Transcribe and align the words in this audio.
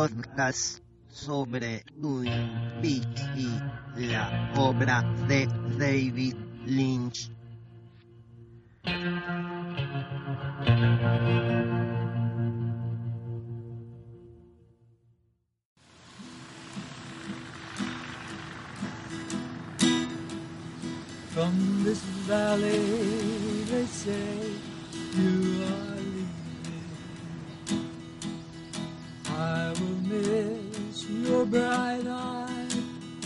Podcast 0.00 0.80
sobre 1.10 1.84
Twin 2.00 2.32
Peaks 2.80 3.22
y 3.36 3.50
la 4.06 4.50
obra 4.56 5.02
de 5.28 5.46
David 5.78 6.36
Lynch. 6.64 7.30
Valley, 22.26 23.86
say 23.86 24.60
I 29.40 29.72
will 29.80 30.00
miss 30.04 31.08
your 31.08 31.46
bright 31.46 32.06
eye 32.06 32.68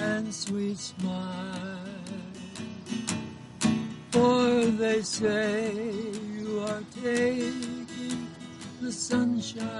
and 0.01 0.33
sweet 0.33 0.79
smile. 0.79 1.81
For 4.13 4.65
they 4.67 5.03
say 5.03 5.73
you 6.39 6.61
are 6.69 6.85
taking 7.03 8.29
the 8.81 8.93
sunshine 8.93 9.73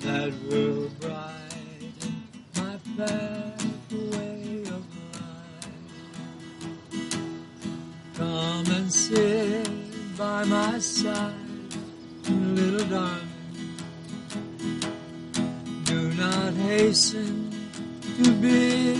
that 0.00 0.32
will 0.50 0.88
brighten 1.00 2.14
my 2.56 2.76
pathway 2.96 4.62
of 4.74 4.84
life. 5.14 5.70
Come 8.14 8.66
and 8.74 8.92
sit 8.92 9.68
by 10.18 10.42
my 10.44 10.80
side, 10.80 11.32
little 12.28 12.88
darling. 12.88 13.33
Do 15.94 16.12
not 16.14 16.54
hasten 16.54 17.50
to 18.16 18.30
bid 18.42 18.98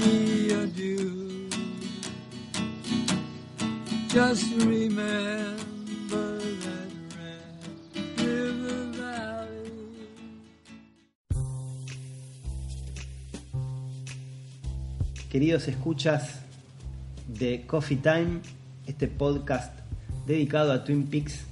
me 0.00 0.48
adieu. 0.62 1.50
Just. 4.08 4.44
Queridos 15.30 15.68
escuchas 15.68 16.40
de 17.26 17.66
Coffee 17.66 17.96
Time, 17.96 18.40
este 18.86 19.06
podcast 19.06 19.74
dedicado 20.26 20.72
a 20.72 20.82
Twin 20.82 21.06
Peaks 21.08 21.44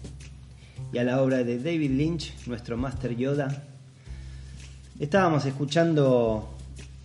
y 0.91 0.99
a 0.99 1.05
la 1.05 1.21
obra 1.21 1.45
de 1.45 1.59
David 1.59 1.91
Lynch, 1.91 2.35
nuestro 2.47 2.79
Master 2.79 3.15
Yoda. 3.15 3.70
Estábamos 5.01 5.47
escuchando 5.47 6.59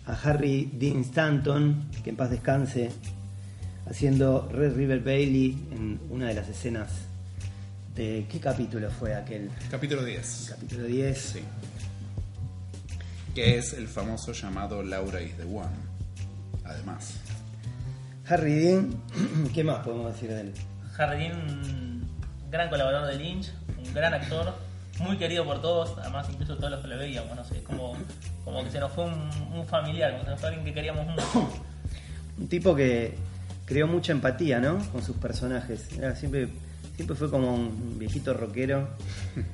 a 0.04 0.12
Harry 0.12 0.70
Dean 0.74 1.00
Stanton, 1.00 1.88
que 2.04 2.10
en 2.10 2.16
paz 2.16 2.28
descanse, 2.28 2.90
haciendo 3.88 4.50
Red 4.52 4.76
River 4.76 5.00
Bailey 5.00 5.56
en 5.72 5.98
una 6.10 6.28
de 6.28 6.34
las 6.34 6.46
escenas 6.46 6.90
de... 7.94 8.26
¿Qué 8.30 8.38
capítulo 8.38 8.90
fue 8.90 9.14
aquel? 9.14 9.50
Capítulo 9.70 10.04
10. 10.04 10.46
Capítulo 10.50 10.84
10. 10.84 11.18
Sí. 11.18 11.40
Que 13.34 13.56
es 13.56 13.72
el 13.72 13.88
famoso 13.88 14.32
llamado 14.32 14.82
Laura 14.82 15.22
is 15.22 15.34
the 15.38 15.44
One. 15.44 15.74
Además. 16.64 17.14
Harry 18.28 18.56
Dean, 18.56 19.02
¿qué 19.54 19.64
más 19.64 19.78
podemos 19.82 20.12
decir 20.12 20.28
de 20.28 20.42
él? 20.42 20.52
Jardín, 20.92 21.32
un 21.32 22.50
gran 22.50 22.68
colaborador 22.68 23.08
de 23.10 23.16
Lynch, 23.24 23.50
un 23.82 23.94
gran 23.94 24.12
actor, 24.12 24.54
muy 25.00 25.16
querido 25.16 25.44
por 25.44 25.60
todos, 25.60 25.96
además 25.98 26.26
incluso 26.30 26.56
todos 26.56 26.70
los 26.70 26.80
que 26.80 26.88
lo 26.88 26.98
veíamos, 26.98 27.36
no 27.36 27.44
sé, 27.44 27.62
como, 27.62 27.94
como 28.44 28.64
que 28.64 28.70
se 28.70 28.80
nos 28.80 28.92
fue 28.92 29.04
un, 29.04 29.30
un 29.54 29.66
familiar, 29.66 30.12
como 30.12 30.24
se 30.24 30.30
nos 30.30 30.40
fue 30.40 30.48
alguien 30.48 30.64
que 30.64 30.74
queríamos 30.74 31.06
mucho. 31.06 31.48
Un 32.38 32.48
tipo 32.48 32.74
que 32.74 33.14
creó 33.66 33.86
mucha 33.86 34.12
empatía, 34.12 34.60
¿no? 34.60 34.78
Con 34.92 35.02
sus 35.02 35.16
personajes. 35.16 35.88
Era 35.98 36.14
siempre, 36.14 36.48
siempre 36.94 37.16
fue 37.16 37.30
como 37.30 37.54
un 37.54 37.98
viejito 37.98 38.32
rockero. 38.32 38.88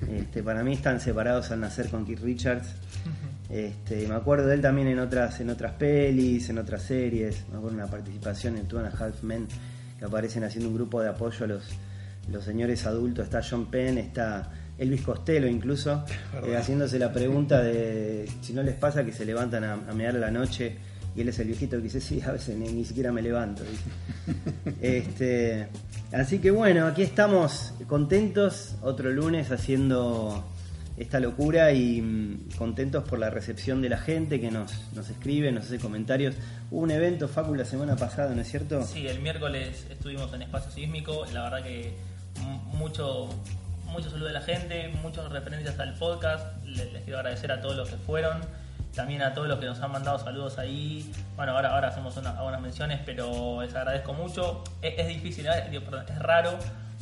Este, 0.08 0.42
para 0.42 0.62
mí 0.62 0.74
están 0.74 1.00
separados 1.00 1.50
al 1.50 1.60
nacer 1.60 1.88
con 1.88 2.04
Keith 2.04 2.20
Richards. 2.20 2.68
Este, 3.50 4.06
me 4.06 4.14
acuerdo 4.14 4.46
de 4.46 4.54
él 4.54 4.60
también 4.60 4.88
en 4.88 4.98
otras, 5.00 5.40
en 5.40 5.50
otras 5.50 5.72
pelis, 5.72 6.48
en 6.50 6.58
otras 6.58 6.82
series. 6.82 7.44
Me 7.50 7.58
acuerdo 7.58 7.76
una 7.76 7.88
participación 7.88 8.56
en 8.58 8.68
Two 8.68 8.78
and 8.78 8.94
a 8.94 9.04
Half 9.04 9.22
Men 9.22 9.48
que 9.98 10.04
aparecen 10.04 10.44
haciendo 10.44 10.68
un 10.68 10.74
grupo 10.76 11.00
de 11.02 11.08
apoyo 11.08 11.44
a 11.44 11.48
los, 11.48 11.64
los 12.30 12.44
señores 12.44 12.86
adultos. 12.86 13.24
Está 13.24 13.40
John 13.48 13.66
Penn, 13.66 13.98
está 13.98 14.50
Elvis 14.82 15.02
Costello 15.02 15.46
incluso, 15.46 16.04
eh, 16.46 16.56
haciéndose 16.56 16.98
la 16.98 17.12
pregunta 17.12 17.62
de 17.62 18.28
si 18.40 18.52
no 18.52 18.62
les 18.62 18.74
pasa 18.74 19.04
que 19.04 19.12
se 19.12 19.24
levantan 19.24 19.64
a, 19.64 19.74
a 19.74 19.92
mear 19.94 20.16
a 20.16 20.18
la 20.18 20.30
noche 20.30 20.76
y 21.14 21.20
él 21.20 21.28
es 21.28 21.38
el 21.38 21.48
viejito 21.48 21.76
que 21.76 21.82
dice, 21.82 22.00
sí, 22.00 22.20
a 22.22 22.32
veces 22.32 22.56
ni, 22.56 22.68
ni 22.72 22.84
siquiera 22.84 23.12
me 23.12 23.22
levanto. 23.22 23.62
dice. 23.64 24.76
este, 24.80 25.68
así 26.12 26.38
que 26.38 26.50
bueno, 26.50 26.86
aquí 26.86 27.02
estamos 27.02 27.74
contentos, 27.86 28.76
otro 28.82 29.10
lunes 29.10 29.50
haciendo 29.50 30.44
esta 30.96 31.20
locura 31.20 31.72
y 31.72 32.00
mm, 32.00 32.56
contentos 32.56 33.04
por 33.04 33.18
la 33.18 33.30
recepción 33.30 33.82
de 33.82 33.88
la 33.90 33.98
gente 33.98 34.40
que 34.40 34.50
nos, 34.50 34.72
nos 34.94 35.08
escribe, 35.10 35.52
nos 35.52 35.66
hace 35.66 35.78
comentarios. 35.78 36.34
Hubo 36.70 36.80
un 36.80 36.90
evento, 36.90 37.28
Facu, 37.28 37.54
la 37.54 37.64
semana 37.64 37.96
pasada, 37.96 38.34
¿no 38.34 38.40
es 38.40 38.48
cierto? 38.50 38.82
Sí, 38.84 39.06
el 39.06 39.20
miércoles 39.20 39.86
estuvimos 39.90 40.32
en 40.32 40.42
Espacio 40.42 40.70
Sísmico, 40.70 41.26
la 41.32 41.44
verdad 41.44 41.62
que 41.62 41.92
mucho, 42.72 43.28
mucho 43.92 44.10
saludo 44.10 44.28
de 44.28 44.34
la 44.34 44.40
gente, 44.40 44.88
muchas 45.02 45.28
referencias 45.30 45.78
al 45.78 45.94
podcast, 45.94 46.44
les, 46.64 46.88
quiero 47.04 47.18
agradecer 47.18 47.52
a 47.52 47.60
todos 47.60 47.76
los 47.76 47.88
que 47.88 47.96
fueron, 47.96 48.40
también 48.94 49.22
a 49.22 49.32
todos 49.34 49.48
los 49.48 49.58
que 49.58 49.66
nos 49.66 49.80
han 49.80 49.92
mandado 49.92 50.18
saludos 50.18 50.58
ahí, 50.58 51.10
bueno, 51.36 51.52
ahora, 51.52 51.74
ahora 51.74 51.88
hacemos 51.88 52.16
una- 52.16 52.30
algunas 52.30 52.60
menciones, 52.60 53.00
pero 53.06 53.62
les 53.62 53.74
agradezco 53.74 54.12
mucho, 54.12 54.64
es, 54.82 54.94
es 54.98 55.08
difícil, 55.08 55.46
¿eh? 55.46 55.80
Es 56.08 56.18
raro 56.18 56.58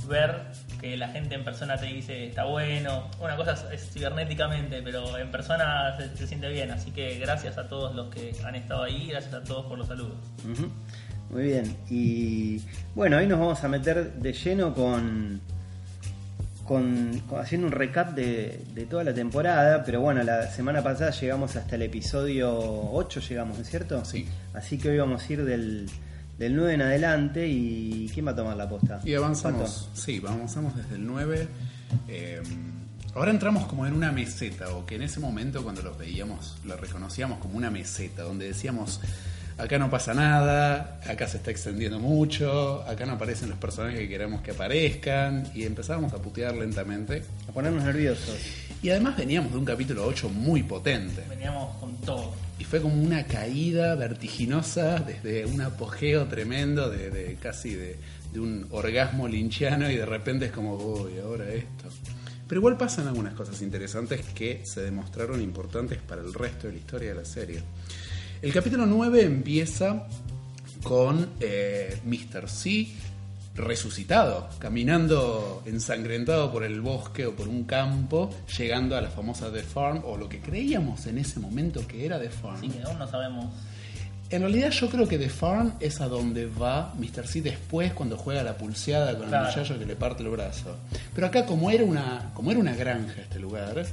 ver 0.09 0.35
que 0.81 0.97
la 0.97 1.09
gente 1.09 1.35
en 1.35 1.45
persona 1.45 1.77
te 1.77 1.87
dice 1.87 2.27
está 2.27 2.45
bueno, 2.45 3.09
una 3.21 3.37
cosa 3.37 3.53
es, 3.73 3.91
cibernéticamente, 3.93 4.83
pero 4.83 5.19
en 5.19 5.31
persona 5.31 5.95
se, 5.97 6.27
siente 6.27 6.49
bien, 6.49 6.71
así 6.71 6.91
que 6.91 7.19
gracias 7.19 7.59
a 7.59 7.69
todos 7.69 7.95
los 7.95 8.09
que 8.09 8.35
han 8.45 8.55
estado 8.55 8.85
ahí, 8.85 9.09
gracias 9.09 9.35
a 9.35 9.43
todos 9.45 9.67
por 9.67 9.77
los 9.79 9.89
saludos. 9.89 10.17
Muy 11.29 11.43
bien. 11.45 11.77
Y 11.91 12.61
bueno, 12.95 13.19
hoy 13.19 13.27
nos 13.27 13.39
vamos 13.39 13.63
a 13.63 13.69
meter 13.69 14.15
de 14.15 14.33
lleno 14.33 14.75
con, 14.75 15.41
con, 16.71 17.21
con- 17.29 17.41
haciendo 17.41 17.67
un 17.67 17.73
recap 17.73 18.15
de, 18.15 18.63
de 18.73 18.87
toda 18.87 19.03
la 19.03 19.13
temporada. 19.13 19.83
Pero 19.85 20.01
bueno, 20.03 20.23
la 20.23 20.49
semana 20.53 20.85
pasada 20.85 21.11
llegamos 21.11 21.57
hasta 21.57 21.75
el 21.75 21.83
episodio 21.83 22.49
8, 22.93 23.21
llegamos, 23.29 23.57
¿no 23.57 23.63
es 23.65 23.69
cierto? 23.71 24.05
Sí. 24.05 24.25
Así 24.55 24.79
que 24.79 24.91
hoy 24.91 24.99
vamos 24.99 25.29
a 25.29 25.33
ir 25.33 25.45
del, 25.45 25.91
del 26.39 26.55
9 26.55 26.75
en 26.75 26.83
adelante. 26.83 27.49
¿Y 27.49 28.09
quién 28.15 28.25
va 28.25 28.31
a 28.31 28.37
tomar 28.37 28.57
la 28.57 28.69
posta? 28.69 29.01
Y 29.05 29.15
avanzamos. 29.15 29.89
Pato. 29.89 30.01
Sí, 30.01 30.23
avanzamos 30.25 30.77
desde 30.77 30.95
el 30.95 31.05
9. 31.09 31.49
eh, 32.07 32.41
ahora 33.17 33.33
entramos 33.33 33.67
como 33.67 33.85
en 33.85 33.93
una 33.95 34.13
meseta, 34.13 34.69
o 34.71 34.87
que 34.87 34.95
en 34.95 35.03
ese 35.03 35.19
momento 35.19 35.65
cuando 35.65 35.83
los 35.83 35.99
veíamos, 35.99 36.57
lo 36.65 36.77
reconocíamos 36.77 37.41
como 37.41 37.57
una 37.57 37.69
meseta, 37.73 38.23
donde 38.23 38.47
decíamos, 38.47 39.01
acá 39.59 39.79
no 39.79 39.91
pasa 39.91 40.15
nada, 40.15 41.01
acá 41.07 41.29
se 41.29 41.39
está 41.39 41.51
extendiendo 41.51 41.99
mucho, 41.99 42.83
acá 42.89 43.07
no 43.07 43.13
aparecen 43.13 43.51
los 43.51 43.59
personajes 43.59 43.99
que 44.01 44.09
queremos 44.09 44.43
que 44.43 44.53
aparezcan, 44.53 45.51
y 45.55 45.65
empezábamos 45.65 46.13
a 46.13 46.19
putear 46.19 46.55
lentamente. 46.55 47.23
A 47.49 47.53
ponernos 47.53 47.85
nerviosos. 47.85 48.37
Y 48.83 48.91
además 48.91 49.17
veníamos 49.17 49.53
de 49.53 49.59
un 49.59 49.65
capítulo 49.65 50.07
8 50.07 50.29
muy 50.31 50.63
potente. 50.63 51.23
Veníamos 51.29 51.77
con 51.77 51.95
todo. 51.99 52.33
Y 52.59 52.65
fue 52.65 52.81
como 52.81 53.03
una 53.03 53.25
caída 53.25 53.95
vertiginosa 53.95 54.99
desde 55.01 55.45
un 55.45 55.61
apogeo 55.61 56.27
tremendo 56.27 56.89
de, 56.89 57.11
de 57.11 57.35
casi 57.35 57.75
de, 57.75 57.97
de 58.33 58.41
un 58.41 58.67
orgasmo 58.71 59.29
linchiano 59.29 59.91
y 59.91 59.97
de 59.97 60.07
repente 60.07 60.47
es 60.47 60.53
como, 60.53 60.77
uy, 60.77 61.19
ahora 61.19 61.49
esto. 61.53 61.89
Pero 62.47 62.61
igual 62.61 62.77
pasan 62.77 63.07
algunas 63.07 63.35
cosas 63.35 63.61
interesantes 63.63 64.23
que 64.35 64.63
se 64.65 64.83
demostraron 64.83 65.41
importantes 65.41 65.99
para 65.99 66.21
el 66.21 66.35
resto 66.35 66.67
de 66.67 66.73
la 66.73 66.79
historia 66.79 67.09
de 67.11 67.15
la 67.15 67.25
serie. 67.25 67.63
El 68.43 68.53
capítulo 68.53 68.87
9 68.87 69.23
empieza 69.23 70.07
con 70.83 71.29
eh, 71.41 71.99
Mr. 72.05 72.49
C 72.49 72.89
resucitado, 73.55 74.49
caminando 74.59 75.63
ensangrentado 75.67 76.51
por 76.51 76.65
el 76.65 76.81
bosque 76.81 77.27
o 77.27 77.35
por 77.37 77.49
un 77.49 77.65
campo, 77.65 78.31
llegando 78.57 78.97
a 78.97 79.03
la 79.03 79.11
famosa 79.11 79.53
The 79.53 79.63
Farm, 79.63 80.03
o 80.05 80.17
lo 80.17 80.29
que 80.29 80.41
creíamos 80.41 81.07
en 81.07 81.19
ese 81.19 81.39
momento 81.41 81.87
que 81.87 82.07
era 82.07 82.19
The 82.19 82.31
Farm. 82.31 82.57
Así 82.57 82.69
que 82.71 82.83
aún 82.83 82.99
no 82.99 83.07
sabemos. 83.07 83.47
En 84.31 84.43
realidad 84.43 84.71
yo 84.71 84.89
creo 84.89 85.07
que 85.09 85.19
The 85.19 85.29
Farm 85.29 85.75
es 85.81 86.01
a 86.01 86.07
donde 86.09 86.47
va 86.47 86.95
Mr. 86.99 87.27
C 87.27 87.43
después 87.43 87.93
cuando 87.93 88.17
juega 88.17 88.43
la 88.43 88.57
pulseada 88.57 89.19
con 89.19 89.29
Claro. 89.29 89.49
el 89.49 89.51
muchacho 89.57 89.79
que 89.79 89.85
le 89.85 89.97
parte 89.97 90.23
el 90.23 90.31
brazo. 90.31 90.77
Pero 91.15 91.27
acá 91.27 91.45
como 91.45 91.71
era 91.71 91.85
una, 91.85 92.31
como 92.33 92.51
era 92.53 92.61
una 92.61 92.75
granja 92.75 93.21
este 93.21 93.39
lugar, 93.41 93.85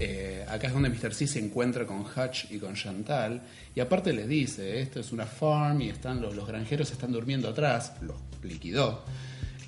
eh, 0.00 0.44
acá 0.48 0.66
es 0.66 0.72
donde 0.72 0.88
Mr. 0.88 1.14
C 1.14 1.26
se 1.26 1.38
encuentra 1.38 1.86
con 1.86 2.00
Hutch 2.00 2.50
y 2.50 2.58
con 2.58 2.74
Chantal 2.74 3.42
y 3.74 3.80
aparte 3.80 4.12
les 4.12 4.28
dice, 4.28 4.80
esto 4.80 5.00
es 5.00 5.12
una 5.12 5.26
farm 5.26 5.80
y 5.82 5.90
están 5.90 6.20
los, 6.20 6.46
granjeros 6.46 6.90
están 6.90 7.12
durmiendo 7.12 7.48
atrás, 7.48 7.92
los 8.02 8.16
liquidó. 8.42 9.04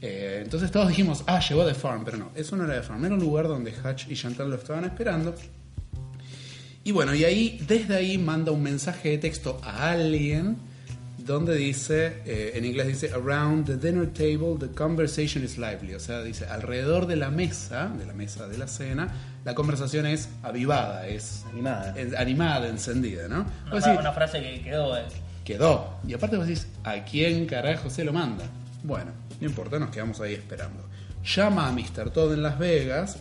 Eh, 0.02 0.40
entonces 0.44 0.70
todos 0.70 0.88
dijimos, 0.88 1.24
ah, 1.26 1.40
llegó 1.40 1.64
The 1.64 1.74
Farm, 1.74 2.04
pero 2.04 2.18
no, 2.18 2.30
eso 2.34 2.56
no 2.56 2.64
era 2.64 2.80
The 2.80 2.82
Farm, 2.82 3.04
era 3.04 3.14
un 3.14 3.20
lugar 3.20 3.48
donde 3.48 3.72
Hutch 3.72 4.08
y 4.08 4.14
Chantal 4.14 4.50
lo 4.50 4.56
estaban 4.56 4.84
esperando. 4.84 5.34
Y 6.84 6.92
bueno, 6.92 7.14
y 7.14 7.24
ahí, 7.24 7.60
desde 7.66 7.96
ahí 7.96 8.18
manda 8.18 8.52
un 8.52 8.62
mensaje 8.62 9.10
de 9.10 9.18
texto 9.18 9.60
a 9.64 9.90
alguien 9.90 10.56
donde 11.18 11.56
dice, 11.56 12.22
eh, 12.24 12.52
en 12.54 12.64
inglés 12.64 12.86
dice, 12.86 13.10
around 13.12 13.66
the 13.66 13.76
dinner 13.76 14.06
table 14.06 14.56
the 14.58 14.72
conversation 14.72 15.42
is 15.42 15.58
lively. 15.58 15.94
O 15.94 16.00
sea, 16.00 16.22
dice, 16.22 16.46
alrededor 16.46 17.06
de 17.06 17.16
la 17.16 17.30
mesa, 17.30 17.88
de 17.88 18.06
la 18.06 18.12
mesa 18.12 18.46
de 18.46 18.58
la 18.58 18.68
cena, 18.68 19.08
la 19.46 19.54
conversación 19.54 20.04
es 20.06 20.28
avivada, 20.42 21.06
es 21.06 21.44
Animada. 21.52 21.94
es 21.96 22.12
animada, 22.14 22.66
encendida, 22.68 23.28
¿no? 23.28 23.36
Una, 23.36 23.70
Vos 23.70 23.80
fra- 23.80 23.92
decís, 23.92 24.00
una 24.00 24.12
frase 24.12 24.40
que 24.42 24.60
quedó. 24.62 24.98
eh. 24.98 25.04
quedó. 25.44 25.98
Y 26.06 26.12
aparte 26.14 26.36
vos 26.36 26.46
decís, 26.48 26.66
¿a 26.82 27.04
quién 27.04 27.46
carajo 27.46 27.88
se 27.88 28.02
lo 28.04 28.12
manda? 28.12 28.44
Bueno, 28.82 29.12
no 29.40 29.46
importa, 29.46 29.78
nos 29.78 29.90
quedamos 29.90 30.20
ahí 30.20 30.34
esperando. 30.34 30.82
Llama 31.24 31.68
a 31.68 31.72
Mr. 31.72 32.10
Todd 32.10 32.34
en 32.34 32.42
Las 32.42 32.58
Vegas, 32.58 33.18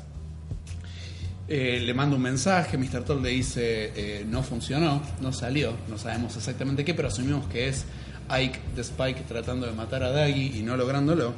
eh, 1.48 1.80
le 1.86 1.94
manda 1.94 2.16
un 2.16 2.22
mensaje, 2.24 2.76
Mr. 2.78 3.04
Todd 3.04 3.22
le 3.22 3.30
dice, 3.30 3.92
eh, 3.96 4.26
no 4.28 4.42
funcionó, 4.42 5.02
no 5.22 5.32
salió, 5.32 5.74
no 5.88 5.98
sabemos 6.00 6.36
exactamente 6.36 6.84
qué, 6.84 6.96
pero 6.96 7.08
asumimos 7.10 7.46
que 7.48 7.68
es 7.68 7.86
Ike 8.30 8.60
the 8.74 8.82
Spike 8.82 9.22
tratando 9.28 9.68
de 9.68 9.74
matar 9.74 10.02
a 10.02 10.10
Daggy 10.10 10.58
y 10.60 10.64
no 10.64 10.76
lográndolo. 10.76 11.34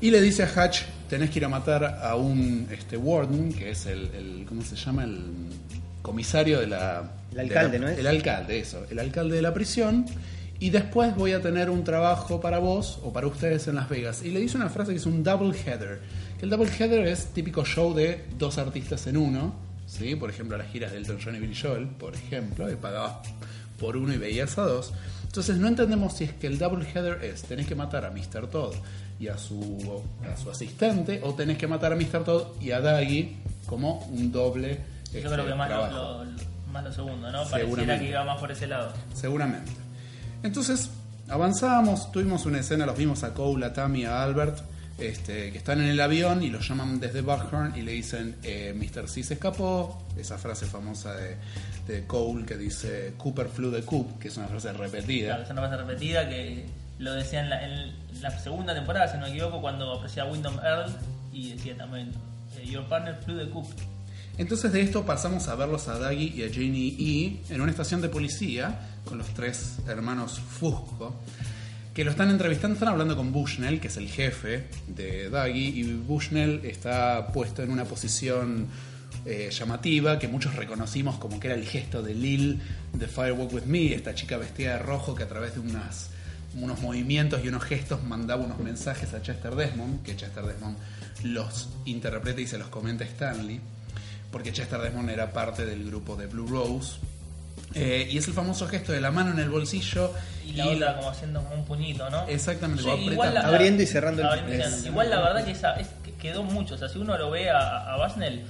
Y 0.00 0.10
le 0.10 0.20
dice 0.20 0.42
a 0.42 0.46
Hutch, 0.46 0.82
tenés 1.08 1.30
que 1.30 1.38
ir 1.38 1.44
a 1.44 1.48
matar 1.48 1.84
a 2.02 2.16
un 2.16 2.68
este, 2.70 2.96
warden, 2.96 3.52
que 3.52 3.70
es 3.70 3.86
el, 3.86 4.10
el- 4.14 4.44
¿cómo 4.48 4.62
se 4.62 4.76
llama? 4.76 5.04
El 5.04 5.22
comisario 6.02 6.60
de 6.60 6.66
la... 6.66 7.10
El 7.32 7.40
alcalde, 7.40 7.72
de 7.72 7.78
la- 7.78 7.86
¿no 7.86 7.92
es? 7.92 7.98
El 7.98 8.06
alcalde, 8.06 8.60
eso. 8.60 8.84
El 8.90 8.98
alcalde 8.98 9.36
de 9.36 9.42
la 9.42 9.54
prisión. 9.54 10.06
Y 10.58 10.70
después 10.70 11.14
voy 11.16 11.32
a 11.32 11.40
tener 11.42 11.68
un 11.68 11.84
trabajo 11.84 12.40
para 12.40 12.58
vos 12.58 12.98
o 13.02 13.12
para 13.12 13.26
ustedes 13.26 13.68
en 13.68 13.74
Las 13.74 13.88
Vegas. 13.88 14.22
Y 14.22 14.30
le 14.30 14.40
dice 14.40 14.56
una 14.56 14.68
frase 14.70 14.92
que 14.92 14.98
es 14.98 15.06
un 15.06 15.22
double 15.22 15.54
header. 15.58 16.00
Que 16.38 16.44
el 16.44 16.50
double 16.50 16.70
header 16.78 17.06
es 17.06 17.26
típico 17.26 17.64
show 17.64 17.94
de 17.94 18.24
dos 18.38 18.56
artistas 18.58 19.06
en 19.06 19.16
uno. 19.16 19.54
¿sí? 19.86 20.14
Por 20.16 20.30
ejemplo, 20.30 20.56
las 20.56 20.68
giras 20.68 20.92
de 20.92 20.98
Elton 20.98 21.18
John 21.22 21.36
y 21.36 21.40
Billy 21.40 21.54
Joel, 21.54 21.86
por 21.86 22.14
ejemplo, 22.14 22.66
que 22.66 22.76
pagabas 22.76 23.16
por 23.78 23.96
uno 23.96 24.12
y 24.14 24.18
veías 24.18 24.56
a 24.58 24.62
dos. 24.62 24.92
Entonces 25.24 25.56
no 25.58 25.68
entendemos 25.68 26.14
si 26.14 26.24
es 26.24 26.32
que 26.32 26.46
el 26.46 26.56
double 26.58 26.86
header 26.94 27.22
es 27.22 27.42
tenés 27.42 27.66
que 27.66 27.74
matar 27.74 28.06
a 28.06 28.10
Mr. 28.10 28.46
Todd 28.48 28.74
y 29.18 29.28
a 29.28 29.38
su, 29.38 30.02
a 30.30 30.36
su 30.36 30.50
asistente 30.50 31.20
o 31.22 31.34
tenés 31.34 31.58
que 31.58 31.66
matar 31.66 31.92
a 31.92 31.96
Mr. 31.96 32.24
Todd 32.24 32.60
y 32.60 32.70
a 32.70 32.80
Daggy 32.80 33.36
como 33.66 34.00
un 34.10 34.30
doble 34.30 34.80
Yo 35.12 35.18
este, 35.18 35.30
creo 35.30 35.46
que 35.46 35.54
más 35.54 35.70
lo, 35.70 36.24
más 36.72 36.84
lo 36.84 36.92
segundo, 36.92 37.30
¿no? 37.30 37.38
Pareciera 37.38 37.64
Seguramente. 37.64 38.04
que 38.04 38.10
iba 38.10 38.24
más 38.24 38.38
por 38.38 38.52
ese 38.52 38.66
lado. 38.66 38.92
Seguramente. 39.14 39.72
Entonces, 40.42 40.90
avanzamos, 41.28 42.12
tuvimos 42.12 42.46
una 42.46 42.60
escena, 42.60 42.86
los 42.86 42.96
vimos 42.96 43.24
a 43.24 43.32
Cole, 43.32 43.66
a 43.66 43.72
Tammy, 43.72 44.04
a 44.04 44.22
Albert, 44.22 44.58
este, 44.98 45.52
que 45.52 45.58
están 45.58 45.80
en 45.80 45.88
el 45.88 46.00
avión 46.00 46.42
y 46.42 46.50
los 46.50 46.68
llaman 46.68 47.00
desde 47.00 47.20
Buckhorn 47.20 47.76
y 47.76 47.82
le 47.82 47.92
dicen, 47.92 48.36
eh, 48.42 48.74
Mr. 48.74 49.08
C 49.08 49.22
se 49.22 49.34
escapó, 49.34 50.02
esa 50.16 50.38
frase 50.38 50.66
famosa 50.66 51.14
de, 51.14 51.36
de 51.86 52.06
Cole 52.06 52.44
que 52.44 52.56
dice, 52.56 53.14
Cooper 53.16 53.48
flew 53.48 53.72
the 53.72 53.82
coop, 53.82 54.18
que 54.18 54.28
es 54.28 54.36
una 54.36 54.46
frase 54.46 54.72
repetida. 54.72 55.28
Claro, 55.28 55.42
es 55.42 55.50
una 55.50 55.62
frase 55.62 55.76
repetida 55.76 56.28
que 56.28 56.66
lo 56.98 57.12
decía 57.12 57.40
en 57.40 57.50
la, 57.50 57.64
en 57.64 57.94
la 58.20 58.30
segunda 58.38 58.74
temporada, 58.74 59.08
si 59.08 59.18
no 59.18 59.26
me 59.26 59.30
equivoco, 59.30 59.60
cuando 59.60 59.92
aparecía 59.92 60.24
Wyndham 60.24 60.58
Earl 60.64 60.92
y 61.32 61.52
decía 61.52 61.76
también, 61.76 62.12
eh, 62.58 62.66
Your 62.66 62.84
partner 62.86 63.16
flew 63.24 63.38
the 63.38 63.50
coop. 63.50 63.66
Entonces 64.38 64.72
de 64.72 64.82
esto 64.82 65.04
pasamos 65.04 65.48
a 65.48 65.54
verlos 65.54 65.88
a 65.88 65.98
Daggy 65.98 66.34
y 66.36 66.42
a 66.44 66.48
Janie 66.52 66.96
E 67.48 67.54
en 67.54 67.60
una 67.60 67.70
estación 67.70 68.02
de 68.02 68.08
policía 68.08 68.78
con 69.04 69.18
los 69.18 69.28
tres 69.28 69.78
hermanos 69.88 70.38
Fusco 70.38 71.14
que 71.96 72.04
lo 72.04 72.10
están 72.10 72.28
entrevistando, 72.28 72.74
están 72.74 72.90
hablando 72.90 73.16
con 73.16 73.32
Bushnell, 73.32 73.80
que 73.80 73.88
es 73.88 73.96
el 73.96 74.06
jefe 74.08 74.66
de 74.86 75.30
Daggy, 75.30 75.80
y 75.80 75.94
Bushnell 75.94 76.60
está 76.62 77.28
puesto 77.28 77.62
en 77.62 77.70
una 77.70 77.86
posición 77.86 78.68
eh, 79.24 79.48
llamativa 79.50 80.18
que 80.18 80.28
muchos 80.28 80.56
reconocimos 80.56 81.16
como 81.16 81.40
que 81.40 81.48
era 81.48 81.56
el 81.56 81.64
gesto 81.64 82.02
de 82.02 82.14
Lil 82.14 82.60
de 82.92 83.06
Firewalk 83.06 83.50
With 83.50 83.62
Me, 83.62 83.94
esta 83.94 84.14
chica 84.14 84.36
vestida 84.36 84.74
de 84.74 84.80
rojo 84.80 85.14
que 85.14 85.22
a 85.22 85.26
través 85.26 85.54
de 85.54 85.60
unas, 85.60 86.10
unos 86.54 86.80
movimientos 86.80 87.44
y 87.44 87.48
unos 87.48 87.64
gestos 87.64 88.02
mandaba 88.04 88.42
unos 88.44 88.58
mensajes 88.58 89.12
a 89.14 89.22
Chester 89.22 89.54
Desmond, 89.54 90.02
que 90.02 90.16
Chester 90.16 90.44
Desmond 90.44 90.76
los 91.24 91.68
interpreta 91.84 92.40
y 92.40 92.46
se 92.46 92.58
los 92.58 92.68
comenta 92.68 93.04
a 93.04 93.06
Stanley 93.06 93.60
porque 94.30 94.52
Chester 94.52 94.80
Desmond 94.80 95.10
era 95.10 95.32
parte 95.32 95.64
del 95.64 95.84
grupo 95.86 96.16
de 96.16 96.26
Blue 96.26 96.46
Rose. 96.46 96.96
Eh, 97.74 98.08
y 98.10 98.18
es 98.18 98.26
el 98.28 98.34
famoso 98.34 98.66
gesto 98.68 98.92
de 98.92 99.00
la 99.00 99.10
mano 99.10 99.32
en 99.32 99.38
el 99.38 99.48
bolsillo 99.50 100.12
Y 100.46 100.52
la 100.52 100.68
otra 100.68 100.96
como 100.96 101.10
haciendo 101.10 101.42
como 101.42 101.56
un 101.56 101.64
puñito, 101.64 102.08
¿no? 102.10 102.26
Exactamente, 102.28 102.82
Sí, 102.82 102.88
igual 102.90 103.34
la-. 103.34 103.40
Abriendo 103.40 103.82
y 103.82 103.86
cerrando 103.86 104.22
el- 104.22 104.28
abriendo 104.28 104.54
y 104.54 104.56
cerrando. 104.62 104.88
Igual 104.88 105.10
la 105.10 105.20
verdad 105.22 105.44
que 105.44 105.50
esa 105.52 105.74
es, 105.74 105.88
que 106.04 106.12
quedó 106.12 106.42
mucho. 106.42 106.74
O 106.74 106.78
sea, 106.78 106.88
si 106.88 106.98
uno 106.98 107.16
lo 107.18 107.30
ve 107.30 107.50
a, 107.50 107.92
a 107.92 107.96
Basnell, 107.96 108.44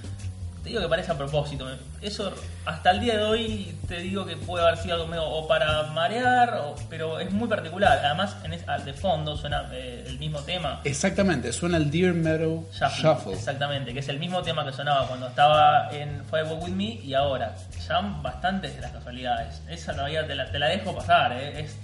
te 0.67 0.71
digo 0.71 0.83
que 0.83 0.89
parece 0.89 1.13
a 1.13 1.17
propósito. 1.17 1.65
Eso 2.03 2.33
hasta 2.65 2.91
el 2.91 2.99
día 3.01 3.17
de 3.19 3.23
hoy 3.23 3.73
te 3.87 3.99
digo 4.01 4.27
que 4.27 4.37
puede 4.37 4.65
haber 4.67 4.79
sido 4.79 4.97
algo 4.97 5.07
medio 5.07 5.25
o 5.25 5.47
para 5.47 5.85
marear, 5.95 6.55
o- 6.55 6.75
pero 6.91 7.21
es 7.21 7.31
muy 7.31 7.47
particular. 7.49 8.01
Además, 8.05 8.37
en 8.43 8.53
es- 8.53 8.69
al 8.69 8.85
de 8.85 8.93
fondo 8.93 9.37
suena 9.37 9.69
eh, 9.73 10.03
el 10.09 10.19
mismo 10.19 10.41
tema. 10.41 10.81
Exactamente, 10.83 11.53
suena 11.53 11.77
el 11.77 11.89
Deer 11.91 12.15
Meadow 12.15 12.67
Shuffle, 12.73 13.03
Shuffle. 13.03 13.33
Exactamente, 13.35 13.93
que 13.95 14.01
es 14.01 14.09
el 14.09 14.19
mismo 14.19 14.43
tema 14.43 14.65
que 14.67 14.73
sonaba 14.73 15.07
cuando 15.07 15.29
estaba 15.29 15.89
en 15.93 16.25
Firewalk 16.29 16.65
With 16.65 16.73
Me 16.73 16.85
y 17.03 17.15
ahora. 17.15 17.55
Ya 17.89 18.01
bastantes 18.01 18.75
de 18.75 18.81
las 18.81 18.91
casualidades. 18.91 19.63
Esa 19.69 19.93
todavía 19.93 20.27
te 20.27 20.35
la, 20.35 20.51
te 20.51 20.59
la 20.59 20.67
dejo 20.67 20.93
pasar, 20.97 21.31
¿eh? 21.33 21.61
es 21.61 21.77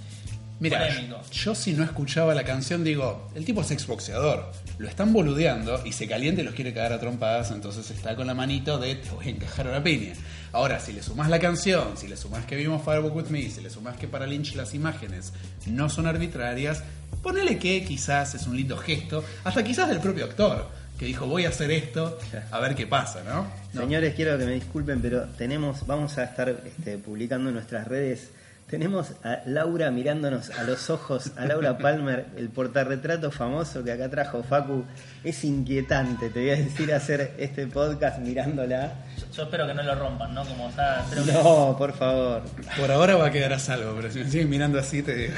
Mira, 0.59 0.79
polémico. 0.79 1.21
yo 1.31 1.55
si 1.55 1.73
no 1.73 1.83
escuchaba 1.83 2.33
la 2.35 2.43
canción 2.43 2.83
digo, 2.83 3.29
el 3.35 3.43
tipo 3.45 3.61
es 3.61 3.71
exboxeador, 3.71 4.51
lo 4.77 4.87
están 4.87 5.13
boludeando 5.13 5.81
y 5.85 5.91
se 5.91 6.07
calienta 6.07 6.41
y 6.41 6.43
los 6.43 6.55
quiere 6.55 6.73
cagar 6.73 6.93
a 6.93 6.99
trompadas, 6.99 7.51
entonces 7.51 7.89
está 7.91 8.15
con 8.15 8.27
la 8.27 8.33
manito 8.33 8.77
de 8.77 8.95
te 8.95 9.09
voy 9.11 9.27
a 9.27 9.29
encajar 9.29 9.67
una 9.67 9.83
piña. 9.83 10.13
Ahora, 10.51 10.79
si 10.79 10.93
le 10.93 11.03
sumás 11.03 11.29
la 11.29 11.39
canción, 11.39 11.97
si 11.97 12.07
le 12.07 12.17
sumás 12.17 12.45
que 12.45 12.55
vimos 12.55 12.83
Firewalk 12.83 13.15
With 13.15 13.27
Me, 13.27 13.49
si 13.49 13.61
le 13.61 13.69
sumás 13.69 13.97
que 13.97 14.07
para 14.07 14.27
Lynch 14.27 14.55
las 14.55 14.73
imágenes 14.73 15.33
no 15.67 15.89
son 15.89 16.07
arbitrarias, 16.07 16.83
ponele 17.21 17.57
que 17.57 17.83
quizás 17.83 18.35
es 18.35 18.47
un 18.47 18.57
lindo 18.57 18.77
gesto, 18.77 19.23
hasta 19.43 19.63
quizás 19.63 19.89
del 19.89 19.99
propio 19.99 20.25
actor, 20.25 20.69
que 20.97 21.05
dijo 21.05 21.25
voy 21.25 21.45
a 21.45 21.49
hacer 21.49 21.71
esto, 21.71 22.17
a 22.51 22.59
ver 22.59 22.75
qué 22.75 22.87
pasa, 22.87 23.23
¿no? 23.23 23.47
Señores, 23.73 24.13
quiero 24.15 24.37
que 24.37 24.45
me 24.45 24.53
disculpen, 24.53 25.01
pero 25.01 25.23
tenemos, 25.37 25.85
vamos 25.87 26.17
a 26.17 26.23
estar 26.23 26.49
este, 26.65 26.97
publicando 26.97 27.49
en 27.49 27.55
nuestras 27.55 27.87
redes. 27.87 28.29
Tenemos 28.73 29.11
a 29.23 29.41
Laura 29.45 29.91
mirándonos 29.91 30.49
a 30.49 30.63
los 30.63 30.89
ojos, 30.89 31.29
a 31.37 31.45
Laura 31.45 31.77
Palmer, 31.77 32.25
el 32.35 32.49
portarretrato 32.49 33.29
famoso 33.29 33.83
que 33.83 33.91
acá 33.91 34.09
trajo 34.09 34.41
Facu. 34.41 34.83
Es 35.23 35.43
inquietante, 35.43 36.31
te 36.31 36.39
voy 36.39 36.49
a 36.49 36.55
decir, 36.55 36.91
hacer 36.91 37.35
este 37.37 37.67
podcast 37.67 38.17
mirándola. 38.17 38.91
Yo, 39.15 39.25
yo 39.31 39.43
espero 39.43 39.67
que 39.67 39.75
no 39.75 39.83
lo 39.83 39.93
rompan, 39.93 40.33
¿no? 40.33 40.43
Como 40.43 40.69
está, 40.69 41.03
espero 41.03 41.23
que- 41.23 41.31
No, 41.33 41.75
por 41.77 41.93
favor. 41.93 42.41
Por 42.75 42.91
ahora 42.91 43.15
va 43.15 43.27
a 43.27 43.31
quedar 43.31 43.53
a 43.53 43.59
salvo, 43.59 43.93
pero 43.95 44.11
si 44.11 44.21
me 44.23 44.25
siguen 44.31 44.49
mirando 44.49 44.79
así 44.79 45.03
te 45.03 45.13
digo, 45.13 45.33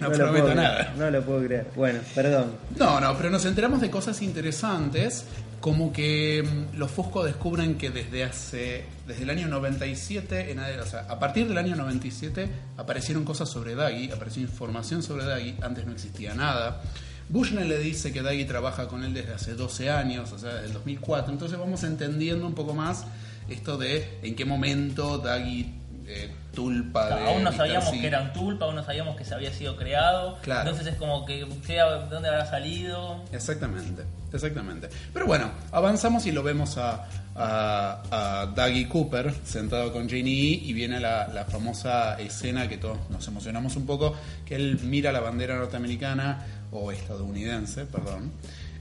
no, 0.00 0.08
lo 0.08 0.16
prometo 0.16 0.44
puedo 0.44 0.54
nada. 0.54 0.78
creer, 0.78 0.96
no 0.98 1.10
lo 1.10 1.22
puedo 1.24 1.44
creer. 1.44 1.66
Bueno, 1.74 2.00
perdón. 2.14 2.52
No, 2.76 3.00
no, 3.00 3.16
pero 3.16 3.30
nos 3.30 3.44
enteramos 3.44 3.80
de 3.80 3.90
cosas 3.90 4.20
interesantes, 4.22 5.24
como 5.60 5.92
que 5.92 6.42
mm, 6.42 6.78
los 6.78 6.90
Fusco 6.90 7.24
descubren 7.24 7.76
que 7.76 7.90
desde 7.90 8.24
hace, 8.24 8.84
desde 9.06 9.22
el 9.24 9.30
año 9.30 9.48
97, 9.48 10.52
en, 10.52 10.58
o 10.58 10.86
sea, 10.86 11.06
a 11.08 11.18
partir 11.18 11.48
del 11.48 11.58
año 11.58 11.74
97 11.76 12.48
aparecieron 12.76 13.24
cosas 13.24 13.48
sobre 13.48 13.74
Daggy, 13.74 14.10
apareció 14.10 14.42
información 14.42 15.02
sobre 15.02 15.24
Daggy, 15.24 15.56
antes 15.62 15.84
no 15.86 15.92
existía 15.92 16.34
nada. 16.34 16.80
Bushnell 17.28 17.68
le 17.68 17.78
dice 17.78 18.12
que 18.12 18.22
Daggy 18.22 18.46
trabaja 18.46 18.88
con 18.88 19.04
él 19.04 19.12
desde 19.12 19.34
hace 19.34 19.54
12 19.54 19.90
años, 19.90 20.32
o 20.32 20.38
sea, 20.38 20.54
desde 20.54 20.68
el 20.68 20.72
2004, 20.72 21.32
entonces 21.32 21.58
vamos 21.58 21.82
entendiendo 21.84 22.46
un 22.46 22.54
poco 22.54 22.72
más 22.72 23.04
esto 23.50 23.76
de 23.76 24.18
en 24.22 24.34
qué 24.34 24.44
momento 24.44 25.18
Daggy 25.18 25.77
eh, 26.08 26.30
tulpa 26.54 27.06
de 27.16 27.24
aún 27.26 27.44
no 27.44 27.52
sabíamos 27.52 27.90
que 27.90 28.06
era 28.06 28.22
un 28.22 28.32
tulpa, 28.32 28.64
aún 28.64 28.74
no 28.76 28.84
sabíamos 28.84 29.14
que 29.16 29.24
se 29.24 29.34
había 29.34 29.52
sido 29.52 29.76
creado. 29.76 30.38
Claro. 30.42 30.70
Entonces 30.70 30.92
es 30.94 30.98
como 30.98 31.24
que, 31.26 31.46
¿qué- 31.66 31.74
¿de 31.74 32.06
dónde 32.10 32.28
habrá 32.28 32.46
salido? 32.46 33.22
Exactamente, 33.32 34.02
exactamente. 34.32 34.88
Pero 35.12 35.26
bueno, 35.26 35.50
avanzamos 35.70 36.24
y 36.26 36.32
lo 36.32 36.42
vemos 36.42 36.78
a, 36.78 37.06
a, 37.36 38.02
a 38.42 38.46
Dougie 38.46 38.88
Cooper 38.88 39.32
sentado 39.44 39.92
con 39.92 40.08
Janie 40.08 40.54
E 40.54 40.64
y 40.64 40.72
viene 40.72 40.98
la, 40.98 41.28
la 41.28 41.44
famosa 41.44 42.18
escena 42.18 42.68
que 42.68 42.78
todos 42.78 42.98
nos 43.10 43.26
emocionamos 43.28 43.76
un 43.76 43.86
poco, 43.86 44.16
que 44.46 44.54
él 44.56 44.78
mira 44.82 45.12
la 45.12 45.20
bandera 45.20 45.56
norteamericana 45.56 46.46
o 46.72 46.90
estadounidense, 46.90 47.84
perdón, 47.86 48.32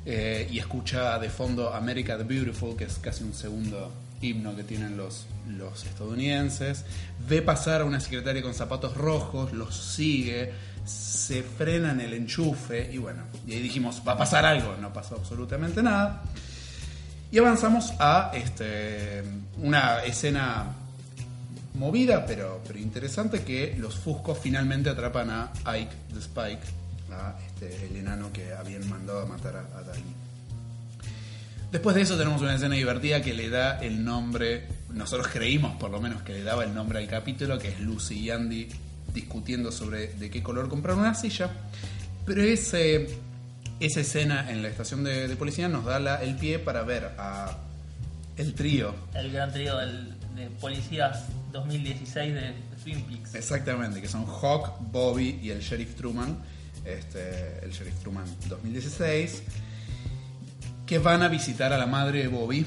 eh, 0.05 0.47
y 0.49 0.59
escucha 0.59 1.19
de 1.19 1.29
fondo 1.29 1.73
America 1.73 2.17
the 2.17 2.23
Beautiful, 2.23 2.75
que 2.77 2.85
es 2.85 2.97
casi 2.99 3.23
un 3.25 3.33
segundo 3.33 3.91
himno 4.21 4.55
que 4.55 4.63
tienen 4.63 4.97
los, 4.97 5.27
los 5.47 5.85
estadounidenses, 5.85 6.85
ve 7.27 7.41
pasar 7.41 7.81
a 7.81 7.85
una 7.85 7.99
secretaria 7.99 8.41
con 8.41 8.53
zapatos 8.53 8.95
rojos, 8.95 9.53
los 9.53 9.75
sigue, 9.75 10.51
se 10.85 11.43
frena 11.43 11.91
en 11.91 12.01
el 12.01 12.13
enchufe 12.13 12.89
y 12.91 12.97
bueno, 12.97 13.23
y 13.45 13.53
ahí 13.53 13.61
dijimos, 13.61 14.01
va 14.07 14.13
a 14.13 14.17
pasar 14.17 14.45
algo, 14.45 14.75
no 14.77 14.91
pasó 14.93 15.15
absolutamente 15.15 15.83
nada. 15.83 16.23
Y 17.31 17.39
avanzamos 17.39 17.93
a 17.99 18.31
este, 18.33 19.21
una 19.61 20.03
escena 20.03 20.65
movida 21.73 22.25
pero, 22.25 22.61
pero 22.65 22.79
interesante 22.79 23.43
que 23.43 23.75
los 23.77 23.95
Fuscos 23.95 24.39
finalmente 24.39 24.89
atrapan 24.89 25.29
a 25.29 25.51
Ike 25.65 25.95
the 26.13 26.19
Spike, 26.19 26.63
este, 27.47 27.87
el 27.87 27.97
enano 27.97 28.31
que 28.31 28.53
habían 28.53 28.87
mandado 28.89 29.21
a 29.21 29.25
matar 29.25 29.55
a, 29.55 29.59
a. 29.59 29.83
Después 31.71 31.95
de 31.95 32.01
eso 32.03 32.17
tenemos 32.17 32.41
una 32.41 32.55
escena 32.55 32.75
divertida 32.75 33.21
que 33.21 33.33
le 33.33 33.49
da 33.49 33.79
el 33.79 34.03
nombre, 34.03 34.67
nosotros 34.93 35.27
creímos 35.27 35.75
por 35.77 35.91
lo 35.91 35.99
menos 35.99 36.21
que 36.23 36.33
le 36.33 36.43
daba 36.43 36.63
el 36.63 36.73
nombre 36.73 36.99
al 36.99 37.07
capítulo, 37.07 37.59
que 37.59 37.67
es 37.69 37.79
Lucy 37.81 38.19
y 38.19 38.29
Andy 38.31 38.67
discutiendo 39.13 39.71
sobre 39.71 40.07
de 40.13 40.29
qué 40.29 40.41
color 40.41 40.69
comprar 40.69 40.95
una 40.95 41.13
silla. 41.13 41.49
Pero 42.25 42.41
ese, 42.41 43.07
esa 43.79 43.99
escena 43.99 44.49
en 44.51 44.61
la 44.61 44.69
estación 44.69 45.03
de, 45.03 45.27
de 45.27 45.35
policía 45.35 45.67
nos 45.67 45.83
da 45.85 45.99
la- 45.99 46.21
el 46.23 46.35
pie 46.35 46.59
para 46.59 46.83
ver 46.83 47.11
a 47.17 47.57
el 48.37 48.53
trío. 48.53 48.93
El 49.13 49.31
gran 49.31 49.51
trío 49.51 49.77
del- 49.77 50.13
de 50.35 50.47
policías 50.61 51.25
2016 51.51 52.33
de 52.33 52.53
Twin 52.83 53.01
Peaks. 53.03 53.35
Exactamente, 53.35 53.99
que 54.01 54.07
son 54.07 54.25
Hawk, 54.25 54.77
Bobby 54.91 55.39
y 55.41 55.49
el 55.49 55.59
Sheriff 55.61 55.95
Truman. 55.95 56.37
Este, 56.85 57.59
el 57.63 57.71
Sheriff 57.71 57.95
Truman 58.01 58.25
2016. 58.47 59.41
Que 60.87 60.99
van 60.99 61.21
a 61.21 61.27
visitar 61.27 61.73
a 61.73 61.77
la 61.77 61.85
madre 61.85 62.19
de 62.23 62.27
Bobby. 62.29 62.65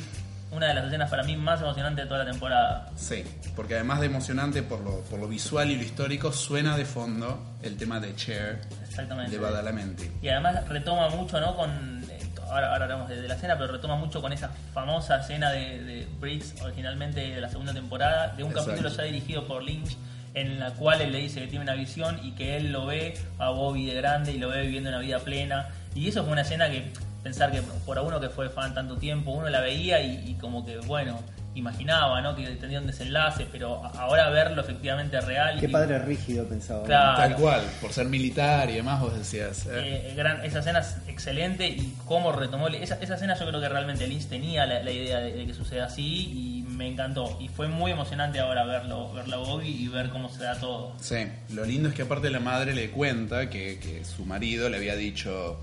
Una 0.53 0.69
de 0.69 0.75
las 0.75 0.85
escenas 0.87 1.09
para 1.09 1.23
mí 1.23 1.37
más 1.37 1.61
emocionantes 1.61 2.05
de 2.05 2.09
toda 2.09 2.25
la 2.25 2.31
temporada. 2.31 2.91
Sí, 2.97 3.25
porque 3.57 3.75
además 3.75 4.01
de 4.01 4.07
emocionante 4.07 4.63
por 4.63 4.81
lo, 4.81 5.01
por 5.03 5.19
lo 5.21 5.27
visual 5.29 5.71
y 5.71 5.77
lo 5.77 5.83
histórico, 5.83 6.33
suena 6.33 6.77
de 6.77 6.85
fondo 6.85 7.41
el 7.63 7.77
tema 7.77 7.99
de 8.01 8.15
Cher 8.17 8.61
Exactamente. 8.87 9.31
de 9.31 9.39
Badalamenti. 9.39 10.11
Y 10.21 10.29
además 10.29 10.69
retoma 10.69 11.09
mucho, 11.09 11.41
¿no? 11.41 11.57
Con, 11.57 12.05
ahora, 12.51 12.73
ahora 12.73 12.85
hablamos 12.85 13.09
de, 13.09 13.23
de 13.23 13.29
la 13.29 13.35
escena, 13.37 13.57
pero 13.57 13.73
retoma 13.73 13.97
mucho 13.97 14.21
con 14.21 14.33
esa 14.33 14.51
famosa 14.75 15.21
escena 15.21 15.51
de, 15.53 15.83
de 15.83 16.09
Briggs, 16.21 16.61
originalmente 16.63 17.21
de 17.21 17.41
la 17.41 17.49
segunda 17.49 17.73
temporada, 17.73 18.35
de 18.37 18.43
un 18.43 18.51
Exacto. 18.51 18.73
capítulo 18.73 18.95
ya 18.95 19.03
dirigido 19.05 19.47
por 19.47 19.63
Lynch, 19.63 19.97
en 20.35 20.59
la 20.59 20.73
cual 20.75 21.01
él 21.01 21.13
le 21.13 21.19
dice 21.19 21.41
que 21.41 21.47
tiene 21.47 21.63
una 21.65 21.75
visión 21.75 22.19
y 22.25 22.33
que 22.33 22.57
él 22.57 22.73
lo 22.73 22.87
ve 22.87 23.15
a 23.39 23.51
Bobby 23.51 23.87
de 23.87 23.95
grande 23.95 24.33
y 24.33 24.39
lo 24.39 24.49
ve 24.49 24.63
viviendo 24.63 24.91
una 24.91 24.99
vida 24.99 25.21
plena. 25.21 25.69
Y 25.95 26.09
eso 26.09 26.23
fue 26.25 26.33
una 26.33 26.43
escena 26.43 26.69
que, 26.69 26.91
pensar 27.23 27.53
que 27.53 27.63
por 27.63 27.99
a 27.99 28.03
uno 28.03 28.21
que 28.21 28.29
fue 28.31 28.49
fan 28.49 28.75
tanto 28.75 28.97
tiempo, 28.97 29.31
uno 29.33 29.49
la 29.49 29.61
veía 29.61 30.01
y, 30.01 30.31
y 30.31 30.35
como 30.35 30.65
que, 30.65 30.79
bueno, 30.79 31.21
imaginaba, 31.55 32.21
¿no? 32.23 32.37
Que 32.37 32.47
tendría 32.47 32.81
un 32.81 32.87
desenlace, 32.87 33.45
pero 33.51 33.85
ahora 33.99 34.31
verlo 34.31 34.63
efectivamente 34.63 35.21
real. 35.21 35.59
Qué 35.59 35.67
y- 35.67 35.69
padre 35.69 35.99
rígido 35.99 36.47
pensaba. 36.47 36.85
Claro. 36.85 37.17
Tal 37.19 37.35
cual, 37.37 37.63
por 37.81 37.93
ser 37.93 38.07
militar 38.07 38.71
y 38.71 38.75
demás, 38.75 39.01
vos 39.01 39.17
decías. 39.19 39.67
eh, 39.67 40.11
Eh, 40.11 40.15
gran- 40.17 40.45
esa 40.45 40.61
escena 40.61 40.79
es 40.79 40.97
excelente 41.09 41.67
y 41.69 41.97
cómo 42.07 42.31
retomó 42.33 42.69
esa, 42.69 42.95
esa 43.01 43.15
escena 43.17 43.37
yo 43.37 43.47
creo 43.49 43.61
que 43.61 43.69
realmente 43.69 44.07
Lynch 44.07 44.27
tenía 44.29 44.65
la, 44.65 44.83
la 44.83 44.91
idea 44.93 45.19
de, 45.19 45.33
de 45.33 45.47
que 45.47 45.53
suceda 45.53 45.87
así 45.87 46.63
y 46.63 46.71
me 46.71 46.87
encantó 46.87 47.37
y 47.41 47.49
fue 47.49 47.67
muy 47.69 47.91
emocionante 47.91 48.39
ahora 48.39 48.65
verlo 48.65 49.13
verlo 49.13 49.37
a 49.37 49.39
Bobby 49.41 49.69
y 49.69 49.89
ver 49.89 50.09
cómo 50.11 50.29
se 50.31 50.45
da 50.45 50.59
todo 50.59 50.93
Sí, 51.01 51.17
lo 51.53 51.65
lindo 51.65 51.89
es 51.91 51.95
que 51.95 52.03
aparte 52.03 52.31
la 52.31 52.41
madre 52.41 52.75
le 52.75 52.91
cuenta 52.91 53.51
que, 53.51 53.79
que 53.81 54.05
su 54.05 54.25
marido 54.25 54.69
le 54.71 54.79
había 54.79 54.95
dicho, 54.97 55.59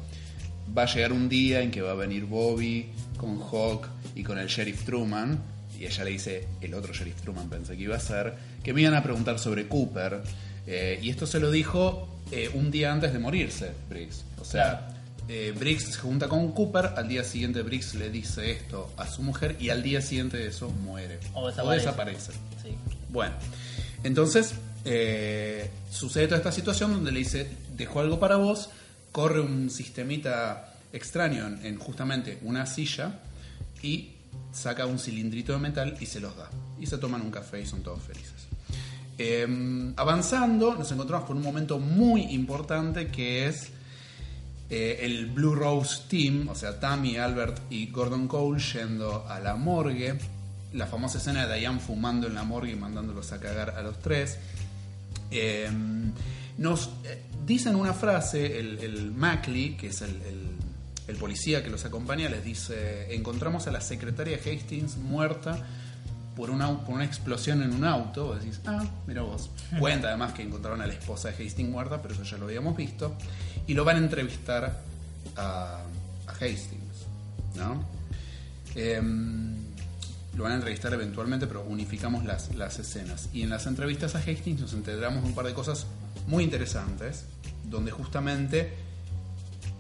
va 0.75 0.83
a 0.83 0.85
llegar 0.85 1.13
un 1.13 1.29
día 1.29 1.61
en 1.61 1.71
que 1.71 1.81
va 1.81 1.91
a 1.91 1.95
venir 1.95 2.25
Bobby 2.25 2.89
con 3.17 3.39
Hawk 3.39 3.87
y 4.15 4.23
con 4.23 4.37
el 4.37 4.47
sheriff 4.47 4.83
Truman, 4.83 5.39
y 5.79 5.85
ella 5.85 6.03
le 6.03 6.11
dice, 6.11 6.47
el 6.61 6.73
otro 6.73 6.93
sheriff 6.93 7.21
Truman 7.21 7.49
pensé 7.49 7.75
que 7.75 7.83
iba 7.83 7.95
a 7.95 7.99
ser, 7.99 8.33
que 8.63 8.73
me 8.73 8.81
iban 8.81 8.95
a 8.95 9.03
preguntar 9.03 9.39
sobre 9.39 9.67
Cooper, 9.67 10.21
eh, 10.65 10.99
y 11.01 11.09
esto 11.09 11.25
se 11.25 11.39
lo 11.39 11.49
dijo 11.49 12.07
eh, 12.31 12.49
un 12.53 12.71
día 12.71 12.91
antes 12.91 13.13
de 13.13 13.19
morirse, 13.19 13.71
Briggs. 13.89 14.25
O 14.39 14.45
sea, 14.45 14.89
eh, 15.29 15.53
Briggs 15.57 15.83
se 15.83 15.99
junta 15.99 16.27
con 16.27 16.51
Cooper, 16.51 16.93
al 16.97 17.07
día 17.07 17.23
siguiente 17.23 17.61
Briggs 17.61 17.95
le 17.95 18.09
dice 18.09 18.51
esto 18.51 18.91
a 18.97 19.07
su 19.07 19.21
mujer 19.21 19.55
y 19.59 19.69
al 19.69 19.81
día 19.81 20.01
siguiente 20.01 20.37
de 20.37 20.47
eso 20.47 20.69
muere. 20.69 21.19
O 21.33 21.47
desaparece. 21.47 21.85
desaparece. 21.85 22.31
sí. 22.61 22.75
Bueno, 23.09 23.35
entonces 24.03 24.55
sucede 25.89 26.27
toda 26.27 26.37
esta 26.37 26.51
situación 26.51 26.91
donde 26.91 27.11
le 27.11 27.19
dice, 27.19 27.49
dejo 27.75 27.99
algo 27.99 28.19
para 28.19 28.37
vos, 28.37 28.69
corre 29.17 29.39
un 29.39 29.71
sistemita 29.71 30.75
extraño 30.93 31.47
en, 31.47 31.65
en 31.65 31.79
justamente 31.79 32.37
una 32.43 32.67
silla 32.67 33.19
y 33.81 34.11
saca 34.51 34.85
un 34.85 34.99
cilindrito 34.99 35.53
de 35.53 35.57
metal 35.57 35.97
y 35.99 36.05
se 36.05 36.19
los 36.19 36.37
da. 36.37 36.47
Y 36.79 36.85
se 36.85 36.99
toman 36.99 37.21
un 37.21 37.31
café 37.31 37.59
y 37.59 37.65
son 37.65 37.81
todos 37.81 38.03
felices. 38.03 38.45
Eh, 39.17 39.91
avanzando, 39.95 40.75
nos 40.75 40.91
encontramos 40.91 41.25
con 41.25 41.37
un 41.37 41.41
momento 41.41 41.79
muy 41.79 42.25
importante 42.25 43.07
que 43.07 43.47
es 43.47 43.71
eh, 44.69 44.99
el 45.01 45.25
Blue 45.25 45.55
Rose 45.55 46.03
Team, 46.07 46.49
o 46.49 46.53
sea, 46.53 46.79
Tammy, 46.79 47.17
Albert 47.17 47.59
y 47.71 47.87
Gordon 47.87 48.27
Cole 48.27 48.61
yendo 48.61 49.25
a 49.27 49.39
la 49.39 49.55
morgue. 49.55 50.19
La 50.73 50.85
famosa 50.85 51.17
escena 51.17 51.47
de 51.47 51.57
Diane 51.57 51.79
fumando 51.79 52.27
en 52.27 52.35
la 52.35 52.43
morgue 52.43 52.73
y 52.73 52.75
mandándolos 52.75 53.31
a 53.31 53.39
cagar 53.39 53.71
a 53.71 53.81
los 53.81 53.97
tres. 53.97 54.37
Eh, 55.31 55.71
nos 56.57 56.89
eh, 57.05 57.21
dicen 57.45 57.75
una 57.75 57.93
frase, 57.93 58.59
el, 58.59 58.79
el 58.79 59.11
Mackley, 59.11 59.75
que 59.77 59.87
es 59.87 60.01
el, 60.01 60.09
el- 60.23 60.57
el 61.07 61.15
policía 61.15 61.63
que 61.63 61.69
los 61.69 61.85
acompaña, 61.85 62.27
les 62.27 62.43
dice, 62.43 63.15
encontramos 63.15 63.65
a 63.67 63.71
la 63.71 63.79
secretaria 63.79 64.37
Hastings 64.37 64.97
muerta 64.97 65.57
por 66.35 66.49
una, 66.49 66.79
por 66.83 66.95
una 66.95 67.05
explosión 67.05 67.63
en 67.63 67.71
un 67.73 67.85
auto. 67.85 68.25
Vos 68.25 68.39
decís, 68.43 68.59
ah, 68.65 68.83
mira 69.07 69.21
vos. 69.21 69.49
Cuenta 69.79 70.09
además 70.09 70.33
que 70.33 70.41
encontraron 70.41 70.81
a 70.81 70.85
la 70.87 70.91
esposa 70.91 71.31
de 71.31 71.41
Hastings 71.45 71.69
muerta, 71.69 72.01
pero 72.01 72.13
eso 72.13 72.23
ya 72.23 72.37
lo 72.37 72.43
habíamos 72.45 72.75
visto. 72.75 73.15
Y 73.67 73.73
lo 73.73 73.85
van 73.85 73.95
a 73.95 73.99
entrevistar 73.99 74.81
a, 75.37 75.79
a 76.27 76.31
Hastings, 76.31 77.05
¿no? 77.55 77.85
Em, 78.75 79.55
lo 80.35 80.43
van 80.43 80.51
a 80.51 80.55
entrevistar 80.55 80.93
eventualmente, 80.93 81.47
pero 81.47 81.63
unificamos 81.63 82.25
las, 82.25 82.53
las 82.55 82.79
escenas. 82.79 83.29
Y 83.33 83.43
en 83.43 83.49
las 83.49 83.65
entrevistas 83.65 84.13
a 84.15 84.19
Hastings 84.19 84.59
nos 84.59 84.73
enteramos 84.73 85.23
de 85.23 85.29
un 85.29 85.35
par 85.35 85.45
de 85.45 85.53
cosas 85.53 85.87
muy 86.27 86.43
interesantes, 86.43 87.25
donde 87.63 87.91
justamente 87.91 88.73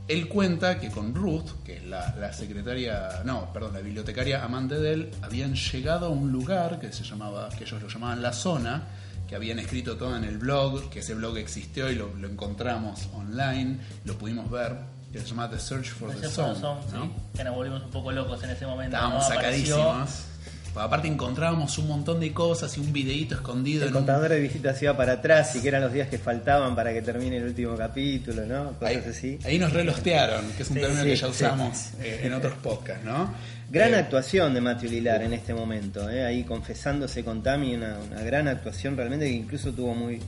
él 0.07 0.27
cuenta 0.29 0.79
que 0.79 0.89
con 0.89 1.13
Ruth, 1.13 1.63
que 1.65 1.77
es 1.77 1.85
la, 1.85 2.15
la 2.15 2.31
secretaria, 2.31 3.21
no, 3.25 3.51
perdón, 3.51 3.73
la 3.73 3.81
bibliotecaria 3.81 4.43
amante 4.43 4.75
de 4.75 4.93
él, 4.93 5.11
habían 5.21 5.55
llegado 5.55 6.07
a 6.07 6.09
un 6.09 6.31
lugar 6.31 6.79
que 6.79 6.93
se 6.93 7.03
llamaba, 7.03 7.49
que 7.49 7.65
ellos 7.65 7.81
lo 7.81 7.89
llamaban 7.89 8.21
La 8.21 8.31
Zona, 8.31 8.83
que 9.27 9.35
habían 9.35 9.59
escrito 9.59 9.97
todo 9.97 10.15
en 10.15 10.23
el 10.23 10.37
blog, 10.37 10.89
que 10.89 10.99
ese 10.99 11.13
blog 11.13 11.37
existió 11.37 11.91
y 11.91 11.95
lo, 11.95 12.13
lo 12.15 12.29
encontramos 12.29 13.09
online, 13.13 13.79
lo 14.05 14.17
pudimos 14.17 14.49
ver, 14.49 14.77
que 15.11 15.19
se 15.19 15.25
llama 15.25 15.49
The 15.49 15.59
Search 15.59 15.89
for 15.89 16.09
the 16.09 16.27
sí, 16.29 16.41
que 17.35 17.43
nos 17.43 17.55
volvimos 17.55 17.83
un 17.83 17.91
poco 17.91 18.11
locos 18.11 18.41
en 18.43 18.51
ese 18.51 18.65
momento 18.65 18.95
Estábamos 18.95 19.27
sacadísimos. 19.27 20.09
Aparte 20.79 21.07
encontrábamos 21.07 21.77
un 21.77 21.87
montón 21.87 22.19
de 22.19 22.31
cosas 22.33 22.75
y 22.77 22.79
un 22.81 22.91
videíto 22.93 23.35
escondido 23.35 23.83
El 23.83 23.89
en 23.89 23.95
un- 23.95 23.99
contador 24.01 24.29
de 24.29 24.39
visitas 24.39 24.81
iba 24.81 24.95
para 24.95 25.13
atrás 25.13 25.55
y 25.55 25.61
que 25.61 25.67
eran 25.67 25.81
los 25.81 25.93
días 25.93 26.07
que 26.07 26.17
faltaban 26.17 26.75
para 26.75 26.93
que 26.93 27.01
termine 27.01 27.37
el 27.37 27.43
último 27.45 27.75
capítulo, 27.75 28.45
¿no? 28.45 28.73
Cosas 28.79 28.83
Ahí, 28.97 29.03
así. 29.09 29.39
ahí 29.45 29.59
nos 29.59 29.73
relostearon, 29.73 30.45
que 30.55 30.63
es 30.63 30.69
un 30.69 30.75
Sí, 30.75 30.81
término 30.81 31.03
sí, 31.03 31.09
que 31.09 31.15
ya 31.15 31.25
sí. 31.27 31.31
usamos 31.31 31.89
eh, 32.01 32.21
en 32.23 32.33
otros 32.33 32.53
podcasts, 32.61 33.03
¿no? 33.05 33.33
Gran 33.69 33.93
Eh, 33.93 33.97
actuación 33.97 34.53
de 34.53 34.61
Matthew 34.61 34.91
Lilar 34.91 35.21
en 35.23 35.33
este 35.33 35.53
momento, 35.53 36.09
¿eh? 36.09 36.25
ahí 36.25 36.43
confesándose 36.43 37.23
con 37.23 37.43
Tammy, 37.43 37.75
una, 37.75 37.97
una 37.99 38.21
gran 38.21 38.47
actuación 38.47 38.95
realmente 38.95 39.25
que 39.25 39.31
incluso 39.33 39.71
tuvo 39.73 39.93
muy 39.93 40.19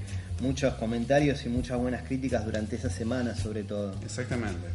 muchos 0.41 0.74
comentarios 0.75 1.46
y 1.46 1.50
muchas 1.50 1.77
buenas 1.77 2.03
críticas 2.03 2.46
durante 2.46 2.77
esa 2.77 2.89
semana 2.89 3.36
sobre 3.36 3.63
todo. 3.63 3.94
Exactamente. 4.03 4.68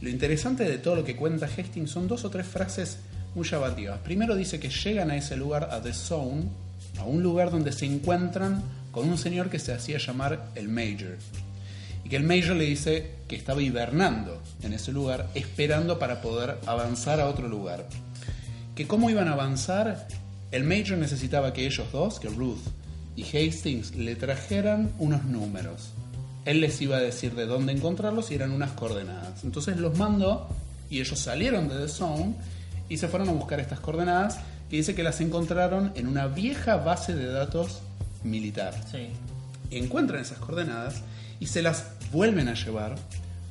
Lo 0.00 0.08
interesante 0.08 0.64
de 0.64 0.78
todo 0.78 0.96
lo 0.96 1.04
que 1.04 1.14
cuenta 1.14 1.44
Hastings 1.46 1.90
son 1.90 2.08
dos 2.08 2.24
o 2.24 2.30
tres 2.30 2.46
frases 2.46 2.98
muy 3.34 3.46
llamativas. 3.46 3.98
Primero 4.00 4.34
dice 4.34 4.58
que 4.58 4.70
llegan 4.70 5.10
a 5.10 5.16
ese 5.16 5.36
lugar, 5.36 5.68
a 5.70 5.80
The 5.80 5.92
Zone, 5.92 6.44
a 6.98 7.04
un 7.04 7.22
lugar 7.22 7.50
donde 7.50 7.72
se 7.72 7.86
encuentran 7.86 8.62
con 8.90 9.08
un 9.08 9.18
señor 9.18 9.50
que 9.50 9.58
se 9.58 9.72
hacía 9.72 9.98
llamar 9.98 10.50
el 10.54 10.68
Major. 10.68 11.16
Y 12.04 12.08
que 12.08 12.16
el 12.16 12.24
Major 12.24 12.56
le 12.56 12.64
dice 12.64 13.10
que 13.28 13.36
estaba 13.36 13.62
hibernando 13.62 14.40
en 14.62 14.72
ese 14.72 14.92
lugar, 14.92 15.28
esperando 15.34 15.98
para 15.98 16.20
poder 16.20 16.58
avanzar 16.66 17.20
a 17.20 17.28
otro 17.28 17.48
lugar. 17.48 17.86
Que 18.74 18.86
cómo 18.86 19.10
iban 19.10 19.28
a 19.28 19.32
avanzar, 19.32 20.08
el 20.50 20.64
Major 20.64 20.98
necesitaba 20.98 21.52
que 21.52 21.66
ellos 21.66 21.86
dos, 21.92 22.18
que 22.18 22.28
Ruth 22.28 22.58
y 23.16 23.22
Hastings 23.22 23.94
le 23.94 24.16
trajeran 24.16 24.92
unos 24.98 25.24
números. 25.24 25.92
Él 26.44 26.60
les 26.60 26.80
iba 26.80 26.96
a 26.96 27.00
decir 27.00 27.34
de 27.34 27.46
dónde 27.46 27.72
encontrarlos 27.72 28.30
y 28.30 28.34
eran 28.34 28.50
unas 28.50 28.72
coordenadas. 28.72 29.44
Entonces 29.44 29.76
los 29.76 29.96
mandó 29.96 30.48
y 30.88 31.00
ellos 31.00 31.18
salieron 31.18 31.68
de 31.68 31.76
The 31.76 31.88
Zone 31.88 32.34
y 32.90 32.98
se 32.98 33.08
fueron 33.08 33.30
a 33.30 33.32
buscar 33.32 33.60
estas 33.60 33.80
coordenadas 33.80 34.40
que 34.68 34.76
dice 34.76 34.94
que 34.94 35.02
las 35.02 35.20
encontraron 35.22 35.92
en 35.94 36.06
una 36.06 36.26
vieja 36.26 36.76
base 36.76 37.14
de 37.14 37.26
datos 37.26 37.80
militar. 38.22 38.74
Sí. 38.90 39.08
Encuentran 39.70 40.20
esas 40.20 40.38
coordenadas 40.38 41.02
y 41.38 41.46
se 41.46 41.62
las 41.62 41.86
vuelven 42.12 42.48
a 42.48 42.54
llevar 42.54 42.96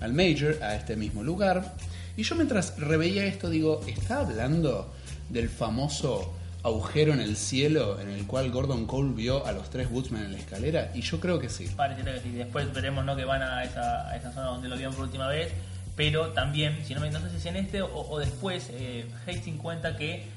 al 0.01 0.13
Major, 0.13 0.61
a 0.61 0.75
este 0.75 0.95
mismo 0.95 1.23
lugar. 1.23 1.73
Y 2.17 2.23
yo 2.23 2.35
mientras 2.35 2.77
reveía 2.77 3.25
esto 3.25 3.49
digo, 3.49 3.81
¿está 3.87 4.19
hablando 4.19 4.93
del 5.29 5.49
famoso 5.49 6.33
agujero 6.61 7.13
en 7.13 7.21
el 7.21 7.37
cielo 7.37 7.99
en 8.01 8.09
el 8.09 8.27
cual 8.27 8.51
Gordon 8.51 8.85
Cole 8.85 9.13
vio 9.13 9.45
a 9.45 9.53
los 9.53 9.69
tres 9.69 9.87
Woodsmen 9.89 10.25
en 10.25 10.33
la 10.33 10.37
escalera? 10.37 10.91
Y 10.93 11.01
yo 11.01 11.19
creo 11.21 11.39
que 11.39 11.49
sí. 11.49 11.69
Pareciera 11.77 12.13
que 12.13 12.19
sí. 12.19 12.31
Después 12.31 12.71
veremos 12.73 13.05
¿no? 13.05 13.15
que 13.15 13.23
van 13.23 13.41
a 13.41 13.63
esa, 13.63 14.09
a 14.09 14.17
esa 14.17 14.33
zona 14.33 14.47
donde 14.47 14.67
lo 14.67 14.75
vieron 14.75 14.93
por 14.93 15.05
última 15.05 15.27
vez. 15.27 15.53
Pero 15.99 16.27
también, 16.29 16.79
si 16.85 16.95
no, 16.95 17.01
me- 17.01 17.09
no 17.11 17.19
sé 17.19 17.29
si 17.29 17.35
es 17.35 17.45
en 17.47 17.57
este 17.57 17.81
o, 17.81 17.89
o 17.93 18.19
después, 18.19 18.69
eh, 18.71 19.05
Hastings 19.27 19.59
cuenta 19.61 19.97
que, 19.97 20.29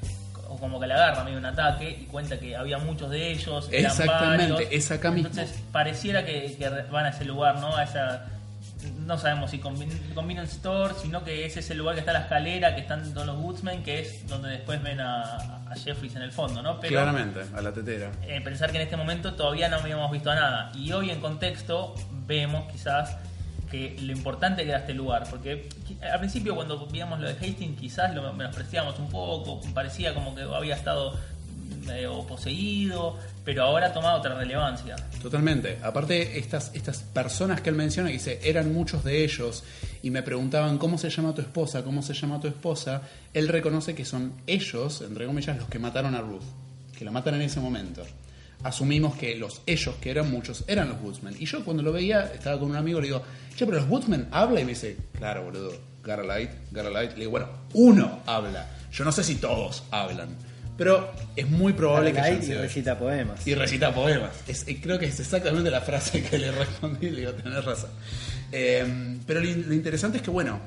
o 0.49 0.59
como 0.59 0.81
que 0.81 0.89
le 0.89 0.95
agarra 0.95 1.23
medio 1.23 1.39
un 1.39 1.47
ataque 1.47 1.89
y 2.03 2.07
cuenta 2.07 2.41
que 2.41 2.57
había 2.57 2.79
muchos 2.79 3.09
de 3.11 3.31
ellos. 3.31 3.69
Exactamente, 3.71 4.53
varios. 4.55 4.69
es 4.73 4.91
acá 4.91 5.13
mismo. 5.13 5.29
Entonces 5.29 5.63
pareciera 5.71 6.25
que, 6.27 6.57
que 6.59 6.69
van 6.91 7.07
a 7.07 7.11
ese 7.11 7.25
lugar, 7.25 7.61
¿no? 7.61 7.77
A 7.77 7.85
esa. 7.85 8.27
No 9.07 9.17
sabemos 9.17 9.53
si 9.53 9.61
conven- 9.61 10.13
convenience 10.15 10.57
store, 10.57 10.95
sino 11.01 11.23
que 11.23 11.47
es 11.47 11.57
ese 11.57 11.77
lugar 11.77 11.95
que 11.95 12.01
está 12.01 12.13
la 12.13 12.23
escalera, 12.23 12.75
que 12.75 12.81
están 12.81 13.15
todos 13.15 13.29
los 13.29 13.37
Woodsmen, 13.39 13.85
que 13.85 14.01
es 14.01 14.27
donde 14.27 14.49
después 14.51 14.83
ven 14.83 15.01
a, 15.01 15.23
a 15.71 15.75
Jeffries 15.77 16.17
en 16.17 16.23
el 16.23 16.33
fondo, 16.33 16.61
¿no? 16.61 16.81
Pero, 16.81 16.95
Claramente, 16.95 17.43
a 17.55 17.61
la 17.63 17.73
tetera. 17.73 18.11
eh, 18.27 18.41
pensar 18.41 18.73
que 18.73 18.79
en 18.79 18.83
este 18.83 18.97
momento 18.97 19.35
todavía 19.35 19.69
no 19.69 19.77
habíamos 19.77 20.11
visto 20.11 20.35
nada. 20.35 20.73
Y 20.75 20.91
hoy 20.91 21.11
en 21.11 21.21
contexto 21.21 21.95
vemos 22.27 22.65
quizás 22.73 23.17
que 23.73 23.97
lo 24.03 24.13
importante 24.13 24.65
que 24.65 24.69
era 24.69 24.81
este 24.81 24.93
lugar. 24.93 25.27
Porque 25.31 25.67
al 26.03 26.19
principio 26.19 26.55
cuando 26.55 26.87
veíamos 26.87 27.19
lo 27.19 27.27
de 27.27 27.33
Hastings 27.33 27.81
quizás 27.81 28.15
lo 28.15 28.31
menospreciamos 28.35 28.99
un 28.99 29.09
poco, 29.09 29.63
parecía 29.73 30.13
como 30.15 30.35
que 30.35 30.43
había 30.43 30.77
estado 30.77 31.15
medio 31.87 32.25
poseído, 32.27 33.19
pero 33.45 33.65
ahora 33.65 33.89
ha 33.89 33.93
tomado 33.93 34.19
otra 34.19 34.35
relevancia. 34.35 34.95
Totalmente. 35.21 35.79
Aparte, 35.83 36.39
estas, 36.39 36.71
estas 36.75 36.99
personas 36.99 37.63
que 37.63 37.71
él 37.71 37.77
menciona, 37.77 38.09
que 38.09 38.15
dice, 38.15 38.41
eran 38.45 38.73
muchos 38.73 39.03
de 39.03 39.25
ellos, 39.25 39.65
y 40.03 40.11
me 40.11 40.23
preguntaban, 40.23 40.79
¿cómo 40.79 40.99
se 40.99 41.11
llama 41.11 41.35
tu 41.35 41.41
esposa? 41.41 41.83
¿Cómo 41.83 42.03
se 42.03 42.13
llama 42.13 42.39
tu 42.41 42.47
esposa? 42.47 43.03
Él 43.33 43.49
reconoce 43.49 43.95
que 43.95 44.05
son 44.05 44.35
ellos, 44.47 45.01
entre 45.01 45.27
comillas, 45.27 45.57
los 45.57 45.69
que 45.69 45.79
mataron 45.79 46.15
a 46.15 46.21
Ruth, 46.21 46.45
que 46.97 47.05
la 47.05 47.11
matan 47.11 47.35
en 47.35 47.43
ese 47.43 47.59
momento. 47.59 48.03
Asumimos 48.65 49.17
que 49.17 49.35
los 49.37 49.63
ellos, 49.67 49.95
que 50.01 50.11
eran 50.11 50.31
muchos, 50.31 50.65
eran 50.67 50.89
los 50.89 51.01
Woodsmen. 51.01 51.35
Y 51.39 51.47
yo 51.47 51.65
cuando 51.65 51.83
lo 51.83 51.93
veía, 51.93 52.31
estaba 52.35 52.59
con 52.59 52.71
un 52.71 52.77
amigo, 52.77 53.01
le 53.01 53.09
digo, 53.09 53.23
che, 53.57 53.67
pero 53.67 53.79
los 53.81 53.89
Woodsmen 53.89 54.29
habla 54.31 54.61
y 54.61 54.65
me 54.65 54.71
dice, 54.71 54.97
claro, 55.19 55.45
boludo, 55.45 55.73
Gara 56.05 56.23
Light, 56.23 56.51
Gara 56.71 56.91
Light. 56.91 57.13
Le 57.13 57.19
digo, 57.21 57.31
bueno, 57.33 57.49
uno 57.75 58.21
habla. 58.27 58.69
Yo 58.93 59.05
no 59.05 59.13
sé 59.13 59.25
si 59.25 59.37
todos 59.37 59.83
hablan. 59.91 60.29
Pero 60.77 61.13
es 61.37 61.49
muy 61.49 61.75
probable 61.75 62.13
que 62.13 62.21
Light 62.21 62.43
y 62.45 62.55
recita 62.55 62.99
poemas. 62.99 63.47
Y 63.47 63.55
recita 63.55 63.95
poemas. 63.95 64.31
Es- 64.49 64.67
eh, 64.67 64.81
creo 64.83 64.99
que 64.99 65.07
es 65.07 65.21
exactamente 65.21 65.71
la 65.71 65.81
frase 65.83 66.23
que 66.23 66.39
le 66.39 66.51
respondí 66.51 67.07
y 67.07 67.11
le 67.11 67.19
digo, 67.21 67.33
tenés 67.33 67.65
razón. 67.65 67.91
Eh, 68.51 69.19
pero 69.27 69.41
lo, 69.41 69.49
in- 69.49 69.69
lo 69.69 69.75
interesante 69.75 70.19
es 70.19 70.23
que, 70.23 70.31
bueno, 70.31 70.61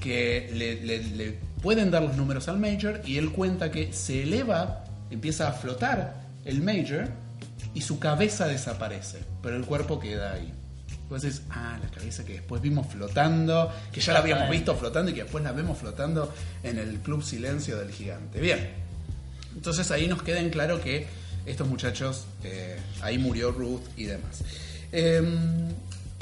que 0.00 0.50
le, 0.54 0.82
le- 0.84 1.02
le 1.16 1.38
pueden 1.62 1.90
dar 1.90 2.02
los 2.02 2.16
números 2.16 2.48
al 2.48 2.58
Major 2.58 3.00
y 3.06 3.18
él 3.18 3.30
cuenta 3.30 3.70
que 3.70 3.92
se 3.92 4.22
eleva, 4.24 4.84
empieza 5.10 5.48
a 5.48 5.52
flotar 5.52 6.22
el 6.44 6.60
Major 6.60 7.08
y 7.74 7.82
su 7.82 7.98
cabeza 7.98 8.46
desaparece, 8.46 9.18
pero 9.42 9.56
el 9.56 9.64
cuerpo 9.64 9.98
queda 9.98 10.32
ahí. 10.32 10.52
Entonces, 11.02 11.42
ah, 11.50 11.78
la 11.82 11.90
cabeza 11.90 12.24
que 12.24 12.34
después 12.34 12.62
vimos 12.62 12.86
flotando, 12.86 13.70
que 13.92 14.00
ya 14.00 14.14
la 14.14 14.20
habíamos 14.20 14.48
visto 14.48 14.74
flotando 14.74 15.10
y 15.10 15.14
que 15.14 15.22
después 15.24 15.44
la 15.44 15.52
vemos 15.52 15.78
flotando 15.78 16.32
en 16.62 16.78
el 16.78 17.00
Club 17.00 17.22
Silencio 17.22 17.76
del 17.76 17.90
Gigante. 17.90 18.40
Bien, 18.40 18.70
entonces 19.54 19.90
ahí 19.90 20.08
nos 20.08 20.22
queda 20.22 20.40
en 20.40 20.50
claro 20.50 20.80
que 20.80 21.06
estos 21.44 21.68
muchachos, 21.68 22.24
eh, 22.44 22.78
ahí 23.02 23.18
murió 23.18 23.52
Ruth 23.52 23.82
y 23.96 24.04
demás. 24.04 24.42
Eh, 24.92 25.22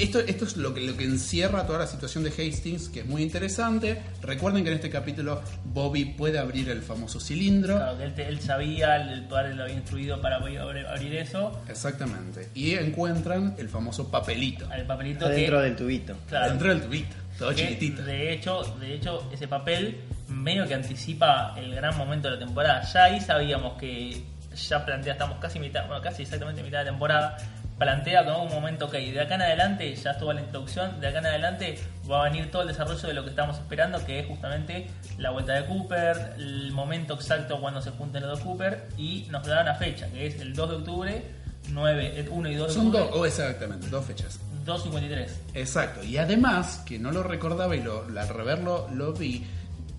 esto, 0.02 0.19
esto 0.21 0.45
es 0.45 0.57
lo 0.57 0.73
que, 0.75 0.80
lo 0.80 0.97
que 0.97 1.04
encierra 1.04 1.66
toda 1.66 1.78
la 1.80 1.87
situación 1.87 2.25
de 2.25 2.31
Hastings, 2.31 2.88
que 2.88 3.01
es 3.01 3.07
muy 3.07 3.22
interesante. 3.22 4.01
Recuerden 4.22 4.62
que 4.64 4.70
en 4.70 4.77
este 4.77 4.90
capítulo 4.90 5.42
Bobby 5.64 6.05
puede 6.07 6.38
abrir 6.38 6.68
el 6.70 6.83
famoso 6.83 7.20
cilindro. 7.20 7.77
Claro, 7.77 7.98
que 7.98 8.05
él, 8.05 8.14
te- 8.14 8.29
él 8.29 8.40
sabía, 8.40 8.96
el 8.96 9.25
padre 9.25 9.55
lo 9.55 9.64
había 9.64 9.75
instruido 9.77 10.20
para 10.20 10.38
poder 10.40 10.59
abrir, 10.59 10.87
abrir 10.87 11.14
eso. 11.16 11.61
Exactamente. 11.68 12.48
Y 12.55 12.75
encuentran 12.75 13.55
el 13.59 13.68
famoso 13.68 14.11
papelito. 14.11 14.66
Al 14.70 14.87
papelito 14.87 15.27
Adentro 15.27 15.59
que, 15.59 15.64
del 15.64 15.77
tubito. 15.77 16.16
claro, 16.29 16.48
Dentro 16.51 16.68
del 16.70 16.81
tubito, 16.83 17.16
todo 17.38 17.51
que, 17.51 17.57
chiquitito. 17.57 18.03
De 18.03 18.33
hecho, 18.33 18.62
de 18.81 18.94
hecho, 18.94 19.29
ese 19.33 19.48
papel 19.48 20.01
medio 20.29 20.66
que 20.66 20.75
anticipa 20.75 21.55
el 21.59 21.75
gran 21.75 21.96
momento 21.96 22.29
de 22.31 22.35
la 22.38 22.44
temporada. 22.44 22.83
Ya 22.92 23.05
ahí 23.05 23.20
sabíamos 23.20 23.79
que 23.79 24.22
ya 24.68 24.85
plantea, 24.85 25.12
estamos 25.12 25.38
casi 25.38 25.59
mitad, 25.61 25.87
bueno, 25.87 26.03
casi 26.03 26.22
exactamente 26.22 26.62
mitad 26.62 26.81
de 26.81 26.87
temporada. 26.87 27.37
Plantea 27.81 28.27
como 28.27 28.43
un 28.43 28.51
momento, 28.51 28.85
ok, 28.85 28.93
de 28.93 29.23
acá 29.23 29.37
en 29.37 29.40
adelante, 29.40 29.97
ya 29.97 30.11
estuvo 30.11 30.35
la 30.35 30.43
introducción, 30.43 31.01
de 31.01 31.09
acá 31.09 31.21
en 31.21 31.27
adelante 31.27 31.79
va 32.11 32.21
a 32.21 32.25
venir 32.25 32.51
todo 32.51 32.61
el 32.61 32.69
desarrollo 32.69 33.09
de 33.09 33.14
lo 33.14 33.25
que 33.25 33.31
estamos 33.31 33.57
esperando, 33.57 34.05
que 34.05 34.21
es 34.21 34.27
justamente 34.27 34.90
la 35.16 35.31
vuelta 35.31 35.55
de 35.55 35.64
Cooper, 35.64 36.35
el 36.37 36.73
momento 36.73 37.14
exacto 37.14 37.59
cuando 37.59 37.81
se 37.81 37.90
junten 37.93 38.21
los 38.21 38.33
dos 38.33 38.40
Cooper, 38.40 38.87
y 38.99 39.27
nos 39.31 39.47
da 39.47 39.62
una 39.62 39.75
fecha, 39.77 40.09
que 40.09 40.27
es 40.27 40.38
el 40.43 40.53
2 40.53 40.69
de 40.69 40.77
octubre, 40.77 41.25
9, 41.71 42.29
1 42.31 42.51
y 42.51 42.55
2 42.55 42.69
de 42.69 42.75
Son 42.75 42.87
octubre, 42.88 43.07
dos, 43.07 43.16
oh, 43.19 43.25
exactamente, 43.25 43.88
dos 43.88 44.05
fechas. 44.05 44.38
2.53. 44.66 45.29
Exacto. 45.55 46.05
Y 46.05 46.19
además, 46.19 46.83
que 46.85 46.99
no 46.99 47.11
lo 47.12 47.23
recordaba 47.23 47.75
y 47.77 47.83
lo, 47.83 48.05
al 48.05 48.29
reverlo 48.29 48.90
lo 48.93 49.14
vi, 49.14 49.47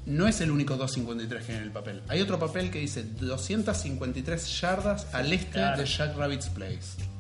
no 0.05 0.27
es 0.27 0.39
el 0.41 0.51
único 0.51 0.77
253 0.77 1.43
que 1.43 1.51
hay 1.51 1.57
en 1.57 1.63
el 1.63 1.71
papel. 1.71 2.03
Hay 2.09 2.21
otro 2.21 2.37
papel 2.37 2.69
que 2.69 2.77
dice 2.77 3.01
253 3.03 4.61
yardas 4.61 5.07
al 5.13 5.33
este 5.33 5.53
claro. 5.53 5.81
de 5.81 5.85
Jack 5.87 6.15
Rabbit's 6.15 6.49
Place. 6.49 7.10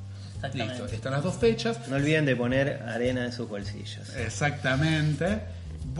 Listo, 0.53 0.85
están 0.85 1.13
las 1.13 1.23
dos 1.23 1.35
fechas. 1.35 1.87
No 1.87 1.95
olviden 1.97 2.25
de 2.25 2.35
poner 2.35 2.81
arena 2.87 3.25
en 3.25 3.31
sus 3.31 3.47
bolsillos. 3.47 4.09
Exactamente. 4.15 5.39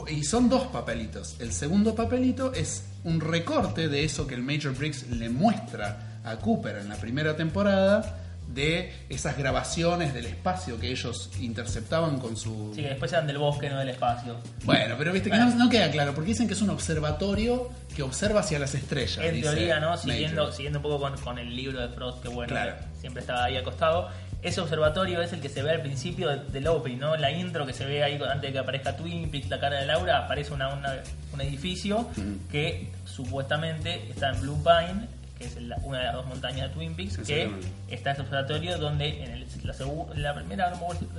Y 0.10 0.24
son 0.24 0.50
dos 0.50 0.68
papelitos. 0.68 1.36
El 1.40 1.52
segundo 1.52 1.96
papelito 1.96 2.54
es 2.54 2.84
un 3.04 3.20
recorte 3.20 3.88
de 3.88 4.04
eso 4.04 4.28
que 4.28 4.36
el 4.36 4.44
Major 4.44 4.74
Briggs 4.76 5.08
le 5.10 5.30
muestra 5.30 6.20
a 6.24 6.36
Cooper 6.38 6.78
en 6.78 6.90
la 6.90 6.96
primera 6.96 7.36
temporada 7.36 8.18
de 8.54 8.92
esas 9.10 9.38
grabaciones 9.38 10.14
del 10.14 10.26
espacio 10.26 10.78
que 10.78 10.92
ellos 10.92 11.30
interceptaban 11.40 12.20
con 12.20 12.36
su... 12.36 12.74
Sí, 12.76 12.82
que 12.82 12.90
después 12.90 13.12
eran 13.14 13.26
del 13.26 13.38
bosque, 13.38 13.70
no 13.70 13.80
del 13.80 13.90
espacio. 13.90 14.36
Bueno, 14.66 14.96
pero 14.98 15.14
viste 15.14 15.32
que 15.32 15.38
no, 15.38 15.50
no 15.56 15.70
queda 15.70 15.90
claro, 15.90 16.14
porque 16.14 16.30
dicen 16.32 16.48
que 16.48 16.54
es 16.54 16.62
un 16.62 16.70
observatorio 16.70 17.70
que 17.96 18.04
observa 18.04 18.42
hacia 18.42 18.60
las 18.60 18.76
estrellas. 18.76 19.20
En 19.24 19.36
dice 19.36 19.50
teoría, 19.52 19.80
¿no? 19.80 19.96
Siguiendo, 19.98 20.52
siguiendo 20.52 20.80
un 20.80 20.84
poco 20.84 21.00
con, 21.00 21.18
con 21.22 21.40
el 21.40 21.56
libro 21.56 21.80
de 21.80 21.88
Frost, 21.96 22.22
que 22.22 22.28
bueno, 22.28 22.50
Claro. 22.52 22.74
siempre 23.00 23.22
estaba 23.22 23.46
ahí 23.46 23.56
acostado. 23.56 24.10
Ese 24.42 24.60
observatorio 24.60 25.22
es 25.22 25.32
el 25.34 25.40
que 25.42 25.50
se 25.50 25.62
ve 25.62 25.70
al 25.72 25.82
principio 25.82 26.30
de- 26.30 26.44
del 26.52 26.68
opening, 26.68 26.98
¿no? 26.98 27.16
La 27.16 27.30
intro 27.32 27.66
que 27.66 27.74
se 27.74 27.86
ve 27.86 28.04
ahí 28.04 28.16
antes 28.16 28.42
de 28.42 28.52
que 28.54 28.60
aparezca 28.60 28.96
Twin 28.98 29.30
Peaks, 29.30 29.50
la 29.50 29.60
cara 29.60 29.80
de 29.80 29.86
Laura, 29.86 30.18
aparece 30.26 30.52
una, 30.54 30.74
una- 30.74 30.96
un 31.34 31.42
edificio 31.42 32.10
que 32.52 32.90
supuestamente 33.06 34.10
está 34.10 34.30
en 34.32 34.42
Blue 34.42 34.58
Pine, 34.64 35.08
que 35.38 35.46
es 35.46 35.62
la- 35.62 35.78
una 35.84 36.00
de 36.00 36.04
las 36.06 36.14
dos 36.16 36.26
montañas 36.26 36.70
de 36.70 36.74
Twin 36.74 36.96
Peaks, 36.96 37.18
que 37.28 37.44
está 37.90 38.12
ese 38.12 38.22
observatorio 38.22 38.78
donde 38.78 39.24
en 39.24 39.32
el- 39.32 39.48
la, 40.16 40.34
primera, 40.34 40.74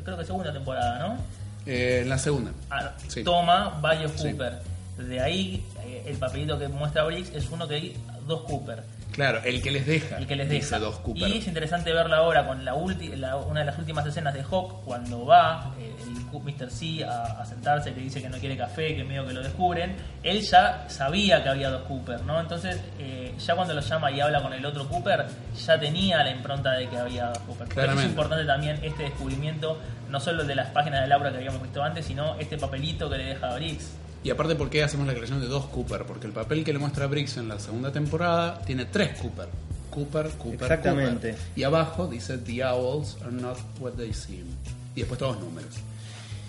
creo 0.05 0.19
que 0.19 0.25
segunda 0.25 0.53
temporada, 0.53 0.99
¿no? 1.09 1.17
Eh, 1.65 2.01
en 2.03 2.09
la 2.09 2.19
segunda. 2.19 2.51
Ah, 2.71 2.91
Sí. 3.07 3.23
toma 3.23 3.79
Sí. 4.17 4.31
Cooper. 4.33 4.59
De 4.99 5.21
ahí 5.21 5.65
eh, 5.87 6.05
el 6.09 6.17
papelito 6.17 6.59
que 6.59 6.69
muestra 6.69 7.05
Briggs 7.05 7.31
es 7.35 7.49
uno 7.51 7.67
que 7.69 7.75
hay 7.77 7.97
dos 8.27 8.43
Cooper. 8.43 8.83
Claro, 9.13 9.41
el 9.45 9.63
que 9.63 9.71
les 9.71 9.87
deja. 9.87 10.17
El 10.19 10.27
que 10.27 10.37
les 10.37 10.49
deja. 10.49 10.79
dos 10.79 10.99
Cooper. 11.01 11.29
Y 11.29 11.39
es 11.39 11.47
interesante 11.47 11.93
verlo 11.93 12.17
ahora 12.17 12.47
con 12.47 12.65
la, 12.65 12.75
ulti- 12.75 13.15
la- 13.15 13.37
una 13.37 13.61
de 13.61 13.67
las 13.67 13.79
últimas 13.79 14.05
escenas 14.07 14.35
de 14.35 14.43
Hawk 14.43 14.83
cuando 14.85 15.25
va 15.27 15.75
eh, 15.79 15.95
el 16.03 16.13
Mr. 16.43 16.71
C 16.71 17.05
a, 17.05 17.41
a 17.41 17.45
sentarse, 17.45 17.93
que 17.93 18.01
dice 18.01 18.23
que 18.23 18.29
no 18.31 18.39
quiere 18.39 18.57
café, 18.57 18.97
que 18.97 19.05
medio 19.05 19.27
que 19.27 19.35
lo 19.35 19.43
descubren. 19.43 19.95
Él 20.23 20.41
ya 20.41 20.85
sabía 20.89 21.43
que 21.43 21.49
había 21.51 21.69
dos 21.71 21.83
Cooper, 21.83 22.23
¿no? 22.23 22.41
Entonces, 22.41 22.81
eh, 22.99 23.35
ya 23.39 23.55
cuando 23.55 23.75
lo 23.75 23.81
llama 23.83 24.11
y 24.11 24.21
habla 24.21 24.43
con 24.43 24.53
el 24.55 24.65
otro 24.65 24.89
Cooper, 24.89 25.27
ya 25.65 25.79
tenía 25.79 26.23
la 26.25 26.31
impronta 26.31 26.73
de 26.73 26.89
que 26.89 26.97
había 26.97 27.27
dos 27.27 27.39
Cooper. 27.41 27.69
Claramente. 27.69 28.05
es 28.05 28.11
importante 28.11 28.45
también 28.47 28.79
este 28.83 29.03
descubrimiento, 29.05 29.79
no 30.09 30.21
solo 30.21 30.43
el 30.43 30.49
de 30.49 30.55
las 30.55 30.69
páginas 30.71 31.03
de 31.03 31.09
Laura 31.09 31.31
que 31.31 31.37
habíamos 31.37 31.61
visto 31.63 31.83
antes, 31.83 32.07
sino 32.07 32.37
este 32.39 32.57
papelito 32.57 33.11
que 33.11 33.19
le 33.19 33.25
deja 33.27 33.51
a 33.51 33.55
Briggs. 33.57 33.99
Y 34.25 34.31
aparte, 34.31 34.55
¿por 34.55 34.71
qué 34.71 34.83
hacemos 34.83 35.07
la 35.07 35.15
creación 35.15 35.41
de 35.41 35.49
dos 35.49 35.67
Cooper? 35.67 36.05
Porque 36.05 36.27
el 36.27 36.33
papel 36.33 36.65
que 36.65 36.73
le 36.73 36.79
muestra 36.79 37.07
Briggs 37.07 37.37
en 37.39 37.49
la 37.49 37.59
segunda 37.59 37.91
temporada 37.93 38.63
tiene 38.63 38.85
tres 38.85 39.19
Cooper. 39.21 39.49
Cooper, 39.91 40.31
Cooper, 40.39 40.63
Exactamente. 40.63 41.31
Cooper. 41.33 41.47
Y 41.57 41.63
abajo 41.65 42.07
dice, 42.07 42.39
The 42.39 42.65
owls 42.65 43.17
are 43.23 43.33
not 43.33 43.59
what 43.81 43.93
they 43.93 44.13
seem. 44.13 44.47
Y 44.95 45.01
después 45.01 45.19
todos 45.19 45.41
números. 45.41 45.75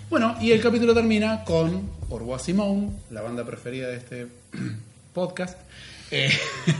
Bueno, 0.08 0.36
y 0.40 0.52
el 0.52 0.60
capítulo 0.60 0.94
termina 0.94 1.44
con 1.44 1.90
Orwa 2.10 2.38
Simone, 2.38 2.90
la 3.10 3.22
banda 3.22 3.44
preferida 3.44 3.88
de 3.88 3.96
este 3.96 4.26
podcast, 5.12 5.58
eh, 6.10 6.30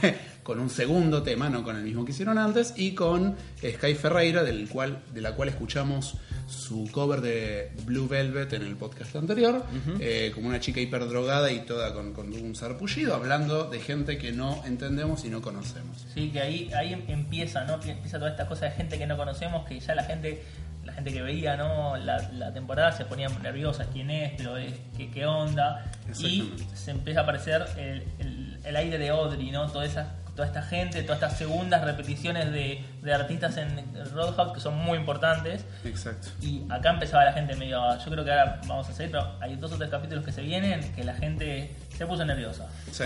con 0.45 0.61
un 0.61 0.71
segundo 0.71 1.23
tema, 1.25 1.49
no 1.51 1.65
con 1.65 1.75
el 1.77 1.83
mismo 1.83 2.05
que 2.05 2.13
hicieron 2.13 2.39
antes, 2.39 2.75
y 2.77 2.93
con 2.95 3.35
Sky 3.59 3.95
Ferreira, 3.95 4.45
del 4.45 4.69
cual, 4.69 4.99
de 5.13 5.21
la 5.23 5.33
cual 5.33 5.49
escuchamos 5.49 6.15
su 6.47 6.87
cover 6.93 7.23
de 7.23 7.73
Blue 7.87 8.07
Velvet 8.07 8.53
en 8.53 8.63
el 8.63 8.77
podcast 8.77 9.17
anterior, 9.17 9.65
eh, 9.99 10.31
como 10.35 10.49
una 10.49 10.61
chica 10.61 10.81
hiperdrogada 10.81 11.51
y 11.51 11.61
toda 11.61 11.95
con, 11.95 12.13
con 12.13 12.31
un 12.35 12.55
sarpullido, 12.55 13.15
hablando 13.15 13.65
de 13.71 13.81
gente 13.81 14.19
que 14.19 14.33
no 14.33 14.63
entendemos 14.67 15.25
y 15.25 15.31
no 15.31 15.41
conocemos. 15.41 16.05
Sí, 16.15 16.29
que 16.31 16.41
ahí, 16.41 16.71
ahí 16.77 17.03
empieza, 17.09 17.65
¿no? 17.65 17.75
Empieza 17.83 18.19
toda 18.19 18.31
esta 18.31 18.47
cosa 18.47 18.67
de 18.67 18.73
gente 18.73 18.99
que 18.99 19.07
no 19.07 19.17
conocemos, 19.17 19.67
que 19.67 19.81
ya 19.81 19.95
la 19.95 20.05
gente, 20.05 20.43
la 20.85 20.93
gente 20.93 21.11
que 21.15 21.23
veía, 21.23 21.57
¿no? 21.57 21.97
La, 21.97 22.31
la 22.33 22.53
temporada 22.53 22.93
se 22.93 23.07
ponía 23.07 23.31
nerviosa, 23.31 23.87
quién 23.91 24.11
es, 24.11 24.33
pero 24.37 24.59
es, 24.59 24.75
¿qué, 24.99 25.11
qué 25.11 25.25
onda. 25.25 25.91
Y 26.29 26.53
se 26.75 26.91
empieza 26.91 27.21
a 27.21 27.23
aparecer 27.23 27.65
el, 27.79 28.03
el- 28.19 28.59
el 28.65 28.77
aire 28.77 28.97
de 28.99 29.09
Audrey, 29.11 29.51
¿no? 29.51 29.71
Toda 29.71 29.85
esa 29.87 30.15
toda 30.35 30.49
esta 30.49 30.63
gente, 30.63 31.03
todas 31.03 31.23
estas 31.23 31.39
segundas 31.39 31.85
repeticiones 31.85 32.51
de, 32.53 32.85
de 33.03 33.15
artistas 33.15 33.57
en 33.57 33.85
Roadhouse 34.13 34.53
que 34.53 34.61
son 34.61 34.77
muy 34.77 34.99
importantes. 34.99 35.65
Exacto. 35.85 36.29
Y 36.43 36.63
acá 36.71 36.91
empezaba 36.91 37.25
la 37.25 37.33
gente 37.33 37.57
medio. 37.57 37.81
Yo 37.99 38.11
creo 38.11 38.25
que 38.25 38.31
ahora 38.31 38.61
vamos 38.67 38.89
a 38.89 38.93
seguir, 38.93 39.13
pero 39.13 39.37
hay 39.41 39.57
dos 39.57 39.73
o 39.73 39.77
tres 39.77 39.91
capítulos 39.91 40.25
que 40.25 40.33
se 40.33 40.43
vienen 40.43 40.93
que 40.93 41.05
la 41.05 41.15
gente 41.15 41.71
se 41.97 42.07
puso 42.07 42.25
nerviosa. 42.25 42.69
Sí. 42.91 43.05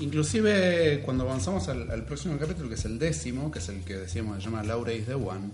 Inclusive 0.00 1.02
cuando 1.04 1.24
avanzamos 1.24 1.68
al, 1.68 1.90
al 1.90 2.04
próximo 2.04 2.38
capítulo, 2.38 2.68
que 2.68 2.74
es 2.74 2.84
el 2.84 2.98
décimo, 2.98 3.50
que 3.50 3.58
es 3.58 3.68
el 3.68 3.84
que 3.84 3.96
decíamos 3.96 4.38
se 4.38 4.44
llama 4.44 4.62
Laura 4.62 4.92
is 4.92 5.06
the 5.06 5.14
One, 5.14 5.50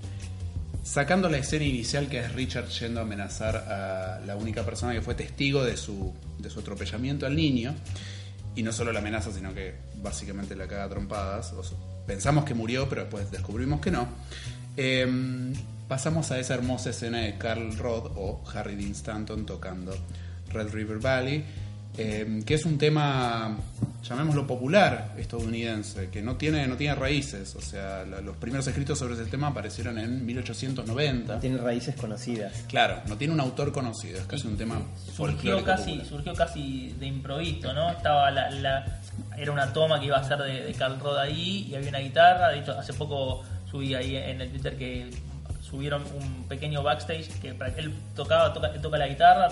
sacando 0.86 1.28
la 1.28 1.38
escena 1.38 1.64
inicial 1.64 2.08
que 2.08 2.20
es 2.20 2.32
Richard 2.32 2.68
yendo 2.68 3.00
a 3.00 3.02
amenazar 3.02 3.56
a 3.56 4.20
la 4.24 4.36
única 4.36 4.62
persona 4.62 4.92
que 4.92 5.02
fue 5.02 5.16
testigo 5.16 5.64
de 5.64 5.76
su, 5.76 6.14
de 6.38 6.48
su 6.48 6.60
atropellamiento 6.60 7.26
al 7.26 7.34
niño, 7.34 7.74
y 8.56 8.62
no 8.62 8.72
solo 8.72 8.92
la 8.92 8.98
amenaza, 8.98 9.30
sino 9.30 9.54
que 9.54 9.74
básicamente 10.02 10.56
la 10.56 10.66
caga 10.66 10.88
trompadas, 10.88 11.54
pensamos 12.06 12.44
que 12.44 12.54
murió, 12.54 12.88
pero 12.88 13.02
después 13.02 13.30
descubrimos 13.30 13.80
que 13.80 13.90
no, 13.90 14.08
Em, 14.76 15.54
pasamos 15.88 16.30
a 16.30 16.38
esa 16.38 16.54
hermosa 16.54 16.90
escena 16.90 17.20
de 17.20 17.38
Carl 17.38 17.76
Roth 17.78 18.12
o 18.14 18.42
Harry 18.54 18.76
Dean 18.76 18.92
Stanton 18.92 19.46
tocando 19.46 19.96
Red 20.52 20.70
River 20.72 20.98
Valley, 20.98 21.44
em, 21.98 22.42
que 22.42 22.54
es 22.54 22.64
un 22.64 22.78
tema, 22.78 23.56
llamémoslo 24.02 24.46
popular 24.46 25.14
estadounidense, 25.16 26.10
que 26.10 26.22
no 26.22 26.36
tiene, 26.36 26.66
no 26.66 26.76
tiene 26.76 26.94
raíces. 26.94 27.54
O 27.56 27.60
sea, 27.60 28.04
la- 28.04 28.20
los 28.20 28.36
primeros 28.36 28.66
escritos 28.66 28.98
sobre 28.98 29.14
ese 29.14 29.24
tema 29.26 29.48
aparecieron 29.48 29.98
en 29.98 30.24
1890. 30.26 31.40
Tiene 31.40 31.58
raíces 31.58 31.94
conocidas. 31.96 32.52
Claro, 32.68 33.00
no 33.06 33.16
tiene 33.16 33.32
un 33.34 33.40
autor 33.40 33.72
conocido, 33.72 34.18
es 34.18 34.26
casi 34.26 34.46
un 34.46 34.56
tema 34.56 34.80
surgió 35.14 35.64
casi 35.64 35.84
popular. 35.92 36.06
surgió 36.06 36.34
casi 36.34 36.94
de 36.98 37.06
improviso 37.06 37.72
no 37.72 37.90
estaba 37.90 38.30
la, 38.30 38.50
la- 38.50 39.00
era 39.36 39.50
una 39.52 39.72
toma 39.72 39.98
que 40.00 40.06
iba 40.06 40.16
a 40.18 40.24
ser 40.24 40.38
de, 40.38 40.64
de 40.64 40.72
Carl 40.74 40.98
Roth 41.00 41.18
ahí 41.18 41.66
y 41.70 41.74
había 41.74 41.88
una 41.88 41.98
guitarra 42.00 42.48
de 42.50 42.58
hecho 42.60 42.72
hace 42.78 42.92
poco 42.92 43.42
subí 43.70 43.94
ahí 43.94 44.16
en 44.16 44.40
el 44.40 44.50
Twitter 44.50 44.76
que 44.76 45.10
subieron 45.62 46.02
un 46.20 46.44
pequeño 46.44 46.82
backstage 46.82 47.28
que 47.40 47.54
para 47.54 47.74
que 47.74 47.80
él 47.80 47.94
tocaba 48.14 48.52
toca, 48.52 48.68
él 48.68 48.80
toca 48.80 48.98
la 48.98 49.08
guitarra 49.08 49.48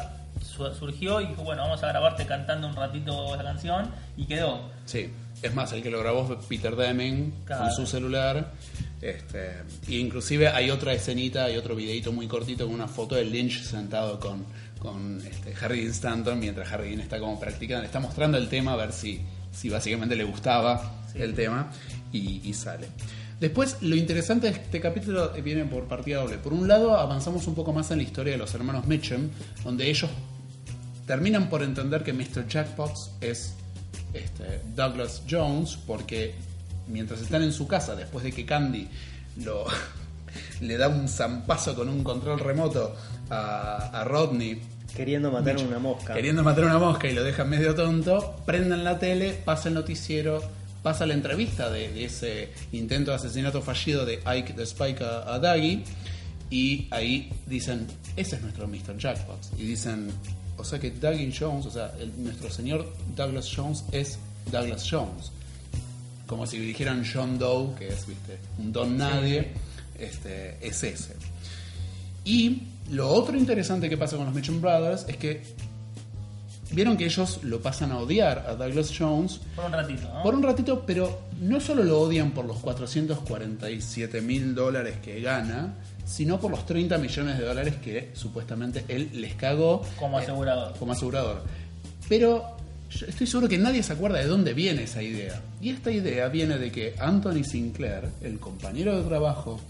surgió 0.54 1.20
y 1.20 1.26
dijo 1.26 1.42
bueno 1.42 1.62
vamos 1.62 1.82
a 1.82 1.88
grabarte 1.88 2.26
cantando 2.26 2.68
un 2.68 2.74
ratito 2.76 3.34
esa 3.34 3.44
canción 3.44 3.90
y 4.16 4.24
quedó 4.26 4.70
Sí, 4.86 5.10
es 5.42 5.54
más, 5.54 5.72
el 5.72 5.82
que 5.82 5.90
lo 5.90 6.00
grabó 6.00 6.26
fue 6.26 6.38
Peter 6.48 6.76
Deming 6.76 7.32
Claro. 7.46 7.64
con 7.64 7.72
su 7.72 7.86
celular. 7.86 8.52
Este, 9.00 9.62
y 9.88 9.98
inclusive 9.98 10.48
hay 10.48 10.70
otra 10.70 10.92
escenita, 10.92 11.44
hay 11.44 11.56
otro 11.56 11.74
videito 11.74 12.12
muy 12.12 12.26
cortito 12.26 12.64
con 12.66 12.74
una 12.74 12.86
foto 12.88 13.14
de 13.14 13.24
Lynch 13.24 13.62
sentado 13.62 14.18
con, 14.20 14.44
con 14.78 15.20
este, 15.26 15.54
Harry 15.62 15.80
Dean 15.80 15.90
Stanton 15.90 16.38
mientras 16.38 16.70
Harry 16.72 16.88
Dean 16.90 17.00
está 17.00 17.18
como 17.18 17.38
practicando, 17.40 17.80
le 17.82 17.86
está 17.86 18.00
mostrando 18.00 18.38
el 18.38 18.48
tema 18.48 18.72
a 18.72 18.76
ver 18.76 18.92
si, 18.92 19.20
si 19.52 19.68
básicamente 19.68 20.16
le 20.16 20.24
gustaba 20.24 21.02
el 21.14 21.34
tema 21.34 21.70
y, 22.12 22.40
y 22.48 22.52
sale. 22.54 22.88
Después, 23.40 23.78
lo 23.82 23.96
interesante 23.96 24.46
de 24.50 24.52
este 24.54 24.80
capítulo 24.80 25.30
viene 25.42 25.64
por 25.64 25.84
partida 25.84 26.20
doble. 26.20 26.38
Por 26.38 26.52
un 26.54 26.68
lado, 26.68 26.96
avanzamos 26.96 27.46
un 27.46 27.54
poco 27.54 27.72
más 27.72 27.90
en 27.90 27.98
la 27.98 28.04
historia 28.04 28.32
de 28.32 28.38
los 28.38 28.54
hermanos 28.54 28.86
Mitchum, 28.86 29.28
donde 29.64 29.90
ellos 29.90 30.08
terminan 31.06 31.48
por 31.48 31.62
entender 31.62 32.02
que 32.02 32.12
Mr. 32.12 32.46
Jackbox 32.48 33.10
es 33.20 33.54
este, 34.12 34.60
Douglas 34.74 35.22
Jones 35.28 35.76
porque 35.86 36.34
mientras 36.88 37.20
están 37.20 37.42
en 37.42 37.52
su 37.52 37.66
casa, 37.66 37.94
después 37.94 38.24
de 38.24 38.32
que 38.32 38.44
Candy 38.44 38.88
lo, 39.42 39.64
le 40.60 40.76
da 40.76 40.88
un 40.88 41.08
zampazo 41.08 41.74
con 41.74 41.88
un 41.88 42.02
control 42.04 42.40
remoto 42.40 42.94
a, 43.30 44.00
a 44.00 44.04
Rodney, 44.04 44.60
Queriendo 44.94 45.32
matar 45.32 45.56
una 45.56 45.80
mosca. 45.80 46.14
queriendo 46.14 46.44
matar 46.44 46.66
una 46.66 46.78
mosca 46.78 47.08
y 47.08 47.14
lo 47.14 47.24
dejan 47.24 47.50
medio 47.50 47.74
tonto, 47.74 48.36
prendan 48.46 48.84
la 48.84 49.00
tele, 49.00 49.32
pasa 49.44 49.68
el 49.68 49.74
noticiero, 49.74 50.40
pasa 50.84 51.04
la 51.04 51.14
entrevista 51.14 51.68
de, 51.68 51.92
de 51.92 52.04
ese 52.04 52.52
intento 52.70 53.10
de 53.10 53.16
asesinato 53.16 53.60
fallido 53.60 54.06
de 54.06 54.20
Ike 54.24 54.52
de 54.52 54.62
Spike 54.62 55.02
a, 55.02 55.34
a 55.34 55.40
Dougie 55.40 55.82
y 56.48 56.86
ahí 56.92 57.32
dicen, 57.46 57.88
ese 58.14 58.36
es 58.36 58.42
nuestro 58.42 58.68
Mr. 58.68 58.96
Jackbox. 58.96 59.50
Y 59.58 59.64
dicen, 59.64 60.12
o 60.56 60.64
sea 60.64 60.78
que 60.78 60.90
Dougie 60.90 61.32
Jones, 61.36 61.66
o 61.66 61.70
sea, 61.70 61.92
el- 62.00 62.12
nuestro 62.22 62.50
señor 62.50 62.92
Douglas 63.16 63.50
Jones 63.54 63.84
es 63.92 64.18
Douglas 64.50 64.86
Jones. 64.90 65.30
Como 66.26 66.46
si 66.46 66.58
dijeran 66.58 67.04
John 67.10 67.38
Doe, 67.38 67.74
que 67.78 67.88
es, 67.88 68.06
viste, 68.06 68.38
un 68.58 68.72
don 68.72 68.96
nadie, 68.96 69.52
este, 69.98 70.56
es 70.66 70.82
ese. 70.82 71.14
Y 72.24 72.62
lo 72.90 73.08
otro 73.08 73.36
interesante 73.36 73.88
que 73.90 73.96
pasa 73.98 74.16
con 74.16 74.24
los 74.26 74.34
Mitchum 74.34 74.60
Brothers 74.60 75.04
es 75.08 75.16
que 75.18 75.42
vieron 76.70 76.96
que 76.96 77.04
ellos 77.04 77.40
lo 77.42 77.60
pasan 77.60 77.92
a 77.92 77.98
odiar 77.98 78.46
a 78.48 78.54
Douglas 78.54 78.90
Jones 78.98 79.38
por 79.54 79.64
un 79.66 79.72
ratito 79.72 80.08
¿no? 80.12 80.22
por 80.22 80.34
un 80.34 80.42
ratito, 80.42 80.82
pero 80.86 81.20
no 81.40 81.60
solo 81.60 81.84
lo 81.84 82.00
odian 82.00 82.30
por 82.32 82.46
los 82.46 82.56
447 82.58 84.20
mil 84.22 84.54
dólares 84.54 84.96
que 85.04 85.20
gana, 85.20 85.74
sino 86.04 86.38
por 86.38 86.50
los 86.50 86.66
30 86.66 86.98
millones 86.98 87.38
de 87.38 87.44
dólares 87.44 87.74
que 87.82 88.10
supuestamente 88.14 88.84
él 88.88 89.10
les 89.14 89.34
cagó 89.34 89.82
Como 89.98 90.18
eh, 90.18 90.22
asegurador. 90.22 90.74
como 90.78 90.92
asegurador. 90.92 91.42
Pero 92.08 92.44
yo 92.90 93.06
estoy 93.06 93.26
seguro 93.26 93.48
que 93.48 93.58
nadie 93.58 93.82
se 93.82 93.92
acuerda 93.92 94.18
de 94.18 94.26
dónde 94.26 94.54
viene 94.54 94.84
esa 94.84 95.02
idea. 95.02 95.40
Y 95.60 95.70
esta 95.70 95.90
idea 95.90 96.28
viene 96.28 96.58
de 96.58 96.70
que 96.70 96.94
Anthony 96.98 97.42
Sinclair, 97.44 98.08
el 98.22 98.38
compañero 98.38 98.96
de 98.96 99.08
trabajo 99.08 99.60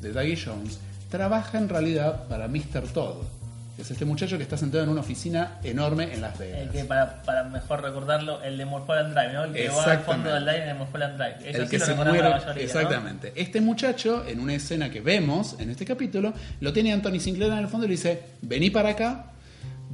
de 0.00 0.12
Dougie 0.12 0.38
Jones, 0.42 0.78
trabaja 1.10 1.58
en 1.58 1.68
realidad 1.68 2.26
para 2.28 2.46
Mr. 2.48 2.82
Todd. 2.94 3.16
Es 3.80 3.90
este 3.90 4.04
muchacho 4.04 4.36
que 4.36 4.42
está 4.42 4.56
sentado 4.56 4.84
en 4.84 4.90
una 4.90 5.00
oficina 5.00 5.58
enorme 5.64 6.12
en 6.12 6.20
Las 6.20 6.38
Vegas. 6.38 6.60
el 6.60 6.68
que 6.70 6.84
para, 6.84 7.22
para 7.22 7.44
mejor 7.44 7.82
recordarlo 7.82 8.42
el 8.42 8.58
de 8.58 8.64
Mulholland 8.66 9.14
Drive 9.14 9.32
¿no? 9.32 9.44
el 9.44 9.52
que 9.52 9.68
va 9.68 9.84
al 9.84 9.98
fondo 10.00 10.32
del 10.34 10.44
line 10.44 10.66
de 10.66 10.74
Mulholland 10.74 11.16
Drive 11.16 11.50
Eso 11.50 11.58
el 11.62 11.64
sí 11.64 11.70
que 11.70 11.78
lo 11.78 11.86
se 11.86 11.94
muere. 11.94 12.22
la 12.22 12.30
mayoría, 12.30 12.54
¿no? 12.54 12.60
exactamente. 12.60 13.32
Este 13.34 13.60
muchacho, 13.60 14.24
en 14.26 14.40
una 14.40 14.54
escena 14.54 14.90
que 14.90 15.00
vemos 15.00 15.56
en 15.58 15.70
este 15.70 15.84
capítulo, 15.84 16.32
lo 16.60 16.72
tiene 16.72 16.92
Anthony 16.92 17.20
Sinclair 17.20 17.52
en 17.52 17.58
el 17.58 17.68
fondo 17.68 17.86
y 17.86 17.88
le 17.88 17.94
dice: 17.96 18.22
Vení 18.42 18.70
para 18.70 18.90
acá, 18.90 19.32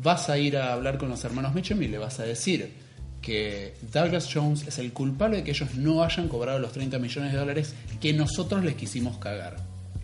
vas 0.02 0.28
a 0.28 0.36
ir 0.38 0.56
a 0.56 0.72
hablar 0.72 0.98
con 0.98 1.08
los 1.08 1.24
hermanos 1.24 1.54
Mitchum 1.54 1.82
y 1.82 1.88
le 1.88 1.98
vas 1.98 2.18
a 2.20 2.24
decir 2.24 2.72
que 3.22 3.74
Douglas 3.92 4.28
Jones 4.32 4.66
es 4.68 4.78
el 4.78 4.92
culpable 4.92 5.38
de 5.38 5.44
que 5.44 5.50
ellos 5.52 5.74
no 5.74 6.04
hayan 6.04 6.28
cobrado 6.28 6.58
los 6.58 6.72
30 6.72 6.98
millones 6.98 7.32
de 7.32 7.38
dólares 7.38 7.74
que 8.00 8.12
nosotros 8.12 8.62
les 8.64 8.74
quisimos 8.74 9.18
cagar. 9.18 9.56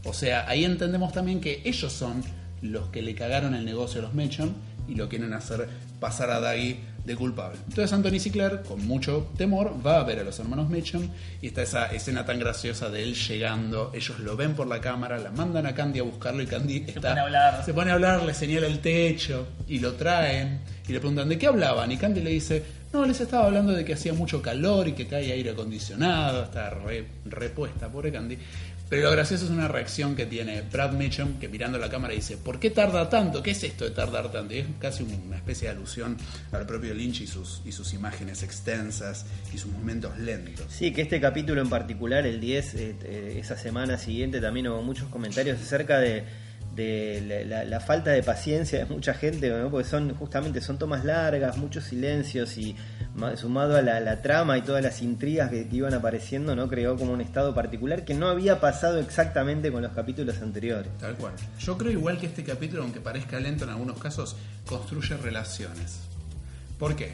O 0.05 0.12
sea, 0.12 0.49
ahí 0.49 0.64
entendemos 0.64 1.12
también 1.12 1.40
que 1.40 1.62
ellos 1.64 1.92
son 1.92 2.23
los 2.62 2.88
que 2.88 3.03
le 3.03 3.14
cagaron 3.14 3.55
el 3.55 3.64
negocio 3.64 4.01
a 4.01 4.03
los 4.03 4.14
Mitchum 4.14 4.53
y 4.88 4.94
lo 4.94 5.09
quieren 5.09 5.33
hacer 5.33 5.68
pasar 6.01 6.31
a 6.31 6.40
Dougie 6.40 6.81
de 7.05 7.16
culpable. 7.16 7.59
Entonces 7.68 7.92
Anthony 7.92 8.20
Sinclair, 8.20 8.62
con 8.62 8.87
mucho 8.87 9.31
temor, 9.37 9.75
va 9.85 10.01
a 10.01 10.05
ver 10.05 10.20
a 10.20 10.25
los 10.25 10.38
hermanos 10.38 10.68
Mitchum 10.68 11.09
y 11.40 11.48
está 11.48 11.62
esa 11.62 11.87
escena 11.87 12.25
tan 12.25 12.38
graciosa 12.38 12.90
de 12.90 13.03
él 13.03 13.14
llegando, 13.14 13.90
ellos 13.94 14.20
lo 14.20 14.37
ven 14.37 14.55
por 14.55 14.66
la 14.68 14.81
cámara, 14.81 15.18
la 15.18 15.31
mandan 15.31 15.66
a 15.66 15.75
Candy 15.75 15.98
a 15.98 16.05
buscarlo 16.05 16.42
y 16.42 16.46
Candy 16.46 16.85
está, 16.87 17.09
pone 17.09 17.20
a 17.20 17.25
hablar. 17.25 17.64
se 17.64 17.75
pone 17.75 17.90
a 17.90 17.94
hablar, 17.94 18.22
le 18.22 18.35
señala 18.35 18.66
el 18.66 18.79
techo 18.79 19.48
y 19.66 19.81
lo 19.81 19.94
traen 19.94 20.61
y 20.87 20.92
le 20.92 21.01
preguntan 21.01 21.29
de 21.29 21.38
qué 21.38 21.46
hablaban 21.48 21.90
y 21.90 21.96
Candy 21.96 22.20
le 22.20 22.31
dice, 22.31 22.62
no, 22.92 23.05
les 23.07 23.20
estaba 23.20 23.46
hablando 23.46 23.72
de 23.72 23.85
que 23.85 23.94
hacía 23.94 24.12
mucho 24.12 24.42
calor 24.42 24.87
y 24.87 24.92
que 24.92 25.07
cae 25.07 25.33
aire 25.33 25.51
acondicionado, 25.51 26.44
está 26.44 26.70
re, 26.70 27.07
repuesta, 27.25 27.88
pobre 27.88 28.12
Candy. 28.12 28.37
Pero 28.92 29.05
lo 29.05 29.11
gracioso 29.12 29.46
es 29.46 29.50
una 29.50 29.68
reacción 29.68 30.14
que 30.14 30.26
tiene 30.26 30.61
Brad 30.70 30.92
Mitchum, 30.92 31.38
que 31.38 31.48
mirando 31.48 31.78
la 31.78 31.88
cámara 31.88 32.12
dice, 32.12 32.37
¿por 32.37 32.61
qué 32.61 32.68
tarda 32.68 33.09
tanto? 33.09 33.42
¿Qué 33.42 33.52
es 33.52 33.64
esto 33.64 33.87
de 33.87 33.90
tardar 33.90 34.31
tanto? 34.31 34.52
Y 34.52 34.59
es 34.59 34.66
casi 34.78 35.02
una 35.02 35.37
especie 35.37 35.68
de 35.68 35.74
alusión 35.76 36.18
al 36.50 36.66
propio 36.66 36.92
Lynch 36.92 37.22
y 37.22 37.26
sus, 37.26 37.62
y 37.64 37.72
sus 37.72 37.94
imágenes 37.94 38.42
extensas 38.42 39.24
y 39.55 39.57
sus 39.57 39.72
momentos 39.72 40.18
lentos. 40.18 40.66
Sí, 40.68 40.92
que 40.92 41.00
este 41.00 41.22
capítulo 41.22 41.62
en 41.62 41.70
particular, 41.70 42.26
el 42.26 42.38
10, 42.38 42.74
eh, 42.74 42.96
eh, 43.05 43.37
esa 43.40 43.57
semana 43.57 43.96
siguiente 43.96 44.42
también 44.42 44.68
hubo 44.68 44.83
muchos 44.83 45.09
comentarios 45.09 45.59
acerca 45.59 45.98
de, 45.98 46.24
de 46.74 47.44
la, 47.68 47.80
falta 47.80 48.11
de 48.11 48.22
paciencia 48.22 48.78
de 48.78 48.85
mucha 48.87 49.12
gente, 49.14 49.52
porque 49.70 49.87
son 49.88 50.14
justamente 50.14 50.61
son 50.61 50.78
tomas 50.78 51.04
largas, 51.04 51.56
muchos 51.58 51.85
silencios 51.85 52.56
y 52.56 52.74
ma- 53.14 53.37
sumado 53.37 53.76
a 53.76 53.82
la, 53.82 54.00
la 54.00 54.22
trama 54.22 54.56
y 54.56 54.62
todas 54.62 54.82
las 54.82 55.02
intrigas 55.02 55.50
que, 55.50 55.68
que 55.68 55.76
iban 55.76 55.92
apareciendo, 55.94 56.56
no 56.56 56.68
creó 56.68 56.96
como 56.96 57.12
un 57.12 57.20
estado 57.20 57.54
particular 57.54 58.04
que 58.04 58.14
no 58.14 58.28
había 58.28 58.61
pasado 58.61 59.00
exactamente 59.00 59.70
con 59.70 59.82
los 59.82 59.92
capítulos 59.92 60.40
anteriores. 60.40 60.88
Tal 60.98 61.14
cual. 61.16 61.32
Yo 61.58 61.76
creo 61.76 61.92
igual 61.92 62.18
que 62.18 62.26
este 62.26 62.42
capítulo, 62.44 62.82
aunque 62.82 63.00
parezca 63.00 63.38
lento 63.38 63.64
en 63.64 63.70
algunos 63.70 63.98
casos, 63.98 64.37
construye 64.66 65.16
relaciones. 65.18 66.00
¿Por 66.78 66.96
qué? 66.96 67.12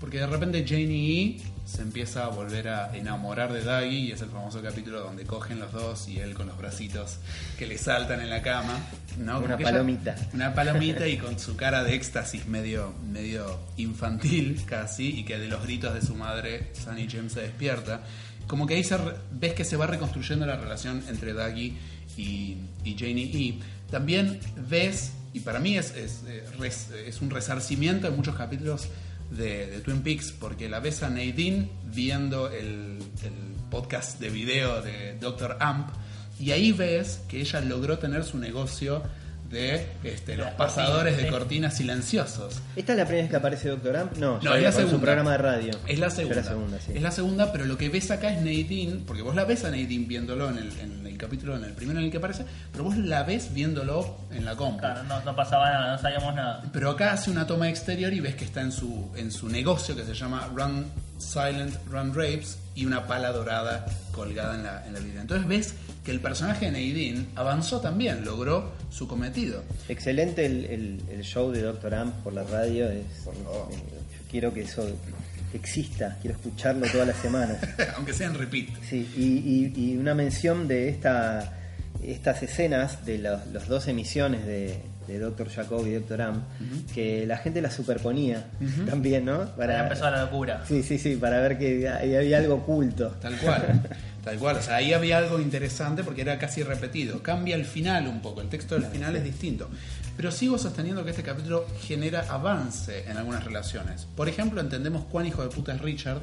Porque 0.00 0.18
de 0.18 0.26
repente 0.26 0.64
Janie 0.66 1.36
E 1.36 1.40
se 1.68 1.82
empieza 1.82 2.24
a 2.24 2.28
volver 2.28 2.68
a 2.68 2.96
enamorar 2.96 3.52
de 3.52 3.62
Daggy 3.62 3.96
y 4.08 4.12
es 4.12 4.22
el 4.22 4.30
famoso 4.30 4.62
capítulo 4.62 5.00
donde 5.00 5.24
cogen 5.24 5.58
los 5.58 5.70
dos 5.72 6.08
y 6.08 6.18
él 6.18 6.32
con 6.34 6.46
los 6.46 6.56
bracitos 6.56 7.18
que 7.58 7.66
le 7.66 7.76
saltan 7.76 8.20
en 8.22 8.30
la 8.30 8.40
cama, 8.40 8.78
Una 9.20 9.36
ella- 9.38 9.58
palomita. 9.58 10.16
una 10.32 10.54
palomita 10.54 11.06
y 11.06 11.18
con 11.18 11.38
su 11.38 11.56
cara 11.56 11.84
de 11.84 11.94
éxtasis 11.94 12.46
medio, 12.46 12.94
medio 13.12 13.58
infantil 13.76 14.62
casi 14.66 15.08
y 15.20 15.24
que 15.24 15.38
de 15.38 15.48
los 15.48 15.62
gritos 15.62 15.92
de 15.94 16.00
su 16.00 16.14
madre 16.14 16.72
Sunny 16.72 17.06
James 17.10 17.32
se 17.32 17.42
despierta. 17.42 18.00
Como 18.46 18.66
que 18.66 18.74
ahí 18.74 18.84
se 18.84 18.96
re- 18.96 19.14
ves 19.32 19.52
que 19.52 19.64
se 19.64 19.76
va 19.76 19.86
reconstruyendo 19.86 20.46
la 20.46 20.56
relación 20.56 21.02
entre 21.08 21.34
Daggy 21.34 21.76
y, 22.16 22.56
y 22.84 22.96
Janie 22.98 23.30
E. 23.34 23.58
También 23.90 24.40
ves, 24.70 25.12
y 25.34 25.40
para 25.40 25.58
mí 25.60 25.76
es, 25.76 25.90
es, 25.94 26.22
eh, 26.26 26.44
es 27.06 27.20
un 27.20 27.28
resarcimiento 27.30 28.06
en 28.08 28.16
muchos 28.16 28.36
capítulos 28.36 28.88
de, 29.30 29.80
Twin 29.84 30.02
Peaks, 30.02 30.32
porque 30.32 30.68
la 30.68 30.80
ves 30.80 31.02
a 31.02 31.10
Nadine 31.10 31.68
viendo 31.84 32.50
el, 32.50 32.98
el 33.22 33.32
podcast 33.70 34.20
de 34.20 34.30
video 34.30 34.82
de 34.82 35.16
Dr. 35.18 35.56
Amp, 35.60 35.90
y 36.40 36.52
ahí 36.52 36.72
ves 36.72 37.20
que 37.28 37.40
ella 37.40 37.60
logró 37.60 37.98
tener 37.98 38.24
su 38.24 38.38
negocio 38.38 39.02
de 39.50 39.86
este, 40.04 40.36
los 40.36 40.48
pasadores 40.50 41.16
de 41.16 41.28
cortinas, 41.28 41.30
sí. 41.30 41.38
cortinas 41.38 41.76
silenciosos. 41.76 42.60
¿Esta 42.76 42.92
es 42.92 42.98
la 42.98 43.04
primera 43.04 43.22
vez 43.24 43.30
que 43.30 43.36
aparece 43.36 43.68
Doctor 43.70 43.96
Amp? 43.96 44.16
No, 44.18 44.38
No, 44.42 44.54
es 44.54 44.62
la 44.62 44.70
con 44.70 44.72
su 44.72 44.86
segunda. 44.88 45.00
programa 45.04 45.32
de 45.32 45.38
radio. 45.38 45.70
Es 45.86 45.98
la 45.98 46.10
segunda. 46.10 46.38
Es 46.40 46.44
la 46.44 46.50
segunda, 46.52 46.80
sí. 46.80 46.92
Es 46.94 47.02
la 47.02 47.10
segunda, 47.10 47.52
pero 47.52 47.64
lo 47.64 47.78
que 47.78 47.88
ves 47.88 48.10
acá 48.10 48.30
es 48.30 48.40
Nadine, 48.42 49.00
porque 49.06 49.22
vos 49.22 49.34
la 49.34 49.44
ves 49.44 49.64
a 49.64 49.70
Nadine 49.70 50.06
viéndolo 50.06 50.50
en 50.50 50.58
el, 50.58 50.78
en 50.80 51.06
el 51.06 51.16
capítulo, 51.16 51.56
en 51.56 51.64
el 51.64 51.72
primero 51.72 51.98
en 51.98 52.04
el 52.06 52.10
que 52.10 52.18
aparece, 52.18 52.44
pero 52.72 52.84
vos 52.84 52.96
la 52.98 53.22
ves 53.22 53.52
viéndolo 53.54 54.18
en 54.30 54.44
la 54.44 54.54
compu. 54.54 54.80
Claro, 54.80 55.02
no, 55.04 55.22
no 55.24 55.34
pasaba 55.34 55.70
nada, 55.70 55.92
no 55.96 55.98
sabíamos 56.02 56.34
nada. 56.34 56.62
Pero 56.72 56.90
acá 56.90 57.12
hace 57.12 57.30
una 57.30 57.46
toma 57.46 57.68
exterior 57.70 58.12
y 58.12 58.20
ves 58.20 58.34
que 58.34 58.44
está 58.44 58.60
en 58.60 58.70
su, 58.72 59.10
en 59.16 59.32
su 59.32 59.48
negocio 59.48 59.96
que 59.96 60.04
se 60.04 60.14
llama 60.14 60.48
Run 60.54 60.84
Silent 61.18 61.74
Run 61.90 62.14
Rapes 62.14 62.58
y 62.74 62.84
una 62.86 63.06
pala 63.06 63.32
dorada 63.32 63.86
colgada 64.12 64.54
en 64.54 64.62
la, 64.62 64.86
en 64.86 64.92
la 64.92 64.98
vidriera. 65.00 65.22
Entonces 65.22 65.48
ves 65.48 65.74
que 66.04 66.10
el 66.12 66.20
personaje 66.20 66.66
de 66.66 66.72
Nadine 66.72 67.26
avanzó 67.34 67.80
también, 67.80 68.24
logró 68.24 68.72
su 68.90 69.06
cometido. 69.08 69.62
Excelente 69.88 70.46
el, 70.46 70.64
el- 70.66 71.02
el 71.10 71.22
show 71.22 71.50
de 71.50 71.62
Doctor 71.62 71.94
Amp 71.94 72.14
por 72.24 72.32
la 72.32 72.42
radio. 72.44 72.88
es- 72.90 73.04
favor. 73.24 73.68
es- 73.70 73.78
yo 73.78 74.30
quiero 74.30 74.52
que 74.52 74.62
eso 74.62 74.88
exista, 75.54 76.16
quiero 76.20 76.36
escucharlo 76.36 76.86
todas 76.90 77.06
las 77.08 77.16
semanas. 77.16 77.58
Aunque 77.96 78.12
sea 78.12 78.26
en 78.28 78.34
repeat. 78.34 78.68
Sí, 78.88 79.08
y, 79.16 79.22
y- 79.80 79.92
y 79.92 79.96
una 79.96 80.14
mención 80.14 80.68
de 80.68 80.88
esta, 80.88 81.54
estas 82.02 82.42
escenas 82.42 83.04
de 83.06 83.18
los, 83.18 83.46
los 83.48 83.66
dos 83.68 83.88
emisiones 83.88 84.44
de, 84.46 84.78
de 85.06 85.18
Doctor 85.18 85.48
Jacob 85.48 85.86
y 85.86 85.92
Doctor 85.94 86.20
Amp, 86.22 86.44
que 86.94 87.26
la 87.26 87.38
gente 87.38 87.62
las 87.62 87.72
superponía 87.74 88.46
también, 88.86 89.24
¿no? 89.24 89.42
Ahí 89.58 89.80
empezó 89.82 90.10
la 90.10 90.24
locura. 90.24 90.62
Sí, 90.68 90.82
sí, 90.82 90.98
sí, 90.98 91.16
para 91.16 91.40
ver 91.40 91.56
que 91.58 91.88
había 91.88 92.38
algo 92.38 92.56
oculto. 92.56 93.10
Tal 93.20 93.36
cual. 93.38 93.82
Tal 94.28 94.38
cual. 94.38 94.56
O 94.56 94.62
sea, 94.62 94.76
ahí 94.76 94.92
había 94.92 95.16
algo 95.16 95.40
interesante 95.40 96.04
porque 96.04 96.20
era 96.20 96.38
casi 96.38 96.62
repetido. 96.62 97.22
Cambia 97.22 97.56
el 97.56 97.64
final 97.64 98.06
un 98.08 98.20
poco. 98.20 98.42
El 98.42 98.50
texto 98.50 98.74
del 98.74 98.84
final 98.84 99.16
es 99.16 99.24
distinto. 99.24 99.70
Pero 100.18 100.30
sigo 100.30 100.58
sosteniendo 100.58 101.02
que 101.02 101.12
este 101.12 101.22
capítulo 101.22 101.66
genera 101.80 102.26
avance 102.28 103.08
en 103.08 103.16
algunas 103.16 103.42
relaciones. 103.44 104.06
Por 104.14 104.28
ejemplo, 104.28 104.60
entendemos 104.60 105.06
cuán 105.06 105.24
hijo 105.24 105.42
de 105.42 105.48
puta 105.48 105.74
es 105.74 105.80
Richard. 105.80 106.20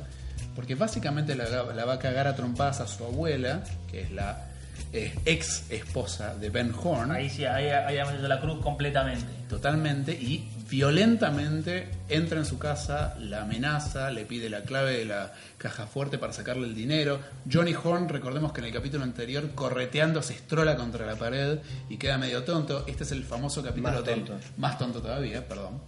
Porque 0.56 0.76
básicamente 0.76 1.34
la, 1.34 1.50
la 1.74 1.86
va 1.86 1.94
a 1.94 2.00
cagar 2.00 2.28
a 2.28 2.36
trompadas 2.36 2.80
a 2.80 2.88
su 2.88 3.04
abuela, 3.04 3.63
que 3.89 4.02
es 4.02 4.12
la 4.12 4.50
eh, 4.94 5.13
ex 5.26 5.63
esposa 5.72 6.36
de 6.36 6.50
Ben 6.52 6.72
Horn. 6.72 7.12
Ahí 7.12 7.30
sí, 7.30 7.44
ahí, 7.44 7.70
ahí 7.70 7.98
hecho 7.98 8.28
la 8.28 8.39
cruz 8.39 8.62
completamente. 8.62 9.26
totalmente 9.50 10.12
y 10.12 10.48
violentamente 10.69 11.89
entra 12.10 12.39
en 12.39 12.45
su 12.45 12.58
casa, 12.58 13.15
la 13.19 13.43
amenaza, 13.43 14.12
le 14.12 14.25
pide 14.25 14.49
la 14.49 14.63
clave 14.63 14.97
de 14.97 15.06
la 15.06 15.34
caja 15.58 15.86
fuerte 15.86 16.17
para 16.17 16.34
sacarle 16.34 16.67
el 16.67 16.75
dinero. 16.75 17.19
Johnny 17.51 17.73
Horn, 17.73 18.10
recordemos 18.10 18.51
que 18.51 18.62
en 18.62 18.67
el 18.67 18.73
capítulo 18.73 19.04
anterior, 19.04 19.51
correteando 19.54 20.21
se 20.21 20.34
estrola 20.34 20.75
contra 20.75 21.06
la 21.06 21.15
pared 21.15 21.60
y 21.89 21.97
queda 21.97 22.17
medio 22.17 22.43
tonto. 22.43 22.84
Este 22.88 23.04
es 23.04 23.12
el 23.12 23.23
famoso 23.23 23.62
capítulo 23.63 23.93
Más 23.93 24.06
del... 24.06 24.23
tonto. 24.23 24.39
Más 24.58 24.78
tonto 24.78 25.01
todavía, 25.01 25.47
perdón. 25.47 25.82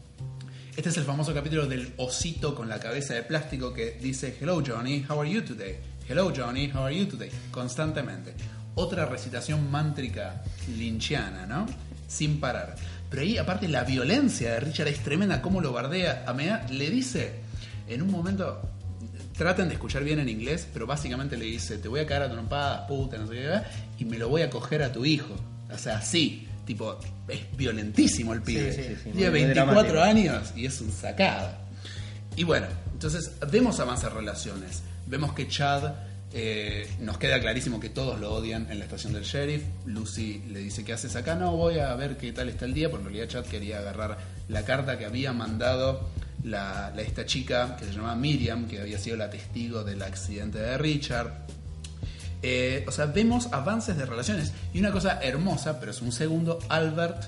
Este 0.75 0.89
es 0.89 0.97
el 0.97 1.05
famoso 1.05 1.33
capítulo 1.33 1.65
del 1.65 1.93
osito 1.97 2.53
con 2.53 2.69
la 2.69 2.79
cabeza 2.79 3.15
de 3.15 3.23
plástico 3.23 3.73
que 3.73 3.97
dice 3.99 4.37
Hello 4.39 4.61
Johnny, 4.65 5.03
how 5.09 5.19
are 5.19 5.29
you 5.29 5.41
today? 5.41 5.77
Hello 6.07 6.31
Johnny, 6.35 6.71
how 6.71 6.83
are 6.83 6.95
you 6.95 7.07
today? 7.07 7.31
Constantemente. 7.49 8.35
Otra 8.75 9.07
recitación 9.07 9.71
mántrica 9.71 10.43
lynchiana, 10.77 11.47
¿no? 11.47 11.65
Sin 12.07 12.39
parar. 12.39 12.75
Pero 13.10 13.22
ahí, 13.22 13.38
aparte, 13.38 13.67
la 13.67 13.84
violencia 13.84 14.52
de 14.54 14.60
Richard 14.60 14.88
es 14.89 15.00
tremenda, 15.00 15.41
cómo 15.41 15.62
lo 15.62 15.72
bardea. 15.72 16.24
A 16.28 16.34
Mea 16.34 16.65
le 16.70 16.89
dice, 16.89 17.36
en 17.88 18.02
un 18.02 18.12
momento, 18.12 18.62
traten 19.38 19.67
de 19.70 19.76
escuchar 19.76 20.04
bien 20.04 20.20
en 20.20 20.28
inglés, 20.30 20.67
pero 20.74 20.86
básicamente 20.86 21.38
le 21.38 21.46
dice, 21.46 21.78
te 21.78 21.88
voy 21.88 22.02
a 22.02 22.06
caer 22.06 22.24
a 22.24 22.32
trompadas, 22.32 22.82
puta, 22.88 23.17
no 23.17 23.28
sé 23.28 23.34
qué, 23.36 23.62
y 24.00 24.06
me 24.06 24.17
lo 24.17 24.28
voy 24.30 24.41
a 24.41 24.50
coger 24.50 24.84
a 24.84 24.91
tu 24.91 25.06
hijo. 25.06 25.34
O 25.74 25.78
sea, 25.78 25.98
así, 25.98 26.48
tipo, 26.65 26.98
es 27.28 27.39
violentísimo 27.56 28.34
el 28.34 28.41
pibe. 28.41 28.74
sí, 28.74 28.84
sí, 29.04 29.12
Tiene 29.12 29.30
muy 29.30 29.39
24 29.41 29.74
dramático. 29.93 30.02
años 30.02 30.52
y 30.56 30.65
es 30.65 30.82
un 30.82 30.91
sacado. 30.91 31.50
Y 32.36 32.43
bueno, 32.43 32.67
entonces 32.91 33.32
vemos 33.50 33.80
avanzar 33.80 34.13
relaciones. 34.13 34.82
Vemos 35.06 35.34
que 35.34 35.48
Chad 35.48 35.93
eh, 36.33 36.89
nos 36.99 37.17
queda 37.17 37.39
clarísimo 37.39 37.79
que 37.79 37.89
todos 37.89 38.19
lo 38.19 38.33
odian 38.33 38.69
en 38.69 38.79
la 38.79 38.85
estación 38.85 39.13
del 39.13 39.23
sheriff. 39.23 39.63
Lucy 39.85 40.43
le 40.49 40.59
dice, 40.59 40.83
¿qué 40.83 40.93
haces 40.93 41.15
acá? 41.15 41.35
No, 41.35 41.55
voy 41.55 41.79
a 41.79 41.93
ver 41.95 42.17
qué 42.17 42.31
tal 42.33 42.49
está 42.49 42.65
el 42.65 42.73
día, 42.73 42.89
porque 42.89 43.07
en 43.07 43.13
realidad 43.13 43.29
Chad 43.41 43.45
quería 43.49 43.79
agarrar 43.79 44.17
la 44.49 44.63
carta 44.65 44.97
que 44.97 45.05
había 45.05 45.31
mandado 45.33 46.09
la, 46.43 46.91
la- 46.95 47.01
esta 47.01 47.25
chica 47.25 47.75
que 47.77 47.85
se 47.85 47.93
llamaba 47.93 48.15
Miriam, 48.15 48.67
que 48.67 48.81
había 48.81 48.97
sido 48.99 49.15
la 49.17 49.29
testigo 49.29 49.83
del 49.83 50.01
accidente 50.01 50.59
de 50.59 50.77
Richard. 50.77 51.31
Eh, 52.43 52.85
o 52.87 52.91
sea, 52.91 53.05
vemos 53.07 53.47
avances 53.51 53.97
de 53.97 54.05
relaciones. 54.05 54.51
Y 54.73 54.79
una 54.79 54.91
cosa 54.91 55.19
hermosa, 55.21 55.79
pero 55.79 55.91
es 55.91 56.01
un 56.01 56.11
segundo, 56.11 56.59
Albert 56.69 57.23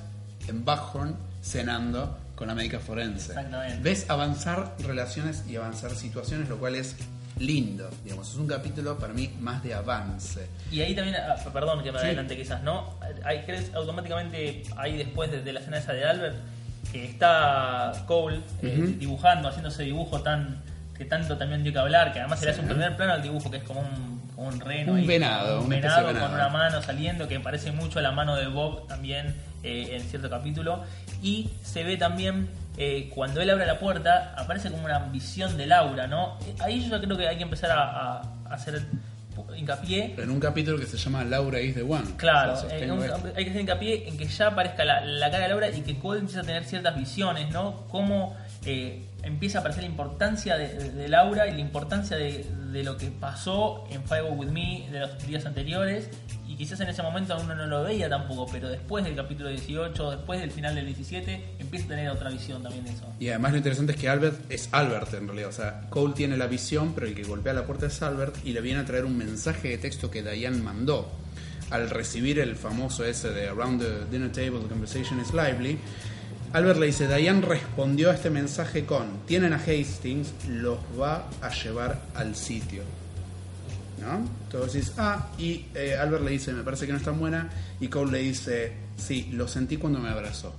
en 0.48 0.64
Buckhorn 0.66 1.16
cenando 1.42 2.18
con 2.36 2.48
la 2.48 2.56
médica 2.56 2.80
forense. 2.80 3.32
Exactamente. 3.32 3.82
Ves 3.82 4.06
avanzar 4.10 4.76
relaciones 4.80 5.44
y 5.50 5.56
avanzar 5.56 5.96
situaciones, 5.96 6.48
lo 6.50 6.58
cual 6.58 6.76
es 6.76 6.96
lindo. 7.40 7.90
Digamos, 8.04 8.30
es 8.30 8.36
un 8.36 8.48
capítulo 8.48 8.98
para 8.98 9.14
mí 9.14 9.32
más 9.40 9.64
de 9.64 9.74
avance. 9.74 10.48
Y 10.72 10.82
ahí 10.82 10.94
también, 10.96 11.16
ah, 11.18 11.36
perdón 11.52 11.84
que 11.84 11.92
me 11.92 12.00
Sí. 12.00 12.06
adelante 12.06 12.38
quizás, 12.38 12.62
¿no? 12.64 12.94
Crees 13.46 13.74
automáticamente, 13.74 14.64
ahí 14.78 14.98
después 14.98 15.32
de, 15.32 15.42
de 15.42 15.54
la 15.54 15.60
escena 15.60 15.78
esa 15.78 15.94
de 15.94 16.06
Albert, 16.06 16.36
que 16.92 17.06
está 17.06 17.92
Cole 18.08 18.42
eh, 18.62 18.96
dibujando, 18.98 19.48
haciendo 19.48 19.70
ese 19.70 19.84
dibujo 19.84 20.22
tan 20.22 20.62
que 20.98 21.06
tanto 21.06 21.38
también 21.38 21.64
dio 21.64 21.72
que 21.72 21.80
hablar, 21.80 22.12
que 22.12 22.20
además 22.20 22.40
se 22.40 22.46
le 22.46 22.52
hace 22.52 22.60
un 22.60 22.68
primer 22.68 22.98
plano 22.98 23.14
al 23.14 23.22
dibujo 23.22 23.50
que 23.50 23.58
es 23.58 23.64
como 23.64 23.80
un, 23.80 24.22
como 24.36 24.50
un 24.50 24.60
reno. 24.60 24.92
Un 24.92 25.00
ahí, 25.00 25.08
venado, 25.08 25.62
un 25.62 25.70
venado 25.70 26.08
con 26.08 26.34
una 26.34 26.50
mano 26.50 26.82
saliendo, 26.82 27.26
que 27.30 27.40
parece 27.40 27.72
mucho 27.72 28.00
a 28.00 28.02
la 28.02 28.12
mano 28.12 28.36
de 28.36 28.48
Bob 28.48 28.86
también 28.88 29.34
eh, 29.64 29.92
en 29.96 30.02
cierto 30.02 30.30
capítulo. 30.30 30.84
Y 31.24 31.50
se 31.64 31.86
ve 31.86 31.96
también, 31.96 32.50
eh, 32.80 33.12
cuando 33.14 33.42
él 33.42 33.50
abre 33.52 33.66
la 33.68 33.78
puerta, 33.78 34.34
aparece 34.38 34.72
como 34.72 34.86
una 34.86 35.00
visión 35.00 35.56
de 35.58 35.68
Laura, 35.68 36.08
¿no? 36.08 36.38
Eh, 36.48 36.56
Ahí 36.62 36.90
yo 36.90 37.00
creo 37.00 37.18
que 37.18 37.28
hay 37.28 37.38
que 37.38 37.44
empezar 37.44 37.72
a, 37.72 38.22
a 38.22 38.22
hacer 38.50 38.82
hincapié 39.56 40.16
En 40.18 40.30
un 40.32 40.40
capítulo 40.40 40.78
que 40.78 40.86
se 40.86 40.98
llama 40.98 41.24
Laura 41.24 41.60
is 41.62 41.74
the 41.76 41.84
One. 41.84 42.04
Claro, 42.18 42.54
O 42.54 42.56
sea, 42.58 42.78
eh, 42.78 42.92
un- 42.92 43.02
hay 43.36 43.44
que 43.46 43.50
hacer 43.52 43.62
hincapié 43.62 44.08
en 44.10 44.18
que 44.18 44.26
ya 44.26 44.48
aparezca 44.48 44.84
la, 44.84 45.02
la 45.06 45.30
cara 45.32 45.44
de 45.44 45.50
Laura 45.50 45.70
y 45.70 45.82
que 45.82 45.98
Cole 45.98 46.20
empieza 46.20 46.42
a 46.42 46.44
tener 46.44 46.66
ciertas 46.66 46.96
visiones, 46.98 47.50
¿no? 47.52 47.86
Cómo 47.88 48.36
eh, 48.66 49.06
empieza 49.24 49.60
a 49.60 49.62
aparecer 49.62 49.84
la 49.84 49.90
importancia 49.90 50.58
de, 50.58 50.68
de- 50.74 50.92
de 50.92 51.08
Laura 51.08 51.48
y 51.48 51.52
la 51.54 51.60
importancia 51.60 52.18
de, 52.18 52.46
de 52.72 52.84
lo 52.84 52.98
que 52.98 53.08
pasó 53.12 53.86
en 53.90 54.04
Firewall 54.04 54.38
With 54.38 54.50
Me 54.50 54.88
de 54.92 55.00
los 55.00 55.26
días 55.26 55.46
anteriores. 55.46 56.10
Y 56.48 56.56
quizás 56.56 56.80
en 56.82 56.90
ese 56.90 57.02
momento 57.04 57.38
uno 57.40 57.56
no 57.56 57.66
lo 57.68 57.84
veía 57.84 58.10
tampoco, 58.10 58.48
pero 58.52 58.68
después 58.70 59.06
del 59.06 59.16
capítulo 59.16 59.50
18, 59.50 60.12
después 60.12 60.42
del 60.42 60.52
final 60.52 60.76
del 60.76 60.86
17, 60.88 61.56
empieza 61.78 62.10
a 62.10 62.14
otra 62.14 62.30
visión 62.30 62.64
también 62.64 62.86
de 62.86 62.92
eso. 62.92 63.06
Y 63.20 63.30
además 63.30 63.52
lo 63.52 63.58
interesante 63.58 63.94
es 63.94 63.98
que 63.98 64.10
Albert 64.10 64.52
es 64.52 64.70
Albert 64.72 65.14
en 65.14 65.28
realidad. 65.28 65.50
O 65.50 65.54
sea, 65.54 65.88
Cole 65.90 66.14
tiene 66.16 66.38
la 66.38 66.48
visión, 66.48 66.94
pero 66.94 67.08
el 67.08 67.16
que 67.16 67.24
golpea 67.24 67.54
la 67.54 67.66
puerta 67.66 67.88
es 67.88 68.02
Albert 68.02 68.38
y 68.46 68.54
le 68.54 68.62
viene 68.62 68.80
a 68.80 68.86
traer 68.86 69.06
un 69.06 69.18
mensaje 69.18 69.70
de 69.70 69.78
texto 69.78 70.10
que 70.10 70.24
Diane 70.24 70.58
mandó. 70.58 71.10
Al 71.70 71.90
recibir 71.90 72.40
el 72.40 72.56
famoso 72.56 73.06
ese 73.06 73.30
de 73.30 73.48
Around 73.48 73.82
the 73.82 74.06
Dinner 74.12 74.32
Table, 74.32 74.60
the 74.60 74.68
conversation 74.68 75.20
is 75.20 75.34
lively, 75.34 75.78
Albert 76.52 76.80
le 76.80 76.88
dice, 76.88 77.08
Diane 77.08 77.42
respondió 77.42 78.10
a 78.10 78.16
este 78.16 78.32
mensaje 78.32 78.84
con, 78.84 79.20
tienen 79.28 79.54
a 79.54 79.58
Hastings, 79.58 80.34
los 80.48 80.80
va 81.00 81.30
a 81.42 81.50
llevar 81.50 82.02
al 82.16 82.36
sitio. 82.36 82.82
¿No? 84.02 84.28
Entonces 84.46 84.74
dices, 84.74 84.94
ah, 84.98 85.28
y 85.38 85.66
eh, 85.76 85.96
Albert 85.96 86.24
le 86.24 86.32
dice, 86.32 86.52
me 86.54 86.64
parece 86.64 86.88
que 86.88 86.94
no 86.94 86.98
es 86.98 87.04
tan 87.04 87.20
buena, 87.20 87.50
y 87.80 87.88
Cole 87.90 88.14
le 88.14 88.20
dice, 88.20 88.74
sí, 88.98 89.30
lo 89.32 89.48
sentí 89.48 89.78
cuando 89.78 90.00
me 90.00 90.10
abrazó, 90.10 90.56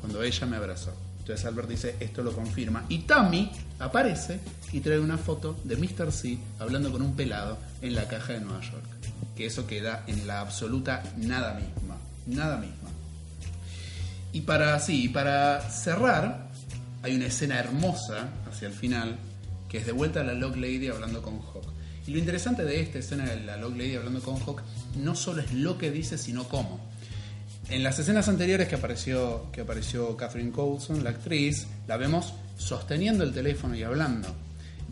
cuando 0.00 0.22
ella 0.22 0.46
me 0.46 0.56
abrazó. 0.56 0.92
Entonces 1.20 1.46
Albert 1.46 1.68
dice, 1.68 1.96
esto 2.00 2.22
lo 2.22 2.32
confirma. 2.32 2.84
Y 2.88 3.00
Tammy 3.00 3.50
aparece 3.78 4.40
y 4.72 4.80
trae 4.80 4.98
una 4.98 5.18
foto 5.18 5.56
de 5.64 5.76
Mr. 5.76 6.10
C 6.10 6.38
hablando 6.58 6.90
con 6.90 7.02
un 7.02 7.14
pelado 7.14 7.58
en 7.82 7.94
la 7.94 8.08
caja 8.08 8.32
de 8.32 8.40
Nueva 8.40 8.60
York. 8.60 8.84
Que 9.36 9.46
eso 9.46 9.66
queda 9.66 10.04
en 10.06 10.26
la 10.26 10.40
absoluta 10.40 11.02
nada 11.16 11.54
misma. 11.54 11.98
Nada 12.26 12.56
misma. 12.56 12.88
Y 14.32 14.42
para, 14.42 14.78
sí, 14.80 15.08
para 15.08 15.60
cerrar, 15.70 16.48
hay 17.02 17.14
una 17.14 17.26
escena 17.26 17.58
hermosa 17.58 18.28
hacia 18.48 18.68
el 18.68 18.74
final 18.74 19.16
que 19.68 19.78
es 19.78 19.86
de 19.86 19.92
vuelta 19.92 20.20
a 20.20 20.24
la 20.24 20.34
Log 20.34 20.56
Lady 20.56 20.88
hablando 20.88 21.22
con 21.22 21.38
Hawk. 21.38 21.72
Y 22.06 22.12
lo 22.12 22.18
interesante 22.18 22.64
de 22.64 22.80
esta 22.80 22.98
escena 22.98 23.24
de 23.24 23.40
la 23.40 23.56
Log 23.56 23.76
Lady 23.76 23.94
hablando 23.94 24.20
con 24.20 24.36
Hawk 24.40 24.62
no 24.96 25.14
solo 25.14 25.42
es 25.42 25.52
lo 25.52 25.78
que 25.78 25.90
dice, 25.90 26.18
sino 26.18 26.48
cómo. 26.48 26.89
En 27.70 27.84
las 27.84 28.00
escenas 28.00 28.28
anteriores 28.28 28.66
que 28.66 28.74
apareció, 28.74 29.46
que 29.52 29.60
apareció 29.60 30.16
Catherine 30.16 30.50
Coulson, 30.50 31.04
la 31.04 31.10
actriz, 31.10 31.68
la 31.86 31.96
vemos 31.96 32.34
sosteniendo 32.58 33.22
el 33.22 33.32
teléfono 33.32 33.76
y 33.76 33.84
hablando. 33.84 34.28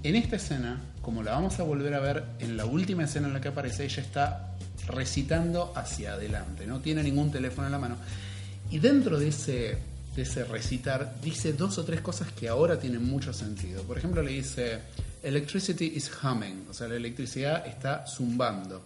En 0.05 0.15
esta 0.15 0.37
escena, 0.37 0.81
como 1.03 1.25
la 1.25 1.33
vamos 1.33 1.59
a 1.59 1.65
volver 1.65 1.93
a 1.95 1.99
ver 1.99 2.23
en 2.39 2.57
la 2.57 2.67
última 2.67 3.03
escena 3.03 3.27
en 3.27 3.35
la 3.35 3.41
que 3.41 3.49
aparece, 3.49 3.85
ella 3.85 4.01
está 4.01 4.55
recitando 4.87 5.73
hacia 5.75 6.13
adelante, 6.13 6.69
no 6.69 6.79
tiene 6.79 7.03
ningún 7.03 7.33
teléfono 7.33 7.67
en 7.67 7.73
la 7.73 7.81
mano. 7.81 7.97
Y 8.71 8.79
dentro 8.79 9.19
de 9.19 9.27
ese, 9.27 9.79
de 10.15 10.23
ese 10.23 10.45
recitar 10.45 11.17
dice 11.21 11.55
dos 11.55 11.79
o 11.79 11.85
tres 11.85 12.01
cosas 12.01 12.31
que 12.31 12.49
ahora 12.49 12.79
tienen 12.79 13.05
mucho 13.05 13.33
sentido. 13.33 13.83
Por 13.83 13.99
ejemplo, 13.99 14.23
le 14.23 14.31
dice, 14.31 14.83
Electricity 15.25 15.95
is 15.97 16.09
humming, 16.23 16.67
o 16.71 16.73
sea, 16.73 16.87
la 16.87 16.95
electricidad 16.95 17.67
está 17.67 18.07
zumbando. 18.07 18.85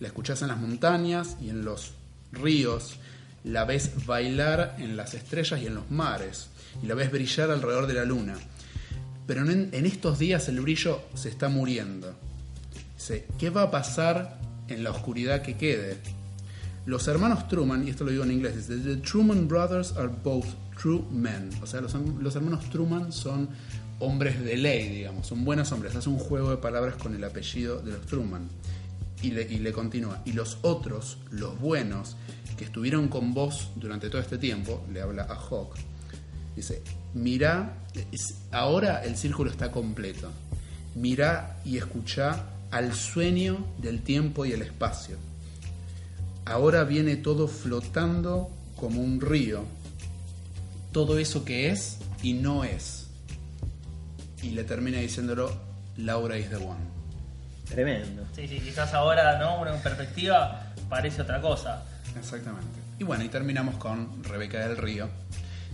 La 0.00 0.08
escuchás 0.08 0.42
en 0.42 0.48
las 0.48 0.58
montañas 0.58 1.38
y 1.40 1.48
en 1.48 1.64
los 1.64 1.92
ríos, 2.32 2.96
la 3.44 3.64
ves 3.64 4.06
bailar 4.06 4.76
en 4.78 4.96
las 4.96 5.14
estrellas 5.14 5.60
y 5.62 5.66
en 5.66 5.74
los 5.74 5.90
mares, 5.90 6.48
y 6.82 6.86
la 6.86 6.94
ves 6.94 7.10
brillar 7.10 7.50
alrededor 7.50 7.86
de 7.86 7.94
la 7.94 8.04
luna. 8.04 8.36
Pero 9.26 9.48
en, 9.48 9.70
estos 9.86 10.18
días 10.18 10.48
el 10.48 10.60
brillo 10.60 11.02
se 11.14 11.28
está 11.28 11.48
muriendo. 11.48 12.14
Dice, 12.96 13.26
¿qué 13.38 13.50
va 13.50 13.62
a 13.62 13.70
pasar 13.70 14.40
en 14.68 14.82
la 14.82 14.90
oscuridad 14.90 15.42
que 15.42 15.56
quede? 15.56 15.98
Los 16.86 17.06
hermanos 17.06 17.46
Truman, 17.48 17.86
y 17.86 17.90
esto 17.90 18.04
lo 18.04 18.10
digo 18.10 18.24
en 18.24 18.32
inglés, 18.32 18.66
The 18.66 18.96
Truman 18.96 19.46
Brothers 19.46 19.92
are 19.92 20.08
both 20.08 20.46
true 20.80 21.04
men. 21.12 21.50
O 21.62 21.66
sea, 21.66 21.80
los, 21.80 21.94
los 21.94 22.34
hermanos 22.34 22.68
Truman 22.70 23.12
son 23.12 23.48
hombres 24.00 24.42
de 24.42 24.56
ley, 24.56 24.88
digamos, 24.88 25.26
son 25.26 25.44
buenos 25.44 25.70
hombres. 25.72 25.94
Hace 25.94 26.08
un 26.08 26.18
juego 26.18 26.50
de 26.50 26.56
palabras 26.56 26.96
con 26.96 27.14
el 27.14 27.22
apellido 27.22 27.80
de 27.80 27.92
los 27.92 28.06
Truman. 28.06 28.48
Y 29.22 29.30
le, 29.32 29.72
continúa. 29.72 30.22
Y 30.24 30.32
los 30.32 30.58
otros, 30.62 31.18
los 31.30 31.58
buenos, 31.58 32.16
que 32.56 32.64
estuvieron 32.64 33.08
con 33.08 33.34
vos 33.34 33.70
durante 33.76 34.08
todo 34.08 34.20
este 34.20 34.38
tiempo, 34.38 34.84
le 34.92 35.02
habla 35.02 35.24
a 35.24 35.34
Hawk, 35.34 35.74
dice, 36.56 36.82
mira, 37.14 37.76
ahora 38.50 39.04
el 39.04 39.16
círculo 39.16 39.50
está 39.50 39.70
completo. 39.70 40.30
Mira 40.94 41.60
y 41.64 41.76
escucha 41.76 42.46
al 42.70 42.94
sueño 42.94 43.66
del 43.78 44.02
tiempo 44.02 44.44
y 44.44 44.52
el 44.52 44.62
espacio. 44.62 45.16
Ahora 46.44 46.84
viene 46.84 47.16
todo 47.16 47.46
flotando 47.46 48.50
como 48.76 49.00
un 49.02 49.20
río. 49.20 49.64
Todo 50.92 51.18
eso 51.18 51.44
que 51.44 51.70
es 51.70 51.98
y 52.22 52.32
no 52.32 52.64
es. 52.64 53.06
Y 54.42 54.50
le 54.50 54.64
termina 54.64 54.98
diciéndolo, 54.98 55.52
Laura 55.96 56.38
is 56.38 56.48
the 56.48 56.56
one. 56.56 56.89
Tremendo. 57.70 58.26
Sí, 58.34 58.48
sí, 58.48 58.60
quizás 58.60 58.92
ahora, 58.94 59.38
¿no? 59.38 59.60
Una 59.60 59.72
perspectiva 59.74 60.72
parece 60.88 61.22
otra 61.22 61.40
cosa. 61.40 61.82
Exactamente. 62.18 62.78
Y 62.98 63.04
bueno, 63.04 63.24
y 63.24 63.28
terminamos 63.28 63.76
con 63.76 64.22
Rebeca 64.24 64.58
del 64.66 64.76
Río, 64.76 65.08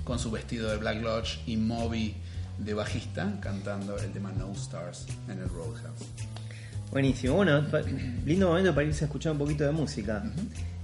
con 0.05 0.19
su 0.19 0.31
vestido 0.31 0.71
de 0.71 0.77
Black 0.77 1.03
Lodge 1.03 1.41
y 1.47 1.57
Moby 1.57 2.15
de 2.59 2.75
bajista, 2.75 3.33
cantando 3.41 3.99
el 3.99 4.13
tema 4.13 4.31
No 4.33 4.53
Stars 4.53 5.07
en 5.29 5.39
el 5.39 5.49
Roadhouse. 5.49 6.07
Buenísimo. 6.91 7.35
Bueno, 7.35 7.65
lindo 8.25 8.49
momento 8.49 8.75
para 8.75 8.87
irse 8.87 9.05
a 9.05 9.07
escuchar 9.07 9.33
un 9.33 9.39
poquito 9.39 9.65
de 9.65 9.73
música. 9.73 10.23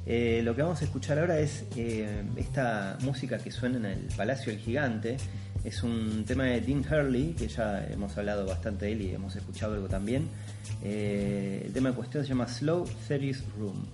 Eh, 0.04 0.40
lo 0.42 0.56
que 0.56 0.62
vamos 0.62 0.80
a 0.82 0.84
escuchar 0.84 1.18
ahora 1.18 1.38
es 1.38 1.64
eh, 1.76 2.24
esta 2.36 2.98
música 3.00 3.38
que 3.38 3.52
suena 3.52 3.76
en 3.76 3.86
el 3.86 4.08
Palacio 4.16 4.52
del 4.52 4.60
Gigante. 4.60 5.16
Es 5.64 5.82
un 5.84 6.24
tema 6.26 6.44
de 6.44 6.60
Dean 6.60 6.80
Hurley, 6.80 7.34
que 7.34 7.46
ya 7.46 7.86
hemos 7.86 8.16
hablado 8.18 8.46
bastante 8.46 8.86
de 8.86 8.92
él 8.92 9.02
y 9.02 9.14
hemos 9.14 9.36
escuchado 9.36 9.74
algo 9.74 9.88
también. 9.88 10.28
Eh, 10.82 11.62
el 11.66 11.72
tema 11.72 11.90
de 11.90 11.94
cuestión 11.94 12.24
se 12.24 12.30
llama 12.30 12.48
Slow 12.48 12.84
Serious 13.06 13.44
Room. 13.56 13.86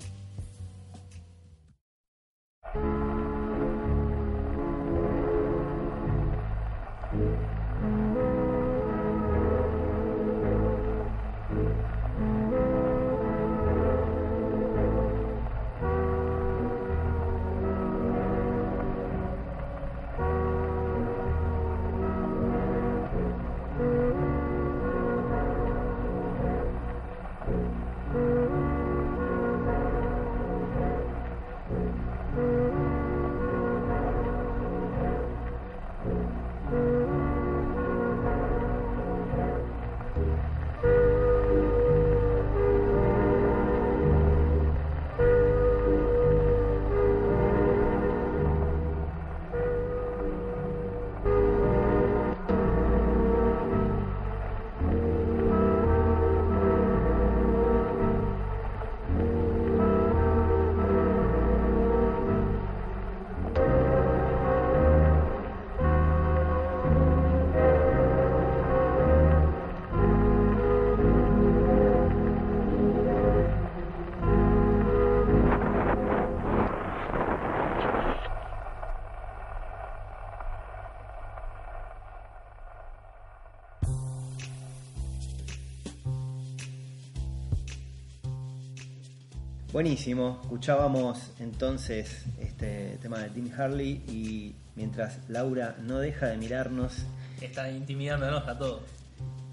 Buenísimo, 89.79 90.41
escuchábamos 90.43 91.31
entonces 91.39 92.25
este 92.41 92.99
tema 93.01 93.21
de 93.21 93.29
Dean 93.29 93.53
Harley 93.57 94.03
y 94.09 94.57
mientras 94.75 95.21
Laura 95.29 95.77
no 95.81 96.01
deja 96.01 96.27
de 96.27 96.37
mirarnos, 96.37 96.95
Están 97.41 97.77
intimidándonos 97.77 98.49
a 98.49 98.59
todos. 98.59 98.83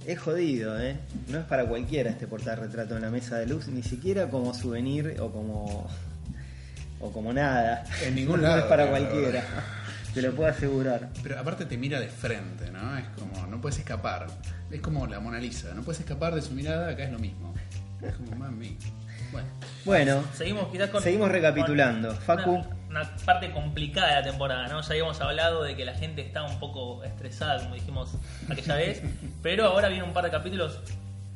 es 0.03 0.19
jodido, 0.19 0.81
¿eh? 0.81 0.97
No 1.27 1.37
es 1.37 1.45
para 1.45 1.67
cualquiera 1.67 2.09
este 2.09 2.25
portarretrato 2.25 2.95
en 2.95 3.03
la 3.03 3.11
mesa 3.11 3.37
de 3.37 3.45
luz, 3.45 3.67
ni 3.67 3.83
siquiera 3.83 4.27
como 4.27 4.55
souvenir 4.55 5.15
o 5.21 5.31
como 5.31 5.87
o 6.99 7.11
como 7.11 7.31
nada. 7.31 7.83
En 8.03 8.15
ningún 8.15 8.37
No 8.41 8.47
lado, 8.47 8.61
es 8.61 8.65
para 8.65 8.89
cualquiera, 8.89 9.45
te 10.11 10.23
lo 10.23 10.33
puedo 10.33 10.49
asegurar. 10.49 11.07
Pero 11.21 11.39
aparte 11.39 11.65
te 11.65 11.77
mira 11.77 11.99
de 11.99 12.07
frente, 12.07 12.71
¿no? 12.71 12.97
Es 12.97 13.05
como, 13.09 13.45
no 13.45 13.61
puedes 13.61 13.77
escapar. 13.77 14.25
Es 14.71 14.81
como 14.81 15.05
la 15.05 15.19
Mona 15.19 15.37
Lisa, 15.37 15.75
no 15.75 15.83
puedes 15.83 15.99
escapar 15.99 16.33
de 16.33 16.41
su 16.41 16.53
mirada, 16.53 16.89
acá 16.89 17.03
es 17.03 17.11
lo 17.11 17.19
mismo. 17.19 17.53
Es 18.01 18.15
como, 18.15 18.35
mami. 18.35 18.75
Bueno, 19.31 19.47
Bueno, 19.85 20.23
Seguimos 20.33 20.67
quizás 20.71 20.89
con. 20.89 21.01
Seguimos 21.03 21.29
recapitulando. 21.31 22.09
con 22.09 22.17
Facu. 22.17 22.51
Una, 22.51 22.67
una 22.89 23.15
parte 23.25 23.51
complicada 23.51 24.07
de 24.09 24.13
la 24.15 24.23
temporada, 24.23 24.67
¿no? 24.67 24.81
Ya 24.81 24.87
habíamos 24.89 25.19
hablado 25.21 25.63
de 25.63 25.75
que 25.75 25.85
la 25.85 25.93
gente 25.93 26.21
está 26.21 26.43
un 26.43 26.59
poco 26.59 27.03
estresada, 27.03 27.59
como 27.61 27.75
dijimos 27.75 28.15
aquella 28.49 28.75
vez. 28.75 29.01
pero 29.43 29.65
ahora 29.65 29.89
viene 29.89 30.03
un 30.03 30.13
par 30.13 30.23
de 30.25 30.31
capítulos. 30.31 30.79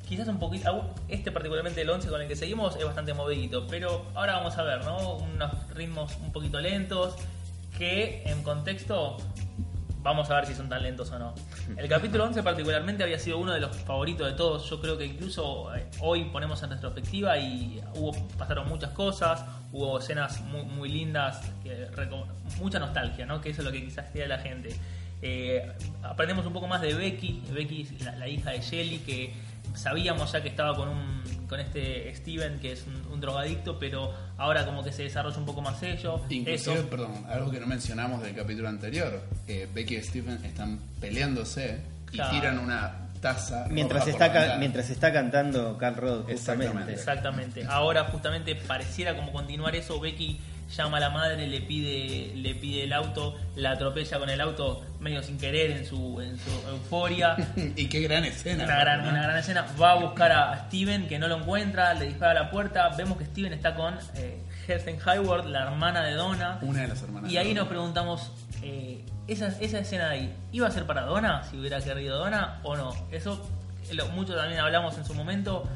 Quizás 0.07 0.27
un 0.27 0.39
poquito. 0.39 0.69
aún- 0.69 0.87
Este, 1.07 1.31
particularmente 1.31 1.81
el 1.81 1.89
11 1.89 2.07
con 2.09 2.21
el 2.21 2.27
que 2.27 2.35
seguimos, 2.35 2.75
es 2.77 2.83
bastante 2.85 3.13
movidito. 3.13 3.67
Pero 3.67 4.05
ahora 4.15 4.37
vamos 4.37 4.57
a 4.57 4.63
ver, 4.63 4.83
¿no? 4.85 5.17
Unos 5.17 5.51
ritmos 5.75 6.15
un 6.17 6.31
poquito 6.31 6.59
lentos. 6.59 7.15
Que 7.77 8.23
en 8.25 8.41
contexto. 8.43 9.17
Vamos 10.01 10.29
a 10.29 10.35
ver 10.35 10.45
si 10.45 10.55
son 10.55 10.69
tan 10.69 10.81
lentos 10.81 11.11
o 11.11 11.19
no. 11.19 11.33
El 11.75 11.89
capítulo 11.89 12.23
11 12.23 12.41
particularmente 12.41 13.03
había 13.03 13.19
sido 13.19 13.37
uno 13.37 13.51
de 13.51 13.59
los 13.59 13.75
favoritos 13.75 14.27
de 14.27 14.33
todos. 14.33 14.69
Yo 14.69 14.79
creo 14.79 14.97
que 14.97 15.05
incluso 15.05 15.75
eh, 15.75 15.87
hoy 15.99 16.25
ponemos 16.25 16.63
en 16.63 16.69
retrospectiva 16.69 17.37
y 17.37 17.81
hubo 17.95 18.13
pasaron 18.37 18.69
muchas 18.69 18.91
cosas, 18.91 19.43
hubo 19.73 19.99
escenas 19.99 20.39
muy, 20.41 20.63
muy 20.63 20.89
lindas, 20.89 21.41
que 21.63 21.87
mucha 22.59 22.79
nostalgia, 22.79 23.25
¿no? 23.25 23.41
Que 23.41 23.49
eso 23.49 23.61
es 23.61 23.65
lo 23.65 23.73
que 23.73 23.83
quizás 23.83 24.09
queda 24.11 24.27
la 24.27 24.39
gente. 24.39 24.73
Eh, 25.21 25.69
aprendemos 26.01 26.45
un 26.45 26.53
poco 26.53 26.67
más 26.67 26.81
de 26.81 26.93
Becky, 26.93 27.43
Becky 27.51 27.97
la, 28.05 28.15
la 28.15 28.27
hija 28.29 28.51
de 28.51 28.61
Shelly, 28.61 28.99
que 28.99 29.33
sabíamos 29.73 30.31
ya 30.31 30.41
que 30.41 30.47
estaba 30.47 30.77
con 30.77 30.87
un 30.87 31.23
con 31.49 31.59
este 31.59 32.13
Steven, 32.15 32.59
que 32.59 32.73
es 32.73 32.85
un, 32.85 33.11
un 33.11 33.19
drogadicto, 33.19 33.77
pero 33.79 34.13
ahora 34.37 34.65
como 34.65 34.83
que 34.83 34.91
se 34.93 35.03
desarrolla 35.03 35.37
un 35.37 35.45
poco 35.45 35.61
más 35.61 35.81
ello. 35.83 36.21
inclusive, 36.29 36.53
Eso. 36.53 36.89
perdón, 36.89 37.25
algo 37.27 37.49
que 37.51 37.59
no 37.59 37.65
mencionamos 37.67 38.21
del 38.21 38.35
capítulo 38.35 38.69
anterior. 38.69 39.21
eh, 39.47 39.67
Becky 39.73 39.95
y 39.97 40.03
Stephen 40.03 40.39
están 40.45 40.79
peleándose 41.01 41.79
y 42.11 42.15
Claro. 42.17 42.31
tiran 42.31 42.59
una 42.59 43.07
taza. 43.21 43.65
Mientras 43.69 44.07
está, 44.07 44.57
mientras 44.59 44.89
está 44.89 45.11
cantando 45.11 45.77
Carl 45.77 45.95
Roth, 45.95 46.29
Exactamente. 46.29 46.93
Exactamente. 46.93 47.65
Ahora 47.67 48.05
justamente 48.05 48.55
pareciera 48.55 49.15
como 49.15 49.31
continuar 49.33 49.75
eso. 49.75 49.99
Becky 49.99 50.39
llama 50.69 50.97
a 50.97 50.99
la 50.99 51.09
madre, 51.09 51.47
le 51.47 51.61
pide, 51.61 52.35
le 52.35 52.55
pide 52.55 52.83
el 52.83 52.93
auto, 52.93 53.35
la 53.55 53.71
atropella 53.71 54.19
con 54.19 54.29
el 54.29 54.39
auto 54.41 54.83
medio 54.99 55.23
sin 55.23 55.37
querer 55.37 55.71
en 55.71 55.85
su, 55.85 56.19
en 56.21 56.37
su 56.37 56.51
euforia. 56.69 57.35
y 57.75 57.87
qué 57.87 58.01
gran 58.01 58.25
escena. 58.25 58.65
Una 58.65 58.79
gran, 58.79 59.03
¿no? 59.03 59.09
una 59.09 59.23
gran 59.23 59.37
escena. 59.37 59.65
Va 59.81 59.93
a 59.93 59.95
buscar 59.95 60.31
a 60.31 60.65
Steven 60.67 61.07
que 61.07 61.19
no 61.19 61.27
lo 61.27 61.37
encuentra, 61.37 61.93
le 61.93 62.05
dispara 62.05 62.31
a 62.31 62.43
la 62.43 62.51
puerta. 62.51 62.89
Vemos 62.97 63.17
que 63.17 63.25
Steven 63.25 63.53
está 63.53 63.75
con 63.75 63.95
eh, 64.15 64.43
Heather 64.67 64.97
Hayward, 65.05 65.45
la 65.45 65.63
hermana 65.63 66.03
de 66.03 66.13
Donna. 66.13 66.59
Una 66.61 66.81
de 66.81 66.87
las 66.87 67.01
hermanas. 67.01 67.31
Y 67.31 67.37
ahí 67.37 67.53
nos 67.53 67.67
preguntamos, 67.67 68.31
eh, 68.61 69.03
esa, 69.27 69.47
esa 69.59 69.79
escena 69.79 70.09
de 70.09 70.13
ahí, 70.13 70.35
¿iba 70.51 70.67
a 70.67 70.71
ser 70.71 70.85
para 70.85 71.03
Donna? 71.03 71.43
Si 71.49 71.57
hubiera 71.57 71.81
querido 71.81 72.17
Donna 72.17 72.59
o 72.63 72.75
no. 72.75 72.93
Eso 73.11 73.47
lo, 73.93 74.07
mucho 74.09 74.35
también 74.35 74.59
hablamos 74.59 74.97
en 74.97 75.05
su 75.05 75.13
momento 75.13 75.67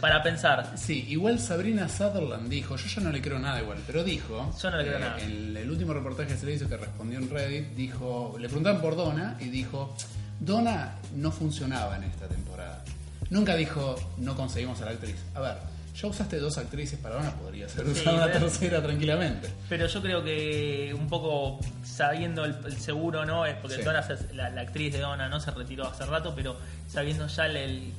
para 0.00 0.22
pensar. 0.22 0.72
Sí, 0.76 1.06
igual 1.08 1.38
Sabrina 1.38 1.88
Sutherland 1.88 2.48
dijo, 2.48 2.76
yo 2.76 2.86
ya 2.88 3.00
no 3.02 3.10
le 3.10 3.20
creo 3.20 3.38
nada 3.38 3.60
igual, 3.60 3.78
pero 3.86 4.02
dijo, 4.04 4.54
Yo 4.60 4.70
no 4.70 4.76
le 4.78 4.84
creo 4.84 4.96
eh, 4.96 5.00
nada. 5.00 5.20
En 5.20 5.56
el 5.56 5.70
último 5.70 5.92
reportaje 5.92 6.30
que 6.30 6.36
se 6.38 6.46
le 6.46 6.54
hizo 6.54 6.68
que 6.68 6.76
respondió 6.76 7.18
en 7.18 7.28
Reddit, 7.30 7.74
dijo, 7.74 8.36
le 8.38 8.48
preguntaban 8.48 8.80
por 8.80 8.96
Donna 8.96 9.36
y 9.40 9.48
dijo, 9.48 9.94
Donna 10.40 10.94
no 11.16 11.30
funcionaba 11.30 11.96
en 11.96 12.04
esta 12.04 12.26
temporada. 12.26 12.82
Nunca 13.30 13.54
dijo, 13.56 13.96
no 14.18 14.34
conseguimos 14.34 14.80
a 14.82 14.86
la 14.86 14.90
actriz. 14.92 15.16
A 15.34 15.40
ver, 15.40 15.54
ya 15.94 16.08
usaste 16.08 16.38
dos 16.38 16.56
actrices 16.58 16.98
para 16.98 17.16
Donna, 17.16 17.30
podría 17.32 17.68
ser 17.68 17.84
Sí, 17.86 17.92
usada 17.92 18.16
una 18.16 18.26
pero- 18.32 18.46
tercera 18.46 18.82
tranquilamente. 18.82 19.50
Pero 19.68 19.86
yo 19.86 20.00
creo 20.02 20.24
que 20.24 20.94
un 20.98 21.08
poco 21.08 21.60
sabiendo 21.84 22.44
el, 22.44 22.56
el 22.64 22.76
seguro, 22.78 23.24
¿no? 23.26 23.44
Es 23.44 23.54
porque 23.56 23.76
Sí. 23.76 23.82
Donna, 23.82 24.04
la, 24.32 24.50
la 24.50 24.60
actriz 24.62 24.92
de 24.94 25.00
Donna, 25.00 25.28
no 25.28 25.38
se 25.40 25.50
retiró 25.50 25.86
hace 25.86 26.06
rato, 26.06 26.32
pero 26.34 26.56
sabiendo 26.88 27.26
ya 27.26 27.46
el, 27.46 27.56
el, 27.56 27.92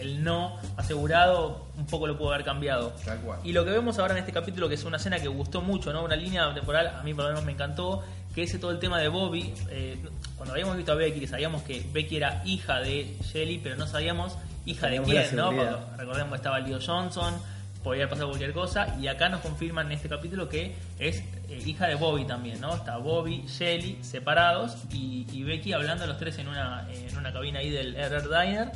el 0.00 0.24
no 0.24 0.56
asegurado, 0.76 1.66
un 1.76 1.86
poco 1.86 2.06
lo 2.06 2.16
pudo 2.16 2.32
haber 2.32 2.44
cambiado. 2.44 2.92
Tal 3.04 3.18
cual. 3.20 3.40
Y 3.44 3.52
lo 3.52 3.64
que 3.64 3.70
vemos 3.70 3.98
ahora 3.98 4.14
en 4.14 4.18
este 4.18 4.32
capítulo, 4.32 4.68
que 4.68 4.74
es 4.74 4.84
una 4.84 4.96
escena 4.96 5.18
que 5.18 5.28
gustó 5.28 5.60
mucho, 5.60 5.92
¿no? 5.92 6.04
Una 6.04 6.16
línea 6.16 6.52
temporal, 6.54 6.88
a 6.88 7.02
mí 7.02 7.14
por 7.14 7.24
lo 7.24 7.30
menos 7.30 7.44
me 7.44 7.52
encantó, 7.52 8.02
que 8.34 8.42
es 8.42 8.60
todo 8.60 8.70
el 8.70 8.78
tema 8.78 8.98
de 8.98 9.08
Bobby. 9.08 9.54
eh, 9.70 9.98
cuando 10.36 10.54
habíamos 10.54 10.76
visto 10.76 10.92
a 10.92 10.94
Becky, 10.94 11.20
que 11.20 11.26
sabíamos 11.26 11.62
que 11.62 11.86
Becky 11.92 12.16
era 12.16 12.42
hija 12.46 12.80
de 12.80 13.16
Shelly, 13.22 13.58
pero 13.58 13.76
no 13.76 13.86
sabíamos 13.86 14.36
hija 14.64 14.86
de 14.86 15.02
quién, 15.02 15.36
¿no? 15.36 15.50
recordemos 15.96 16.30
que 16.30 16.36
estaba 16.36 16.58
el 16.58 16.64
Leo 16.64 16.78
Johnson, 16.84 17.34
podía 17.82 18.08
pasar 18.08 18.26
cualquier 18.26 18.52
cosa, 18.52 18.96
y 19.00 19.08
acá 19.08 19.28
nos 19.28 19.40
confirman 19.40 19.86
en 19.86 19.92
este 19.92 20.08
capítulo 20.08 20.48
que 20.48 20.76
es 20.98 21.22
eh, 21.48 21.62
hija 21.66 21.88
de 21.88 21.94
Bobby 21.94 22.24
también, 22.24 22.60
¿no? 22.60 22.74
Está 22.74 22.96
Bobby, 22.98 23.44
Shelly 23.46 23.98
separados 24.02 24.76
y, 24.92 25.26
y 25.32 25.42
Becky 25.42 25.72
hablando 25.72 26.06
los 26.06 26.18
tres 26.18 26.38
en 26.38 26.48
una, 26.48 26.86
en 26.90 27.16
una 27.16 27.32
cabina 27.32 27.58
ahí 27.58 27.70
del 27.70 27.94
RR 27.96 28.28
Diner. 28.28 28.72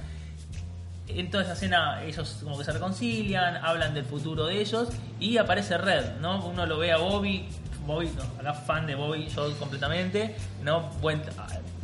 En 1.07 1.31
toda 1.31 1.45
esa 1.45 1.53
escena 1.53 2.03
ellos 2.03 2.39
como 2.43 2.57
que 2.59 2.65
se 2.65 2.73
reconcilian, 2.73 3.57
hablan 3.63 3.93
del 3.95 4.05
futuro 4.07 4.47
de 4.47 4.61
ellos 4.61 4.89
y 5.21 5.37
aparece 5.37 5.77
Red, 5.77 6.17
¿no? 6.21 6.45
Uno 6.47 6.65
lo 6.65 6.79
ve 6.79 6.93
a 6.93 6.97
Bobby, 6.97 7.47
Bobby, 7.87 8.11
no, 8.17 8.23
acá 8.41 8.55
fan 8.55 8.87
de 8.87 8.95
Bobby, 8.95 9.29
yo 9.29 9.53
completamente, 9.59 10.35
¿no? 10.63 10.89
Buen, 11.03 11.21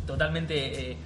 totalmente 0.06 0.92
eh, 0.92 0.96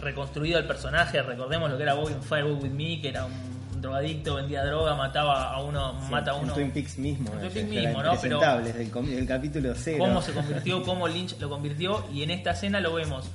reconstruido 0.00 0.58
el 0.58 0.66
personaje, 0.66 1.22
recordemos 1.22 1.70
lo 1.70 1.76
que 1.78 1.82
era 1.82 1.94
Bobby 1.94 2.12
en 2.12 2.22
Firewall 2.22 2.62
With 2.62 2.70
Me, 2.72 3.00
que 3.00 3.08
era 3.08 3.24
un 3.24 3.80
drogadicto, 3.80 4.34
vendía 4.34 4.62
droga, 4.64 4.94
mataba 4.94 5.50
a 5.52 5.62
uno, 5.62 5.98
Sí, 6.04 6.10
mata 6.12 6.32
a 6.32 6.36
en 6.36 6.44
uno. 6.44 6.52
Twin 6.54 6.70
Peaks 6.72 6.98
mismo. 6.98 7.32
En 7.32 7.40
Twin 7.40 7.52
Peaks 7.52 7.68
mismo, 7.68 8.02
¿no? 8.02 8.10
Pero- 8.20 8.36
impresentable, 8.36 8.66
desde 8.66 8.82
el, 8.82 8.90
com- 8.90 9.06
del 9.06 9.26
capítulo 9.26 9.72
cero. 9.74 9.98
cómo 10.04 10.20
se 10.22 10.32
convirtió, 10.32 10.82
cómo 10.82 11.08
Lynch 11.08 11.38
lo 11.40 11.48
convirtió 11.48 12.04
y 12.12 12.22
en 12.22 12.30
esta 12.30 12.50
escena 12.50 12.80
lo 12.80 12.92
vemos 12.94 13.30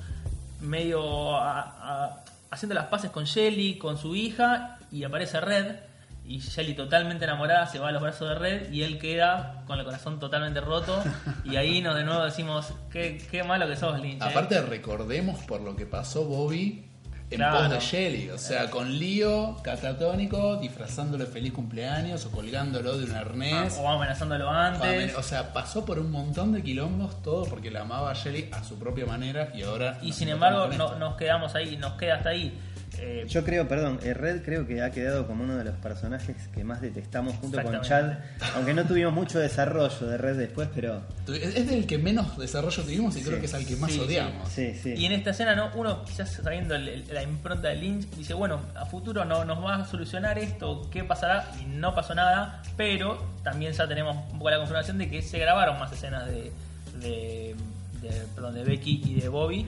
medio 0.60 1.36
a- 1.36 1.60
a- 2.04 2.24
haciendo 2.50 2.74
las 2.74 2.86
paces 2.86 3.10
con 3.10 3.24
Shelly, 3.24 3.78
con 3.78 3.96
su 3.96 4.14
hija 4.16 4.78
y 4.90 5.04
aparece 5.04 5.40
Red 5.40 5.76
y 6.24 6.38
Shelly 6.38 6.74
totalmente 6.74 7.24
enamorada 7.24 7.66
se 7.66 7.78
va 7.78 7.88
a 7.88 7.92
los 7.92 8.02
brazos 8.02 8.28
de 8.28 8.34
Red 8.36 8.72
y 8.72 8.82
él 8.82 8.98
queda 8.98 9.64
con 9.66 9.78
el 9.78 9.84
corazón 9.84 10.20
totalmente 10.20 10.60
roto 10.60 11.02
y 11.44 11.56
ahí 11.56 11.80
nos 11.80 11.94
de 11.96 12.04
nuevo 12.04 12.24
decimos 12.24 12.72
qué, 12.90 13.20
qué 13.30 13.42
malo 13.42 13.66
que 13.66 13.76
sos 13.76 13.98
Lynch. 14.00 14.22
¿eh?". 14.22 14.26
Aparte 14.26 14.60
recordemos 14.62 15.40
por 15.44 15.60
lo 15.60 15.74
que 15.76 15.86
pasó 15.86 16.24
Bobby 16.24 16.89
en 17.30 17.36
Claro. 17.38 17.58
pos 17.60 17.70
de 17.70 17.78
Shelly, 17.80 18.30
o 18.30 18.38
sea, 18.38 18.68
con 18.70 18.98
lío 18.98 19.56
catatónico, 19.62 20.56
disfrazándole 20.56 21.26
feliz 21.26 21.52
cumpleaños 21.52 22.24
o 22.26 22.30
colgándolo 22.30 22.98
de 22.98 23.04
un 23.04 23.12
arnés. 23.14 23.76
o 23.78 23.88
amenazándolo 23.88 24.50
antes. 24.50 25.14
O 25.16 25.22
sea, 25.22 25.52
pasó 25.52 25.84
por 25.84 25.98
un 25.98 26.10
montón 26.10 26.52
de 26.52 26.62
quilombos, 26.62 27.22
todo 27.22 27.44
porque 27.44 27.70
la 27.70 27.82
amaba 27.82 28.10
a 28.10 28.14
Shelly 28.14 28.48
a 28.52 28.64
su 28.64 28.78
propia 28.78 29.06
manera 29.06 29.50
y 29.54 29.62
ahora... 29.62 29.98
Y 30.02 30.12
sin 30.12 30.28
embargo 30.28 30.66
no- 30.76 30.96
nos 30.96 31.16
quedamos 31.16 31.54
ahí, 31.54 31.76
nos 31.76 31.92
queda 31.94 32.16
hasta 32.16 32.30
ahí. 32.30 32.58
Eh, 33.02 33.24
Yo 33.28 33.44
creo, 33.44 33.66
perdón, 33.66 33.98
eh, 34.02 34.12
Red 34.12 34.42
creo 34.44 34.66
que 34.66 34.82
ha 34.82 34.90
quedado 34.90 35.26
como 35.26 35.44
uno 35.44 35.56
de 35.56 35.64
los 35.64 35.74
personajes 35.76 36.36
que 36.54 36.64
más 36.64 36.80
detestamos 36.82 37.34
junto 37.36 37.62
con 37.62 37.80
Chad. 37.80 38.18
Aunque 38.56 38.74
no 38.74 38.84
tuvimos 38.84 39.12
mucho 39.14 39.38
desarrollo 39.38 40.06
de 40.06 40.18
Red 40.18 40.36
después, 40.36 40.68
pero 40.74 41.02
Es 41.26 41.66
del 41.68 41.86
que 41.86 41.96
menos 41.96 42.36
desarrollo 42.36 42.82
tuvimos 42.82 43.16
y 43.16 43.22
creo 43.22 43.40
que 43.40 43.46
es 43.46 43.54
al 43.54 43.64
que 43.64 43.76
más 43.76 43.90
Sí, 43.92 44.00
odiamos. 44.00 44.48
sí, 44.50 44.74
sí. 44.74 44.94
Y 44.96 45.06
en 45.06 45.12
esta 45.12 45.30
escena, 45.30 45.54
¿no? 45.56 45.70
Uno, 45.74 46.04
quizás 46.04 46.30
sabiendo 46.30 46.74
el- 46.74 46.88
el- 46.88 47.04
la 47.14 47.22
impronta 47.22 47.68
de 47.68 47.76
Lynch, 47.76 48.08
dice, 48.16 48.34
bueno, 48.34 48.60
a 48.74 48.84
futuro 48.84 49.24
no 49.24 49.44
nos 49.46 49.64
va 49.64 49.76
a 49.76 49.84
solucionar 49.86 50.38
esto, 50.38 50.88
¿qué 50.90 51.02
pasará? 51.04 51.50
Y 51.60 51.64
no 51.64 51.94
pasó 51.94 52.14
nada, 52.14 52.62
pero 52.76 53.24
también 53.42 53.72
ya 53.72 53.88
tenemos 53.88 54.16
un 54.32 54.38
poco 54.38 54.50
la 54.50 54.58
confirmación 54.58 54.98
de 54.98 55.08
que 55.08 55.22
se 55.22 55.38
grabaron 55.38 55.78
más 55.78 55.90
escenas 55.92 56.26
de, 56.26 56.52
de, 57.00 57.54
de- 58.02 58.26
perdón, 58.34 58.54
de 58.54 58.64
Becky 58.64 59.02
y 59.06 59.14
de 59.20 59.28
Bobby. 59.28 59.66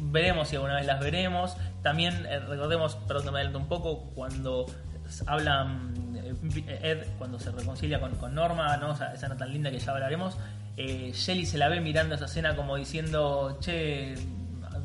Veremos 0.00 0.48
si 0.48 0.56
alguna 0.56 0.76
vez 0.76 0.86
las 0.86 1.00
veremos. 1.00 1.56
También 1.82 2.26
eh, 2.26 2.40
recordemos, 2.40 2.96
perdón 3.06 3.34
me 3.34 3.40
adelanto 3.40 3.58
un 3.58 3.68
poco, 3.68 4.10
cuando 4.14 4.66
hablan 5.26 5.92
eh, 6.16 6.78
Ed, 6.82 7.06
cuando 7.18 7.38
se 7.38 7.50
reconcilia 7.50 8.00
con, 8.00 8.14
con 8.16 8.34
Norma, 8.34 8.76
¿no? 8.78 8.92
Esa 8.92 9.12
escena 9.12 9.36
tan 9.36 9.52
linda 9.52 9.70
que 9.70 9.78
ya 9.78 9.92
hablaremos. 9.92 10.36
Eh, 10.76 11.12
Shelly 11.14 11.44
se 11.44 11.58
la 11.58 11.68
ve 11.68 11.80
mirando 11.80 12.14
esa 12.14 12.24
escena 12.24 12.56
como 12.56 12.76
diciendo, 12.76 13.58
che, 13.60 14.14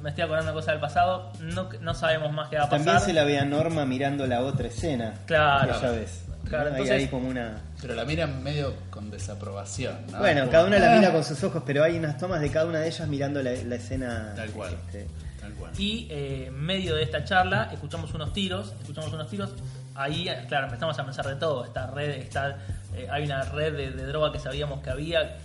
me 0.02 0.10
estoy 0.10 0.26
acordando 0.26 0.54
cosas 0.54 0.74
del 0.74 0.82
pasado, 0.82 1.32
no, 1.40 1.70
no 1.82 1.94
sabemos 1.94 2.32
más 2.34 2.50
qué 2.50 2.58
va 2.58 2.64
a 2.64 2.70
pasar. 2.70 2.86
También 2.86 3.06
se 3.06 3.14
la 3.14 3.24
ve 3.24 3.40
a 3.40 3.46
Norma 3.46 3.86
mirando 3.86 4.28
la 4.28 4.42
otra 4.42 4.68
escena. 4.68 5.14
Claro. 5.26 5.74
Que 5.74 5.82
ya 5.82 5.92
ves. 5.92 6.27
Claro, 6.50 6.70
entonces- 6.70 6.96
ahí 6.96 7.08
como 7.08 7.28
una. 7.30 7.62
Pero 7.82 7.94
la 7.96 8.06
miran 8.06 8.44
medio 8.44 8.74
con 8.90 9.10
desaprobación. 9.12 9.98
¿no? 10.12 10.20
Bueno, 10.20 10.42
Como, 10.42 10.52
cada 10.52 10.66
una 10.66 10.80
la 10.80 10.96
mira 10.98 11.12
con 11.12 11.24
sus 11.24 11.44
ojos, 11.44 11.64
pero 11.66 11.84
hay 11.84 11.98
unas 11.98 12.18
tomas 12.18 12.42
de 12.42 12.50
cada 12.52 12.66
una 12.66 12.80
de 12.80 12.88
ellas 12.88 13.08
mirando 13.08 13.42
la, 13.44 13.52
la 13.52 13.76
escena. 13.76 14.34
Tal 14.36 14.50
cual. 14.52 14.74
este, 14.74 15.08
Tal 15.40 15.54
cual. 15.54 15.72
Y 15.78 16.08
eh, 16.10 16.46
en 16.48 16.60
medio 16.60 16.96
de 16.96 17.04
esta 17.04 17.24
charla 17.24 17.70
escuchamos 17.72 18.14
unos 18.14 18.34
tiros, 18.34 18.74
escuchamos 18.80 19.12
unos 19.14 19.30
tiros. 19.30 19.52
Ahí, 19.96 20.28
eh, 20.30 20.46
claro, 20.48 20.66
empezamos 20.66 20.98
a 21.00 21.04
pensar 21.06 21.26
de 21.28 21.36
todo. 21.36 21.66
Esta 21.66 21.88
red, 21.88 22.10
está, 22.12 22.58
eh, 22.96 23.08
hay 23.12 23.24
una 23.26 23.44
red 23.44 23.74
de, 23.76 23.92
de 23.92 24.06
droga 24.06 24.32
que 24.32 24.40
sabíamos 24.40 24.82
que 24.84 24.90
había. 24.90 25.22
eh, 25.24 25.38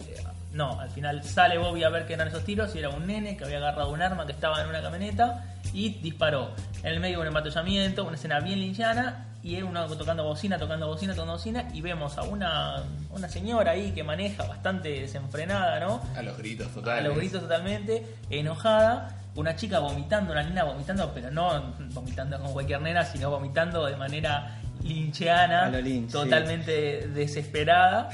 no, 0.52 0.78
al 0.78 0.90
final 0.90 1.24
sale 1.24 1.56
Bobby 1.56 1.82
a 1.82 1.88
ver 1.88 2.04
qué 2.06 2.12
eran 2.12 2.28
esos 2.28 2.44
tiros 2.44 2.74
y 2.74 2.78
era 2.78 2.90
un 2.90 3.06
nene 3.06 3.38
que 3.38 3.44
había 3.44 3.56
agarrado 3.56 3.88
un 3.90 4.02
arma 4.02 4.26
que 4.26 4.32
estaba 4.32 4.60
en 4.62 4.68
una 4.68 4.82
camioneta 4.82 5.44
y 5.72 5.94
disparó. 6.00 6.50
En 6.82 6.92
el 6.92 7.00
medio 7.00 7.20
un 7.22 7.26
embotellamiento, 7.26 8.04
una 8.04 8.16
escena 8.16 8.38
bien 8.40 8.60
linchana 8.60 9.28
y 9.42 9.56
es 9.56 9.62
uno 9.64 9.86
tocando 9.96 10.24
bocina, 10.24 10.56
tocando 10.58 10.86
bocina, 10.86 11.14
tocando 11.14 11.32
bocina 11.32 11.68
y 11.74 11.80
vemos 11.80 12.16
a 12.16 12.22
una, 12.22 12.82
una 13.10 13.28
señora 13.28 13.72
ahí 13.72 13.90
que 13.92 14.04
maneja 14.04 14.44
bastante 14.46 14.88
desenfrenada, 14.88 15.80
¿no? 15.80 16.00
A 16.16 16.22
los 16.22 16.38
gritos 16.38 16.68
a 16.68 16.74
totales. 16.74 17.04
los 17.04 17.16
gritos 17.16 17.40
totalmente, 17.42 18.06
enojada, 18.30 19.18
una 19.34 19.56
chica 19.56 19.80
vomitando, 19.80 20.32
una 20.32 20.42
nena 20.42 20.64
vomitando, 20.64 21.10
pero 21.12 21.30
no 21.30 21.74
vomitando 21.92 22.38
como 22.38 22.52
cualquier 22.52 22.80
nena, 22.82 23.04
sino 23.04 23.30
vomitando 23.30 23.84
de 23.86 23.96
manera 23.96 24.58
lincheana, 24.84 25.66
A 25.66 25.70
lo 25.70 25.80
Lynch, 25.80 26.06
sí. 26.06 26.12
totalmente 26.12 27.08
desesperada. 27.08 28.10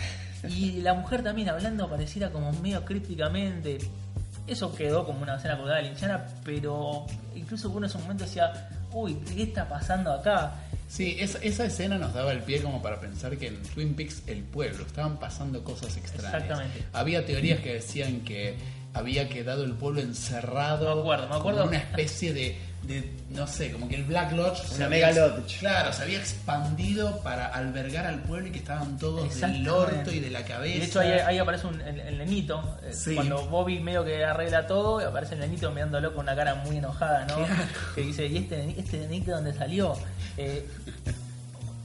Y 0.49 0.81
la 0.83 0.95
mujer 0.95 1.23
también 1.23 1.49
hablando 1.49 1.91
pareciera 1.91 2.31
como 2.31 2.53
medio 2.53 2.85
crípticamente. 2.85 3.79
Eso 4.47 4.75
quedó 4.75 5.05
como 5.05 5.23
una 5.23 5.37
escena 5.37 5.59
colgada 5.59 5.79
de 5.79 5.89
linchana, 5.89 6.25
pero 6.45 7.05
incluso 7.35 7.69
uno 7.69 7.81
en 7.81 7.85
ese 7.87 7.99
momento 7.99 8.25
decía, 8.25 8.69
uy, 8.93 9.15
¿qué 9.35 9.43
está 9.43 9.69
pasando 9.69 10.13
acá? 10.13 10.55
Sí, 10.89 11.17
esa, 11.21 11.39
esa 11.39 11.67
escena 11.67 11.99
nos 11.99 12.15
daba 12.15 12.33
el 12.33 12.41
pie 12.41 12.63
como 12.63 12.81
para 12.81 12.99
pensar 12.99 13.37
que 13.37 13.49
en 13.49 13.63
Twin 13.63 13.95
Peaks, 13.95 14.23
el 14.27 14.43
pueblo, 14.43 14.85
estaban 14.85 15.19
pasando 15.21 15.63
cosas 15.63 15.97
extrañas. 15.99 16.35
Exactamente. 16.35 16.85
Había 16.95 17.27
teorías 17.27 17.61
que 17.61 17.75
decían 17.75 18.21
que 18.23 18.57
había 18.95 19.29
quedado 19.29 19.65
el 19.65 19.75
pueblo 19.75 20.01
encerrado. 20.01 20.95
Me 20.95 21.01
acuerdo, 21.03 21.29
me 21.29 21.37
acuerdo. 21.37 21.59
Como 21.61 21.71
una 21.71 21.79
especie 21.79 22.33
de, 22.33 22.57
de, 22.83 23.13
no 23.31 23.47
sé, 23.47 23.71
como 23.73 23.87
que 23.89 23.97
el 23.97 24.05
Black 24.05 24.33
Lodge. 24.33 24.63
Una 24.77 24.89
mega 24.89 25.11
lodge. 25.13 25.59
Claro, 25.59 25.93
se 25.93 26.03
había 26.05 26.19
expandido 26.19 27.21
para 27.23 27.47
albergar 27.49 28.07
al 28.07 28.23
pueblo 28.23 28.49
y 28.49 28.51
que 28.53 28.59
estaban 28.61 28.97
todos 28.99 29.41
del 29.41 29.69
orto 29.69 30.11
y 30.11 30.21
de 30.21 30.31
la 30.31 30.45
cabeza. 30.45 30.79
De 30.79 30.85
hecho 30.85 31.01
ahí, 31.01 31.11
ahí 31.11 31.39
aparece 31.39 31.67
un, 31.67 31.81
el, 31.81 32.01
el 32.01 32.19
nenito, 32.19 32.79
eh, 32.83 32.93
Sí. 32.93 33.15
cuando 33.15 33.47
Bobby 33.49 33.81
medio 33.81 34.05
que 34.05 34.25
arregla 34.25 34.67
todo, 34.67 35.07
aparece 35.07 35.35
el 35.35 35.41
nenito 35.41 35.71
mirándolo 35.71 36.15
con 36.15 36.23
una 36.25 36.35
cara 36.37 36.55
muy 36.55 36.79
enojada, 36.79 37.27
¿no? 37.27 37.37
Claro. 37.37 37.55
Que 37.95 38.01
dice, 38.03 38.27
¿y 38.27 38.39
este, 38.39 38.81
este 38.81 38.99
nenito 39.01 39.33
dónde 39.33 39.53
salió? 39.53 39.95
Eh, 40.37 40.67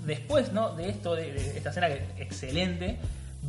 después, 0.06 0.52
¿no? 0.54 0.74
De 0.76 0.90
esto, 0.90 1.16
de, 1.16 1.34
de 1.34 1.58
esta 1.58 1.70
escena 1.70 1.88
que 1.88 1.96
es 1.96 2.02
excelente, 2.18 2.98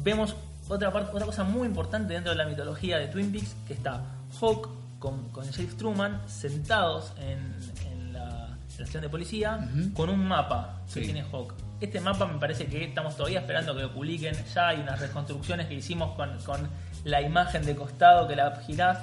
vemos 0.02 0.34
otra 0.68 0.92
parte, 0.92 1.10
otra 1.12 1.26
cosa 1.26 1.44
muy 1.44 1.66
importante 1.66 2.14
dentro 2.14 2.32
de 2.32 2.38
la 2.38 2.46
mitología 2.46 2.98
de 2.98 3.08
Twin 3.08 3.30
Peaks, 3.32 3.54
que 3.66 3.74
está 3.74 4.02
Hawk 4.40 4.68
con, 5.04 5.28
con 5.30 5.44
Sheriff 5.44 5.76
Truman 5.76 6.22
sentados 6.26 7.12
en, 7.18 7.54
en 7.92 8.12
la 8.14 8.56
estación 8.66 9.02
de 9.02 9.10
policía, 9.10 9.68
con 9.94 10.08
un 10.08 10.26
mapa 10.26 10.80
que 10.86 11.00
Sí. 11.00 11.00
tiene 11.02 11.22
Hawk. 11.30 11.52
Este 11.82 12.00
mapa 12.00 12.26
me 12.26 12.38
parece 12.38 12.64
que 12.66 12.82
estamos 12.84 13.14
todavía 13.16 13.40
esperando 13.40 13.74
que 13.76 13.82
lo 13.82 13.92
publiquen. 13.92 14.34
Ya 14.54 14.68
hay 14.68 14.80
unas 14.80 14.98
reconstrucciones 15.00 15.66
que 15.66 15.74
hicimos 15.74 16.14
con, 16.16 16.38
con 16.44 16.68
la 17.04 17.20
imagen 17.20 17.66
de 17.66 17.76
costado 17.76 18.26
que 18.26 18.34
la 18.34 18.56
girás. 18.66 18.98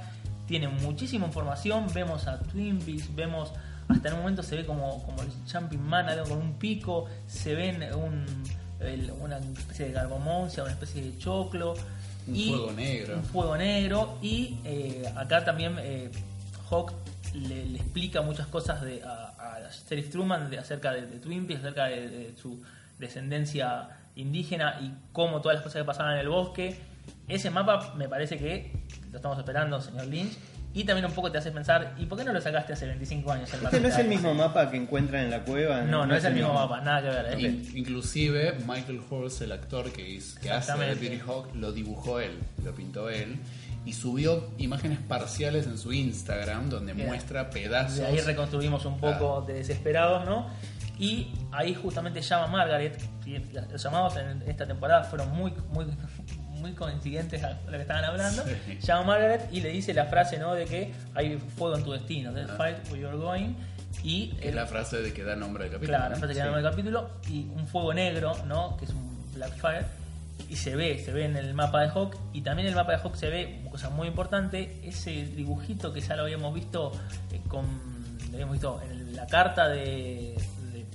Tiene 0.47 0.67
muchísima 0.67 1.27
información. 1.27 1.85
Vemos 1.93 2.25
a 2.27 2.39
Twin 2.39 2.79
Peaks, 2.79 3.13
vemos. 3.13 3.53
Hasta 3.87 4.07
en 4.07 4.13
un 4.15 4.19
momento 4.21 4.41
se 4.41 4.55
ve 4.55 4.65
como, 4.65 5.03
como 5.03 5.21
el 5.21 5.29
Jumping 5.51 5.83
Man 5.85 6.09
algo 6.09 6.29
con 6.29 6.37
un 6.39 6.53
pico. 6.53 7.05
Se 7.27 7.53
ven 7.53 7.83
un, 7.93 8.25
el- 8.79 9.11
una 9.11 9.37
especie 9.37 9.85
de 9.85 9.91
garbomoncia, 9.91 10.63
una 10.63 10.71
especie 10.71 11.03
de 11.03 11.17
choclo. 11.19 11.75
Un 12.27 12.35
fuego 12.35 12.71
negro. 12.71 13.15
Un 13.17 13.23
fuego 13.23 13.57
negro. 13.57 14.17
Y 14.21 14.57
eh, 14.63 15.11
acá 15.15 15.43
también 15.43 15.75
eh, 15.79 16.11
Hawk 16.69 16.93
le, 17.33 17.65
le 17.65 17.77
explica 17.79 18.21
muchas 18.21 18.47
cosas 18.47 18.81
de, 18.81 19.01
a, 19.03 19.33
a 19.37 19.69
Sheriff 19.89 20.09
Truman 20.09 20.49
de, 20.49 20.59
acerca 20.59 20.91
de, 20.93 21.05
de 21.05 21.19
Twin 21.19 21.47
Peaks, 21.47 21.61
acerca 21.61 21.85
de, 21.85 22.09
de 22.09 22.37
su 22.37 22.61
descendencia 22.99 23.89
indígena 24.15 24.79
y 24.81 24.91
cómo 25.13 25.41
todas 25.41 25.55
las 25.55 25.63
cosas 25.63 25.81
que 25.81 25.85
pasaban 25.85 26.13
en 26.13 26.19
el 26.19 26.29
bosque. 26.29 26.79
Ese 27.27 27.49
mapa 27.49 27.93
me 27.95 28.07
parece 28.07 28.37
que 28.37 28.71
lo 29.11 29.17
estamos 29.17 29.37
esperando, 29.37 29.81
señor 29.81 30.07
Lynch. 30.07 30.37
Y 30.73 30.85
también 30.85 31.05
un 31.05 31.11
poco 31.11 31.29
te 31.31 31.37
hace 31.37 31.51
pensar, 31.51 31.95
¿y 31.97 32.05
por 32.05 32.17
qué 32.17 32.23
no 32.23 32.31
lo 32.31 32.39
sacaste 32.39 32.71
hace 32.73 32.85
25 32.87 33.29
años? 33.31 33.53
El 33.53 33.63
Este 33.65 33.79
no 33.81 33.87
es 33.89 33.97
el 33.97 34.07
mismo 34.07 34.33
mapa 34.33 34.71
que 34.71 34.77
encuentran 34.77 35.25
en 35.25 35.31
la 35.31 35.41
cueva. 35.43 35.81
No, 35.81 36.05
no, 36.05 36.15
es 36.15 36.23
el 36.23 36.33
mismo 36.33 36.53
mapa, 36.53 36.79
nada 36.81 37.01
que 37.01 37.09
ver. 37.09 37.25
¿eh? 37.33 37.41
In- 37.41 37.71
inclusive 37.75 38.53
Michael 38.65 39.01
Horse, 39.09 39.43
el 39.43 39.51
actor 39.51 39.91
que, 39.91 40.07
hizo- 40.09 40.39
que 40.39 40.49
hace 40.49 40.73
de. 40.77 40.95
Billy 40.95 41.19
Hawk, 41.19 41.53
lo 41.55 41.73
dibujó 41.73 42.19
él, 42.21 42.39
lo 42.63 42.73
pintó 42.73 43.09
él 43.09 43.37
y 43.85 43.93
subió 43.93 44.49
imágenes 44.59 44.99
parciales 44.99 45.65
en 45.65 45.77
su 45.77 45.91
Instagram 45.91 46.69
donde 46.69 46.93
Bien. 46.93 47.07
muestra 47.07 47.49
pedazos. 47.49 47.97
De 47.97 48.05
ahí 48.05 48.19
reconstruimos 48.21 48.85
un 48.85 48.97
poco 48.99 49.41
de 49.41 49.55
desesperados, 49.55 50.23
¿no? 50.25 50.47
Y 50.99 51.33
ahí 51.51 51.73
justamente 51.73 52.21
llama 52.21 52.47
Margaret, 52.47 52.97
y 53.25 53.39
los 53.53 53.83
llamados 53.83 54.15
en 54.17 54.43
esta 54.47 54.67
temporada 54.67 55.03
fueron 55.03 55.31
muy, 55.31 55.51
muy, 55.71 55.85
muy 56.61 56.73
coincidentes 56.73 57.43
a 57.43 57.59
lo 57.65 57.71
que 57.71 57.81
estaban 57.81 58.05
hablando. 58.05 58.43
Sí. 58.43 58.77
Llama 58.81 59.03
Margaret 59.03 59.49
y 59.51 59.61
le 59.61 59.69
dice 59.69 59.93
la 59.93 60.05
frase, 60.05 60.37
¿no? 60.37 60.53
De 60.53 60.65
que 60.65 60.93
hay 61.15 61.37
fuego 61.57 61.75
en 61.77 61.83
tu 61.83 61.91
destino, 61.91 62.31
del 62.31 62.47
fight 62.47 62.77
where 62.89 63.01
you're 63.01 63.17
going. 63.17 63.53
Y 64.03 64.33
es 64.41 64.55
la 64.55 64.65
frase 64.65 65.01
de 65.01 65.13
que 65.13 65.23
da 65.23 65.35
nombre 65.35 65.65
al 65.65 65.71
capítulo. 65.71 65.97
Claro, 65.97 66.11
la 66.11 66.15
frase 66.17 66.33
que 66.33 66.39
Sí. 66.39 66.45
llama 66.45 66.57
el 66.59 66.63
capítulo, 66.63 67.09
y 67.29 67.47
un 67.55 67.67
fuego 67.67 67.93
negro, 67.93 68.33
¿no? 68.45 68.77
Que 68.77 68.85
es 68.85 68.91
un 68.91 69.11
Blackfire. 69.33 69.85
Y 70.49 70.55
se 70.55 70.75
ve, 70.75 70.99
se 71.03 71.11
ve 71.11 71.25
en 71.25 71.37
el 71.37 71.53
mapa 71.53 71.81
de 71.81 71.89
Hawk. 71.89 72.17
Y 72.33 72.41
también 72.41 72.67
en 72.67 72.71
el 72.73 72.75
mapa 72.75 72.93
de 72.93 72.97
Hawk 72.99 73.15
se 73.15 73.29
ve, 73.29 73.59
una 73.61 73.71
cosa 73.71 73.89
muy 73.89 74.07
importante, 74.07 74.79
ese 74.83 75.11
dibujito 75.11 75.93
que 75.93 76.01
ya 76.01 76.15
lo 76.15 76.23
habíamos 76.23 76.53
visto 76.53 76.91
eh, 77.31 77.41
con. 77.47 77.65
Lo 78.29 78.33
habíamos 78.33 78.53
visto 78.53 78.81
en 78.89 79.15
la 79.15 79.27
carta 79.27 79.67
de, 79.69 79.83
de 79.85 80.37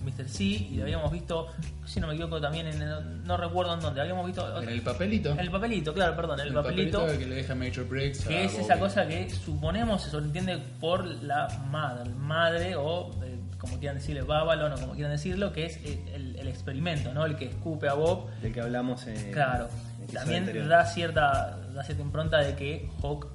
Mr. 0.07 0.29
C. 0.29 0.45
Y 0.45 0.77
lo 0.77 0.85
habíamos 0.85 1.11
visto, 1.13 1.49
si 1.85 2.01
no 2.01 2.07
me 2.07 2.15
equivoco, 2.15 2.41
también 2.41 2.67
en. 2.69 2.81
el- 2.81 3.25
no 3.25 3.37
recuerdo 3.37 3.75
en 3.75 3.81
dónde. 3.81 4.01
Habíamos 4.01 4.25
visto. 4.27 4.63
En 4.63 4.69
el 4.69 4.81
papelito. 4.83 5.31
en 5.33 5.41
el 5.41 5.51
papelito, 5.51 5.93
claro, 5.93 6.17
perdón, 6.17 6.41
en 6.41 6.47
el, 6.47 6.49
El 6.49 6.55
papelito. 6.55 7.07
que 7.07 7.27
le 7.27 7.35
deja 7.35 7.55
Major 7.55 7.85
Briggs. 7.89 8.25
Que 8.25 8.39
a 8.39 8.43
es 8.43 8.59
esa 8.59 8.79
cosa 8.79 9.07
que 9.07 9.29
suponemos 9.31 10.03
se 10.03 10.11
sobreentiende 10.11 10.59
por 10.81 11.05
la 11.05 11.49
madre, 11.71 12.11
madre 12.15 12.77
o 12.77 13.11
eh, 13.25 13.39
como 13.59 13.79
quieran 13.79 13.97
decirle, 13.99 14.23
Babylon 14.23 14.73
o 14.73 14.77
como 14.77 14.93
quieran 14.95 15.13
decirlo, 15.13 15.53
que 15.53 15.67
es 15.67 15.77
eh, 15.85 15.99
el, 16.15 16.37
el 16.37 16.47
experimento, 16.49 17.13
¿no? 17.13 17.25
El 17.27 17.37
que 17.37 17.47
escupe 17.47 17.89
a 17.89 17.95
Bob. 17.95 18.29
Del 18.41 18.53
que 18.53 18.61
hablamos 18.61 19.07
en 19.07 19.33
Claro, 19.33 19.69
en 19.69 19.97
el 19.97 20.03
episodio 20.05 20.21
también 20.21 20.43
anterior. 20.45 20.69
da 20.69 20.85
cierta, 20.87 21.59
da 21.75 21.83
cierta 21.83 22.03
impronta 22.03 22.39
de 22.39 22.55
que 22.55 22.89
Hawk, 23.03 23.27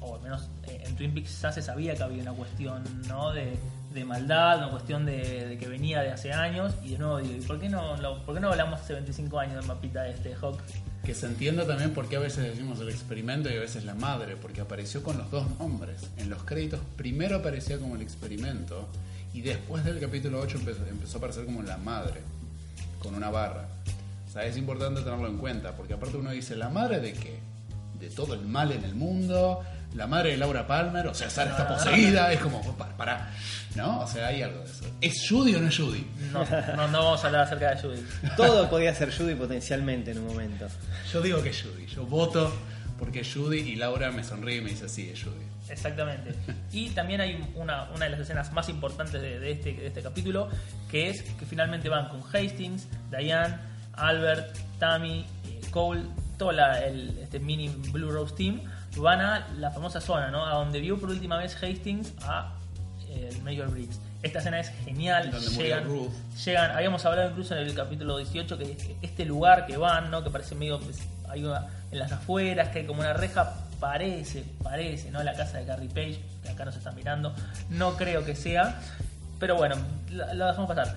o 0.00 0.16
al 0.16 0.20
menos 0.22 0.48
eh, 0.66 0.82
en 0.86 0.96
Twin 0.96 1.14
Peaks 1.14 1.40
ya 1.40 1.52
se 1.52 1.62
sabía 1.62 1.94
que 1.94 2.02
había 2.02 2.22
una 2.22 2.32
cuestión 2.32 2.82
¿no? 3.08 3.32
de, 3.32 3.56
de 3.98 4.04
maldad, 4.04 4.58
una 4.58 4.70
cuestión 4.70 5.04
de, 5.06 5.46
de 5.48 5.58
que 5.58 5.68
venía 5.68 6.00
de 6.00 6.10
hace 6.10 6.32
años. 6.32 6.74
Y 6.82 6.90
de 6.90 6.98
nuevo 6.98 7.18
digo, 7.18 7.34
¿y 7.36 7.40
por 7.46 7.58
qué 7.60 7.68
no, 7.68 7.96
lo- 7.96 8.24
por 8.24 8.34
qué 8.34 8.40
no 8.40 8.50
hablamos 8.50 8.80
hace 8.80 8.94
25 8.94 9.38
años 9.38 9.56
del 9.56 9.66
mapita 9.66 10.02
de 10.02 10.10
este 10.10 10.34
Hawk? 10.34 10.58
Que 11.04 11.14
se 11.14 11.26
entienda 11.26 11.66
también 11.66 11.92
por 11.94 12.08
qué 12.08 12.16
a 12.16 12.20
veces 12.20 12.44
decimos 12.44 12.80
el 12.80 12.88
experimento 12.90 13.48
y 13.50 13.56
a 13.56 13.60
veces 13.60 13.84
la 13.84 13.94
madre, 13.94 14.36
porque 14.36 14.60
apareció 14.60 15.02
con 15.02 15.16
los 15.18 15.30
dos 15.30 15.46
nombres. 15.58 16.08
En 16.18 16.28
los 16.28 16.42
créditos 16.44 16.80
primero 16.96 17.36
aparecía 17.36 17.78
como 17.78 17.96
el 17.96 18.02
experimento 18.02 18.88
y 19.32 19.40
después 19.42 19.84
del 19.84 20.00
capítulo 20.00 20.40
8 20.40 20.58
empezó, 20.58 20.84
empezó 20.86 21.16
a 21.16 21.18
aparecer 21.18 21.44
como 21.46 21.62
la 21.62 21.76
madre, 21.78 22.20
con 22.98 23.14
una 23.14 23.30
barra. 23.30 23.68
O 24.28 24.30
sea, 24.30 24.44
es 24.44 24.56
importante 24.58 25.00
tenerlo 25.02 25.28
en 25.28 25.38
cuenta, 25.38 25.74
porque 25.76 25.94
aparte 25.94 26.16
uno 26.18 26.30
dice, 26.30 26.56
¿la 26.56 26.68
madre 26.68 27.00
de 27.00 27.12
qué? 27.14 27.38
De 27.98 28.10
todo 28.10 28.34
el 28.34 28.42
mal 28.42 28.72
en 28.72 28.84
el 28.84 28.94
mundo, 28.94 29.62
la 29.94 30.06
madre 30.06 30.30
de 30.32 30.36
Laura 30.36 30.66
Palmer, 30.66 31.06
o 31.06 31.14
sea, 31.14 31.30
Sara 31.30 31.50
está 31.52 31.66
poseída, 31.68 32.32
es 32.32 32.40
como, 32.40 32.60
para, 32.76 32.96
para, 32.96 33.30
¿no? 33.74 34.00
O 34.00 34.06
sea, 34.06 34.28
hay 34.28 34.42
algo 34.42 34.60
de 34.60 34.64
eso. 34.70 34.84
¿Es 35.00 35.26
Judy 35.28 35.54
o 35.54 35.60
no 35.60 35.68
es 35.68 35.76
Judy? 35.78 36.06
No, 36.32 36.44
no, 36.76 36.88
no 36.88 37.04
vamos 37.04 37.24
a 37.24 37.26
hablar 37.28 37.42
acerca 37.42 37.74
de 37.74 37.80
Judy. 37.80 38.04
Todo 38.36 38.68
podía 38.68 38.94
ser 38.94 39.16
Judy 39.16 39.34
potencialmente 39.34 40.10
en 40.12 40.18
un 40.18 40.26
momento. 40.26 40.66
Yo 41.12 41.20
digo 41.22 41.42
que 41.42 41.50
es 41.50 41.62
Judy, 41.62 41.86
yo 41.86 42.04
voto 42.04 42.54
porque 42.98 43.20
es 43.20 43.32
Judy 43.32 43.60
y 43.60 43.76
Laura 43.76 44.10
me 44.10 44.24
sonríe 44.24 44.56
y 44.56 44.60
me 44.60 44.70
dice, 44.70 44.88
sí, 44.88 45.08
es 45.12 45.22
Judy. 45.22 45.46
Exactamente. 45.70 46.34
Y 46.72 46.90
también 46.90 47.20
hay 47.22 47.42
una, 47.54 47.84
una 47.94 48.04
de 48.04 48.10
las 48.10 48.20
escenas 48.20 48.52
más 48.52 48.68
importantes 48.68 49.22
de, 49.22 49.38
de 49.40 49.52
este, 49.52 49.72
de 49.72 49.86
este 49.86 50.02
capítulo, 50.02 50.48
que 50.90 51.08
es 51.08 51.22
que 51.22 51.46
finalmente 51.46 51.88
van 51.88 52.08
con 52.08 52.20
Hastings, 52.22 52.86
Diane, 53.10 53.56
Albert, 53.94 54.54
Tammy, 54.78 55.24
eh, 55.48 55.60
Cole, 55.70 56.02
todo 56.36 56.52
la- 56.52 56.84
el, 56.84 57.18
este 57.18 57.38
mini 57.40 57.68
Blue 57.90 58.10
Rose 58.10 58.34
Team, 58.36 58.60
van 59.00 59.20
a 59.20 59.46
la 59.58 59.70
famosa 59.70 60.00
zona, 60.00 60.30
¿no? 60.30 60.44
A 60.46 60.54
donde 60.54 60.80
vio 60.80 60.98
por 60.98 61.08
última 61.10 61.36
vez 61.38 61.54
Hastings 61.62 62.12
a 62.22 62.52
eh, 63.08 63.30
el 63.32 63.42
Major 63.42 63.70
Briggs. 63.70 63.98
Esta 64.22 64.40
escena 64.40 64.58
es 64.60 64.70
genial. 64.84 65.30
Donde 65.30 65.48
llegan, 65.50 65.84
Ruth. 65.84 66.10
llegan, 66.44 66.70
habíamos 66.72 67.04
hablado 67.04 67.30
incluso 67.30 67.54
en 67.56 67.66
el 67.66 67.74
capítulo 67.74 68.16
18 68.18 68.58
que 68.58 68.96
este 69.02 69.24
lugar 69.24 69.66
que 69.66 69.76
van, 69.76 70.10
¿no? 70.10 70.24
Que 70.24 70.30
parece 70.30 70.54
medio 70.54 70.80
pues, 70.80 70.98
hay 71.28 71.44
una- 71.44 71.66
en 71.92 71.98
las 71.98 72.10
afueras, 72.12 72.68
que 72.68 72.80
hay 72.80 72.86
como 72.86 73.00
una 73.00 73.12
reja, 73.12 73.54
parece, 73.80 74.44
parece, 74.62 75.10
¿no? 75.10 75.22
La 75.22 75.34
casa 75.34 75.58
de 75.58 75.66
Carrie 75.66 75.88
Page, 75.88 76.20
que 76.42 76.48
acá 76.50 76.64
nos 76.64 76.76
están 76.76 76.94
mirando. 76.96 77.32
No 77.70 77.96
creo 77.96 78.24
que 78.24 78.34
sea, 78.34 78.80
pero 79.38 79.54
bueno, 79.56 79.76
la, 80.10 80.34
la 80.34 80.46
dejamos 80.48 80.68
pasar. 80.68 80.96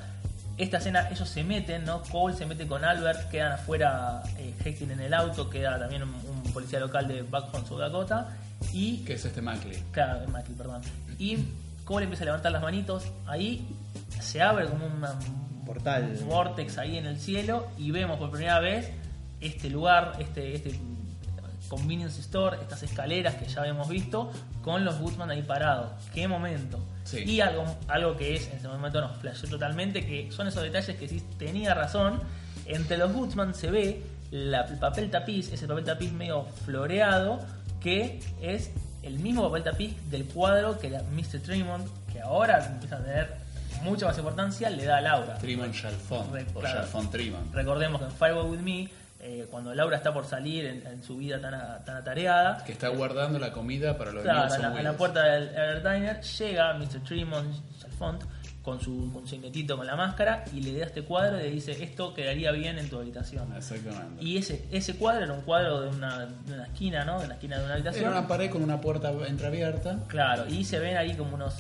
Esta 0.58 0.78
escena, 0.78 1.08
ellos 1.10 1.30
se 1.30 1.43
meten, 1.43 1.86
¿no? 1.86 2.02
Cole 2.04 2.36
se 2.36 2.45
mete 2.45 2.68
con 2.68 2.84
Albert, 2.84 3.30
quedan 3.30 3.54
afuera 3.54 4.22
eh, 4.38 4.54
Hastings 4.60 4.91
en 4.91 4.99
el 4.99 5.14
auto, 5.14 5.49
queda 5.49 5.80
también 5.80 6.04
un 6.04 6.31
policía 6.52 6.80
local 6.80 7.08
de 7.08 7.22
Backfront, 7.24 7.68
South 7.68 7.80
Dakota, 7.80 8.38
y 8.74 8.97
Que 9.04 9.14
es 9.14 9.26
este 9.26 9.41
Mackley. 9.41 9.84
Claro, 9.91 10.28
Mackie, 10.30 10.54
perdón. 10.54 10.82
Y 11.18 11.38
Cole 11.84 12.04
empieza 12.06 12.24
a 12.24 12.26
levantar 12.26 12.52
las 12.52 12.62
manitos. 12.62 13.06
Ahí 13.26 13.68
se 14.20 14.41
abre 14.41 14.68
como 14.68 14.86
una- 14.86 15.14
un 15.14 15.66
Portal. 15.66 16.16
un 16.22 16.28
vortex 16.30 16.78
ahí 16.78 16.97
en 16.97 17.06
el 17.06 17.18
cielo 17.20 17.68
y 17.78 17.91
vemos 17.91 18.18
por 18.20 18.30
primera 18.32 18.60
vez 18.60 18.91
este 19.39 19.70
lugar, 19.70 20.14
este, 20.20 20.56
este 20.56 20.80
convenience 21.70 22.20
store, 22.20 22.58
estas 22.62 22.84
escaleras 22.84 23.36
que 23.36 23.45
ya 23.47 23.62
habíamos 23.62 23.88
visto, 23.88 24.32
con 24.62 24.84
los 24.84 24.99
Goodman 24.99 25.30
ahí 25.32 25.41
parados. 25.41 25.91
¡Qué 26.14 26.28
momento! 26.28 26.80
Sí. 27.06 27.20
Y 27.26 27.39
algo, 27.41 27.64
algo 27.88 28.16
que 28.18 28.36
es, 28.36 28.47
en 28.49 28.58
ese 28.58 28.68
momento 28.68 28.99
nos 29.02 29.18
flasheó 29.18 29.49
totalmente, 29.49 30.06
que 30.06 30.32
son 30.32 30.47
esos 30.47 30.62
detalles 30.64 30.95
que 30.97 31.08
sí 31.08 31.24
tenía 31.39 31.74
razón. 31.74 32.20
Entre 32.66 32.97
los 32.97 33.12
Goodman 33.14 33.56
se 33.56 33.72
ve 33.72 34.04
la- 34.32 34.62
el 34.66 34.78
papel 34.80 35.10
tapiz, 35.12 35.52
ese 35.52 35.68
papel 35.68 35.84
tapiz 35.84 36.12
medio 36.12 36.46
floreado, 36.66 37.40
que 37.82 38.20
es 38.42 38.72
el 39.04 39.20
mismo 39.20 39.44
papel 39.50 39.64
tapiz 39.64 40.12
del 40.12 40.26
cuadro 40.26 40.78
que 40.80 40.90
la 40.90 41.02
Mr. 41.04 41.40
Tremont, 41.44 41.86
que 42.12 42.22
ahora 42.22 42.66
empieza 42.66 42.98
a 42.98 43.00
tener 43.04 43.34
mucha 43.84 44.06
más 44.08 44.18
importancia, 44.18 44.70
le 44.70 44.86
da 44.86 44.98
a 44.98 45.02
Laura. 45.02 45.38
Trimon 45.38 45.72
Chalfont. 45.74 46.32
Re- 46.34 46.46
O 46.54 46.60
claro. 46.60 46.88
Recordemos 47.52 48.00
que 48.00 48.06
en 48.06 48.12
Firewall 48.12 48.50
With 48.52 48.60
Me, 48.60 48.90
eh, 49.24 49.48
cuando 49.50 49.74
Laura 49.74 49.98
está 49.98 50.14
por 50.14 50.26
salir 50.26 50.66
en, 50.66 50.86
en 50.86 51.04
su 51.04 51.18
vida 51.18 51.40
tan, 51.42 51.54
a- 51.56 51.84
tan 51.84 51.98
atareada, 51.98 52.64
Que 52.64 52.72
está 52.74 52.90
guardando 52.90 53.40
la 53.40 53.52
comida 53.52 53.98
para 53.98 54.12
los 54.12 54.24
claro, 54.24 54.40
niños 54.42 54.54
a 54.54 54.60
la, 54.60 54.68
a 54.68 54.70
la 54.70 54.90
Wills. 54.92 54.98
puerta 54.98 55.24
del 55.24 55.50
Air 55.56 55.78
Diner, 55.84 56.22
llega 56.22 56.74
Mr. 56.76 57.04
Tremont 57.04 57.56
Chalfont 57.80 58.24
con 58.64 58.80
su, 58.80 59.12
con 59.12 59.28
su 59.28 59.38
con 59.76 59.88
la 59.88 59.95
máscara 59.95 60.43
y 60.53 60.62
le 60.62 60.78
da 60.78 60.86
este 60.86 61.01
cuadro 61.01 61.39
y 61.39 61.43
le 61.43 61.51
dice 61.51 61.84
esto 61.84 62.14
quedaría 62.14 62.51
bien 62.51 62.78
en 62.78 62.89
tu 62.89 62.99
habitación. 62.99 63.51
Exactamente. 63.55 64.24
Y 64.24 64.38
ese, 64.38 64.66
ese 64.72 64.95
cuadro 64.95 65.24
era 65.24 65.34
un 65.34 65.41
cuadro 65.41 65.82
de 65.82 65.89
una, 65.89 66.28
de 66.28 66.53
una 66.53 66.66
esquina, 66.66 67.03
¿no? 67.03 67.20
De 67.20 67.26
una 67.26 67.34
esquina 67.36 67.57
de 67.57 67.66
una 67.66 67.74
habitación. 67.74 68.05
Era 68.05 68.20
una 68.20 68.28
pared 68.28 68.49
con 68.51 68.62
una 68.62 68.80
puerta 68.80 69.12
entreabierta. 69.28 69.99
Claro, 70.07 70.47
y 70.47 70.64
se 70.64 70.80
ven 70.80 70.97
ahí 70.97 71.16
como 71.16 71.36
unos 71.36 71.55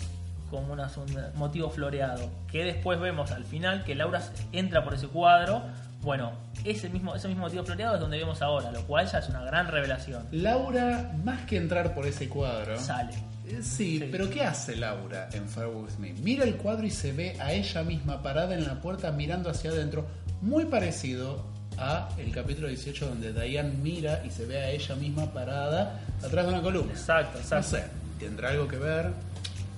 como 0.51 0.73
unos 0.73 0.95
un 0.97 1.07
motivo 1.35 1.69
floreado. 1.69 2.29
Que 2.51 2.65
después 2.65 2.99
vemos 2.99 3.31
al 3.31 3.45
final 3.45 3.83
que 3.83 3.95
Laura 3.95 4.21
entra 4.51 4.83
por 4.83 4.93
ese 4.93 5.07
cuadro. 5.07 5.63
Bueno, 6.01 6.33
ese 6.65 6.89
mismo, 6.89 7.15
ese 7.15 7.27
mismo 7.27 7.43
motivo 7.43 7.63
floreado 7.63 7.95
es 7.95 8.01
donde 8.01 8.17
vemos 8.17 8.41
ahora, 8.41 8.71
lo 8.71 8.85
cual 8.85 9.07
ya 9.07 9.19
es 9.19 9.29
una 9.29 9.43
gran 9.43 9.67
revelación. 9.67 10.27
Laura, 10.31 11.11
más 11.23 11.41
que 11.45 11.57
entrar 11.57 11.93
por 11.93 12.05
ese 12.05 12.27
cuadro. 12.27 12.77
Sale. 12.77 13.13
Sí, 13.61 13.99
Sí. 13.99 14.07
pero 14.11 14.29
¿qué 14.29 14.43
hace 14.43 14.75
Laura 14.75 15.29
en 15.33 15.47
Fire 15.47 15.67
With 15.67 15.97
Me? 15.99 16.13
Mira 16.13 16.43
el 16.45 16.55
cuadro 16.55 16.85
y 16.85 16.91
se 16.91 17.11
ve 17.11 17.35
a 17.39 17.53
ella 17.53 17.83
misma 17.83 18.21
parada 18.23 18.55
en 18.55 18.65
la 18.65 18.81
puerta 18.81 19.11
mirando 19.11 19.49
hacia 19.49 19.71
adentro, 19.71 20.05
muy 20.41 20.65
parecido 20.65 21.45
a 21.77 22.09
el 22.17 22.31
capítulo 22.31 22.67
18 22.67 23.07
donde 23.07 23.31
Diane 23.33 23.73
mira 23.81 24.23
y 24.25 24.29
se 24.29 24.45
ve 24.45 24.57
a 24.57 24.69
ella 24.71 24.95
misma 24.95 25.31
parada 25.33 25.99
atrás 26.23 26.45
de 26.45 26.53
una 26.53 26.61
columna. 26.61 26.91
Exacto, 26.91 27.37
No 27.37 27.43
exacto. 27.43 27.67
sé, 27.77 27.83
¿tendrá 28.19 28.49
algo 28.49 28.67
que 28.67 28.77
ver? 28.77 29.11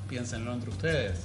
Piénsenlo 0.09 0.53
entre 0.53 0.69
ustedes. 0.69 1.19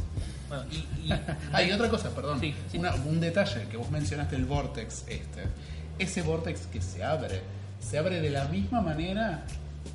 Bueno, 0.48 0.64
y, 0.70 0.76
y- 1.08 1.12
Hay 1.52 1.70
otra 1.72 1.88
cosa, 1.88 2.10
perdón. 2.14 2.40
Sí, 2.40 2.54
sí. 2.70 2.78
Una- 2.78 2.94
un 2.94 3.20
detalle 3.20 3.66
que 3.70 3.76
vos 3.76 3.90
mencionaste, 3.90 4.36
el 4.36 4.44
vortex 4.46 5.04
este. 5.08 5.44
Ese 5.98 6.22
vortex 6.22 6.66
que 6.66 6.80
se 6.80 7.02
abre, 7.02 7.40
se 7.80 7.98
abre 7.98 8.20
de 8.20 8.30
la 8.30 8.44
misma 8.46 8.80
manera 8.80 9.42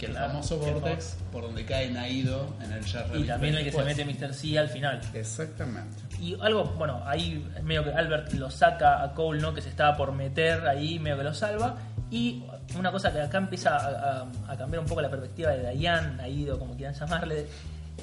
que 0.05 0.11
el 0.11 0.17
Claro, 0.17 0.31
famoso 0.31 0.57
vortex 0.57 1.17
por 1.31 1.43
donde 1.43 1.65
cae 1.65 1.89
Naido 1.91 2.55
en 2.63 2.71
el 2.73 2.83
y 3.21 3.23
también 3.25 3.55
el 3.55 3.63
que 3.63 3.71
se 3.71 3.83
mete 3.83 4.05
Mr. 4.05 4.33
C 4.33 4.57
al 4.59 4.69
final. 4.69 5.01
Exactamente. 5.13 5.97
Y 6.19 6.37
algo, 6.41 6.63
bueno, 6.77 7.01
ahí 7.05 7.45
medio 7.63 7.83
que 7.83 7.91
Albert 7.91 8.33
lo 8.33 8.49
saca 8.51 9.03
a 9.03 9.13
Cole, 9.13 9.41
¿no? 9.41 9.53
Que 9.53 9.61
se 9.61 9.69
estaba 9.69 9.95
por 9.97 10.11
meter 10.11 10.67
ahí, 10.67 10.99
medio 10.99 11.17
que 11.17 11.23
lo 11.23 11.33
salva. 11.33 11.75
Y 12.11 12.43
una 12.77 12.91
cosa 12.91 13.11
que 13.11 13.19
acá 13.21 13.37
empieza 13.39 13.75
a, 13.75 14.21
a- 14.21 14.51
a 14.53 14.57
cambiar 14.57 14.81
un 14.81 14.87
poco 14.87 15.01
la 15.01 15.09
perspectiva 15.09 15.51
de 15.51 15.71
Diane, 15.75 16.21
Aido, 16.21 16.59
como 16.59 16.75
quieran 16.75 16.93
llamarle. 16.93 17.47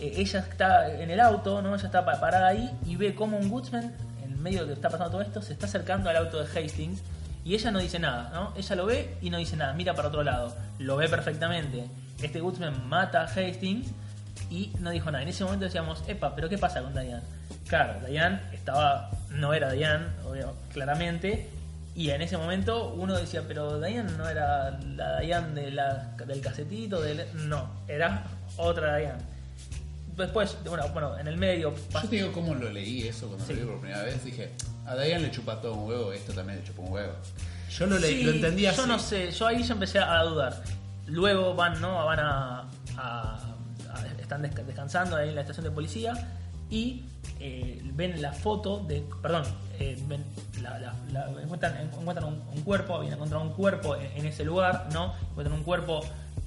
Eh, 0.01 0.14
ella 0.16 0.40
está 0.40 0.92
en 0.92 1.11
el 1.11 1.20
auto, 1.20 1.62
¿no? 1.62 1.74
Ella 1.74 1.86
está 1.86 2.05
pa- 2.05 2.18
parada 2.20 2.48
ahí 2.48 2.70
y 2.86 2.96
ve 2.96 3.14
como 3.14 3.36
un 3.38 3.51
Woodsman, 3.51 3.92
en 4.24 4.42
medio 4.42 4.62
de 4.62 4.68
que 4.68 4.72
está 4.74 4.88
pasando 4.88 5.12
todo 5.12 5.22
esto, 5.22 5.40
se 5.42 5.53
está 5.53 5.66
acercando 5.66 6.11
al 6.11 6.16
auto 6.16 6.42
de 6.42 6.46
Hastings. 6.61 7.01
Y 7.45 7.55
ella 7.55 7.70
no 7.70 7.78
dice 7.78 7.99
nada, 7.99 8.30
¿no? 8.32 8.53
Ella 8.57 8.76
lo 8.76 8.86
ve 8.86 9.16
y 9.22 9.30
no 9.30 9.38
dice 9.38 9.57
nada, 9.57 9.72
mira 9.72 9.95
para 9.95 10.09
otro 10.09 10.22
lado. 10.22 10.55
Lo 10.78 10.97
ve 10.97 11.09
perfectamente. 11.09 11.86
Este 12.22 12.43
Woodsman 12.43 12.88
mata 12.88 13.22
a 13.22 13.24
Hastings 13.24 13.88
y 14.51 14.72
no 14.80 14.91
dijo 14.91 15.11
nada. 15.11 15.22
En 15.22 15.28
ese 15.28 15.45
momento 15.45 15.64
decíamos, 15.64 16.03
epa, 16.07 16.34
pero 16.34 16.49
¿qué 16.49 16.59
pasa 16.59 16.82
con 16.82 16.93
Diane? 16.93 17.22
Claro, 17.66 18.07
Diane 18.07 18.41
estaba, 18.53 19.11
no 19.30 19.55
era 19.55 19.72
Diane, 19.72 20.07
obvio, 20.26 20.55
claramente, 20.72 21.49
y 21.95 22.11
en 22.11 22.22
ese 22.22 22.36
momento 22.36 22.95
uno 22.95 23.16
decía, 23.16 23.43
pero 23.47 23.80
Diane 23.80 24.12
no 24.12 24.28
era 24.28 24.78
la 24.97 25.20
Diane 25.20 25.61
del 25.61 26.41
casetito, 26.41 27.01
del... 27.01 27.26
no, 27.49 27.68
era 27.88 28.24
otra 28.57 28.97
Diane. 28.97 29.22
Después, 30.17 30.57
bueno, 30.67 30.89
bueno, 30.93 31.19
en 31.19 31.27
el 31.29 31.37
medio... 31.37 31.75
Yo 31.93 32.01
te 32.09 32.17
digo 32.17 32.33
cómo 32.33 32.55
lo 32.55 32.71
leí 32.71 33.09
eso 33.09 33.27
cuando 33.29 33.47
Sí. 33.47 33.55
lo 33.55 33.61
vi 33.61 33.67
por 33.67 33.81
primera 33.81 34.03
vez. 34.03 34.25
Dije, 34.25 34.51
a 34.87 34.95
Diane 34.97 35.25
le 35.27 35.31
chupa 35.31 35.61
todo 35.61 35.75
un 35.75 35.89
huevo, 35.89 36.13
esto 36.13 36.33
también 36.33 36.59
le 36.61 36.65
chupa 36.65 36.83
un 36.83 36.93
huevo. 36.93 37.13
Yo 37.71 37.87
lo 37.87 37.99
leí, 37.99 38.19
Sí, 38.19 38.25
lo 38.25 38.33
entendí 38.33 38.67
así. 38.67 38.77
Yo 38.79 38.87
no 38.87 38.99
sé, 38.99 39.31
yo 39.31 39.47
ahí 39.47 39.63
ya 39.63 39.73
empecé 39.75 39.99
a 40.01 40.23
dudar. 40.25 40.63
Luego 41.07 41.55
van, 41.55 41.81
¿no? 41.81 42.05
Van 42.05 42.19
a. 42.21 42.61
a- 42.97 43.39
a- 43.93 44.07
están 44.21 44.43
desca- 44.43 44.65
descansando 44.65 45.17
ahí 45.17 45.29
en 45.31 45.35
la 45.35 45.41
estación 45.41 45.65
de 45.65 45.71
policía 45.71 46.13
y 46.69 47.05
eh, 47.41 47.81
ven 47.95 48.21
la 48.21 48.33
foto 48.33 48.81
de. 48.87 49.03
Perdón, 49.23 49.45
eh, 49.79 49.97
ven 50.07 50.25
la- 50.63 50.79
la- 50.79 50.95
la- 51.13 51.43
encuentran, 51.43 51.77
encuentran 51.79 52.25
un, 52.29 52.43
un 52.55 52.63
cuerpo, 52.63 52.95
habían 52.97 53.15
encontrado 53.15 53.43
un 53.45 53.53
cuerpo 53.53 53.97
en, 53.97 54.07
en 54.17 54.27
ese 54.27 54.45
lugar, 54.45 54.89
¿no? 54.93 55.15
Encuentran 55.31 55.57
un 55.57 55.65
cuerpo 55.65 56.01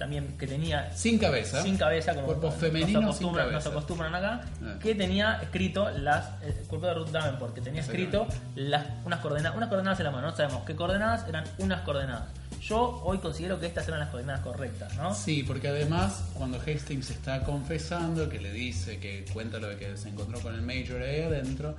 también 0.04 0.38
que 0.38 0.46
tenía 0.48 0.92
Sin 0.96 1.18
cabeza. 1.18 1.62
sin 1.64 1.78
cabeza, 1.78 2.14
como 2.14 2.28
Cuerpo 2.28 2.48
nos 2.48 2.60
sin 2.60 2.98
acostumbran, 2.98 3.46
nos 3.52 3.64
cabeza. 3.64 3.70
acostumbran 3.70 4.16
acá, 4.16 4.42
Ah. 4.64 4.76
que 4.82 4.96
tenía 4.96 5.40
escrito 5.42 5.90
las, 5.92 6.26
el 6.44 6.54
cuerpo 6.68 6.88
de 6.88 6.94
Ruth 6.94 7.10
Davenport, 7.10 7.54
que 7.56 7.62
tenía 7.62 7.82
escrito 7.82 8.28
las, 8.56 8.86
unas 9.06 9.20
coordenadas, 9.22 9.56
unas 9.58 9.70
coordenadas 9.70 10.00
en 10.00 10.06
la 10.06 10.12
mano, 10.12 10.28
no 10.32 10.36
sabemos 10.36 10.64
qué 10.66 10.76
coordenadas, 10.76 11.28
eran 11.28 11.46
unas 11.58 11.82
coordenadas. 11.82 12.28
Yo 12.62 13.02
hoy 13.04 13.18
considero 13.20 13.60
que 13.60 13.66
estas 13.66 13.88
eran 13.88 14.00
las 14.02 14.10
coordenadas 14.10 14.42
correctas, 14.42 14.94
¿no? 14.96 15.14
Sí, 15.14 15.44
porque 15.44 15.68
además 15.70 16.24
cuando 16.34 16.60
Hastings 16.60 17.10
está 17.10 17.44
confesando, 17.44 18.28
que 18.30 18.40
le 18.40 18.52
dice 18.52 19.00
que 19.00 19.26
cuenta 19.34 19.58
lo 19.60 19.78
que 19.78 19.96
se 19.98 20.10
encontró 20.10 20.40
con 20.42 20.54
el 20.54 20.62
Major 20.62 21.02
ahí 21.02 21.22
adentro, 21.22 21.76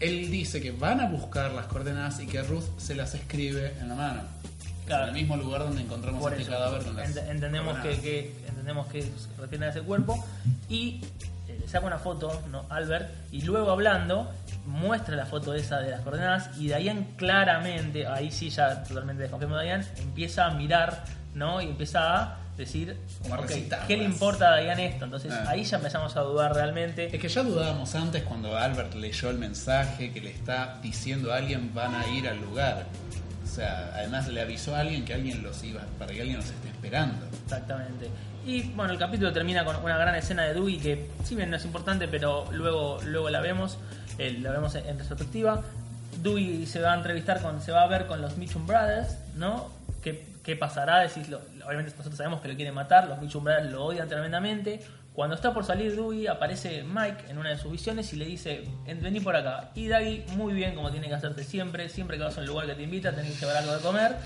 él 0.00 0.30
dice 0.30 0.60
que 0.60 0.72
van 0.72 1.00
a 1.00 1.06
buscar 1.06 1.52
las 1.52 1.66
coordenadas 1.66 2.18
y 2.20 2.26
que 2.26 2.42
Ruth 2.42 2.64
se 2.78 2.94
las 2.94 3.14
escribe 3.14 3.72
en 3.80 3.88
la 3.88 3.94
mano. 3.94 4.22
Claro. 4.86 5.04
En 5.04 5.08
el 5.10 5.14
mismo 5.14 5.36
lugar 5.36 5.62
donde 5.62 5.82
encontramos 5.82 6.20
Por 6.20 6.32
este 6.32 6.42
eso, 6.42 6.50
cadáver 6.52 6.82
ent- 6.82 7.28
entendemos 7.30 7.78
que, 7.78 8.00
que- 8.00 8.36
entendemos 8.48 8.86
que 8.88 9.00
a 9.64 9.68
ese 9.68 9.80
cuerpo 9.82 10.24
y 10.68 11.00
eh, 11.48 11.58
le 11.60 11.68
saca 11.68 11.86
una 11.86 11.98
foto, 11.98 12.42
¿no? 12.50 12.64
Albert, 12.68 13.10
y 13.30 13.42
luego 13.42 13.70
hablando 13.70 14.30
muestra 14.66 15.16
la 15.16 15.26
foto 15.26 15.54
esa 15.54 15.80
de 15.80 15.90
las 15.90 16.00
coordenadas 16.02 16.50
y 16.58 16.66
Diane 16.68 17.08
claramente, 17.16 18.06
ahí 18.06 18.30
sí 18.30 18.48
ya 18.50 18.82
totalmente 18.84 19.22
desconfiamos 19.22 19.58
de 19.58 19.64
Diane, 19.64 19.84
empieza 19.98 20.46
a 20.46 20.50
mirar, 20.54 21.04
¿no? 21.34 21.60
Y 21.60 21.66
empieza 21.66 22.22
a 22.22 22.36
decir, 22.56 22.96
Como. 23.22 23.36
¿qué 23.88 23.96
le 23.96 24.04
importa 24.04 24.54
a 24.54 24.58
Diane 24.58 24.86
esto? 24.86 25.04
Entonces 25.06 25.32
Ah. 25.32 25.46
ahí 25.48 25.64
ya 25.64 25.78
empezamos 25.78 26.14
a 26.16 26.20
dudar 26.20 26.54
realmente. 26.54 27.06
Es 27.14 27.20
que 27.20 27.28
ya 27.28 27.42
dudábamos 27.42 27.94
antes 27.94 28.22
cuando 28.24 28.56
Albert 28.56 28.94
leyó 28.94 29.30
el 29.30 29.38
mensaje 29.38 30.12
que 30.12 30.20
le 30.20 30.30
está 30.30 30.78
diciendo 30.82 31.32
a 31.32 31.36
alguien 31.38 31.72
van 31.74 31.94
a 31.94 32.06
ir 32.08 32.28
al 32.28 32.40
lugar. 32.40 32.86
O 33.52 33.54
sea, 33.54 33.90
además 33.94 34.28
le 34.28 34.40
avisó 34.40 34.74
a 34.74 34.80
alguien 34.80 35.04
que 35.04 35.12
alguien 35.12 35.42
los 35.42 35.62
iba, 35.62 35.82
para 35.98 36.10
que 36.10 36.20
alguien 36.22 36.38
los 36.38 36.46
esté 36.46 36.68
esperando. 36.68 37.26
Exactamente. 37.44 38.08
Y 38.46 38.62
bueno, 38.70 38.94
el 38.94 38.98
capítulo 38.98 39.30
termina 39.30 39.62
con 39.62 39.76
una 39.76 39.98
gran 39.98 40.14
escena 40.14 40.44
de 40.44 40.54
Dewey 40.54 40.78
que, 40.78 41.10
si 41.22 41.34
bien 41.34 41.50
no 41.50 41.56
es 41.58 41.64
importante, 41.66 42.08
pero 42.08 42.46
luego, 42.50 42.98
luego 43.04 43.28
la 43.28 43.40
vemos, 43.42 43.76
eh, 44.16 44.38
la 44.40 44.52
vemos 44.52 44.74
en, 44.74 44.98
retrospectiva. 44.98 45.60
Dewey 46.22 46.64
se 46.64 46.80
va 46.80 46.94
a 46.94 46.96
entrevistar 46.96 47.42
con, 47.42 47.60
se 47.60 47.72
va 47.72 47.82
a 47.82 47.86
ver 47.88 48.06
con 48.06 48.22
los 48.22 48.38
Mitchum 48.38 48.66
Brothers, 48.66 49.16
¿no? 49.36 49.68
¿Qué, 50.02 50.24
qué 50.42 50.56
pasará? 50.56 51.00
Decís, 51.00 51.28
lo- 51.28 51.42
obviamente 51.66 51.90
nosotros 51.90 52.16
sabemos 52.16 52.40
que 52.40 52.48
lo 52.48 52.56
quieren 52.56 52.72
matar, 52.74 53.06
los 53.06 53.20
Mitchum 53.20 53.44
Brothers 53.44 53.70
lo 53.70 53.84
odian 53.84 54.08
tremendamente. 54.08 54.80
Cuando 55.14 55.36
está 55.36 55.52
por 55.52 55.64
salir 55.64 55.94
Dewey, 55.94 56.26
aparece 56.26 56.82
Mike 56.84 57.24
en 57.28 57.36
una 57.36 57.50
de 57.50 57.58
sus 57.58 57.70
visiones 57.70 58.10
y 58.14 58.16
le 58.16 58.24
dice, 58.24 58.64
"En- 58.86 59.02
vení 59.02 59.20
por 59.20 59.36
acá. 59.36 59.70
Y 59.74 59.86
Daggy, 59.88 60.24
muy 60.36 60.54
bien, 60.54 60.74
como 60.74 60.90
tiene 60.90 61.06
que 61.08 61.14
hacerte 61.14 61.44
siempre, 61.44 61.88
siempre 61.90 62.16
que 62.16 62.24
vas 62.24 62.38
a 62.38 62.40
un 62.40 62.46
lugar 62.46 62.66
que 62.66 62.74
te 62.74 62.82
invita, 62.82 63.10
tenés 63.12 63.32
que 63.34 63.40
llevar 63.40 63.58
algo 63.58 63.74
de 63.74 63.80
comer. 63.80 64.16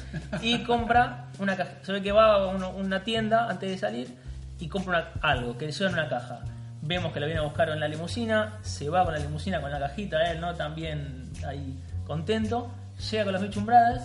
Y 0.42 0.58
compra 0.64 1.26
una 1.40 1.56
caja. 1.56 1.72
Se 1.82 1.90
ve 1.92 2.02
que 2.02 2.12
va 2.12 2.34
a 2.34 2.46
uno- 2.46 2.70
una 2.70 3.02
tienda 3.02 3.48
antes 3.50 3.68
de 3.70 3.78
salir 3.78 4.16
y 4.60 4.68
compra 4.68 5.10
una- 5.14 5.28
algo 5.28 5.58
que 5.58 5.66
le 5.66 5.72
lleva 5.72 5.90
en 5.90 5.94
una 5.98 6.08
caja. 6.08 6.40
Vemos 6.82 7.12
que 7.12 7.18
lo 7.18 7.26
viene 7.26 7.40
a 7.40 7.44
buscar 7.44 7.68
en 7.70 7.80
la 7.80 7.88
limusina, 7.88 8.58
se 8.62 8.88
va 8.88 9.04
con 9.04 9.12
la 9.12 9.18
limusina 9.18 9.60
con 9.60 9.72
la 9.72 9.80
cajita, 9.80 10.30
él, 10.30 10.40
¿no? 10.40 10.54
También 10.54 11.32
ahí 11.44 11.76
contento. 12.06 12.70
Llega 13.10 13.24
con 13.24 13.32
los 13.32 13.42
Mitchum 13.42 13.66
Brothers 13.66 14.04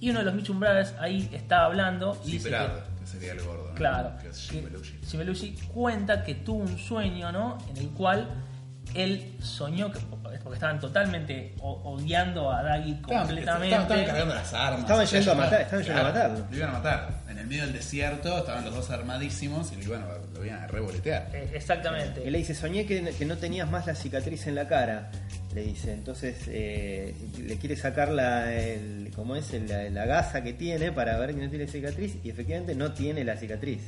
y 0.00 0.08
uno 0.08 0.20
de 0.20 0.24
los 0.24 0.34
Mitchum 0.34 0.58
Brothers 0.58 0.94
ahí 0.98 1.28
está 1.32 1.66
hablando 1.66 2.18
y 2.24 2.32
dice 2.32 2.48
que, 2.48 2.56
que 3.02 3.06
sería 3.10 3.32
el 3.32 3.42
gordo. 3.42 3.68
¿no? 3.68 3.74
Claro. 3.74 4.12
Que 4.20 4.28
es. 4.28 4.48
Jim 4.50 4.64
Belushi 5.18 5.52
cuenta 5.74 6.22
que 6.24 6.34
tuvo 6.36 6.62
un 6.62 6.78
sueño, 6.78 7.30
¿no? 7.32 7.58
En 7.70 7.76
el 7.76 7.88
cual 7.90 8.28
él 8.94 9.36
soñó 9.40 9.90
que 9.90 9.98
porque 10.42 10.56
estaban 10.56 10.80
totalmente 10.80 11.54
odiando 11.60 12.50
a 12.50 12.62
Daggy 12.62 12.92
Estaban- 12.92 13.18
completamente. 13.26 13.68
Estaban, 13.76 13.82
estaban 13.82 14.04
cargando 14.06 14.34
las 14.34 14.54
armas. 14.54 14.80
Estaban 14.80 15.06
yendo 15.06 15.32
a 15.32 15.34
matar, 15.34 15.60
estaban 15.60 15.84
yendo 15.84 16.00
a 16.00 16.04
matarlo. 16.04 16.46
Lo 16.50 16.56
iban 16.56 16.68
a 16.70 16.72
matar. 16.72 17.08
En 17.28 17.38
el 17.38 17.46
medio 17.46 17.62
del 17.64 17.72
desierto 17.72 18.38
estaban 18.38 18.64
los 18.64 18.74
dos 18.74 18.90
armadísimos 18.90 19.72
y 19.72 19.76
lo 19.76 19.82
iban 19.84 20.02
a, 20.02 20.06
revoletear. 20.68 21.28
Eh, 21.32 21.50
Exactamente. 21.54 22.22
Y 22.26 22.30
le 22.30 22.38
dice, 22.38 22.54
soñé 22.54 22.86
que, 22.86 23.02
que 23.16 23.24
no 23.24 23.38
tenías 23.38 23.70
más 23.70 23.86
la 23.86 23.94
cicatriz 23.94 24.46
en 24.46 24.54
la 24.54 24.68
cara. 24.68 25.10
Le 25.54 25.62
dice, 25.62 25.92
entonces 25.92 26.36
eh, 26.48 27.14
le 27.38 27.56
quiere 27.58 27.76
sacar 27.76 28.10
la, 28.10 28.54
el, 28.54 29.10
¿cómo 29.14 29.36
es? 29.36 29.52
La, 29.68 29.90
la 29.90 30.06
gasa 30.06 30.42
que 30.42 30.54
tiene 30.54 30.92
para 30.92 31.18
ver 31.18 31.34
que 31.34 31.42
no 31.42 31.50
tiene 31.50 31.66
cicatriz 31.66 32.16
y 32.24 32.30
efectivamente 32.30 32.74
no 32.74 32.92
tiene 32.92 33.22
la 33.24 33.36
cicatriz. 33.36 33.82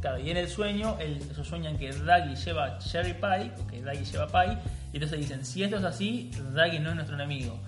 Claro, 0.00 0.18
y 0.18 0.30
en 0.30 0.38
el 0.38 0.48
sueño, 0.48 0.96
ellos 0.98 1.46
sueñan 1.46 1.76
que 1.76 1.92
Daggy 1.92 2.34
lleva 2.34 2.78
Cherry 2.78 3.12
Pie, 3.12 3.52
o 3.58 3.66
que 3.66 3.82
Daggy 3.82 4.04
lleva 4.04 4.26
Pie, 4.28 4.56
y 4.92 4.96
entonces 4.96 5.18
dicen, 5.18 5.44
si 5.44 5.62
esto 5.62 5.76
es 5.76 5.84
así, 5.84 6.30
Daggy 6.54 6.78
no 6.78 6.88
es 6.88 6.94
nuestro 6.94 7.16
enemigo. 7.16 7.60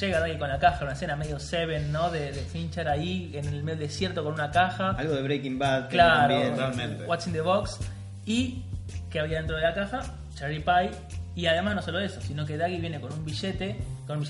Llega 0.00 0.20
Daggy 0.20 0.38
con 0.38 0.48
la 0.48 0.58
caja, 0.58 0.84
una 0.84 0.94
escena 0.94 1.14
medio 1.14 1.38
Seven, 1.38 1.92
¿no? 1.92 2.10
De, 2.10 2.32
de 2.32 2.40
Fincher 2.40 2.88
ahí 2.88 3.32
en 3.34 3.46
el 3.46 3.62
medio 3.62 3.80
desierto 3.80 4.24
con 4.24 4.34
una 4.34 4.50
caja. 4.50 4.90
Algo 4.90 5.14
de 5.14 5.22
Breaking 5.22 5.58
Bad. 5.58 5.88
Claro, 5.90 6.34
también. 6.34 6.54
Totalmente. 6.54 7.04
What's 7.04 7.26
in 7.26 7.32
the 7.32 7.40
Box. 7.42 7.78
Y 8.24 8.62
que 9.10 9.20
había 9.20 9.38
dentro 9.38 9.56
de 9.56 9.62
la 9.62 9.74
caja, 9.74 10.02
Cherry 10.34 10.60
Pie. 10.60 10.90
Y 11.36 11.46
además 11.46 11.74
no 11.74 11.82
solo 11.82 12.00
eso, 12.00 12.20
sino 12.20 12.46
que 12.46 12.56
Daggy 12.56 12.80
viene 12.80 13.00
con 13.00 13.12
un 13.12 13.24
billete, 13.24 13.76
con 14.06 14.18
un 14.18 14.24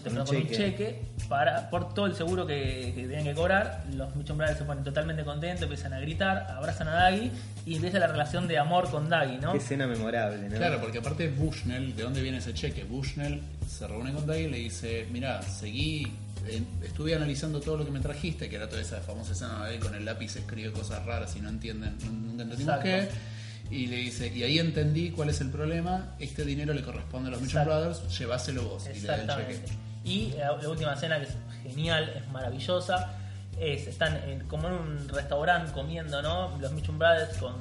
cheque. 0.49 1.03
para, 1.29 1.69
por 1.71 1.93
todo 1.95 2.07
el 2.07 2.15
seguro 2.15 2.47
que, 2.47 2.93
que 2.95 3.03
tenían 3.03 3.25
que 3.25 3.35
cobrar. 3.35 3.85
Los 3.95 4.15
Mitchum 4.15 4.37
Brothers 4.39 4.59
se 4.59 4.65
ponen 4.65 4.85
totalmente 4.85 5.25
contentos, 5.25 5.63
empiezan 5.63 5.93
a 5.95 6.01
gritar, 6.01 6.47
abrazan 6.51 6.89
a 6.89 6.93
Daggy 6.95 7.31
y 7.67 7.77
empieza 7.77 7.99
la 7.99 8.07
relación 8.07 8.47
de 8.47 8.59
amor 8.59 8.91
con 8.91 9.09
Daggy, 9.09 9.39
¿no? 9.39 9.53
Qué 9.53 9.59
escena 9.59 9.87
memorable, 9.87 10.49
¿no? 10.49 10.57
Claro, 10.57 10.81
porque 10.81 10.99
aparte 10.99 11.29
Bushnell, 11.29 11.95
¿de 11.97 12.03
dónde 12.03 12.23
viene 12.23 12.39
ese 12.39 12.53
cheque? 12.55 12.85
Bushnell 12.85 13.41
se 13.69 13.87
reúne 13.87 14.13
con 14.13 14.27
Daggy 14.27 14.43
y 14.45 14.49
le 14.51 14.59
dice, 14.59 15.07
mira, 15.11 15.41
seguí, 15.43 16.07
eh, 16.47 16.63
estuve 16.83 17.15
analizando 17.15 17.61
todo 17.61 17.79
lo 17.79 17.85
que 17.85 17.91
me 17.91 18.01
trajiste, 18.01 18.49
que 18.51 18.57
era 18.57 18.69
toda 18.69 18.83
esa 18.83 19.01
famosa 19.01 19.33
escena 19.33 19.65
de 19.67 19.75
él 19.77 19.81
con 19.81 19.95
el 19.95 20.05
lápiz 20.05 20.37
escribe 20.37 20.71
cosas 20.73 21.05
raras 21.07 21.35
y 21.37 21.41
no 21.41 21.49
entienden, 21.49 21.97
no- 22.05 22.13
nunca 22.13 22.43
entendimos 22.43 22.61
Exacto. 22.77 22.83
qué. 22.85 23.34
Y 23.71 23.87
le 23.87 23.97
dice, 23.97 24.29
y 24.29 24.43
ahí 24.43 24.59
entendí 24.59 25.11
cuál 25.11 25.31
es 25.31 25.41
el 25.41 25.51
problema, 25.51 26.15
este 26.19 26.45
dinero 26.45 26.75
le 26.75 26.83
corresponde 26.83 27.29
a 27.29 27.33
los 27.33 27.41
Mitchell 27.41 27.63
Exacto. 27.63 27.81
Brothers, 27.91 28.19
lleváselo 28.19 28.63
vos. 28.65 28.85
Y 28.95 29.01
le 29.01 29.07
da 29.07 29.15
el 29.15 29.21
Exactamente. 29.23 29.55
cheque. 29.67 29.79
Y 30.05 30.33
la, 30.39 30.57
la 30.57 30.69
última 30.69 30.93
escena 30.93 31.19
que 31.19 31.25
es 31.25 31.37
genial, 31.63 32.13
es 32.15 32.29
maravillosa, 32.29 33.13
es 33.59 33.87
están 33.87 34.17
en- 34.29 34.47
como 34.49 34.69
en 34.69 34.75
un 34.75 35.09
restaurante 35.09 35.73
comiendo, 35.73 36.21
¿no? 36.21 36.57
Los 36.61 36.73
Mitchum 36.73 36.99
Brothers 36.99 37.39
con, 37.39 37.55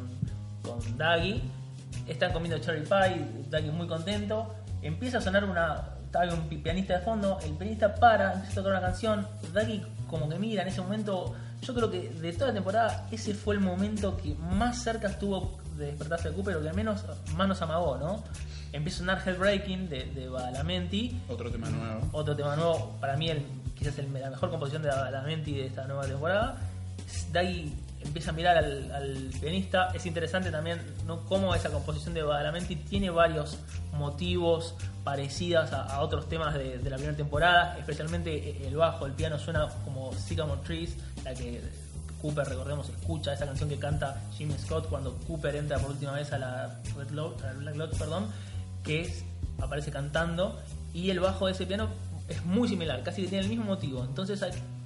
con 0.62 0.97
Daggy. 0.97 1.41
Están 2.08 2.34
comiendo 2.34 2.58
cherry 2.60 2.82
pie, 2.82 3.26
Daggy 3.49 3.70
muy 3.70 3.88
contento. 3.88 4.54
Empieza 4.82 5.20
a 5.20 5.22
sonar 5.22 5.45
una. 5.45 5.89
Está 6.06 6.26
un 6.34 6.49
pi- 6.49 6.58
pianista 6.58 6.97
de 6.99 7.06
fondo, 7.06 7.39
el 7.43 7.54
pianista 7.54 7.95
para, 7.95 8.34
empieza 8.34 8.51
a 8.51 8.56
tocar 8.64 8.72
una 8.74 8.82
canción. 8.82 9.28
Daggy 9.54 9.82
como 10.08 10.28
que 10.30 10.38
mira, 10.38 10.62
en 10.64 10.68
ese 10.68 10.82
momento 10.82 11.34
Yo 11.66 11.74
creo 11.74 11.89
que 11.89 12.09
de 12.09 12.34
toda 12.34 12.47
la 12.47 12.53
temporada 12.53 13.07
ese 13.11 13.34
fue 13.34 13.55
el 13.55 13.61
momento 13.61 14.18
que 14.18 14.36
más 14.36 14.84
cerca 14.84 15.07
estuvo 15.07 15.57
de 15.78 15.88
despertarse 15.88 16.30
de 16.30 16.36
Cooper, 16.36 16.57
o 16.57 16.61
que 16.61 16.70
al 16.70 16.76
menos 16.76 17.03
más 17.36 17.47
nos 17.47 17.61
amagó, 17.61 17.97
¿no? 17.97 18.24
Empieza 18.72 18.97
a 18.97 18.99
sonar 18.99 19.22
Hellbreaking 19.28 19.89
de, 19.89 20.05
de 20.05 20.30
Badalamenti, 20.30 21.20
Otro 21.30 21.49
tema 21.51 21.70
nuevo. 21.70 22.09
otro 22.11 22.36
tema 22.36 22.55
nuevo, 22.55 22.97
para 22.99 23.16
mí 23.18 23.30
el, 23.30 23.43
quizás 23.76 23.97
el- 23.99 24.11
la 24.14 24.30
mejor 24.30 24.49
composición 24.49 24.82
de 24.84 24.89
Badalamenti 24.89 25.53
de 25.53 25.66
esta 25.68 25.86
nueva 25.86 26.05
temporada. 26.05 26.57
De 27.32 27.39
ahí 27.39 27.74
empieza 28.01 28.32
a 28.32 28.34
mirar 28.34 28.57
al, 28.57 28.91
al 28.91 29.30
pianista. 29.39 29.89
Es 29.93 30.05
interesante 30.05 30.51
también 30.51 30.80
¿no? 31.05 31.24
cómo 31.26 31.53
esa 31.55 31.70
composición 31.70 32.14
de 32.14 32.22
Badalamenti 32.24 32.76
tiene 32.76 33.09
varios 33.09 33.57
motivos 33.93 34.76
parecidos 35.03 35.72
a, 35.72 35.84
a 35.84 36.01
otros 36.01 36.28
temas 36.28 36.53
de, 36.55 36.78
de 36.80 36.89
la 36.89 36.95
primera 36.97 37.16
temporada, 37.18 37.78
especialmente 37.78 38.66
el 38.68 38.76
bajo, 38.76 39.05
el 39.05 39.14
piano 39.14 39.38
suena 39.38 39.68
como 39.84 40.11
Sycamore 40.14 40.61
Trees, 40.61 40.95
la 41.24 41.34
que 41.34 41.61
Cooper, 42.21 42.47
recordemos, 42.47 42.88
escucha 42.89 43.34
esa 43.34 43.45
canción 43.45 43.67
que 43.69 43.78
canta 43.78 44.21
Jimmy 44.38 44.53
Scott 44.57 44.88
cuando 44.88 45.15
Cooper 45.28 45.55
entra 45.57 45.78
por 45.80 45.91
última 45.91 46.13
vez 46.13 46.32
a 46.32 46.38
la 46.38 46.80
Red 46.97 47.09
Lodge- 47.11 47.43
a 47.43 47.47
la 47.47 47.53
Black 47.59 47.76
Lodge, 47.76 47.97
perdón, 47.97 48.28
que 48.84 49.01
es, 49.01 49.26
aparece 49.61 49.91
cantando 49.91 50.59
y 50.93 51.09
el 51.09 51.19
bajo 51.19 51.47
de 51.47 51.51
ese 51.53 51.65
piano 51.65 51.89
es 52.30 52.43
muy 52.45 52.67
similar, 52.69 53.03
casi 53.03 53.24
que 53.24 53.28
tiene 53.28 53.43
el 53.43 53.49
mismo 53.49 53.65
motivo. 53.65 54.03
Entonces 54.05 54.41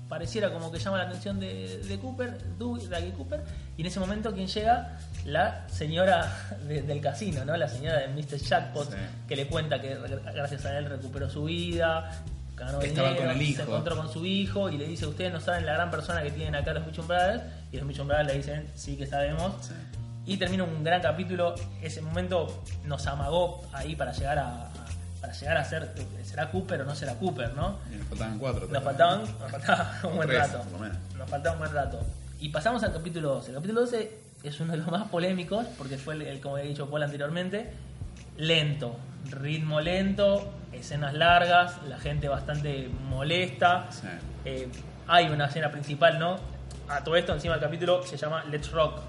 pareciera 0.09 0.51
como 0.53 0.71
que 0.71 0.79
llama 0.79 0.97
la 0.97 1.03
atención 1.03 1.39
de, 1.39 1.79
de 1.79 1.99
Cooper, 1.99 2.37
Guy 2.57 3.11
Cooper, 3.15 3.43
y 3.75 3.81
en 3.81 3.87
ese 3.87 3.99
momento 3.99 4.33
quien 4.33 4.47
llega, 4.47 4.97
la 5.25 5.67
señora 5.69 6.57
de- 6.65 6.81
del 6.81 7.01
casino, 7.01 7.43
¿no? 7.45 7.55
La 7.57 7.67
señora 7.67 7.99
de 7.99 8.07
Mr. 8.07 8.37
Jackpot, 8.39 8.89
Sí. 8.89 8.97
que 9.27 9.35
le 9.35 9.47
cuenta 9.47 9.79
que 9.81 9.95
gracias 10.33 10.65
a 10.65 10.77
él 10.79 10.85
recuperó 10.85 11.29
su 11.29 11.43
vida, 11.43 12.09
ganó 12.57 12.81
Estaba 12.81 13.09
dinero, 13.09 13.27
con 13.27 13.29
el 13.31 13.37
se 13.37 13.43
hijo. 13.43 13.61
encontró 13.61 13.95
con 13.95 14.11
su 14.11 14.25
hijo 14.25 14.69
y 14.69 14.77
le 14.77 14.87
dice, 14.87 15.05
ustedes 15.05 15.31
no 15.31 15.39
saben 15.39 15.65
la 15.65 15.73
gran 15.73 15.91
persona 15.91 16.21
que 16.23 16.31
tienen 16.31 16.55
acá 16.55 16.73
los 16.73 16.85
Mitchum 16.85 17.07
Brothers, 17.07 17.43
y 17.71 17.77
los 17.77 17.85
Mitchum 17.85 18.07
Brothers 18.07 18.27
le 18.27 18.37
dicen, 18.37 18.67
sí 18.75 18.97
que 18.97 19.05
sabemos. 19.05 19.53
Sí. 19.65 19.73
Y 20.25 20.35
termina 20.37 20.63
un 20.65 20.83
gran 20.83 21.01
capítulo. 21.01 21.55
Ese 21.81 22.01
momento 22.01 22.63
nos 22.83 23.07
amagó 23.07 23.65
ahí 23.71 23.95
para 23.95 24.11
llegar 24.11 24.39
a, 24.39 24.69
para 25.21 25.31
llegar 25.31 25.57
a 25.57 25.63
ser 25.63 25.93
será 26.23 26.51
Cooper 26.51 26.81
o 26.81 26.83
no 26.85 26.95
será 26.95 27.13
Cooper, 27.15 27.53
¿no? 27.53 27.79
Y 27.93 27.95
nos 27.95 28.07
faltaban 28.09 28.37
cuatro. 28.39 28.67
Nos 28.67 28.83
faltaban, 28.83 29.21
nos 29.21 29.51
faltaba 29.51 29.99
un 30.03 30.15
buen 30.17 30.29
rato. 30.29 30.61
Nos 31.17 31.29
faltaba 31.29 31.53
un 31.53 31.59
buen 31.59 31.73
rato. 31.73 31.99
Y 32.39 32.49
pasamos 32.49 32.83
al 32.83 32.91
capítulo 32.91 33.35
12. 33.35 33.49
El 33.51 33.55
capítulo 33.55 33.81
12 33.81 34.19
es 34.43 34.59
uno 34.59 34.73
de 34.73 34.79
los 34.79 34.87
más 34.87 35.07
polémicos 35.09 35.65
porque 35.77 35.97
fue 35.97 36.15
el, 36.15 36.23
el, 36.23 36.41
como 36.41 36.57
había 36.57 36.67
dicho 36.67 36.89
Paul 36.89 37.03
anteriormente, 37.03 37.71
lento, 38.37 38.95
ritmo 39.29 39.81
lento, 39.81 40.51
escenas 40.71 41.13
largas, 41.13 41.81
la 41.87 41.97
gente 41.99 42.27
bastante 42.27 42.89
molesta. 43.09 43.87
Sí. 43.89 44.07
Eh, 44.45 44.67
hay 45.07 45.27
una 45.29 45.45
escena 45.45 45.71
principal, 45.71 46.19
¿no? 46.19 46.37
A 46.89 47.03
todo 47.03 47.15
esto 47.15 47.33
encima 47.33 47.55
del 47.55 47.63
capítulo 47.63 48.03
se 48.03 48.17
llama 48.17 48.43
Let's 48.49 48.71
Rock. 48.71 48.99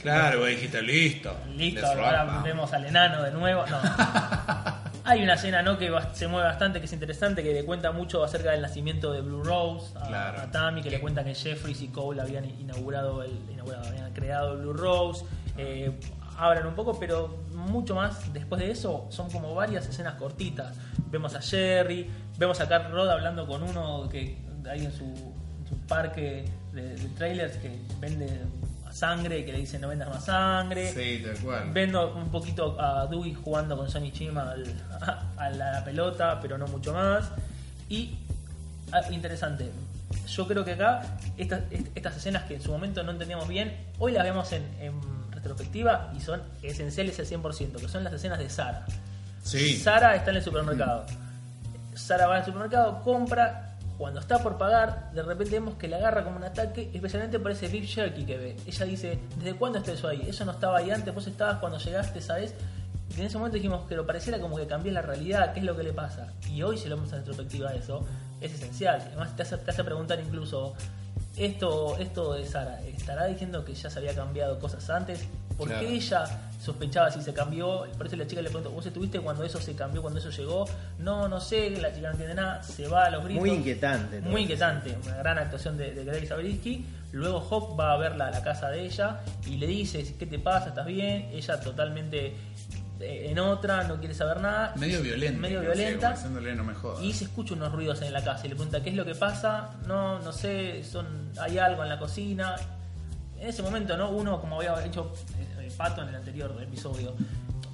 Claro, 0.00 0.40
vos 0.40 0.48
dijiste 0.48 0.82
listo. 0.82 1.34
Listo, 1.56 1.80
Let's 1.80 1.94
rock, 1.96 2.04
ahora 2.04 2.24
vamos. 2.24 2.42
vemos 2.44 2.72
al 2.72 2.84
enano 2.84 3.22
de 3.22 3.30
nuevo. 3.30 3.64
No. 3.66 3.78
Hay 5.06 5.22
una 5.22 5.34
escena 5.34 5.62
¿no? 5.62 5.76
que 5.76 5.92
se 6.14 6.28
mueve 6.28 6.48
bastante, 6.48 6.78
que 6.80 6.86
es 6.86 6.92
interesante, 6.92 7.42
que 7.42 7.52
le 7.52 7.64
cuenta 7.64 7.92
mucho 7.92 8.24
acerca 8.24 8.52
del 8.52 8.62
nacimiento 8.62 9.12
de 9.12 9.20
Blue 9.20 9.42
Rose 9.44 9.92
a, 9.98 10.06
Claro. 10.06 10.40
a 10.40 10.50
Tammy, 10.50 10.82
que 10.82 10.90
le 10.90 10.98
cuenta 11.00 11.22
que 11.24 11.34
Jeffries 11.34 11.82
y 11.82 11.88
Cole 11.88 12.22
habían 12.22 12.44
inaugurado, 12.46 13.22
el, 13.22 13.32
inaugurado 13.52 13.86
habían 13.88 14.12
creado 14.12 14.56
Blue 14.56 14.72
Rose. 14.72 15.24
Eh, 15.58 15.92
hablan 16.38 16.66
un 16.66 16.74
poco, 16.74 16.98
pero 16.98 17.38
mucho 17.54 17.94
más 17.94 18.32
después 18.32 18.60
de 18.60 18.70
eso 18.70 19.06
son 19.10 19.30
como 19.30 19.54
varias 19.54 19.86
escenas 19.88 20.14
cortitas. 20.14 20.76
Vemos 21.10 21.34
a 21.34 21.40
Jerry, 21.42 22.10
vemos 22.38 22.60
a 22.60 22.68
Carl 22.68 22.90
Rod 22.92 23.08
hablando 23.08 23.46
con 23.46 23.62
uno 23.62 24.08
que 24.08 24.38
hay 24.68 24.84
en 24.84 24.92
su, 24.92 25.04
en 25.04 25.66
su 25.68 25.76
parque 25.86 26.44
de, 26.72 26.96
de 26.96 27.08
trailers 27.10 27.56
que 27.58 27.78
vende 28.00 28.28
sangre 28.90 29.40
y 29.40 29.44
que 29.44 29.50
le 29.52 29.58
dice 29.58 29.78
no 29.80 29.88
vendas 29.88 30.08
más 30.08 30.24
sangre. 30.24 30.92
Sí, 30.92 31.20
tal 31.24 31.36
cual. 31.44 31.70
Vendo 31.72 32.14
un 32.14 32.30
poquito 32.30 32.80
a 32.80 33.06
Dewey 33.08 33.34
jugando 33.34 33.76
con 33.76 33.90
Sonny 33.90 34.12
Chima 34.12 34.52
al- 34.52 34.72
a, 35.36 35.50
la, 35.50 35.84
pelota, 35.84 36.38
pero 36.40 36.58
no 36.58 36.66
mucho 36.68 36.92
más. 36.92 37.30
Y 37.88 38.16
ah, 38.92 39.00
interesante, 39.10 39.70
yo 40.28 40.46
creo 40.46 40.64
que 40.64 40.72
acá 40.72 41.02
estas, 41.36 41.62
est- 41.72 41.88
estas 41.96 42.16
escenas 42.16 42.44
que 42.44 42.54
en 42.54 42.60
su 42.62 42.70
momento 42.70 43.02
no 43.02 43.10
entendíamos 43.10 43.48
bien, 43.48 43.76
hoy 43.98 44.12
las 44.12 44.22
vemos 44.22 44.52
en, 44.52 44.62
en 44.80 44.94
retrospectiva 45.44 46.10
y 46.16 46.20
son 46.20 46.42
esenciales 46.62 47.18
al 47.20 47.26
100%, 47.26 47.76
que 47.76 47.88
son 47.88 48.02
las 48.02 48.12
escenas 48.12 48.38
de 48.38 48.48
Sara. 48.48 48.86
Sí. 49.42 49.76
Sara 49.76 50.16
está 50.16 50.30
en 50.30 50.36
el 50.38 50.42
supermercado. 50.42 51.04
Sara 51.94 52.26
va 52.26 52.36
al 52.36 52.44
supermercado, 52.44 53.02
compra. 53.02 53.70
Cuando 53.96 54.18
está 54.18 54.40
por 54.42 54.58
pagar, 54.58 55.12
de 55.12 55.22
repente 55.22 55.52
vemos 55.52 55.74
que 55.74 55.86
le 55.86 55.94
agarra 55.94 56.24
como 56.24 56.36
un 56.36 56.42
ataque, 56.42 56.90
especialmente 56.92 57.38
por 57.38 57.52
ese 57.52 57.68
beef 57.68 57.88
jerky 57.88 58.24
que 58.24 58.36
ve. 58.36 58.56
Ella 58.66 58.86
dice, 58.86 59.20
¿desde 59.36 59.54
cuándo 59.54 59.78
está 59.78 59.92
eso 59.92 60.08
ahí? 60.08 60.24
Eso 60.26 60.44
no 60.44 60.50
estaba 60.50 60.78
ahí 60.78 60.90
antes, 60.90 61.14
vos 61.14 61.24
estabas 61.28 61.58
cuando 61.58 61.78
llegaste, 61.78 62.20
¿sabes? 62.20 62.54
Y 63.16 63.20
en 63.20 63.26
ese 63.26 63.38
momento 63.38 63.54
dijimos, 63.54 63.82
pero 63.88 64.04
pareciera 64.04 64.40
como 64.40 64.56
que 64.56 64.66
cambió 64.66 64.90
la 64.90 65.02
realidad, 65.02 65.52
¿qué 65.52 65.60
es 65.60 65.66
lo 65.66 65.76
que 65.76 65.84
le 65.84 65.92
pasa? 65.92 66.32
Y 66.50 66.60
hoy 66.62 66.76
si 66.76 66.88
lo 66.88 66.96
vemos 66.96 67.12
en 67.12 67.20
retrospectiva 67.20 67.70
a 67.70 67.74
eso, 67.74 68.04
es 68.40 68.52
esencial. 68.54 69.00
Además 69.06 69.36
te 69.36 69.42
hace, 69.42 69.58
te 69.58 69.70
hace 69.70 69.84
preguntar 69.84 70.18
incluso, 70.18 70.74
esto, 71.36 71.96
esto 71.98 72.34
de 72.34 72.44
Sara, 72.46 72.80
¿estará 72.82 73.26
diciendo 73.26 73.64
que 73.64 73.74
ya 73.74 73.90
se 73.90 73.98
había 73.98 74.14
cambiado 74.14 74.58
cosas 74.58 74.88
antes? 74.90 75.26
¿Por 75.56 75.68
Claro. 75.68 75.86
qué 75.86 75.94
ella 75.94 76.24
sospechaba 76.60 77.10
si 77.12 77.22
se 77.22 77.32
cambió? 77.32 77.86
Por 77.96 78.06
eso 78.08 78.16
la 78.16 78.26
chica 78.26 78.42
le 78.42 78.48
preguntó, 78.48 78.70
¿vos 78.70 78.84
estuviste 78.86 79.20
cuando 79.20 79.44
eso 79.44 79.60
se 79.60 79.74
cambió, 79.76 80.02
cuando 80.02 80.18
eso 80.18 80.30
llegó? 80.30 80.64
No, 80.98 81.28
no 81.28 81.40
sé, 81.40 81.70
la 81.70 81.92
chica 81.92 82.08
no 82.08 82.12
entiende 82.12 82.34
nada, 82.34 82.62
se 82.62 82.88
va 82.88 83.04
a 83.04 83.10
los 83.10 83.24
gritos. 83.24 83.40
Muy 83.40 83.50
inquietante. 83.50 84.20
Muy 84.20 84.30
eso. 84.30 84.38
inquietante, 84.40 84.96
una 85.04 85.16
gran 85.16 85.38
actuación 85.38 85.76
de, 85.76 85.92
de 85.94 86.04
Greg 86.04 86.26
Zabriskie. 86.26 86.84
Luego 87.12 87.38
Hawk 87.40 87.78
va 87.78 87.92
a 87.92 87.96
verla 87.96 88.26
a 88.26 88.30
la 88.32 88.42
casa 88.42 88.70
de 88.70 88.84
ella 88.84 89.20
y 89.46 89.56
le 89.56 89.68
dice, 89.68 90.04
¿qué 90.18 90.26
te 90.26 90.40
pasa? 90.40 90.70
¿Estás 90.70 90.86
bien? 90.86 91.28
Ella 91.32 91.60
totalmente 91.60 92.34
en 93.00 93.38
otra, 93.38 93.84
no 93.84 93.98
quiere 93.98 94.14
saber 94.14 94.40
nada. 94.40 94.74
Medio 94.76 95.02
violenta. 95.02 95.40
Medio 95.40 95.60
violenta. 95.60 96.14
no 96.28 96.64
me. 96.64 96.74
Y 97.02 97.12
se 97.12 97.24
escucha 97.24 97.54
unos 97.54 97.72
ruidos 97.72 98.02
en 98.02 98.12
la 98.12 98.22
casa 98.22 98.46
y 98.46 98.50
le 98.50 98.54
pregunta 98.54 98.82
qué 98.82 98.90
es 98.90 98.96
lo 98.96 99.04
que 99.04 99.14
pasa. 99.14 99.70
No, 99.86 100.20
no 100.20 100.32
sé, 100.32 100.82
son, 100.84 101.32
hay 101.40 101.58
algo 101.58 101.82
en 101.82 101.88
la 101.88 101.98
cocina. 101.98 102.56
En 103.38 103.48
ese 103.48 103.62
momento, 103.62 103.96
¿no? 103.96 104.10
Uno, 104.10 104.40
como 104.40 104.56
había 104.56 104.84
hecho 104.84 105.12
eh, 105.38 105.70
Pato 105.76 106.02
en 106.02 106.08
el 106.08 106.14
anterior 106.14 106.56
episodio, 106.62 107.14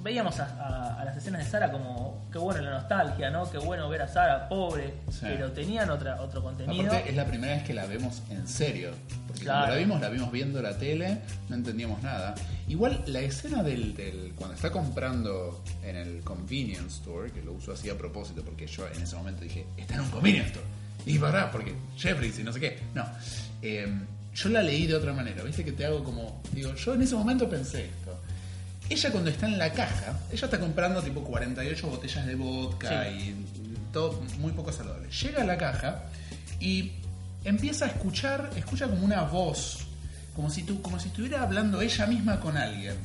veíamos 0.03 0.39
a, 0.39 0.45
a- 0.45 1.01
a 1.01 1.05
las 1.05 1.15
escenas 1.17 1.43
de 1.45 1.49
Sara 1.51 1.71
como 1.71 2.27
qué 2.31 2.37
bueno 2.37 2.61
la 2.61 2.71
nostalgia, 2.71 3.29
¿no? 3.29 3.49
Qué 3.49 3.57
bueno 3.57 3.87
ver 3.89 4.01
a 4.01 4.07
Sara 4.07 4.47
pobre, 4.49 4.93
Sí. 5.09 5.19
pero 5.21 5.51
tenían 5.51 5.89
otra, 5.89 6.21
otro 6.21 6.41
contenido. 6.41 6.87
Aparte, 6.91 7.09
es 7.09 7.15
la 7.15 7.25
primera 7.25 7.53
vez 7.55 7.63
que 7.63 7.73
la 7.73 7.85
vemos 7.85 8.21
en 8.29 8.47
serio. 8.47 8.91
Porque 9.27 9.43
Claro. 9.43 9.59
cuando 9.59 9.75
la 9.75 9.79
vimos, 9.79 10.01
la 10.01 10.09
vimos 10.09 10.31
viendo 10.31 10.61
la 10.61 10.77
tele, 10.77 11.19
no 11.49 11.55
entendíamos 11.55 12.01
nada. 12.03 12.35
Igual, 12.67 13.03
la 13.07 13.19
escena 13.21 13.63
del, 13.63 13.95
del- 13.95 14.33
cuando 14.35 14.55
está 14.55 14.71
comprando 14.71 15.63
en 15.83 15.95
el 15.95 16.21
convenience 16.23 16.87
store, 16.99 17.31
que 17.31 17.41
lo 17.41 17.53
uso 17.53 17.71
así 17.73 17.89
a 17.89 17.97
propósito, 17.97 18.43
porque 18.43 18.67
yo 18.67 18.87
en 18.87 19.01
ese 19.01 19.15
momento 19.15 19.41
dije, 19.43 19.65
está 19.77 19.95
en 19.95 20.01
un 20.01 20.09
convenience 20.09 20.49
store. 20.51 20.65
Y 21.05 21.17
para, 21.17 21.49
porque 21.51 21.73
Jeffries 21.97 22.37
y 22.39 22.43
no 22.43 22.53
sé 22.53 22.59
qué. 22.59 22.79
No. 22.93 23.03
Eh, 23.61 23.87
yo 24.33 24.49
la 24.49 24.61
leí 24.63 24.87
de 24.87 24.95
otra 24.95 25.11
manera, 25.13 25.43
¿viste? 25.43 25.65
Que 25.65 25.71
te 25.73 25.85
hago 25.85 26.03
como. 26.03 26.41
Digo, 26.53 26.73
yo 26.75 26.93
en 26.93 27.01
ese 27.01 27.15
momento 27.15 27.49
pensé. 27.49 27.89
Ella 28.91 29.11
cuando 29.11 29.29
está 29.29 29.45
en 29.47 29.57
la 29.57 29.71
caja, 29.71 30.19
ella 30.31 30.45
está 30.45 30.59
comprando 30.59 31.01
tipo 31.01 31.23
48 31.23 31.87
botellas 31.87 32.25
de 32.25 32.35
vodka 32.35 33.03
Sí. 33.05 33.09
y 33.29 33.35
todo 33.93 34.21
muy 34.39 34.51
poco 34.51 34.71
saludable. 34.71 35.09
Llega 35.09 35.41
a 35.41 35.45
la 35.45 35.57
caja 35.57 36.03
y 36.59 36.91
empieza 37.43 37.85
a 37.85 37.87
escuchar, 37.89 38.49
escucha 38.55 38.87
como 38.87 39.05
una 39.05 39.21
voz, 39.23 39.79
como 40.35 40.49
si 40.49 40.63
tú, 40.63 40.81
como 40.81 40.99
si 40.99 41.07
estuviera 41.07 41.41
hablando 41.41 41.81
ella 41.81 42.05
misma 42.05 42.39
con 42.39 42.57
alguien, 42.57 42.95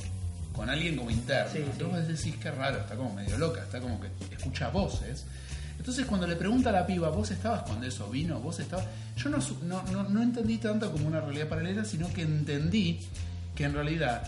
con 0.53 0.69
alguien 0.71 0.97
como 0.97 1.11
interno. 1.11 1.53
Sí, 1.53 1.59
Entonces 1.59 2.19
sí. 2.21 2.31
decís 2.31 2.43
qué 2.43 2.51
raro, 2.51 2.79
está 2.79 2.97
como 2.97 3.15
medio 3.15 3.39
loca, 3.39 3.63
está 3.63 3.81
como 3.81 4.01
que 4.01 4.09
escucha 4.35 4.69
voces. 4.71 5.25
Entonces 5.79 6.05
cuando 6.07 6.27
le 6.27 6.35
pregunta 6.37 6.71
a 6.71 6.73
la 6.73 6.87
piba, 6.87 7.11
¿vos 7.11 7.31
estabas 7.31 7.63
cuando 7.63 7.87
eso 7.87 8.09
vino? 8.11 8.41
¿Vos 8.41 8.59
estabas? 8.59 8.87
Yo 9.17 9.29
no, 9.29 9.39
no, 9.65 9.83
no, 9.93 10.03
no 10.09 10.23
entendí 10.23 10.59
tanto 10.59 10.91
como 10.91 11.07
una 11.07 11.21
realidad 11.21 11.49
paralela, 11.49 11.85
sino 11.85 12.13
que 12.13 12.23
entendí 12.23 13.01
que 13.55 13.65
en 13.65 13.75
realidad 13.75 14.23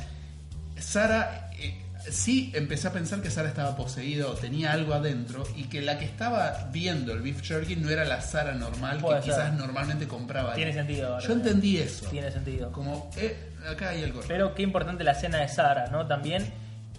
Sara, 0.81 1.51
eh, 1.59 1.75
sí 2.11 2.53
empecé 2.55 2.89
a 2.89 2.93
pensar 2.93 3.21
que 3.21 3.31
Sara 3.31 3.49
estaba 3.49 3.77
poseída 3.77 4.27
o 4.29 4.35
tenía 4.35 4.73
algo 4.73 4.95
adentro 4.95 5.45
y 5.57 5.65
que 5.65 5.81
la 5.83 5.99
que 5.99 6.05
estaba 6.05 6.69
viendo 6.73 7.13
el 7.13 7.21
beef 7.21 7.43
jerky 7.43 7.77
no 7.77 7.91
era 7.91 8.05
la 8.05 8.21
Sara 8.21 8.55
normal 8.55 8.99
Puede 8.99 9.21
que 9.21 9.27
ser. 9.27 9.35
quizás 9.35 9.53
normalmente 9.55 10.07
compraba. 10.09 10.51
ahí. 10.53 10.57
Tiene 10.57 10.73
sentido, 10.73 11.09
ahora. 11.15 11.27
Yo 11.27 11.33
entendí 11.33 11.79
eso. 11.79 12.07
Tiene 12.07 12.31
sentido. 12.31 12.71
Como, 12.73 13.11
eh, 13.17 13.37
acá 13.71 13.91
hay 13.91 14.05
algo. 14.05 14.21
Pero 14.27 14.55
qué 14.55 14.63
importante 14.63 15.05
la 15.05 15.13
escena 15.13 15.39
de 15.39 15.49
Sara, 15.49 15.89
¿no? 15.89 16.07
También. 16.07 16.45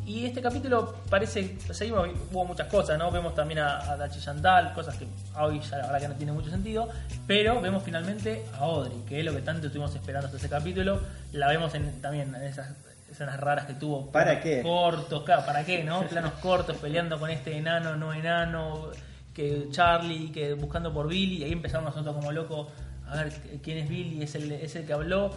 Y 0.05 0.25
este 0.25 0.41
capítulo 0.41 0.95
parece, 1.09 1.55
seguimos, 1.71 2.07
hubo 2.31 2.43
muchas 2.43 2.67
cosas, 2.67 2.97
¿no? 2.97 3.11
Vemos 3.11 3.35
también 3.35 3.59
a, 3.59 3.91
a 3.91 3.95
Dachi 3.95 4.19
Chantal, 4.19 4.73
cosas 4.73 4.95
que 4.97 5.05
hoy 5.39 5.59
ya 5.59 5.77
la 5.77 5.83
verdad 5.85 5.99
que 6.01 6.07
no 6.07 6.15
tiene 6.15 6.31
mucho 6.31 6.49
sentido, 6.49 6.89
pero 7.27 7.61
vemos 7.61 7.83
finalmente 7.83 8.43
a 8.55 8.59
Audrey, 8.59 9.03
que 9.07 9.19
es 9.19 9.25
lo 9.25 9.35
que 9.35 9.41
tanto 9.41 9.67
estuvimos 9.67 9.93
esperando 9.93 10.25
hasta 10.25 10.37
ese 10.39 10.49
capítulo. 10.49 10.99
La 11.33 11.47
vemos 11.47 11.75
en, 11.75 12.01
también 12.01 12.33
en 12.33 12.41
esas 12.41 12.69
escenas 13.11 13.39
raras 13.39 13.65
que 13.65 13.73
tuvo. 13.73 14.11
¿Para 14.11 14.39
qué? 14.41 14.61
Cortos, 14.61 15.23
claro, 15.23 15.45
¿para 15.45 15.63
qué, 15.65 15.83
no? 15.83 16.01
Planos 16.07 16.33
cortos, 16.41 16.77
peleando 16.77 17.19
con 17.19 17.29
este 17.29 17.57
enano, 17.57 17.95
no 17.95 18.13
enano, 18.13 18.89
que 19.33 19.67
Charlie, 19.71 20.31
que 20.31 20.53
buscando 20.53 20.93
por 20.93 21.07
Billy, 21.07 21.37
y 21.37 21.43
ahí 21.45 21.51
empezamos 21.51 21.91
nosotros 21.95 22.15
como 22.15 22.31
locos 22.31 22.67
a 23.07 23.23
ver 23.23 23.33
quién 23.63 23.77
es 23.79 23.89
Billy, 23.89 24.21
es 24.23 24.35
el, 24.35 24.51
es 24.51 24.75
el 24.75 24.85
que 24.85 24.93
habló. 24.93 25.31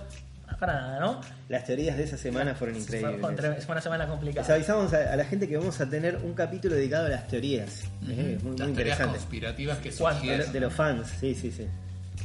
Para 0.61 0.75
nada, 0.75 1.01
¿no? 1.01 1.21
Las 1.49 1.65
teorías 1.65 1.97
de 1.97 2.05
esa 2.05 2.19
semana 2.19 2.55
fueron 2.55 2.77
increíbles. 2.77 3.21
Fue, 3.65 3.73
una 3.73 3.81
semana 3.81 4.07
complicada. 4.07 4.47
Les 4.47 4.51
avisamos 4.55 4.93
a, 4.93 5.13
a 5.13 5.17
la 5.17 5.25
gente 5.25 5.49
que 5.49 5.57
vamos 5.57 5.81
a 5.81 5.89
tener 5.89 6.17
un 6.23 6.35
capítulo 6.35 6.77
dedicado 6.77 7.07
a 7.07 7.09
las 7.09 7.27
teorías. 7.27 7.85
Eh, 8.07 8.39
muy, 8.43 8.51
muy 8.51 8.51
Las 8.51 8.57
teorías 8.57 8.69
interesante. 8.69 9.17
conspirativas 9.19 9.79
que 9.79 9.91
surgieron. 9.91 10.53
de 10.53 10.61
los 10.61 10.73
fans, 10.73 11.09
sí, 11.19 11.35
sí, 11.35 11.51
sí. 11.51 11.67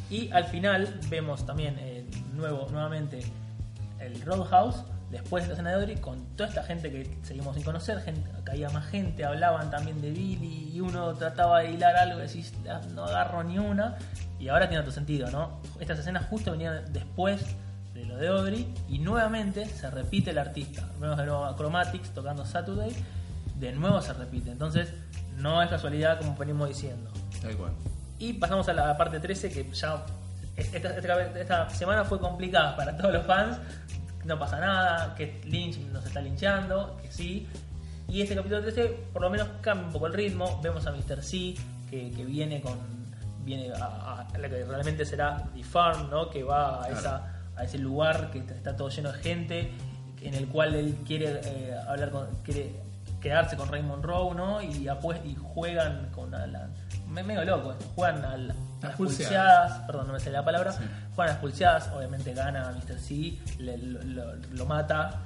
Y 0.10 0.30
al 0.32 0.44
final 0.46 1.00
vemos 1.10 1.46
también 1.46 1.78
eh, 1.80 2.06
nuevo, 2.36 2.68
nuevamente 2.70 3.20
el 4.02 4.22
Roadhouse, 4.22 4.84
después 5.12 5.44
de 5.44 5.48
la 5.50 5.54
escena 5.54 5.70
de 5.70 5.76
Audrey, 5.78 5.96
con 5.98 6.26
toda 6.36 6.50
esta 6.50 6.64
gente 6.64 6.92
que 6.92 7.18
seguimos 7.24 7.56
sin 7.56 7.64
conocer, 7.64 8.02
gente, 8.02 8.30
caía 8.44 8.70
más 8.70 8.86
gente, 8.88 9.24
hablaban 9.26 9.70
también 9.72 10.02
de 10.02 10.12
Billy 10.12 10.72
y 10.74 10.82
uno 10.82 11.14
trataba 11.14 11.60
de 11.62 11.72
hilar 11.72 11.96
algo 11.96 12.20
y 12.20 12.24
decís, 12.24 12.54
"Ah, 12.70 12.82
no 12.94 13.06
agarro 13.06 13.44
ni 13.44 13.58
una, 13.58 13.96
y 14.40 14.50
ahora 14.50 14.68
tiene 14.68 14.82
otro 14.82 14.92
sentido, 14.92 15.32
¿no? 15.32 15.62
Estas 15.80 16.00
escenas 16.00 16.26
justo 16.30 16.52
venían 16.52 16.84
después 16.92 17.42
de 17.94 18.06
lo 18.06 18.18
de 18.18 18.28
Audrey 18.28 18.74
y 18.88 19.00
nuevamente 19.00 19.66
se 19.66 19.90
repite 19.90 20.32
el 20.32 20.38
artista. 20.38 20.88
Vemos 21.00 21.18
de 21.18 21.26
nuevo 21.26 21.46
a 21.46 21.56
Chromatics 21.56 22.10
tocando 22.14 22.46
Saturday, 22.46 22.92
de 23.56 23.72
nuevo 23.74 24.02
se 24.02 24.14
repite, 24.14 24.52
entonces 24.52 24.94
no 25.38 25.62
es 25.64 25.70
casualidad 25.70 26.20
como 26.20 26.36
venimos 26.36 26.68
diciendo. 26.68 27.10
Tal 27.42 27.56
cual. 27.56 27.72
Y 28.20 28.34
pasamos 28.34 28.68
a 28.70 28.74
la 28.74 28.98
parte 28.98 29.20
13 29.20 29.50
que 29.52 29.72
ya 29.72 30.04
esta, 30.56 30.90
esta- 30.98 31.40
esta 31.40 31.70
semana 31.70 32.04
fue 32.04 32.20
complicada 32.20 32.76
para 32.76 32.96
todos 32.98 33.14
los 33.14 33.26
fans. 33.26 33.58
No 34.28 34.38
pasa 34.38 34.60
nada, 34.60 35.16
que 35.16 35.42
Lynch 35.46 35.80
nos 35.94 36.06
está 36.06 36.22
linchando, 36.22 36.98
que 37.02 37.12
sí. 37.12 37.48
Y 38.10 38.22
este 38.22 38.36
capítulo 38.36 38.62
13 38.62 38.86
por 39.14 39.22
lo 39.22 39.30
menos 39.30 39.48
cambia 39.62 39.88
un 39.88 39.94
poco 39.94 40.08
el 40.08 40.14
ritmo. 40.14 40.60
Vemos 40.62 40.86
a 40.86 40.92
Mr. 40.92 41.24
C 41.24 41.56
que, 41.90 42.12
que 42.12 42.26
viene 42.26 42.62
con 42.62 42.78
viene 43.44 43.72
a, 43.74 43.86
a- 43.86 44.28
a 44.34 44.38
lo 44.38 44.50
que 44.50 44.66
realmente 44.66 45.06
será 45.06 45.42
The 45.56 45.64
Farm, 45.64 46.10
¿no? 46.10 46.30
que 46.30 46.44
va 46.44 46.84
a, 46.84 46.90
esa, 46.90 47.34
a 47.56 47.64
ese 47.64 47.78
lugar 47.78 48.30
que 48.32 48.40
está 48.40 48.76
todo 48.76 48.90
lleno 48.90 49.14
de 49.14 49.20
gente, 49.20 49.72
en 50.22 50.34
el 50.34 50.48
cual 50.50 50.76
él 50.76 50.98
quiere 51.06 51.40
eh, 51.46 51.74
hablar 51.88 52.12
con, 52.12 52.28
quiere 52.44 52.76
quedarse 53.22 53.56
con 53.56 53.70
Raymond 53.70 54.04
Rowe, 54.04 54.36
¿no? 54.36 54.62
Y, 54.62 54.90
y 55.26 55.36
juegan 55.36 56.10
con 56.14 56.32
la, 56.32 56.70
me- 57.10 57.24
medio 57.24 57.44
loco 57.46 57.72
esto, 57.74 57.86
juegan 57.96 58.24
a, 58.26 58.38
la- 58.38 58.54
a 58.82 58.88
las 58.88 58.96
pulseadas. 58.96 59.80
perdón, 59.88 60.08
no 60.08 60.14
me 60.14 60.20
sale 60.20 60.32
la 60.34 60.46
palabra, 60.46 60.72
Sí. 60.74 60.80
juegan 61.16 61.30
a 61.30 61.34
las 61.34 61.42
pulseadas, 61.42 61.90
obviamente 61.96 62.34
gana 62.34 62.72
Mr. 62.72 63.00
C, 63.00 63.38
le- 63.60 63.78
lo, 63.78 64.04
lo- 64.04 64.36
lo 64.36 64.66
mata, 64.66 65.22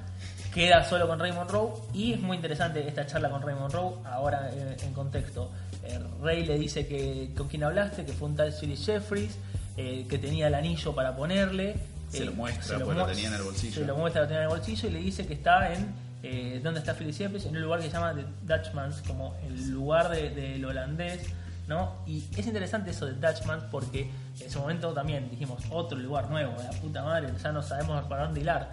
queda 0.54 0.84
solo 0.84 1.06
con 1.08 1.18
Raymond 1.18 1.50
Rowe 1.50 1.72
y 1.94 2.12
es 2.12 2.20
muy 2.20 2.36
interesante 2.36 2.86
esta 2.86 3.06
charla 3.06 3.30
con 3.30 3.42
Raymond 3.42 3.72
Rowe, 3.72 3.98
ahora 4.06 4.50
eh, 4.52 4.76
en 4.82 4.92
contexto. 4.92 5.50
Eh, 5.84 5.98
Ray 6.22 6.44
le 6.44 6.58
dice 6.58 6.86
que 6.86 7.32
con 7.36 7.48
quién 7.48 7.64
hablaste, 7.64 8.04
que 8.04 8.12
fue 8.12 8.28
un 8.28 8.36
tal 8.36 8.52
Siri 8.52 8.76
Jeffries, 8.76 9.36
eh, 9.76 10.06
que 10.08 10.18
tenía 10.18 10.46
el 10.48 10.54
anillo 10.54 10.94
para 10.94 11.16
ponerle. 11.16 11.74
Se 12.08 12.22
eh, 12.22 12.26
lo 12.26 12.32
muestra, 12.34 12.62
se 12.78 12.84
porque 12.84 12.98
lo 13.00 13.06
mu- 13.06 13.12
tenía 13.12 13.28
en 13.28 13.34
el 13.34 13.42
bolsillo. 13.42 13.74
Se 13.74 13.84
lo 13.86 13.96
muestra, 13.96 14.22
lo 14.22 14.28
tenía 14.28 14.42
en 14.42 14.48
el 14.50 14.56
bolsillo 14.56 14.88
y 14.88 14.92
le 14.92 14.98
dice 15.00 15.26
que 15.26 15.34
está 15.34 15.72
en. 15.72 15.94
Eh, 16.22 16.60
¿Dónde 16.62 16.78
está 16.80 16.94
Philip 16.94 17.14
Jeffries? 17.16 17.46
En 17.46 17.56
un 17.56 17.62
lugar 17.62 17.80
que 17.80 17.86
se 17.86 17.92
llama 17.94 18.14
The 18.14 18.24
Dutchman's, 18.54 19.02
como 19.08 19.34
el 19.44 19.70
lugar 19.70 20.08
de- 20.10 20.30
del 20.30 20.64
holandés. 20.64 21.26
¿No? 21.68 22.02
Y 22.06 22.24
es 22.36 22.46
interesante 22.46 22.90
eso 22.90 23.06
de 23.06 23.12
Dutchman 23.14 23.68
porque 23.70 24.10
en 24.40 24.46
ese 24.46 24.58
momento 24.58 24.92
también 24.92 25.30
dijimos 25.30 25.62
otro 25.70 25.98
lugar 25.98 26.28
nuevo, 26.30 26.54
la 26.62 26.70
puta 26.80 27.02
madre, 27.04 27.28
ya 27.42 27.52
no 27.52 27.62
sabemos 27.62 28.04
para 28.06 28.24
dónde 28.24 28.40
hilar. 28.40 28.72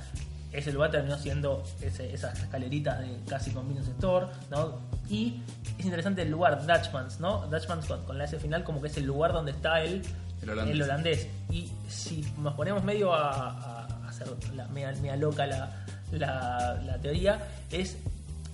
Ese 0.52 0.72
lugar 0.74 0.90
terminó 0.90 1.16
siendo 1.18 1.64
ese- 1.80 2.12
esas 2.12 2.38
escaleritas 2.40 3.00
de 3.00 3.20
casi 3.28 3.52
convenience 3.52 3.92
store, 3.92 4.26
¿no? 4.50 4.80
Y 5.08 5.42
es 5.78 5.86
interesante 5.86 6.24
el 6.24 6.32
lugar, 6.32 6.66
Dutchman's, 6.66 7.20
¿no? 7.20 7.46
Dutchman's 7.48 7.86
con, 7.86 8.04
con 8.06 8.18
la 8.18 8.24
S 8.26 8.40
final 8.40 8.64
como 8.64 8.82
que 8.82 8.88
es 8.88 8.98
el 8.98 9.06
lugar 9.06 9.32
donde 9.32 9.52
está 9.52 9.82
el, 9.84 10.02
El 10.42 10.50
holandés. 10.50 10.74
el 10.76 10.82
holandés. 10.82 11.28
Y 11.52 11.72
si 11.88 12.26
nos 12.40 12.56
ponemos 12.56 12.84
medio 12.84 13.14
a, 13.14 13.30
a- 13.32 13.86
a 14.06 14.10
hacer 14.10 14.28
la 14.56 14.68
media, 14.70 14.92
media 14.94 15.16
loca 15.18 15.46
la, 15.46 15.86
la, 16.14 16.82
la 16.84 16.98
teoría, 16.98 17.40
es 17.70 17.98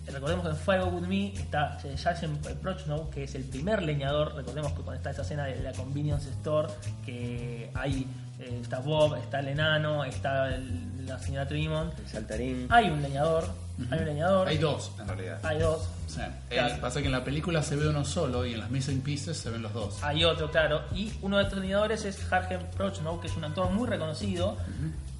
recordemos 0.08 0.44
que 0.46 0.52
en 0.52 0.58
Fire 0.58 0.84
With 0.84 1.08
Me 1.08 1.34
está 1.34 1.78
eh, 1.84 1.96
Jason 2.02 2.38
Prochnow, 2.62 3.10
que 3.10 3.24
es 3.24 3.36
el 3.36 3.44
primer 3.44 3.82
leñador. 3.84 4.36
Recordemos 4.36 4.74
que 4.74 4.82
con 4.82 4.96
esta 4.96 5.12
esa 5.12 5.22
escena 5.24 5.46
de 5.46 5.62
la 5.62 5.72
convenience 5.74 6.30
store, 6.32 6.70
que 7.06 7.70
hay 7.74 8.08
eh, 8.40 8.60
está 8.62 8.80
Bob, 8.80 9.16
está 9.16 9.40
el 9.40 9.48
enano, 9.50 10.04
está 10.04 10.54
el- 10.54 11.06
la 11.06 11.18
señora 11.20 11.48
Tremont. 11.48 11.98
El 12.00 12.08
saltarín. 12.08 12.68
Hay 12.70 12.90
un 12.90 13.02
leñador, 13.02 13.48
hay 13.92 14.00
un 14.00 14.06
leñador, 14.06 14.48
Hay 14.48 14.58
dos, 14.58 14.92
en 15.00 15.08
realidad. 15.08 15.40
hay 15.44 15.60
dos, 15.60 15.88
Claro. 16.14 16.34
el- 16.74 16.80
pasa 16.82 17.00
que 17.00 17.06
en 17.06 17.12
la 17.14 17.24
película 17.24 17.62
se 17.64 17.76
ve 17.78 17.88
uno 17.88 18.04
solo 18.04 18.46
y 18.46 18.54
en 18.54 18.60
las 18.60 18.70
missing 18.72 19.02
pieces 19.02 19.38
se 19.38 19.50
ven 19.50 19.62
los 19.62 19.72
dos. 19.74 20.04
hay 20.04 20.24
otro, 20.26 20.50
claro. 20.52 20.82
Y 20.94 21.14
uno 21.22 21.38
de 21.38 21.44
estos 21.44 21.60
leñadores 21.60 22.04
es 22.06 22.20
Hargen 22.32 22.60
Prochnow, 22.76 23.22
que 23.22 23.28
es 23.28 23.38
un 23.38 23.46
actor 23.46 23.70
muy 23.72 23.88
reconocido, 23.88 24.58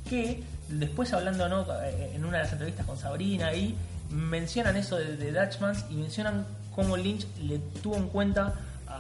que 0.10 0.44
después 0.68 1.14
hablando 1.14 1.48
¿no? 1.48 1.66
Eh, 1.84 2.12
en 2.16 2.26
una 2.26 2.38
de 2.40 2.44
las 2.44 2.52
entrevistas 2.54 2.86
con 2.86 2.98
Sabrina 2.98 3.48
ahí 3.48 3.76
mencionan 4.10 4.76
eso 4.78 4.98
de, 4.98 5.18
de 5.18 5.32
Dutchmans 5.32 5.86
y 5.90 5.96
mencionan 5.96 6.46
cómo 6.74 6.98
Lynch 6.98 7.26
le 7.42 7.60
tuvo 7.82 7.96
en 7.96 8.08
cuenta 8.08 8.54
a, 8.88 8.94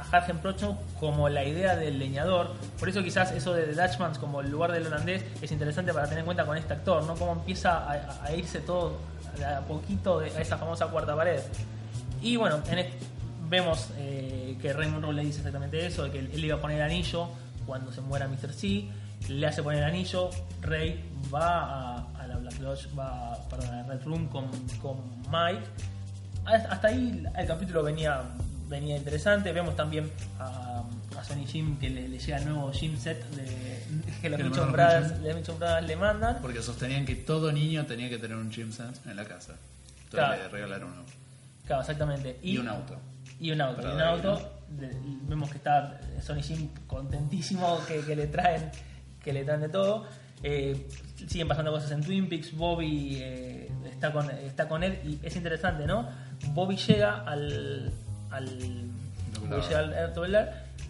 a 0.00 0.16
Hargen 0.16 0.38
Prochnow 0.38 0.78
como 1.00 1.28
la 1.28 1.44
idea 1.44 1.76
del 1.76 1.98
leñador. 1.98 2.52
Por 2.78 2.88
eso 2.88 3.02
quizás 3.02 3.32
eso 3.32 3.54
de 3.54 3.64
The 3.64 3.80
Dutchmans 3.80 4.18
como 4.18 4.40
el 4.40 4.50
lugar 4.50 4.72
del 4.72 4.86
holandés 4.86 5.24
es 5.40 5.50
interesante 5.52 5.92
para 5.92 6.06
tener 6.06 6.20
en 6.20 6.24
cuenta 6.26 6.44
con 6.44 6.56
este 6.56 6.74
actor, 6.74 7.04
¿no? 7.04 7.14
Cómo 7.14 7.32
empieza 7.32 7.90
a, 7.90 8.32
irse 8.34 8.60
todo 8.60 8.98
a 9.44 9.60
poquito 9.60 10.18
a 10.18 10.26
esa 10.26 10.58
famosa 10.58 10.86
cuarta 10.88 11.16
pared. 11.16 11.40
Y 12.20 12.36
bueno, 12.36 12.60
vemos 13.48 13.88
eh, 13.98 14.56
que 14.60 14.72
Raymond 14.72 15.04
Rowe 15.04 15.12
le 15.12 15.24
dice 15.24 15.38
exactamente 15.38 15.84
eso, 15.84 16.04
de 16.04 16.10
que 16.10 16.18
él, 16.20 16.44
iba 16.44 16.56
a 16.56 16.60
poner 16.60 16.78
el 16.78 16.84
anillo 16.84 17.28
cuando 17.66 17.92
se 17.92 18.00
muera 18.00 18.28
Mr. 18.28 18.52
C, 18.52 18.84
le 19.28 19.46
hace 19.46 19.62
poner 19.62 19.82
el 19.82 19.88
anillo, 19.88 20.30
Ray 20.60 21.04
va 21.32 21.98
a, 21.98 22.06
Lodge, 22.60 22.88
va 22.98 23.32
a, 23.34 23.48
perdón, 23.48 23.68
a 23.74 23.76
la 23.82 23.82
Red 23.94 24.04
Room 24.04 24.28
con, 24.28 24.46
con 24.80 24.96
Mike. 25.30 25.64
Hasta 26.44 26.88
ahí 26.88 27.24
el 27.36 27.46
capítulo 27.46 27.82
venía, 27.84 28.22
venía 28.68 28.96
interesante, 28.96 29.52
vemos 29.52 29.76
también 29.76 30.10
a, 30.40 30.82
a 31.16 31.24
Sonny 31.24 31.46
Jim 31.46 31.78
que 31.78 31.88
le, 31.88 32.08
le 32.08 32.18
llega 32.18 32.38
el 32.38 32.44
nuevo 32.48 32.72
Jim 32.72 32.96
set 32.96 33.24
de, 33.30 33.84
que 34.20 34.28
los 34.28 34.40
mandan 34.40 34.72
Brothers, 34.72 35.20
Brothers 35.58 35.86
le 35.86 35.96
mandan. 35.96 36.38
Porque 36.42 36.60
sostenían 36.62 37.04
que 37.06 37.14
todo 37.14 37.52
niño 37.52 37.86
tenía 37.86 38.08
que 38.08 38.18
tener 38.18 38.36
un 38.36 38.50
gym 38.50 38.72
set 38.72 39.06
en 39.06 39.14
la 39.16 39.24
casa. 39.24 39.52
Entonces 39.52 40.10
Claro. 40.10 40.42
le 40.42 40.48
regalaron 40.48 40.92
uno. 40.92 41.02
Claro, 41.66 41.80
exactamente. 41.82 42.38
Y, 42.42 42.58
un 42.58 42.68
auto. 42.68 42.96
Y 43.38 43.50
un 43.52 43.60
auto, 43.60 43.76
Para 43.82 43.92
y 43.92 43.94
un 43.96 44.02
auto. 44.02 44.52
De- 44.68 44.90
vemos 45.28 45.48
que 45.50 45.58
está 45.58 46.00
Sony 46.22 46.42
Jim 46.42 46.68
contentísimo 46.86 47.78
que, 47.86 48.00
que 48.00 48.16
le 48.16 48.26
traen 48.26 48.70
que 49.22 49.32
le 49.32 49.44
traen 49.44 49.60
de 49.60 49.68
todo. 49.68 50.06
Eh, 50.42 50.88
siguen 51.28 51.48
pasando 51.48 51.72
cosas 51.72 51.90
en 51.92 52.02
Twin 52.02 52.28
Peaks. 52.28 52.56
Bobby 52.56 53.18
eh, 53.20 53.70
está, 53.84 54.12
con, 54.12 54.30
está 54.30 54.68
con 54.68 54.82
él 54.82 54.98
y 55.04 55.18
es 55.26 55.36
interesante, 55.36 55.86
¿no? 55.86 56.08
Bobby 56.48 56.76
llega 56.76 57.22
al. 57.24 57.92
al. 58.30 58.46
Bobby 59.48 59.62
llega 59.62 59.78
al 59.78 59.94
al 59.94 60.12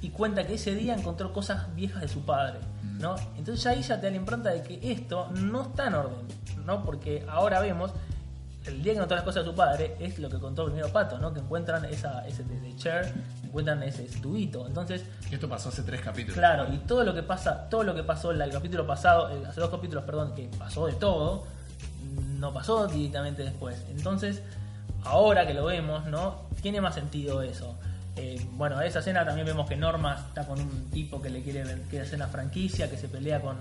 y 0.02 0.10
cuenta 0.10 0.44
que 0.44 0.54
ese 0.54 0.74
día 0.74 0.94
encontró 0.94 1.32
cosas 1.32 1.72
viejas 1.76 2.02
de 2.02 2.08
su 2.08 2.22
padre, 2.22 2.58
¿no? 2.98 3.14
Entonces 3.38 3.64
ahí 3.66 3.82
ya 3.82 4.00
te 4.00 4.06
da 4.06 4.10
la 4.10 4.16
impronta 4.16 4.50
de 4.50 4.62
que 4.62 4.92
esto 4.92 5.30
no 5.30 5.62
está 5.62 5.86
en 5.86 5.94
orden, 5.94 6.26
¿no? 6.66 6.82
Porque 6.82 7.24
ahora 7.28 7.60
vemos 7.60 7.92
el 8.66 8.82
día 8.82 8.92
que 8.92 8.98
encontró 8.98 9.16
las 9.16 9.24
cosas 9.24 9.44
de 9.44 9.50
su 9.50 9.56
padre 9.56 9.96
es 10.00 10.18
lo 10.18 10.28
que 10.28 10.38
contó 10.38 10.64
primero 10.66 10.88
Pato, 10.88 11.18
¿no? 11.18 11.32
Que 11.32 11.40
encuentran 11.40 11.84
esa, 11.84 12.26
ese 12.26 12.42
de, 12.42 12.60
de 12.60 12.76
chair, 12.76 13.12
encuentran 13.52 13.82
ese, 13.82 14.04
tubito. 14.20 14.66
Entonces, 14.66 15.04
Y 15.30 15.34
esto 15.34 15.46
pasó 15.46 15.68
hace 15.68 15.82
tres 15.82 16.00
capítulos. 16.00 16.38
claro, 16.38 16.72
y 16.72 16.78
todo 16.78 17.04
lo 17.04 17.14
que 17.14 17.22
pasa, 17.22 17.68
todo 17.68 17.84
lo 17.84 17.94
que 17.94 18.02
pasó 18.02 18.30
el 18.30 18.50
capítulo 18.50 18.86
pasado, 18.86 19.26
hace 19.46 19.60
dos 19.60 19.70
capítulos, 19.70 20.04
perdón, 20.04 20.34
que 20.34 20.48
pasó 20.58 20.86
de 20.86 20.94
todo, 20.94 21.44
no 22.38 22.54
pasó 22.54 22.86
directamente 22.86 23.42
después. 23.44 23.84
Entonces, 23.90 24.42
ahora 25.04 25.46
que 25.46 25.52
lo 25.52 25.66
vemos, 25.66 26.06
¿no? 26.06 26.48
Tiene 26.62 26.80
más 26.80 26.94
sentido 26.94 27.42
eso. 27.42 27.76
Eh, 28.16 28.38
bueno, 28.52 28.80
esa 28.82 28.98
escena 28.98 29.24
también 29.24 29.46
vemos 29.46 29.66
que 29.66 29.74
Norma 29.74 30.26
está 30.28 30.46
con 30.46 30.60
un 30.60 30.90
tipo 30.90 31.22
que 31.22 31.30
le 31.30 31.42
quiere, 31.42 31.62
quiere 31.88 32.04
hacer 32.04 32.16
una 32.16 32.26
franquicia, 32.28 32.90
que 32.90 32.98
se 32.98 33.08
pelea 33.08 33.40
con, 33.40 33.56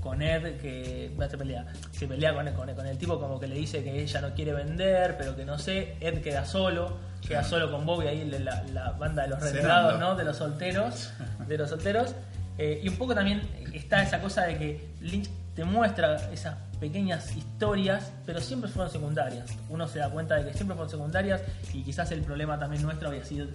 con 0.00 0.20
Ed, 0.22 0.60
que 0.60 1.12
se 1.30 1.38
pelea, 1.38 1.66
se 1.92 2.08
pelea 2.08 2.34
con, 2.34 2.50
con, 2.52 2.74
con 2.74 2.86
el 2.86 2.98
tipo 2.98 3.20
como 3.20 3.38
que 3.38 3.46
le 3.46 3.54
dice 3.54 3.84
que 3.84 4.02
ella 4.02 4.20
no 4.20 4.34
quiere 4.34 4.52
vender, 4.54 5.16
pero 5.16 5.36
que 5.36 5.44
no 5.44 5.56
sé, 5.56 5.96
Ed 6.00 6.20
queda 6.20 6.44
solo, 6.44 6.96
queda 7.26 7.44
solo 7.44 7.70
con 7.70 7.86
Bobby 7.86 8.08
ahí 8.08 8.24
la, 8.28 8.40
la- 8.40 8.62
la 8.72 8.90
banda 8.92 9.22
de 9.22 9.28
los 9.28 9.40
renegados, 9.40 10.00
¿no? 10.00 10.16
De 10.16 10.24
los 10.24 10.36
solteros, 10.42 11.12
de 11.46 11.58
los 11.58 11.70
solteros. 11.70 12.16
Eh, 12.58 12.80
y 12.82 12.88
un 12.88 12.96
poco 12.96 13.14
también 13.14 13.42
está 13.72 14.02
esa 14.02 14.20
cosa 14.20 14.42
de 14.46 14.58
que 14.58 14.88
Lynch 15.00 15.30
te 15.54 15.64
muestra 15.64 16.32
esas 16.32 16.56
pequeñas 16.80 17.36
historias, 17.36 18.10
pero 18.26 18.40
siempre 18.40 18.70
fueron 18.70 18.90
secundarias. 18.90 19.50
Uno 19.68 19.86
se 19.86 19.98
da 19.98 20.10
cuenta 20.10 20.36
de 20.36 20.46
que 20.50 20.54
siempre 20.54 20.74
fueron 20.74 20.90
secundarias 20.90 21.42
y 21.72 21.82
quizás 21.82 22.10
el 22.12 22.22
problema 22.22 22.58
también 22.58 22.82
nuestro 22.82 23.08
había 23.08 23.24
sido 23.24 23.46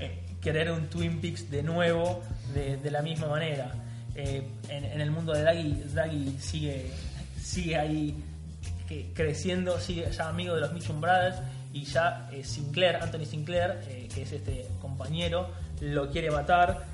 eh, 0.00 0.22
querer 0.40 0.70
un 0.70 0.88
Twin 0.88 1.20
Peaks 1.20 1.50
de 1.50 1.62
nuevo 1.62 2.22
de, 2.52 2.90
la 2.90 3.02
misma 3.02 3.28
manera. 3.28 3.72
Eh, 4.14 4.46
en, 4.68 5.00
el 5.00 5.10
mundo 5.10 5.32
de 5.32 5.42
Daggy, 5.42 5.82
Daggy 5.94 6.36
sigue, 6.38 6.90
sigue 7.40 7.76
ahí 7.76 8.22
que- 8.88 9.12
creciendo, 9.14 9.78
sigue 9.80 10.10
ya 10.10 10.28
amigo 10.28 10.54
de 10.54 10.60
los 10.60 10.72
Mitchum 10.72 11.00
Brothers 11.00 11.36
y 11.72 11.84
ya 11.84 12.28
eh, 12.32 12.44
Sinclair, 12.44 12.96
Anthony 12.96 13.24
Sinclair, 13.24 13.80
eh, 13.88 14.08
que 14.12 14.22
es 14.22 14.32
este 14.32 14.66
compañero, 14.80 15.50
lo 15.80 16.10
quiere 16.10 16.30
matar. 16.30 16.84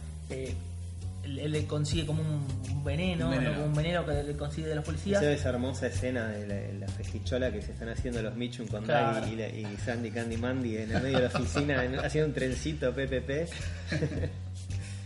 Eh, 1.25 1.49
le 1.49 1.67
consigue 1.67 2.07
como 2.07 2.23
un, 2.23 2.85
veneno, 2.85 3.27
Un 3.27 3.31
veneno. 3.33 3.51
¿no? 3.51 3.55
Como 3.57 3.67
un 3.69 3.75
veneno 3.75 4.07
que 4.07 4.23
le 4.23 4.37
consigue 4.37 4.69
de 4.69 4.75
los 4.75 4.85
Se 4.85 4.91
policías. 4.91 5.21
ve 5.21 5.33
esa 5.35 5.49
hermosa 5.51 5.87
escena 5.87 6.29
de 6.29 6.47
la, 6.47 6.87
la 6.87 6.89
festichola 6.93 7.51
que 7.53 7.61
se 7.63 7.73
están 7.73 7.89
haciendo 7.91 8.23
los 8.23 8.35
Michun 8.37 8.67
con 8.67 8.85
Claro. 8.85 9.21
Daggy 9.21 9.33
y, 9.33 9.37
la- 9.37 9.49
y 9.49 9.77
Sandy 9.85 10.11
Candy 10.11 10.37
Mandy 10.37 10.77
en 10.79 10.93
el 10.93 11.03
medio 11.03 11.19
de 11.21 11.29
la 11.29 11.39
oficina 11.39 11.85
en- 11.85 11.99
haciendo 11.99 12.29
un 12.29 12.35
trencito 12.35 12.93
PPP. 12.93 13.49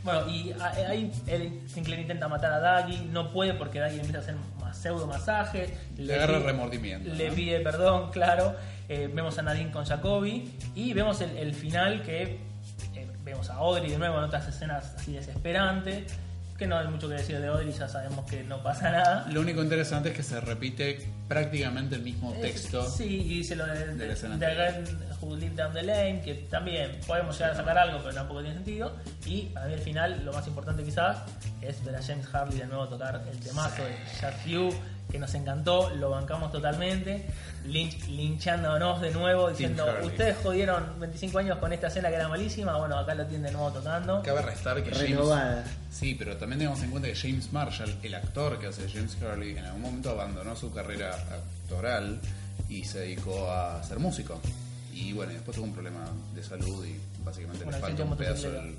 Bueno, 0.05 0.29
y 0.29 0.53
a- 0.53 0.67
ahí 0.91 1.11
Sinclair 1.67 2.01
intenta 2.03 2.29
matar 2.29 2.53
a 2.53 2.59
Daggy, 2.59 3.07
no 3.11 3.33
puede 3.33 3.55
porque 3.55 3.79
Daggy 3.79 3.95
le 3.97 4.01
empieza 4.03 4.19
a 4.19 4.21
hacer 4.23 4.35
más 4.61 4.77
pseudo 4.77 5.07
masajes. 5.07 5.71
Le 5.97 6.15
agarra 6.15 6.39
pide- 6.41 6.45
remordimiento, 6.47 7.15
Le 7.15 7.29
¿no? 7.31 7.35
pide 7.35 7.61
perdón, 7.61 8.11
claro. 8.11 8.55
Eh, 8.91 9.11
vemos 9.13 9.39
a 9.39 9.43
Nadine 9.43 9.71
con 9.71 9.87
Jacoby 9.87 10.53
y 10.75 10.93
vemos 10.93 11.23
el, 11.23 11.35
el 11.39 11.55
final 11.55 12.03
que 12.03 12.23
eh, 12.23 12.39
vemos 13.25 13.49
a 13.51 13.55
Audrey 13.55 13.91
de 13.91 13.99
nuevo 13.99 14.19
en 14.19 14.25
otras 14.25 14.47
escenas 14.49 14.95
así 14.97 15.13
desesperantes. 15.13 16.13
Que 16.59 16.69
no 16.69 16.79
hay 16.79 16.87
mucho 16.87 17.09
que 17.09 17.15
decir 17.15 17.41
de 17.41 17.49
Audrey, 17.49 17.73
ya 17.73 17.89
sabemos 17.89 18.25
que 18.31 18.45
no 18.45 18.63
pasa 18.63 18.93
nada. 18.93 19.27
Lo 19.33 19.41
único 19.41 19.61
interesante 19.61 20.11
es 20.11 20.15
que 20.17 20.23
se 20.23 20.41
repite 20.41 21.05
prácticamente 21.27 21.97
el 21.97 22.03
mismo 22.03 22.33
Es- 22.35 22.41
texto. 22.43 22.89
Sí, 22.89 23.23
y 23.27 23.39
dice 23.39 23.57
lo 23.57 23.67
de, 23.67 23.87
de 23.87 23.87
la 23.97 24.05
de, 24.05 24.13
escena 24.13 24.37
de. 24.37 24.47
Again 24.47 24.85
Who 25.21 25.35
Lived 25.35 25.57
Down 25.57 25.73
the 25.73 25.83
Lane, 25.83 26.21
que 26.25 26.35
también 26.49 26.93
podemos 27.09 27.37
llegar 27.37 27.55
a 27.55 27.57
sacar 27.57 27.77
algo, 27.77 27.99
pero 28.05 28.15
tampoco 28.15 28.41
tiene 28.41 28.55
sentido. 28.55 28.95
Y 29.27 29.51
a 29.57 29.65
mí 29.67 29.75
al 29.75 29.81
final, 29.81 30.25
lo 30.25 30.33
más 30.33 30.47
importante 30.47 30.85
quizás, 30.85 31.19
es 31.61 31.85
ver 31.85 31.97
a 31.97 32.03
James 32.05 32.27
Harley 32.33 32.59
de 32.59 32.67
nuevo 32.69 32.87
tocar 32.89 33.21
el 33.29 33.41
temazo 33.41 33.83
de 33.83 33.97
Just 34.21 34.47
You, 34.47 34.71
que 35.11 35.19
nos 35.19 35.33
encantó, 35.35 35.91
lo 35.91 36.11
bancamos 36.11 36.51
totalmente. 36.51 37.25
Lynch, 37.67 38.09
linchándonos 38.09 39.01
de 39.01 39.11
nuevo, 39.13 39.49
diciendo, 39.51 39.87
ustedes 40.03 40.37
jodieron 40.43 40.99
25 41.01 41.39
años 41.39 41.59
con 41.59 41.73
esta 41.73 41.87
escena 41.87 42.09
que 42.09 42.17
era 42.17 42.29
malísima, 42.29 42.77
bueno, 42.77 42.99
acá 42.99 43.15
lo 43.15 43.25
tienen 43.27 43.45
de 43.45 43.53
nuevo 43.53 43.71
tocando. 43.71 44.23
Cabe 44.23 44.43
restar 44.43 44.83
que 44.83 44.91
James, 44.91 45.11
Renovada. 45.11 45.65
Sí, 45.91 46.15
pero 46.19 46.37
también 46.37 46.59
tengamos 46.59 46.83
en 46.83 46.91
cuenta 46.91 47.09
que 47.09 47.15
James 47.15 47.53
Marshall, 47.53 47.97
el 48.03 48.15
actor 48.15 48.59
que 48.59 48.67
hace 48.67 48.89
James 48.91 49.17
Hurley, 49.23 49.57
en 49.57 49.65
algún 49.65 49.83
momento 49.83 50.11
abandonó 50.11 50.55
su 50.57 50.73
carrera 50.73 51.15
actoral 51.63 52.21
y 52.69 52.85
se 52.85 53.01
dedicó 53.01 53.51
a 53.51 53.83
ser 53.83 53.99
músico. 54.01 54.41
Y 54.93 55.13
bueno, 55.13 55.33
y 55.33 55.37
después 55.37 55.55
tuvo 55.57 55.67
un 55.67 55.73
problema 55.73 56.05
de 56.35 56.43
salud 56.43 56.85
y 56.87 56.97
básicamente 57.25 57.65
le 57.65 57.73
falta 57.73 58.05
un 58.05 58.17
pedazo 58.17 58.51
del... 58.51 58.77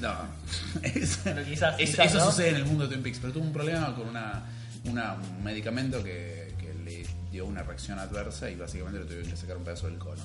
No, 0.00 0.14
Es- 0.82 1.18
Pero 1.24 1.44
quizás- 1.44 1.76
quizás, 1.76 2.06
eso 2.06 2.18
¿no? 2.18 2.26
sucede 2.30 2.50
en 2.50 2.56
el 2.56 2.64
mundo 2.64 2.84
de 2.84 2.90
Twin 2.90 3.02
Peaks, 3.02 3.18
pero 3.20 3.32
tuvo 3.32 3.44
un 3.44 3.52
problema 3.52 3.94
con 3.94 4.08
una, 4.08 4.42
una- 4.84 5.14
un 5.14 5.44
medicamento 5.44 6.02
que, 6.02 6.54
que 6.58 6.72
le 6.84 7.06
dio 7.30 7.46
una 7.46 7.62
reacción 7.62 7.98
adversa 7.98 8.48
y 8.50 8.56
básicamente 8.56 8.98
le 9.00 9.04
tuvieron 9.06 9.30
que 9.30 9.36
sacar 9.36 9.56
un 9.56 9.64
pedazo 9.64 9.86
del 9.86 9.98
colon. 9.98 10.18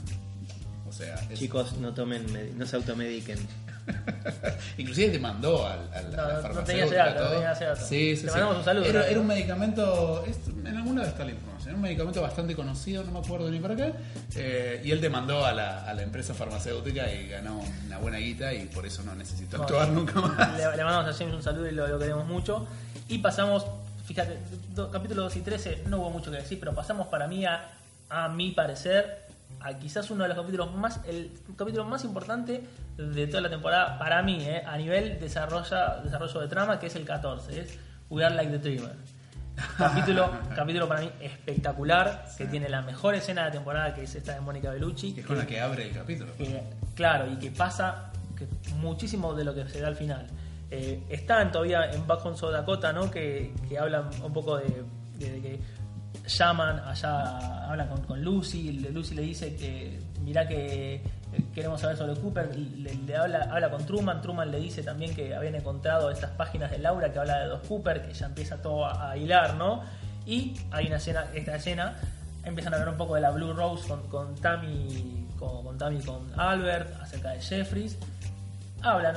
O 0.88 0.92
sea, 0.92 1.16
es- 1.30 1.40
Chicos, 1.40 1.74
no 1.78 1.94
tomen, 1.94 2.26
med- 2.32 2.54
no 2.54 2.66
se 2.66 2.76
automediquen. 2.76 3.40
Inclusive 4.78 5.10
te 5.12 5.20
mandó 5.20 5.66
al, 5.68 5.80
al- 5.94 6.16
No, 6.16 6.22
a 6.24 6.28
la 6.42 6.50
no 6.50 6.64
tenía 6.64 6.86
ese 6.86 6.96
dato, 6.96 7.24
no 7.24 7.30
tenía 7.32 7.52
ese 7.52 7.66
dato. 7.66 7.82
Sí, 7.86 8.16
sí, 8.16 8.22
Te 8.24 8.28
sí. 8.30 8.34
mandamos 8.34 8.58
un 8.58 8.64
saludo, 8.64 8.86
Era, 8.86 9.08
era 9.08 9.20
un 9.20 9.28
medicamento, 9.28 10.24
es- 10.26 10.40
en 10.48 10.76
algún 10.78 10.96
lado 10.96 11.08
está 11.10 11.24
la 11.26 11.32
información, 11.32 11.68
era 11.70 11.76
un 11.76 11.82
medicamento 11.82 12.22
bastante 12.22 12.56
conocido, 12.56 13.04
no 13.04 13.12
me 13.12 13.20
acuerdo 13.20 13.50
ni 13.52 13.60
para 13.60 13.76
qué. 13.76 13.94
eh, 14.36 14.82
y 14.84 14.92
él 14.92 15.02
te 15.02 15.10
mandó 15.10 15.46
a 15.46 15.54
la, 15.54 15.84
a 15.86 15.94
la 15.94 16.02
empresa 16.02 16.34
farmacéutica 16.34 17.12
y 17.14 17.28
ganó 17.28 17.62
una 17.86 17.98
buena 18.00 18.18
guita 18.18 18.54
y 18.54 18.66
por 18.68 18.86
eso 18.86 19.04
no 19.04 19.14
necesitó 19.16 19.62
actuar 19.62 19.90
nunca 19.90 20.20
más. 20.22 20.54
Le, 20.58 20.60
le 20.78 20.84
mandamos 20.84 21.14
a 21.14 21.18
James 21.18 21.36
un 21.36 21.44
saludo 21.44 21.68
y 21.68 21.72
lo, 21.72 21.88
lo 21.88 22.00
queremos 22.00 22.26
mucho. 22.28 22.68
Y 23.08 23.20
pasamos, 23.20 23.66
fíjate, 24.06 24.38
do- 24.74 24.90
capítulo 24.92 25.24
2 25.24 25.36
y 25.38 25.42
13 25.42 25.84
no 25.88 25.98
hubo 26.00 26.10
mucho 26.12 26.32
que 26.32 26.38
decir, 26.38 26.60
pero 26.60 26.74
pasamos 26.74 27.08
para 27.08 27.28
mí 27.28 27.46
a, 27.46 27.70
a 28.10 28.30
mi 28.30 28.52
parecer, 28.52 29.26
a 29.60 29.74
quizás 29.78 30.10
uno 30.12 30.24
de 30.24 30.30
los 30.30 30.38
capítulos 30.38 30.74
más, 30.76 31.00
el 31.08 31.32
capítulo 31.58 31.86
más 31.86 32.04
importante 32.04 32.64
de 32.98 33.28
toda 33.28 33.42
la 33.42 33.50
temporada, 33.50 33.98
para 34.00 34.22
mí, 34.22 34.38
eh, 34.42 34.64
a 34.66 34.78
nivel 34.78 35.20
desarrolla, 35.20 35.98
desarrollo 36.04 36.40
de 36.42 36.48
trama, 36.48 36.80
que 36.80 36.88
es 36.88 36.96
el 36.96 37.06
14, 37.06 37.60
es 37.62 37.78
We 38.10 38.24
Are 38.24 38.34
Like 38.36 38.52
the 38.52 38.60
Dreamer. 38.60 38.94
Capítulo, 39.78 40.30
capítulo 40.54 40.86
para 40.86 41.00
mí 41.00 41.10
espectacular, 41.22 42.26
que 42.38 42.46
tiene 42.46 42.68
la 42.68 42.82
mejor 42.82 43.16
escena 43.16 43.44
de 43.44 43.48
la 43.48 43.52
temporada, 43.54 43.94
que 43.96 44.04
es 44.04 44.14
esta 44.14 44.34
de 44.34 44.42
Mónica 44.42 44.70
Bellucci. 44.72 45.14
Que 45.14 45.22
es 45.22 45.26
con 45.28 45.38
la 45.38 45.48
que 45.48 45.62
abre 45.62 45.88
el 45.88 45.94
capítulo. 45.94 46.36
que, 46.36 46.62
claro, 46.94 47.32
y 47.32 47.38
que 47.38 47.52
pasa 47.52 48.12
que 48.38 48.48
muchísimo 48.76 49.34
de 49.34 49.46
lo 49.46 49.56
que 49.56 49.66
se 49.70 49.80
da 49.80 49.88
al 49.88 49.96
final. 49.96 50.28
Eh, 50.78 51.04
están 51.08 51.54
todavía 51.54 51.90
en 51.90 52.06
Back 52.06 52.26
Home 52.26 52.36
South 52.36 52.52
Dakota, 52.52 52.92
¿no? 52.92 53.10
Que, 53.10 53.54
que 53.70 53.80
hablan 53.80 54.10
un 54.22 54.34
poco 54.34 54.58
de, 54.58 54.84
que 55.18 55.58
llaman 56.28 56.80
allá, 56.80 57.70
hablan 57.70 57.88
con, 57.88 58.02
con 58.02 58.22
Lucy, 58.22 58.74
Lucy 58.92 59.16
le 59.16 59.22
dice 59.22 59.56
que 59.56 59.98
mirá 60.22 60.46
que 60.46 60.96
eh, 60.96 61.02
queremos 61.54 61.80
saber 61.80 61.96
sobre 61.96 62.20
Cooper, 62.20 62.54
le, 62.58 63.16
habla, 63.16 63.48
habla 63.50 63.70
con 63.70 63.86
Truman, 63.86 64.22
Truman 64.22 64.52
le 64.52 64.60
dice 64.60 64.84
también 64.84 65.16
que 65.16 65.34
habían 65.34 65.56
encontrado 65.56 66.12
estas 66.12 66.32
páginas 66.32 66.72
de 66.72 66.80
Laura 66.80 67.14
que 67.14 67.20
habla 67.20 67.40
de 67.40 67.46
dos 67.48 67.62
Cooper, 67.66 68.06
que 68.06 68.14
ya 68.14 68.26
empieza 68.26 68.62
todo 68.62 68.86
a, 68.86 69.12
a 69.12 69.18
hilar, 69.18 69.56
¿no? 69.56 69.82
Y 70.26 70.58
hay 70.72 70.88
una 70.88 70.98
escena, 70.98 71.28
esta 71.34 71.56
escena, 71.56 71.96
empiezan 72.44 72.74
a 72.74 72.78
hablar 72.78 72.92
un 72.92 72.98
poco 72.98 73.16
de 73.16 73.22
la 73.22 73.32
Blue 73.32 73.54
Rose 73.54 73.88
con, 73.88 74.10
con 74.10 74.36
Tammy, 74.36 75.26
con, 75.40 75.64
con 75.64 75.78
Tammy 75.78 76.02
con 76.02 76.38
Albert, 76.38 77.02
acerca 77.02 77.30
de 77.30 77.40
Jeffries. 77.40 77.98
Hablan, 78.82 79.16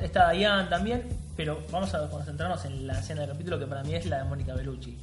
está 0.00 0.30
Diane 0.30 0.68
también, 0.68 1.02
pero 1.36 1.60
vamos 1.70 1.92
a 1.94 2.08
concentrarnos 2.08 2.64
en 2.64 2.86
la 2.86 2.98
escena 2.98 3.22
del 3.22 3.30
capítulo 3.30 3.58
que 3.58 3.66
para 3.66 3.82
mí 3.82 3.94
es 3.94 4.06
la 4.06 4.18
de 4.18 4.24
Mónica 4.24 4.54
Bellucci. 4.54 4.96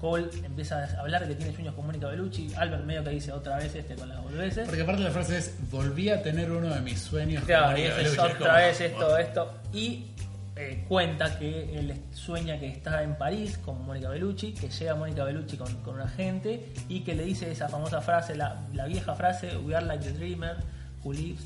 Cole 0.00 0.28
empieza 0.44 0.84
a 0.84 1.00
hablar 1.00 1.22
de 1.22 1.28
que 1.28 1.34
tiene 1.34 1.52
sueños 1.52 1.74
con 1.74 1.86
Mónica 1.86 2.06
Bellucci. 2.06 2.54
Albert 2.56 2.84
medio 2.84 3.02
que 3.02 3.10
dice 3.10 3.32
otra 3.32 3.56
vez 3.56 3.74
este 3.74 3.96
con 3.96 4.08
las 4.08 4.22
boludeces. 4.22 4.66
Porque 4.66 4.82
aparte 4.82 5.02
la 5.02 5.10
frase 5.10 5.38
es, 5.38 5.54
volví 5.70 6.08
a 6.08 6.22
tener 6.22 6.50
uno 6.52 6.72
de 6.72 6.80
mis 6.80 7.00
sueños. 7.00 7.40
con 7.40 7.46
Claro, 7.48 7.76
y 7.76 7.82
Mónica 7.82 7.88
es 7.88 7.96
Bellucci". 8.16 8.42
otra 8.42 8.56
vez 8.58 8.80
esto, 8.80 9.18
esto. 9.18 9.54
Y 9.72 10.06
eh, 10.54 10.84
cuenta 10.88 11.36
que 11.38 11.78
él 11.78 11.94
sueña 12.12 12.58
que 12.60 12.68
está 12.68 13.02
en 13.02 13.16
París 13.16 13.58
con 13.58 13.84
Mónica 13.84 14.08
Bellucci, 14.08 14.52
que 14.52 14.68
llega 14.68 14.94
Mónica 14.94 15.24
Bellucci 15.24 15.56
con, 15.56 15.74
con 15.82 15.96
un 15.96 16.02
agente 16.02 16.72
y 16.88 17.00
que 17.00 17.14
le 17.14 17.24
dice 17.24 17.50
esa 17.50 17.68
famosa 17.68 18.00
frase, 18.00 18.36
la, 18.36 18.56
la 18.74 18.86
vieja 18.86 19.14
frase, 19.16 19.56
We 19.58 19.74
are 19.74 19.84
like 19.84 20.04
the 20.04 20.12
dreamer 20.12 20.56
who 21.04 21.12
lives, 21.12 21.42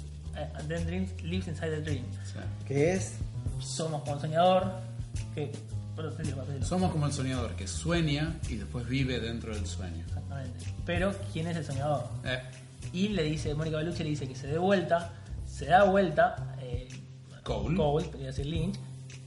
then 0.68 0.86
dreams, 0.86 1.10
lives 1.22 1.48
inside 1.48 1.70
the 1.70 1.80
dream. 1.80 2.04
Sí. 2.24 2.38
¿Qué 2.66 2.92
es? 2.94 3.14
Somos 3.58 4.02
como 4.02 4.14
el 4.16 4.20
soñador, 4.20 4.72
que... 5.34 5.52
pero. 5.94 6.12
Somos 6.64 6.90
como 6.90 7.06
el 7.06 7.12
soñador 7.12 7.54
que 7.54 7.66
sueña 7.66 8.34
y 8.48 8.56
después 8.56 8.86
vive 8.88 9.20
dentro 9.20 9.54
del 9.54 9.66
sueño. 9.66 10.02
Exactamente. 10.06 10.64
Pero, 10.86 11.14
¿quién 11.32 11.46
es 11.48 11.56
el 11.56 11.64
soñador? 11.64 12.04
Eh, 12.24 12.40
Y 12.92 13.08
le 13.08 13.22
dice, 13.24 13.54
Mónica 13.54 13.76
Bellucci 13.78 14.02
le 14.02 14.10
dice 14.10 14.26
que 14.26 14.34
se 14.34 14.46
dé 14.48 14.58
vuelta, 14.58 15.12
se 15.46 15.66
da 15.66 15.84
vuelta, 15.84 16.54
eh, 16.60 16.88
Cole. 17.42 17.76
Cole, 17.76 18.10
quería 18.10 18.26
decir 18.28 18.46
Lynch, 18.46 18.78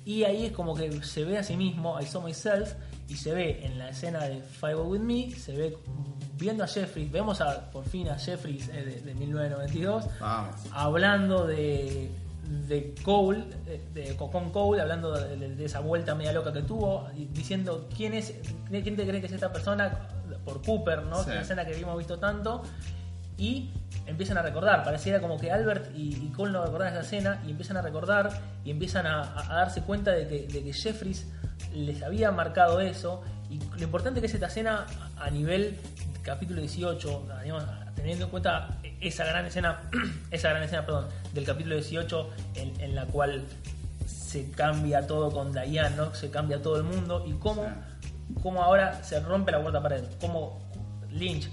y 0.06 0.24
ahí 0.24 0.46
es 0.46 0.52
como 0.52 0.76
que 0.76 1.02
se 1.04 1.24
ve 1.24 1.38
a 1.38 1.44
sí 1.44 1.56
mismo, 1.58 2.00
I 2.00 2.06
saw 2.06 2.22
myself, 2.22 2.74
y 3.08 3.16
se 3.16 3.34
ve 3.34 3.66
en 3.66 3.78
la 3.78 3.90
escena 3.90 4.24
de 4.26 4.42
Five 4.42 4.76
With 4.76 5.02
Me, 5.02 5.32
se 5.32 5.54
ve 5.56 5.78
viendo 6.38 6.64
a 6.64 6.68
Jeffries, 6.68 7.12
vemos 7.12 7.42
a, 7.42 7.72
por 7.72 7.86
fin 7.86 8.10
a 8.10 8.18
Jeffries 8.18 8.70
eh, 8.70 8.84
de, 8.84 9.02
de 9.02 9.16
1992, 9.16 10.06
Vamos. 10.20 10.56
hablando 10.72 11.46
de, 11.46 12.12
de 12.68 12.94
Cole, 13.04 13.44
de, 13.94 14.16
con 14.16 14.52
Cole, 14.52 14.82
hablando 14.82 15.12
de, 15.14 15.66
esa 15.66 15.80
vuelta 15.80 16.16
media 16.16 16.34
loca 16.34 16.52
que 16.54 16.62
tuvo, 16.62 17.08
y 17.16 17.26
diciendo 17.26 17.88
quién 17.96 18.14
es, 18.14 18.34
quién 18.70 18.96
te 18.96 19.08
cree 19.08 19.20
que 19.20 19.28
es 19.28 19.34
esta 19.34 19.52
persona 19.52 20.08
por 20.44 20.62
Cooper, 20.62 21.04
¿no? 21.04 21.24
Sí. 21.24 21.32
Una 21.32 21.42
escena 21.42 21.66
que 21.66 21.80
hemos 21.80 21.98
visto 21.98 22.20
tanto. 22.20 22.64
Y 23.38 23.70
empiezan 24.06 24.38
a 24.38 24.42
recordar, 24.42 24.86
pareciera 24.86 25.20
como 25.20 25.38
que 25.38 25.52
Albert 25.52 25.94
y, 25.94 26.16
y 26.26 26.32
Cole 26.34 26.54
no 26.54 26.64
recordaban 26.64 26.94
esa 26.94 27.02
escena 27.02 27.44
y 27.46 27.52
empiezan 27.52 27.76
a 27.76 27.82
recordar 27.82 28.30
y 28.64 28.72
empiezan 28.72 29.06
a 29.08 29.26
darse 29.50 29.82
cuenta 29.82 30.12
de 30.12 30.26
que, 30.26 30.48
de 30.48 30.64
que 30.64 30.72
Jeffries 30.72 31.28
les 31.74 32.02
había 32.02 32.32
marcado 32.32 32.80
eso 32.80 33.24
y 33.50 33.60
lo 33.78 33.84
importante 33.84 34.22
que 34.22 34.28
es 34.28 34.34
esta 34.34 34.48
escena 34.48 34.86
a 35.18 35.30
nivel 35.30 35.78
capítulo 36.26 36.60
18, 36.60 37.28
digamos, 37.44 37.64
teniendo 37.96 38.26
en 38.26 38.32
cuenta 38.32 38.78
esa 39.00 39.26
gran 39.26 39.46
escena, 39.46 39.84
esa 40.32 40.50
gran 40.50 40.64
escena, 40.64 40.86
perdón, 40.86 41.08
del 41.34 41.46
capítulo 41.46 41.76
18 41.76 42.30
en, 42.56 42.82
en 42.82 42.96
la 42.96 43.06
cual 43.06 43.46
se 44.06 44.50
cambia 44.52 45.06
todo 45.06 45.32
con 45.32 45.54
Diane, 45.54 45.96
¿no? 45.96 46.14
Se 46.14 46.30
cambia 46.32 46.62
todo 46.62 46.78
el 46.78 46.84
mundo 46.84 47.24
y 47.26 47.34
cómo, 47.34 47.64
cómo 48.42 48.64
ahora 48.64 49.04
se 49.04 49.20
rompe 49.20 49.52
la 49.52 49.62
cuarta 49.62 49.82
pared, 49.82 50.04
cómo 50.20 50.60
Lynch 51.12 51.50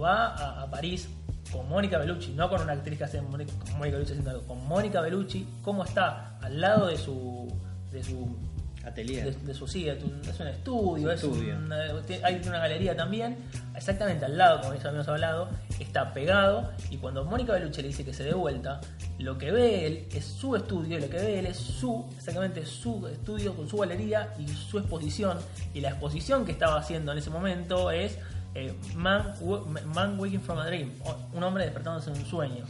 va 0.00 0.28
a, 0.28 0.62
a 0.62 0.70
París 0.70 1.08
con 1.52 1.68
Mónica 1.68 1.98
Bellucci, 1.98 2.32
no 2.32 2.48
con 2.48 2.62
una 2.62 2.72
actriz 2.72 2.96
que 2.96 3.04
hace 3.04 3.20
Mónica 3.20 3.52
Bellucci 3.78 4.12
haciendo 4.12 4.30
algo, 4.30 4.46
con 4.46 4.66
Mónica 4.66 5.00
Bellucci, 5.00 5.46
cómo 5.62 5.84
está 5.84 6.38
al 6.40 6.60
lado 6.60 6.86
de 6.86 6.96
su 6.96 7.52
de 7.90 8.02
su 8.02 8.36
Atelier. 8.84 9.24
de, 9.24 9.46
de 9.46 9.54
su 9.54 9.66
sí, 9.66 9.88
es 9.88 10.02
un, 10.02 10.20
es 10.28 10.38
un 10.40 10.46
estudio, 10.48 11.10
es 11.10 11.22
estudio. 11.22 11.56
un- 11.56 11.72
eh, 11.72 12.20
hay 12.24 12.40
una 12.46 12.58
galería 12.58 12.96
también, 12.96 13.36
exactamente 13.76 14.24
al 14.24 14.36
lado, 14.36 14.60
como 14.60 14.74
ya 14.74 14.88
habíamos 14.88 15.08
hablado, 15.08 15.48
está 15.78 16.12
pegado 16.12 16.70
y 16.90 16.96
cuando 16.98 17.24
Mónica 17.24 17.52
Bellucci 17.52 17.82
le 17.82 17.88
dice 17.88 18.04
que 18.04 18.12
se 18.12 18.24
dé 18.24 18.34
vuelta, 18.34 18.80
lo 19.18 19.38
que 19.38 19.50
ve 19.52 19.86
él 19.86 20.06
es 20.12 20.24
su 20.24 20.56
estudio, 20.56 20.98
y 20.98 21.00
lo 21.00 21.08
que 21.08 21.16
ve 21.18 21.38
él 21.38 21.46
es 21.46 21.56
su, 21.56 22.04
exactamente 22.16 22.66
su 22.66 23.06
estudio 23.06 23.54
con 23.54 23.68
su 23.68 23.78
galería 23.78 24.34
y 24.38 24.48
su 24.48 24.78
exposición, 24.78 25.38
y 25.74 25.80
la 25.80 25.90
exposición 25.90 26.44
que 26.44 26.52
estaba 26.52 26.76
haciendo 26.78 27.12
en 27.12 27.18
ese 27.18 27.30
momento 27.30 27.90
es 27.90 28.18
eh, 28.54 28.74
Man, 28.94 29.32
Man 29.94 30.18
Waking 30.20 30.40
from 30.42 30.58
a 30.58 30.66
Dream, 30.66 30.92
un 31.32 31.42
hombre 31.42 31.64
despertándose 31.64 32.10
de 32.10 32.18
un 32.18 32.26
sueño, 32.26 32.64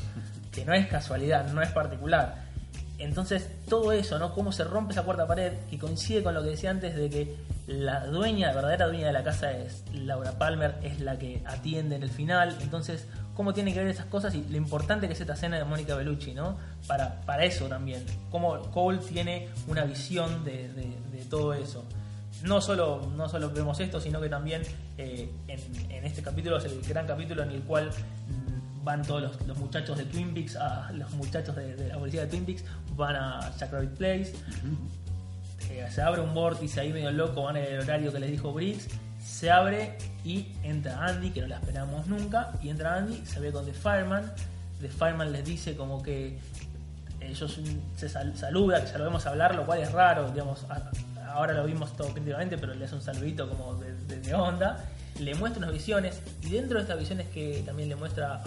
que 0.53 0.65
no 0.65 0.75
es 0.75 0.87
casualidad, 0.89 1.51
no 1.53 1.63
es 1.63 1.71
particular. 1.71 2.52
Entonces, 2.99 3.49
todo 3.69 3.93
eso, 3.93 4.19
¿no? 4.19 4.33
Cómo 4.33 4.53
se 4.53 4.65
rompe 4.65 4.93
esa 4.93 5.03
cuarta 5.03 5.27
pared, 5.27 5.53
que 5.71 5.79
coincide 5.79 6.23
con 6.23 6.35
lo 6.35 6.43
que 6.43 6.51
decía 6.51 6.71
antes 6.71 6.95
de 6.95 7.11
que 7.11 7.37
la 7.67 8.07
dueña, 8.07 8.49
la 8.49 8.55
verdadera 8.55 8.87
dueña 8.87 9.07
de 9.07 9.13
la 9.13 9.25
casa 9.25 9.53
es 9.53 9.85
Laura 9.93 10.39
Palmer, 10.39 10.77
es 10.83 11.01
la 11.01 11.19
que 11.19 11.43
atiende 11.47 11.97
en 11.97 12.03
el 12.03 12.11
final. 12.11 12.57
Entonces, 12.61 13.07
cómo 13.35 13.55
tienen 13.55 13.75
que 13.75 13.81
ver 13.81 13.89
esas 13.89 14.07
cosas 14.07 14.35
y 14.35 14.45
lo 14.45 14.57
importante 14.57 15.07
que 15.07 15.15
es 15.15 15.21
esta 15.21 15.35
escena 15.35 15.59
de 15.59 15.65
Mónica 15.65 15.95
Bellucci, 15.95 16.35
¿no? 16.35 16.57
Para, 16.87 17.21
para 17.23 17.45
eso 17.45 17.67
también. 17.67 18.05
Cómo 18.31 18.61
Cole 18.71 18.99
tiene 18.99 19.49
una 19.69 19.85
visión 19.85 20.45
de, 20.45 20.71
todo 21.31 21.55
eso. 21.55 21.85
No 22.43 22.61
solo, 22.61 23.11
no 23.17 23.29
solo 23.29 23.51
vemos 23.51 23.79
esto, 23.81 24.01
sino 24.01 24.21
que 24.21 24.29
también 24.29 24.63
eh, 24.99 25.31
en, 25.49 26.05
este 26.05 26.23
capítulo 26.23 26.59
es 26.59 26.65
el 26.65 26.83
gran 26.83 27.07
capítulo 27.07 27.43
en 27.43 27.51
el 27.51 27.63
cual 27.63 27.91
van 28.85 29.03
todos 29.03 29.23
los, 29.23 29.47
los 29.47 29.57
muchachos 29.59 29.97
de 29.99 30.05
Twin 30.05 30.35
Peaks, 30.35 30.57
a, 30.57 30.91
los 30.93 31.11
muchachos 31.13 31.55
de, 31.57 31.77
de 31.77 31.89
la 31.89 31.99
policía 31.99 32.23
de 32.23 32.27
Twin 32.29 32.45
Peaks, 32.45 32.65
van 32.97 33.17
a 33.17 33.51
Jack 33.57 33.73
Rabbit 33.73 33.91
Place, 33.97 34.33
eh, 35.71 35.87
se 35.91 36.03
abre 36.03 36.21
un 36.21 36.35
vórtice 36.35 36.81
ahí 36.81 36.93
medio 36.93 37.11
loco, 37.13 37.43
van 37.45 37.57
en 37.57 37.65
el 37.65 37.81
horario 37.81 38.13
que 38.13 38.19
les 38.19 38.31
dijo 38.31 38.53
Briggs, 38.53 38.89
se 39.25 39.51
abre 39.51 39.97
y 40.25 40.49
entra 40.65 41.05
Andy, 41.07 41.31
que 41.31 41.41
no 41.43 41.47
la 41.47 41.57
esperamos 41.57 42.07
nunca, 42.07 42.51
y 42.63 42.69
entra 42.71 42.97
Andy, 42.97 43.25
se 43.25 43.41
ve 43.41 43.53
con 43.53 43.65
The 43.65 43.73
Fireman, 43.73 44.33
The 44.81 44.89
Fireman 44.89 45.33
les 45.33 45.45
dice 45.45 45.77
como 45.77 46.03
que 46.03 46.39
ellos 47.21 47.61
se 47.97 48.09
sal- 48.09 48.37
saluda, 48.37 48.85
que 48.85 48.91
ya 48.91 48.99
lo 48.99 49.05
vemos 49.05 49.25
hablar, 49.27 49.55
lo 49.55 49.65
cual 49.65 49.81
es 49.81 49.93
raro, 49.93 50.31
digamos, 50.33 50.65
a- 50.69 50.91
ahora 51.33 51.53
lo 51.55 51.65
vimos 51.65 51.97
todo 51.97 52.09
primitivamente, 52.09 52.59
pero 52.59 52.75
le 52.75 52.85
hace 52.85 52.97
un 52.97 53.01
saludito 53.03 53.49
como 53.49 53.77
de, 53.77 53.95
de- 54.07 54.21
de 54.21 54.35
onda, 54.35 54.85
le 55.19 55.35
muestra 55.35 55.59
unas 55.59 55.73
visiones, 55.73 56.21
y 56.43 56.51
dentro 56.51 56.79
de 56.79 56.83
estas 56.83 56.99
visiones 56.99 57.29
que 57.29 57.63
también 57.67 57.89
le 57.89 57.97
muestra 57.97 58.43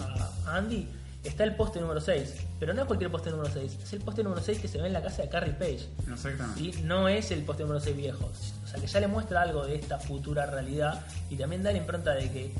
a 0.46 0.56
Andy, 0.56 0.88
está 1.24 1.42
el 1.44 1.54
poste 1.56 1.80
número 1.80 2.00
6, 2.00 2.34
pero 2.60 2.72
no 2.74 2.82
es 2.82 2.86
cualquier 2.86 3.10
poste 3.10 3.30
número 3.30 3.50
6, 3.52 3.78
es 3.82 3.92
el 3.92 4.00
poste 4.00 4.22
número 4.22 4.40
6 4.42 4.58
que 4.60 4.68
se 4.68 4.78
ve 4.80 4.86
en 4.86 4.92
la 4.92 5.02
casa 5.02 5.22
de 5.22 5.28
Carrie 5.28 5.54
Page. 5.54 5.88
Exactamente. 6.12 6.60
¿sí? 6.60 6.82
No 6.84 7.08
es 7.08 7.30
el 7.32 7.42
poste 7.42 7.62
número 7.64 7.80
6 7.80 7.96
viejo. 7.96 8.30
O 8.64 8.68
sea 8.68 8.80
que 8.80 8.86
ya 8.86 9.00
le 9.00 9.08
muestra 9.08 9.42
algo 9.42 9.64
de 9.66 9.74
esta 9.76 9.98
futura 9.98 10.46
realidad 10.46 11.04
y 11.30 11.36
también 11.36 11.62
da 11.64 11.72
la 11.72 11.78
impronta 11.78 12.14
de 12.14 12.30
que 12.30 12.52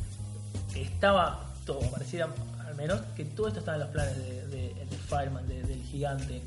estaba 0.74 1.44
todo, 1.64 1.80
pareciera 1.90 2.28
al 2.66 2.74
menos, 2.74 3.00
que 3.16 3.24
todo 3.24 3.48
esto 3.48 3.60
estaba 3.60 3.76
en 3.76 3.82
los 3.84 3.90
planes 3.90 4.16
de, 4.18 4.46
de, 4.48 4.74
de 4.74 4.96
Fireman, 5.08 5.46
de- 5.48 5.62
del 5.62 5.82
gigante. 5.82 6.42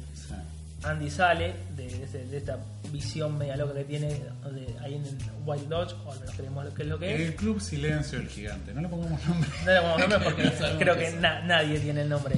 Andy 0.84 1.10
sale 1.10 1.54
de, 1.76 1.88
de 1.88 2.04
ese- 2.04 2.26
de 2.26 2.38
esta 2.38 2.58
visión 2.92 3.38
media 3.38 3.58
loca 3.58 3.74
que 3.74 3.84
tiene 3.84 4.08
de- 4.08 4.76
ahí 4.82 4.96
en 4.96 5.06
el 5.06 5.18
White 5.46 5.68
Lodge, 5.70 5.94
o 6.06 6.12
al 6.12 6.20
menos 6.22 6.36
creemos 6.36 6.74
que 6.74 6.82
es 6.84 6.88
lo 6.88 6.98
que 7.00 7.16
es. 7.16 7.22
El 7.30 7.36
Club 7.36 7.60
Silencio 7.60 8.18
del 8.20 8.28
Gigante. 8.30 8.74
No 8.74 8.82
le 8.82 8.88
pongamos 8.88 9.26
nombre. 9.28 9.50
No 9.66 9.72
le 9.74 9.82
pongamos 9.82 10.00
nombre 10.10 10.20
porque 10.24 10.44
No 10.74 10.80
creo 10.80 10.98
que 10.98 11.12
na- 11.14 11.42
nadie 11.42 11.80
tiene 11.80 12.02
el 12.02 12.10
nombre. 12.10 12.36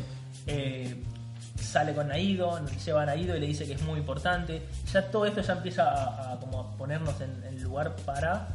Eh, 0.47 0.95
sale 1.59 1.93
con 1.93 2.07
Naido, 2.07 2.59
lleva 2.85 3.03
a 3.03 3.05
Naido 3.05 3.37
y 3.37 3.39
le 3.39 3.47
dice 3.47 3.65
que 3.65 3.73
es 3.73 3.81
muy 3.83 3.99
importante. 3.99 4.63
Ya 4.91 5.09
todo 5.11 5.25
esto 5.25 5.41
ya 5.41 5.53
empieza 5.53 5.83
a, 5.91 6.33
a 6.33 6.39
como 6.39 6.59
a 6.61 6.71
ponernos 6.77 7.21
en, 7.21 7.43
en 7.47 7.61
lugar 7.63 7.95
para 7.97 8.47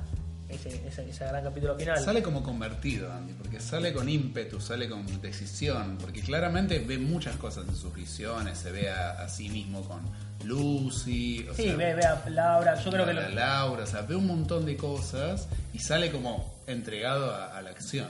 ese, 0.48 0.86
ese, 0.86 1.08
ese 1.08 1.24
gran 1.26 1.42
capítulo 1.44 1.76
final. 1.76 1.98
Sale 1.98 2.22
como 2.22 2.42
convertido, 2.42 3.12
Andy, 3.12 3.32
porque 3.34 3.60
sale 3.60 3.92
con 3.92 4.08
ímpetu, 4.08 4.60
sale 4.60 4.88
con 4.88 5.04
decisión, 5.20 5.98
porque 6.00 6.20
claramente 6.20 6.78
ve 6.78 6.98
muchas 6.98 7.36
cosas 7.36 7.66
en 7.68 7.74
sus 7.76 7.92
visiones, 7.94 8.56
se 8.58 8.70
ve 8.72 8.90
a, 8.90 9.10
a 9.22 9.28
sí 9.28 9.48
mismo 9.48 9.82
con 9.82 10.00
Lucy, 10.44 11.46
o 11.50 11.54
sí, 11.54 11.64
sea, 11.64 11.76
ve, 11.76 11.94
ve 11.94 12.04
a 12.04 12.22
Laura, 12.30 12.74
yo 12.82 12.90
creo 12.90 13.06
que 13.06 13.14
lo- 13.14 13.28
Laura, 13.30 13.84
o 13.84 13.86
sea, 13.86 14.02
ve 14.02 14.14
un 14.16 14.26
montón 14.26 14.64
de 14.66 14.76
cosas 14.76 15.48
y 15.72 15.78
sale 15.78 16.10
como 16.10 16.54
entregado 16.66 17.34
a, 17.34 17.56
a 17.56 17.62
la 17.62 17.70
acción. 17.70 18.08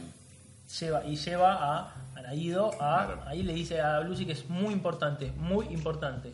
lleva 0.81 1.05
y 1.05 1.17
lleva 1.17 1.55
a, 1.55 1.95
a 2.17 2.23
Naido 2.23 2.71
a 2.81 3.07
Claro. 3.07 3.23
ahí 3.27 3.43
le 3.43 3.53
dice 3.55 3.81
a 3.81 4.01
Lucy 4.01 4.27
que 4.27 4.33
es 4.33 4.49
muy 4.49 4.73
importante, 4.75 5.33
muy 5.37 5.67
importante. 5.67 6.31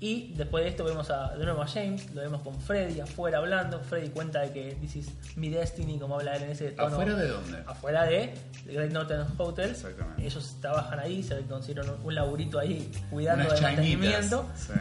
Y 0.00 0.32
después 0.34 0.62
de 0.62 0.70
esto 0.70 0.84
vemos 0.84 1.10
a, 1.10 1.34
de 1.34 1.44
nuevo 1.44 1.60
a 1.60 1.66
James, 1.66 2.14
lo 2.14 2.20
vemos 2.20 2.42
con 2.42 2.60
Freddy 2.60 3.00
afuera 3.00 3.38
hablando. 3.38 3.80
Freddy 3.80 4.10
cuenta 4.10 4.42
de 4.42 4.52
que 4.52 4.74
this 4.80 4.94
is 4.94 5.08
my 5.34 5.48
destiny, 5.48 5.98
como 5.98 6.14
habla 6.14 6.36
él 6.36 6.44
en 6.44 6.50
ese 6.50 6.70
tono. 6.70 6.94
¿Afuera 6.94 7.14
de 7.16 7.28
dónde? 7.28 7.58
Afuera 7.66 8.04
de 8.04 8.34
The 8.64 8.72
Great 8.74 8.92
Northern 8.92 9.26
Hotel. 9.36 9.70
Exactamente. 9.70 10.24
Ellos 10.24 10.56
trabajan 10.60 11.00
ahí, 11.00 11.22
se 11.22 11.40
consiguieron 11.42 11.96
un 12.04 12.14
laburito 12.14 12.60
ahí 12.60 12.90
cuidando 13.10 13.46
Unas 13.46 13.54
del 13.54 13.62
mantenimiento. 13.62 14.48
Sí. 14.54 14.72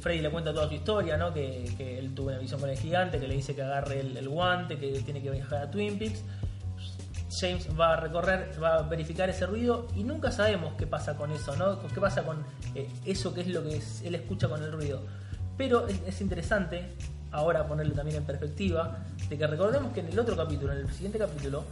Freddy 0.00 0.20
le 0.20 0.30
cuenta 0.30 0.52
toda 0.52 0.68
su 0.68 0.74
historia, 0.74 1.16
¿no? 1.16 1.32
Que, 1.32 1.72
que 1.76 1.98
él 1.98 2.12
tuvo 2.14 2.28
una 2.28 2.38
visión 2.38 2.58
con 2.60 2.70
el 2.70 2.78
gigante, 2.78 3.20
que 3.20 3.28
le 3.28 3.34
dice 3.34 3.54
que 3.54 3.62
agarre 3.62 4.00
el, 4.00 4.16
el 4.16 4.28
guante, 4.28 4.78
que 4.78 5.00
tiene 5.00 5.22
que 5.22 5.30
viajar 5.30 5.62
a 5.62 5.70
Twin 5.70 5.96
Peaks. 5.96 6.22
James 7.40 7.68
va 7.78 7.94
a 7.94 7.96
recorrer, 7.96 8.50
va 8.62 8.76
a 8.76 8.82
verificar 8.82 9.28
ese 9.28 9.46
ruido 9.46 9.86
y 9.96 10.04
nunca 10.04 10.30
sabemos 10.30 10.74
qué 10.78 10.86
pasa 10.86 11.14
con 11.16 11.30
eso, 11.32 11.56
¿no? 11.56 11.80
¿Qué 11.88 12.00
pasa 12.00 12.22
con 12.22 12.44
eh, 12.74 12.88
eso 13.04 13.32
que 13.34 13.40
es 13.42 13.48
lo 13.48 13.62
que 13.62 13.76
es- 13.76 14.02
él 14.02 14.14
escucha 14.14 14.48
con 14.48 14.62
el 14.62 14.70
ruido? 14.72 15.00
Pero 15.56 15.86
es, 15.88 16.00
es 16.06 16.20
interesante 16.20 16.94
ahora 17.32 17.66
ponerlo 17.66 17.94
también 17.94 18.18
en 18.18 18.24
perspectiva 18.24 18.98
de 19.28 19.36
que 19.38 19.46
recordemos 19.46 19.92
que 19.92 20.00
en 20.00 20.08
el 20.08 20.18
otro 20.18 20.36
capítulo, 20.36 20.72
en 20.72 20.78
el 20.80 20.92
siguiente 20.92 21.18
capítulo, 21.18 21.64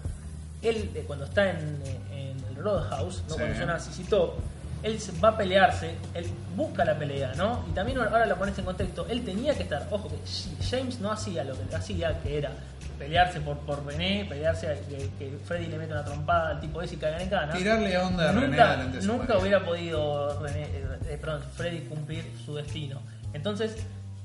él 0.62 0.90
eh, 0.94 1.04
cuando 1.06 1.24
está 1.26 1.50
en, 1.50 1.82
eh, 1.84 2.00
en 2.30 2.44
el 2.56 2.62
Roadhouse, 2.62 3.22
¿no? 3.28 3.34
Sí. 3.34 3.40
cuando 3.40 3.56
suena 3.56 3.78
CC 3.78 4.04
Top, 4.04 4.34
él 4.82 4.98
va 5.22 5.28
a 5.30 5.36
pelearse, 5.36 5.94
él 6.14 6.26
busca 6.56 6.84
la 6.84 6.98
pelea, 6.98 7.32
¿no? 7.36 7.64
Y 7.70 7.72
también 7.72 7.98
ahora 7.98 8.26
lo 8.26 8.36
pones 8.36 8.58
en 8.58 8.64
contexto, 8.64 9.06
él 9.08 9.24
tenía 9.24 9.54
que 9.54 9.62
estar, 9.62 9.86
ojo, 9.90 10.08
que 10.08 10.64
James 10.64 11.00
no 11.00 11.12
hacía 11.12 11.44
lo 11.44 11.54
que 11.54 11.74
hacía, 11.74 12.20
que 12.22 12.38
era 12.38 12.50
pelearse 12.98 13.40
por, 13.40 13.58
por 13.58 13.84
René, 13.84 14.26
pelearse 14.28 14.68
a 14.68 14.74
que, 14.74 15.10
que 15.18 15.38
Freddy 15.44 15.66
le 15.66 15.78
mete 15.78 15.92
una 15.92 16.04
trompada 16.04 16.50
al 16.50 16.60
tipo 16.60 16.82
ese 16.82 16.94
y 16.94 16.98
caigan 16.98 17.22
en 17.22 17.28
cana. 17.28 17.52
Tirarle 17.52 17.98
onda 17.98 18.30
a 18.30 18.32
René 18.32 19.00
nunca, 19.02 19.38
hubiera 19.38 19.64
podido 19.64 20.40
René, 20.40 20.62
eh, 21.08 21.18
perdón, 21.20 21.42
Freddy 21.56 21.80
cumplir 21.80 22.24
su 22.44 22.54
destino. 22.54 23.00
Entonces, 23.32 23.76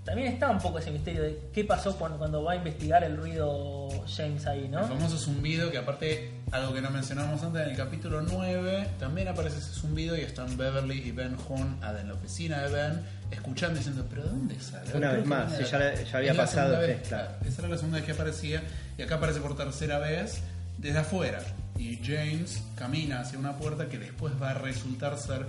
también 0.07 0.31
está 0.31 0.49
un 0.49 0.57
poco 0.59 0.79
ese 0.79 0.89
misterio 0.89 1.21
de 1.21 1.37
qué 1.53 1.65
pasó 1.65 1.97
cuando, 1.97 2.17
cuando 2.17 2.41
va 2.41 2.53
a 2.53 2.55
investigar 2.55 3.03
el 3.03 3.17
ruido 3.17 3.89
James 4.07 4.47
ahí, 4.47 4.69
¿no? 4.69 4.79
El 4.79 4.85
famoso 4.87 5.17
zumbido 5.17 5.69
que 5.69 5.77
aparte, 5.77 6.31
algo 6.51 6.73
que 6.73 6.81
no 6.81 6.89
mencionamos 6.89 7.43
antes, 7.43 7.61
en 7.63 7.69
el 7.71 7.75
capítulo 7.75 8.21
9 8.21 8.87
también 8.99 9.27
aparece 9.27 9.57
ese 9.59 9.73
zumbido 9.73 10.15
y 10.17 10.21
están 10.21 10.55
Beverly 10.55 10.99
y 11.09 11.11
Ben 11.11 11.35
Horn 11.49 11.77
en 11.99 12.07
la 12.07 12.13
oficina 12.13 12.61
de 12.63 12.73
Ben 12.73 13.01
escuchando 13.31 13.75
y 13.75 13.79
diciendo, 13.79 14.05
pero 14.09 14.23
¿de 14.23 14.29
dónde 14.29 14.59
sale? 14.61 14.93
Una 14.95 15.11
vez 15.11 15.25
más, 15.25 15.69
ya 15.69 15.77
la- 15.77 15.87
acá". 15.89 16.01
ya 16.03 16.17
había 16.19 16.33
pasado, 16.33 16.79
vez, 16.79 17.05
claro. 17.05 17.29
Esa 17.45 17.61
era 17.61 17.67
la 17.69 17.75
segunda 17.75 17.97
vez 17.97 18.05
que 18.05 18.13
aparecía 18.13 18.63
y 18.97 19.01
acá 19.01 19.15
aparece 19.15 19.41
por 19.41 19.57
tercera 19.57 19.99
vez 19.99 20.39
desde 20.77 20.99
afuera. 20.99 21.39
Y 21.77 21.97
James 22.03 22.63
camina 22.75 23.19
hacia 23.19 23.37
una 23.37 23.57
puerta 23.57 23.87
que 23.89 23.99
después 23.99 24.33
va 24.41 24.51
a 24.51 24.53
resultar 24.53 25.17
ser 25.17 25.45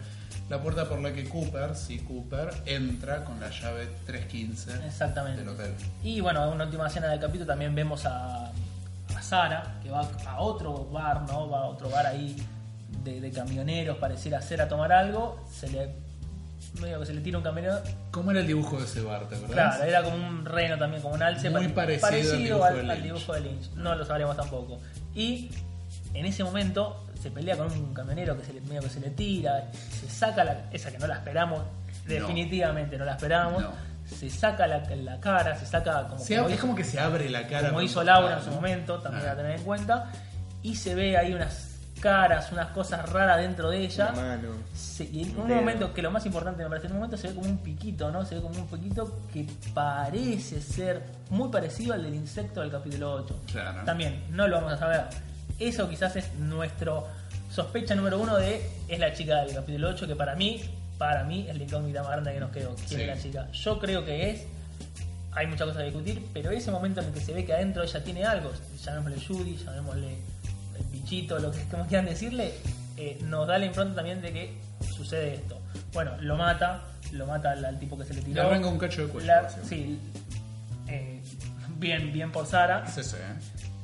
la 0.49 0.61
puerta 0.62 0.88
por 0.88 1.01
la 1.01 1.12
que 1.12 1.28
Cooper, 1.28 1.74
sí 1.74 1.99
Cooper, 1.99 2.51
entra 2.66 3.24
con 3.24 3.38
la 3.40 3.51
llave 3.51 3.86
315 4.07 4.86
Exactamente. 4.86 5.40
del 5.40 5.49
hotel. 5.51 5.74
Y 6.03 6.20
bueno, 6.20 6.44
en 6.46 6.53
una 6.55 6.64
última 6.64 6.86
escena 6.86 7.09
del 7.09 7.20
capítulo 7.20 7.46
también 7.46 7.74
vemos 7.74 8.07
a, 8.07 8.46
a 9.16 9.22
Sara, 9.22 9.78
que 9.82 9.90
va 9.90 10.09
a 10.26 10.40
otro 10.40 10.86
bar, 10.86 11.22
¿no? 11.28 11.49
Va 11.51 11.59
a 11.61 11.64
otro 11.66 11.90
bar 11.90 12.07
ahí 12.07 12.36
de, 13.05 13.20
de 13.20 13.30
camioneros, 13.30 13.99
pareciera 13.99 14.40
ser 14.40 14.62
a 14.62 14.68
tomar 14.68 14.90
algo. 14.92 15.44
Se 15.53 15.68
le. 15.68 15.90
medio 16.80 17.01
que 17.01 17.07
se 17.07 17.14
le 17.14 17.20
tira 17.20 17.36
un 17.38 17.44
camionero. 17.44 17.80
¿Cómo 18.11 18.30
era 18.30 18.40
el 18.40 18.46
dibujo 18.46 18.78
de 18.78 18.84
ese 18.84 19.03
bar, 19.03 19.28
te 19.28 19.34
acordás? 19.36 19.76
Claro, 19.76 19.84
era 19.84 20.03
como 20.03 20.16
un 20.16 20.44
reno 20.46 20.78
también, 20.78 21.03
como 21.03 21.14
un 21.14 21.22
alce. 21.22 21.51
Muy 21.51 21.68
pare- 21.68 21.99
parecido 21.99 22.32
al 22.34 22.42
dibujo 22.42 22.64
al, 22.90 23.03
dibujo 23.03 23.32
de 23.34 23.40
Lynch. 23.40 23.70
No 23.74 23.94
lo 23.94 24.05
sabremos 24.07 24.36
tampoco. 24.36 24.80
Y 25.14 25.51
en 26.14 26.24
ese 26.26 26.42
momento 26.42 27.05
se 27.20 27.31
pelea 27.31 27.57
con 27.57 27.70
un 27.70 27.93
camionero 27.95 28.36
que 28.39 28.45
se 28.45 28.53
le, 28.53 28.61
medio 28.62 28.82
que 28.82 28.90
se 28.90 29.01
le 29.01 29.11
tira, 29.11 29.65
se 29.73 30.09
saca 30.09 30.45
la, 30.45 30.69
esa 30.73 30.90
que 30.90 30.99
no 30.99 31.07
la 31.07 31.15
esperamos, 31.16 31.62
definitivamente 32.07 32.97
no, 32.99 33.05
la 33.05 33.12
esperamos. 33.12 33.62
No. 33.62 33.70
Se 34.09 34.31
saca 34.31 34.66
la, 34.66 34.78
la 34.97 35.20
cara, 35.20 35.55
se 35.59 35.66
saca 35.66 36.07
como, 36.09 36.19
Se 36.24 36.35
como 36.36 36.47
abre- 36.47 36.55
es 36.55 36.59
hizo- 36.59 36.61
como 36.62 36.74
que 36.74 36.85
se 36.85 36.99
abre 36.99 37.28
la 37.28 37.47
cara. 37.47 37.69
como 37.69 37.82
hizo 37.82 38.03
Laura 38.03 38.39
en 38.39 38.43
su 38.43 38.49
¿no? 38.51 38.57
momento, 38.57 38.99
también 39.01 39.27
Ah. 39.28 39.32
a 39.32 39.36
tener 39.36 39.59
en 39.59 39.62
cuenta. 39.65 40.11
Y 40.62 40.77
se 40.77 40.95
ve 40.95 41.19
ahí 41.19 41.35
unas 41.35 41.66
caras, 42.01 42.51
unas 42.51 42.69
cosas 42.69 43.07
raras 43.11 43.36
dentro 43.39 43.69
de 43.69 43.78
ella. 43.85 44.12
Mano. 44.12 44.49
Se- 44.73 45.05
y 45.05 45.24
en 45.24 45.39
un 45.39 45.47
dedo. 45.49 45.57
momento, 45.59 45.93
que 45.93 46.01
lo 46.01 46.11
más 46.11 46.24
importante 46.24 46.62
me 46.62 46.70
parece, 46.70 46.86
en 46.86 46.93
un 46.95 46.99
momento 47.01 47.19
se 47.19 47.28
ve 47.28 47.35
como 47.35 47.49
un 47.51 47.59
piquito, 47.59 48.11
¿no? 48.11 48.24
Se 48.24 48.36
ve 48.36 48.40
como 48.40 48.59
un 48.59 48.66
piquito 48.66 49.20
que 49.31 49.47
parece 49.74 50.62
ser 50.62 51.03
muy 51.28 51.51
parecido 51.51 51.93
al 51.93 52.03
del 52.03 52.15
insecto 52.15 52.62
del 52.62 52.70
capítulo 52.70 53.12
8. 53.12 53.40
Claro. 53.53 53.82
También, 53.85 54.24
no 54.31 54.49
lo 54.49 54.57
vamos 54.57 54.73
a 54.73 54.78
saber. 54.78 55.05
Eso 55.59 55.89
quizás 55.89 56.16
es 56.16 56.32
nuestro 56.35 57.06
sospecha 57.51 57.94
número 57.94 58.18
uno 58.18 58.36
de 58.36 58.62
es 58.89 58.98
la 58.98 59.12
chica 59.12 59.43
del 59.44 59.55
capítulo 59.55 59.89
8, 59.90 60.06
que 60.06 60.14
para 60.16 60.35
mí, 60.36 60.60
para 60.98 61.24
mí 61.24 61.47
es 61.48 61.56
la 61.56 61.64
incógnita 61.64 62.02
más 62.02 62.12
grande 62.12 62.32
que 62.35 62.40
nos 62.40 62.51
quedó. 62.51 62.74
¿Quién 62.76 62.89
Sí. 62.89 63.01
es 63.02 63.06
la 63.06 63.18
chica? 63.22 63.48
Yo 63.52 63.78
creo 63.78 64.05
que 64.05 64.30
es. 64.30 64.43
Hay 65.32 65.47
muchas 65.47 65.66
cosas 65.68 65.78
que 65.82 65.85
discutir, 65.90 66.26
pero 66.32 66.51
ese 66.51 66.70
momento 66.70 67.01
en 67.01 67.09
el 67.09 67.12
que 67.12 67.20
se 67.20 67.32
ve 67.32 67.44
que 67.44 67.52
adentro 67.52 67.82
ella 67.82 68.02
tiene 68.02 68.24
algo, 68.24 68.51
llamémosle 68.85 69.20
Judy, 69.24 69.56
llamémosle 69.56 70.09
el 70.78 70.85
bichito, 70.90 71.39
lo 71.39 71.51
que 71.51 71.62
como 71.70 71.86
quieran 71.86 72.06
decirle, 72.06 72.55
eh, 72.97 73.18
nos 73.22 73.47
da 73.47 73.59
la 73.59 73.66
impronta 73.66 73.97
también 73.97 74.20
de 74.22 74.32
que 74.32 74.55
sucede 74.97 75.35
esto. 75.35 75.59
Bueno, 75.93 76.12
lo 76.20 76.36
mata, 76.36 76.82
lo 77.12 77.26
mata 77.26 77.52
al, 77.52 77.64
al 77.64 77.78
tipo 77.78 77.97
que 77.98 78.05
se 78.05 78.14
le 78.14 78.22
tiró. 78.22 78.43
Le 78.43 78.48
arranca 78.48 78.68
un 78.68 78.78
cacho 78.78 79.02
de 79.06 79.09
cuello, 79.12 79.26
La- 79.26 79.48
sí, 79.48 79.98
eh, 80.89 81.20
bien, 81.78 82.12
bien 82.12 82.32
por 82.32 82.47
Sara. 82.47 82.85
Es 82.89 82.97
ese, 82.98 83.16
¿eh? 83.18 83.20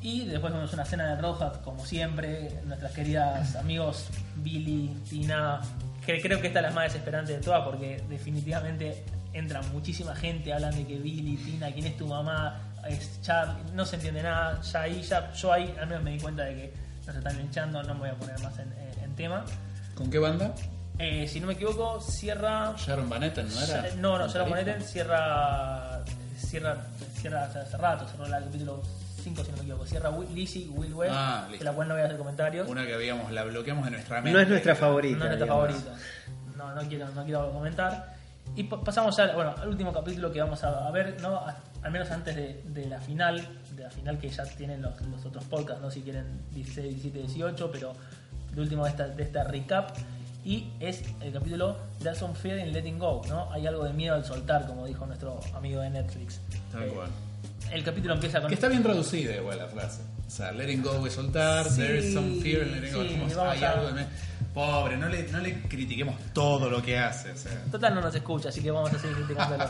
Y 0.04 0.26
después 0.26 0.52
vemos 0.52 0.70
una 0.74 0.84
cena 0.84 1.14
de 1.14 1.22
Rojas, 1.22 1.56
como 1.64 1.82
siempre, 1.86 2.60
nuestras 2.66 2.92
queridas 2.92 3.56
amigos 3.56 4.08
Billy, 4.36 4.94
Tina, 5.08 5.62
que 6.04 6.20
creo 6.20 6.42
que 6.42 6.48
esta 6.48 6.58
es 6.58 6.66
la 6.66 6.72
más 6.72 6.92
desesperante 6.92 7.32
de 7.32 7.38
todas 7.38 7.64
porque 7.64 8.04
definitivamente 8.06 9.02
entra 9.32 9.62
muchísima 9.62 10.14
gente, 10.14 10.52
hablan 10.52 10.76
de 10.76 10.86
que 10.86 10.98
Billy, 10.98 11.38
Tina, 11.38 11.72
quién 11.72 11.86
es 11.86 11.96
tu 11.96 12.06
mamá, 12.06 12.60
es 12.86 13.18
Charlie, 13.22 13.72
no 13.72 13.86
se 13.86 13.96
entiende 13.96 14.22
nada, 14.22 14.60
ya 14.60 14.82
ahí, 14.82 15.00
ya, 15.00 15.32
yo 15.32 15.50
ahí 15.50 15.74
al 15.80 15.86
menos 15.86 16.04
me 16.04 16.10
di 16.10 16.20
cuenta 16.20 16.42
de 16.42 16.54
que 16.54 16.74
nos 17.06 17.16
están 17.16 17.38
linchando, 17.38 17.82
no 17.82 17.94
me 17.94 18.00
voy 18.00 18.10
a 18.10 18.14
poner 18.14 18.38
más 18.40 18.58
en, 18.58 19.14
tema. 19.16 19.42
¿Con 19.94 20.10
qué 20.10 20.18
banda? 20.18 20.54
Eh, 20.98 21.26
si 21.26 21.40
no 21.40 21.46
me 21.46 21.54
equivoco, 21.54 21.98
cierra... 22.02 22.74
Sharon 22.76 23.08
Van 23.08 23.22
Etten, 23.22 23.48
¿no 23.48 23.60
era? 23.62 23.94
No, 23.96 24.18
no, 24.18 24.28
Sharon 24.28 24.50
Van. 24.50 24.58
Etten 24.58 24.82
cierra, 24.82 26.04
cierra, 26.36 26.76
cierra 27.14 27.44
hace 27.44 27.76
rato, 27.78 28.06
cerró 28.06 28.26
el 28.26 28.44
capítulo 28.44 28.82
5 29.24 29.44
si 29.44 29.50
no 29.50 29.56
me 29.56 29.62
equivoco, 29.62 29.86
cierra 29.86 30.10
Lizzie, 30.34 30.68
Will 30.68 30.94
West, 30.94 31.12
Ah, 31.16 31.48
de 31.50 31.64
la 31.64 31.72
cual 31.72 31.88
no 31.88 31.94
voy 31.94 32.02
a 32.02 32.06
hacer 32.06 32.18
comentarios. 32.18 32.68
Una 32.68 32.86
que 32.86 32.94
habíamos, 32.94 33.32
la 33.32 33.42
bloqueamos 33.44 33.84
de 33.86 33.90
nuestra 33.92 34.16
mente. 34.20 34.32
No 34.32 34.40
es 34.40 34.48
nuestra 34.48 34.74
favorita. 34.76 35.18
No 35.18 35.24
es 35.24 35.28
nuestra 35.38 35.46
digamos. 35.46 35.72
favorita. 35.72 36.56
No, 36.56 36.74
no 36.74 36.88
quiero, 36.88 37.08
no 37.10 37.24
quiero 37.24 37.50
comentar. 37.52 38.14
Y 38.54 38.64
pa- 38.64 38.80
pasamos 38.82 39.18
al, 39.18 39.34
bueno, 39.34 39.54
al 39.60 39.68
último 39.68 39.92
capítulo 39.92 40.30
que 40.30 40.40
vamos 40.40 40.62
a, 40.62 40.90
ver, 40.90 41.16
¿no? 41.20 41.40
Al 41.82 41.90
menos 41.90 42.10
antes 42.10 42.36
de, 42.36 42.62
de 42.66 42.86
la 42.86 43.00
final, 43.00 43.46
de 43.74 43.82
la 43.82 43.90
final 43.90 44.18
que 44.18 44.28
ya 44.28 44.44
tienen 44.44 44.80
los, 44.82 45.00
los 45.02 45.24
otros 45.24 45.44
podcasts, 45.44 45.82
¿no? 45.82 45.90
Si 45.90 46.02
quieren 46.02 46.42
16, 46.52 47.02
17, 47.02 47.18
18, 47.26 47.70
pero 47.72 47.92
el 48.52 48.60
último 48.60 48.84
de 48.84 48.90
esta, 48.90 49.08
de 49.08 49.22
esta 49.22 49.44
recap. 49.44 49.90
Y 50.44 50.70
es 50.78 51.02
el 51.22 51.32
capítulo 51.32 51.78
There's 52.00 52.18
some 52.18 52.34
fear 52.34 52.58
in 52.58 52.72
letting 52.74 52.98
go, 52.98 53.22
¿no? 53.28 53.50
Hay 53.50 53.66
algo 53.66 53.84
de 53.84 53.94
miedo 53.94 54.14
al 54.14 54.26
soltar, 54.26 54.66
como 54.66 54.84
dijo 54.86 55.06
nuestro 55.06 55.40
amigo 55.54 55.80
de 55.80 55.88
Netflix. 55.88 56.38
Tal 56.70 56.82
Eh, 56.84 56.88
cual. 56.88 57.08
El 57.74 57.82
capítulo 57.84 58.14
empieza 58.14 58.40
con... 58.40 58.48
Que 58.48 58.54
está 58.54 58.68
bien 58.68 58.82
traducida 58.82 59.34
igual 59.36 59.58
la 59.58 59.66
frase. 59.66 60.02
O 60.26 60.30
sea, 60.30 60.52
letting 60.52 60.82
go 60.82 61.06
es 61.06 61.12
soltar, 61.14 61.68
Sí, 61.68 61.76
there 61.80 61.98
is 61.98 62.14
some 62.14 62.40
fear 62.40 62.62
in 62.66 62.72
letting 62.80 62.92
go. 62.94 63.02
sí, 63.02 63.08
como, 63.08 63.34
vamos 63.34 63.52
hay 63.56 63.64
a- 63.64 63.70
algo 63.72 63.86
de... 63.88 63.92
me- 63.94 64.06
Pobre, 64.54 64.96
no 64.96 65.08
le, 65.08 65.24
no 65.32 65.38
le 65.40 65.62
critiquemos 65.62 66.14
todo 66.32 66.70
lo 66.70 66.80
que 66.80 66.96
hace. 66.96 67.32
O 67.32 67.36
sea. 67.36 67.60
Total 67.72 67.92
no 67.92 68.00
nos 68.00 68.14
escucha, 68.14 68.50
así 68.50 68.62
que 68.62 68.70
vamos 68.70 68.92
a 68.92 68.98
seguir 69.00 69.16
criticándolo. 69.16 69.64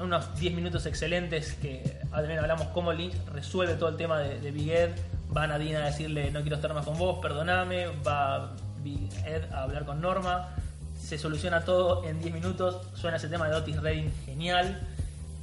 Unos 0.00 0.34
10 0.40 0.54
minutos 0.54 0.86
excelentes 0.86 1.52
que 1.60 1.98
también 2.10 2.38
hablamos 2.38 2.68
cómo 2.68 2.92
Lynch 2.94 3.12
resuelve 3.34 3.74
todo 3.74 3.90
el 3.90 3.96
tema 3.96 4.18
de, 4.20 4.40
de 4.40 4.50
Big 4.52 4.70
Ed. 4.70 4.90
Va 5.36 5.42
a 5.42 5.46
Nadine 5.48 5.76
a 5.76 5.84
decirle 5.86 6.30
no 6.30 6.40
quiero 6.40 6.56
estar 6.56 6.72
más 6.72 6.86
con 6.86 6.96
vos, 6.96 7.18
perdoname. 7.20 7.88
Va 8.06 8.52
Big 8.82 9.10
Ed 9.26 9.52
a 9.52 9.64
hablar 9.64 9.84
con 9.84 10.00
Norma. 10.00 10.48
Se 10.98 11.18
soluciona 11.18 11.62
todo 11.66 12.02
en 12.08 12.18
10 12.20 12.32
minutos. 12.32 12.86
Suena 12.94 13.18
ese 13.18 13.28
tema 13.28 13.48
de 13.50 13.56
Otis 13.56 13.76
Redding 13.82 14.10
genial. 14.24 14.80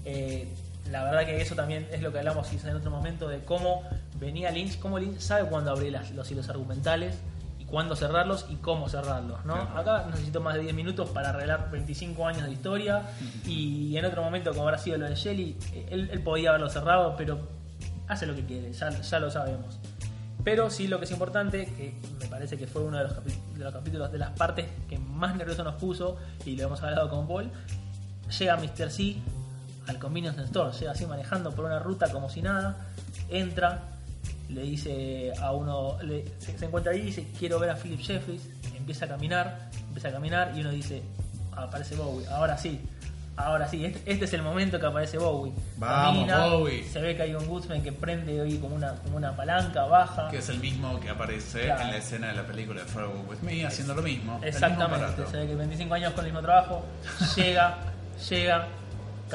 Eh, 0.03 0.48
la 0.92 1.04
verdad 1.06 1.26
que 1.26 1.42
eso 1.42 1.56
también 1.56 1.88
es 1.92 2.02
lo 2.02 2.12
que 2.12 2.20
hablamos 2.20 2.48
quizás 2.48 2.70
en 2.72 2.76
otro 2.76 2.92
momento 2.92 3.28
de 3.28 3.44
cómo 3.46 3.84
venía 4.20 4.52
Lynch, 4.52 4.80
cómo 4.80 5.00
Lynch 5.00 5.20
sabe 5.20 5.48
cuándo 5.50 5.72
abrir 5.72 5.92
las- 5.92 6.12
los 6.12 6.30
hilos 6.32 6.50
argumentales 6.50 7.18
y 7.60 7.66
cuándo 7.66 7.96
cerrarlos 7.96 8.46
y 8.50 8.56
cómo 8.58 8.90
cerrarlos, 8.90 9.44
¿no? 9.46 9.54
Claro. 9.54 9.78
Acá 9.80 10.06
necesito 10.10 10.42
más 10.42 10.56
de 10.56 10.62
10 10.62 10.74
minutos 10.76 11.10
para 11.10 11.30
arreglar 11.30 11.72
25 11.72 12.28
años 12.28 12.44
de 12.44 12.52
historia 12.52 13.04
y 13.46 13.96
en 13.98 14.06
otro 14.06 14.22
momento, 14.24 14.52
como 14.52 14.64
habrá 14.64 14.78
sido 14.78 14.98
lo 14.98 15.08
de 15.10 15.16
Shelly, 15.16 15.58
eh, 15.74 15.88
él, 15.90 16.10
él 16.12 16.22
podía 16.22 16.50
haberlo 16.50 16.70
cerrado, 16.70 17.16
pero 17.18 17.40
hace 18.08 18.26
lo 18.26 18.36
que 18.36 18.46
quiere, 18.46 18.72
ya, 18.74 18.90
ya 18.90 19.20
lo 19.20 19.32
sabemos. 19.32 19.80
Pero 20.44 20.70
sí 20.70 20.90
lo 20.90 21.00
que 21.00 21.06
es 21.06 21.12
importante, 21.12 21.66
que 21.78 21.96
me 22.20 22.26
parece 22.28 22.58
que 22.58 22.68
fue 22.68 22.82
uno 22.82 22.98
de 22.98 23.04
los, 23.06 23.16
de 23.24 23.64
los 23.64 23.74
capítulos, 23.74 24.12
de 24.12 24.18
las 24.18 24.32
partes 24.32 24.66
que 24.90 25.00
más 25.00 25.36
nervioso 25.38 25.64
nos 25.64 25.76
puso, 25.76 26.18
y 26.46 26.58
lo 26.58 26.64
hemos 26.64 26.84
hablado 26.84 27.10
con 27.10 27.26
Paul, 27.28 27.50
llega 28.38 28.58
Mr. 28.58 28.90
C 28.92 29.16
al 29.88 30.00
convenience 30.00 30.42
store, 30.44 30.72
llega 30.78 30.92
así 30.92 31.06
manejando 31.06 31.52
por 31.52 31.66
una 31.66 31.80
ruta 31.80 32.10
como 32.12 32.30
si 32.30 32.42
nada, 32.42 32.78
entra, 33.30 33.82
le 34.50 34.62
dice 34.62 35.34
a 35.42 35.52
uno, 35.52 35.98
le- 36.04 36.26
se, 36.40 36.58
se 36.58 36.66
encuentra 36.66 36.92
ahí 36.94 37.00
y 37.00 37.04
dice, 37.06 37.28
quiero 37.38 37.60
ver 37.60 37.70
a 37.72 37.76
Philip 37.76 38.00
Jeffries, 38.02 38.50
empieza 38.78 39.06
a 39.06 39.08
caminar, 39.10 39.70
empieza 39.88 40.10
a 40.10 40.12
caminar 40.12 40.52
y 40.56 40.62
uno 40.62 40.70
dice, 40.72 41.02
aparece 41.56 41.96
Bowie, 41.96 42.28
ahora 42.28 42.58
sí, 42.58 42.80
ahora 43.36 43.68
sí, 43.68 43.84
este, 43.86 44.12
este 44.12 44.26
es 44.26 44.34
el 44.34 44.42
momento 44.44 44.80
que 44.80 44.86
aparece 44.86 45.18
Bowie. 45.18 45.52
Vamos, 45.78 46.28
Bowie. 46.52 46.84
Se 46.88 47.02
ve 47.02 47.16
que 47.16 47.24
hay 47.24 47.34
un 47.36 47.48
Goodsman 47.48 47.82
que 47.82 47.92
prende 47.92 48.40
hoy 48.42 48.58
como 48.60 48.76
una, 48.76 48.94
como 48.96 49.18
una 49.18 49.36
palanca, 49.36 49.86
baja. 49.86 50.28
Que 50.30 50.38
es 50.38 50.50
el 50.50 50.60
mismo 50.60 51.00
que 51.00 51.10
aparece 51.10 51.64
Claro. 51.64 51.82
en 51.82 51.88
la 51.92 51.98
escena 51.98 52.28
de 52.28 52.34
la 52.36 52.44
película 52.46 52.82
de 52.84 52.88
Far 52.88 53.06
Away 53.06 53.24
With 53.28 53.40
Me, 53.42 53.66
haciendo 53.66 53.96
lo 53.96 54.02
mismo. 54.04 54.40
Exactamente, 54.44 55.26
se 55.32 55.38
ve 55.38 55.48
que 55.48 55.56
25 55.56 55.94
años 55.96 56.14
con 56.14 56.26
el 56.26 56.32
mismo 56.32 56.42
trabajo, 56.42 56.86
llega, 57.36 57.78
llega, 58.30 58.68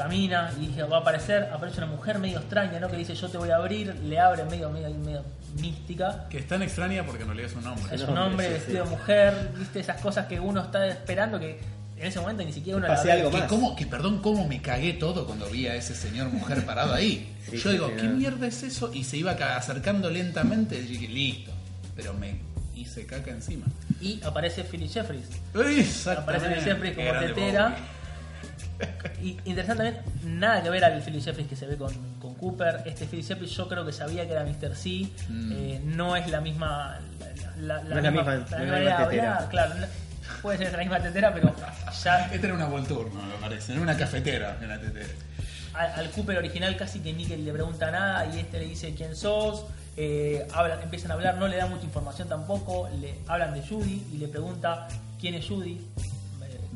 camina 0.03 0.51
y 0.57 0.67
dije, 0.67 0.83
va 0.83 0.97
a 0.97 0.99
aparecer, 1.01 1.49
aparece 1.53 1.77
una 1.79 1.87
mujer 1.87 2.19
medio 2.19 2.39
extraña, 2.39 2.79
¿no? 2.79 2.89
Que 2.89 2.97
dice 2.97 3.13
yo 3.15 3.27
te 3.29 3.37
voy 3.37 3.49
a 3.49 3.57
abrir, 3.57 3.93
le 4.03 4.19
abre 4.19 4.43
medio, 4.45 4.69
medio, 4.69 4.89
medio 4.91 5.23
mística. 5.59 6.27
Que 6.29 6.37
es 6.39 6.47
tan 6.47 6.61
extraña 6.61 7.03
porque 7.05 7.25
no 7.25 7.33
lees 7.33 7.51
su 7.51 7.61
nombre. 7.61 7.93
Es 7.93 8.01
El 8.01 8.09
un 8.09 8.15
nombre, 8.15 8.31
hombre 8.31 8.47
sí, 8.47 8.53
vestido 8.53 8.83
sí. 8.85 8.89
de 8.89 8.95
mujer, 8.97 9.51
viste 9.57 9.79
esas 9.79 10.01
cosas 10.01 10.25
que 10.27 10.39
uno 10.39 10.61
está 10.61 10.87
esperando 10.87 11.39
que 11.39 11.59
en 11.97 12.05
ese 12.05 12.19
momento 12.21 12.43
ni 12.45 12.53
siquiera 12.53 12.77
uno 12.77 12.87
la 12.87 12.95
Pase 12.95 13.07
ve. 13.07 13.13
algo 13.13 13.29
Que, 13.31 13.37
más. 13.39 13.47
cómo, 13.47 13.75
que 13.75 13.85
perdón, 13.85 14.21
cómo 14.21 14.47
me 14.47 14.61
cagué 14.61 14.93
todo 14.93 15.25
cuando 15.25 15.49
vi 15.49 15.67
a 15.67 15.75
ese 15.75 15.93
señor 15.95 16.29
mujer 16.29 16.65
parado 16.65 16.93
ahí. 16.93 17.35
Sí, 17.49 17.57
Yo 17.57 17.63
sí, 17.63 17.69
digo, 17.71 17.87
sí, 17.89 17.93
¿qué 17.97 18.03
no. 18.03 18.15
mierda 18.15 18.45
es 18.47 18.61
eso? 18.63 18.91
Y 18.93 19.03
se 19.03 19.17
iba 19.17 19.35
ca- 19.35 19.57
acercando 19.57 20.09
lentamente 20.09 20.77
y 20.77 20.81
dije, 20.83 21.07
listo. 21.07 21.51
Pero 21.95 22.13
me 22.13 22.39
hice 22.75 23.05
caca 23.07 23.31
encima. 23.31 23.65
Y 23.99 24.21
aparece 24.23 24.63
Philip 24.63 24.89
Jeffries. 24.89 25.25
Exactamente. 25.55 26.45
Aparece 26.47 26.47
Philip 26.47 26.63
Jeffries 26.95 26.95
como 26.95 27.19
tetera. 27.19 27.75
Y 29.21 29.37
interesantemente, 29.45 30.01
nada 30.23 30.63
que 30.63 30.69
ver 30.69 30.83
al 30.85 31.01
Philip 31.01 31.21
Jeffries 31.21 31.47
que 31.47 31.55
se 31.55 31.65
ve 31.65 31.75
con, 31.77 31.93
con 32.19 32.33
Cooper. 32.35 32.83
Este 32.85 33.05
Philip 33.05 33.25
Jeffries 33.25 33.51
yo 33.51 33.67
creo 33.67 33.85
que 33.85 33.91
sabía 33.91 34.25
que 34.25 34.31
era 34.31 34.43
Mr. 34.45 34.75
C. 34.75 35.07
Mm. 35.27 35.51
Eh, 35.51 35.81
no 35.83 36.15
es 36.15 36.27
la 36.29 36.39
misma. 36.41 36.99
La, 37.59 37.83
No 37.83 37.97
es 37.97 38.03
la 38.03 38.11
misma- 38.11 38.35
no 38.35 38.43
es 38.45 38.51
la 38.51 38.57
misma 38.59 38.71
manera 38.73 38.97
de 38.99 39.05
tetera. 39.05 39.33
hablar, 39.35 39.49
Claro, 39.49 39.75
no- 39.75 39.87
puede 40.41 40.57
ser 40.59 40.71
la 40.71 40.77
misma 40.77 40.99
tetera, 41.01 41.33
pero 41.33 41.53
ya 42.03 42.25
Este 42.31 42.45
era 42.47 42.55
una 42.55 42.65
Volturno, 42.67 43.21
me 43.21 43.33
parece. 43.41 43.73
Era 43.73 43.81
una 43.81 43.97
cafetera 43.97 44.57
en 44.61 44.69
la 44.69 44.79
tetera. 44.79 45.09
al, 45.73 45.91
al 45.99 46.09
Cooper 46.11 46.37
original 46.37 46.75
casi 46.77 46.99
que 47.01 47.11
Nickel 47.13 47.43
le 47.43 47.51
pregunta 47.51 47.91
nada 47.91 48.25
y 48.33 48.39
este 48.39 48.59
le 48.59 48.65
dice 48.65 48.93
quién 48.95 49.15
sos. 49.15 49.65
eh, 49.97 50.47
hablan- 50.53 50.81
empiezan 50.81 51.11
a 51.11 51.15
hablar, 51.15 51.35
no 51.37 51.49
le 51.49 51.57
da 51.57 51.65
mucha 51.65 51.83
información 51.83 52.29
tampoco. 52.29 52.87
Le 53.01 53.15
hablan 53.27 53.53
de 53.53 53.61
Judy 53.67 54.07
y 54.13 54.17
le 54.17 54.29
pregunta 54.29 54.87
quién 55.19 55.33
es 55.33 55.45
Judy. 55.45 55.81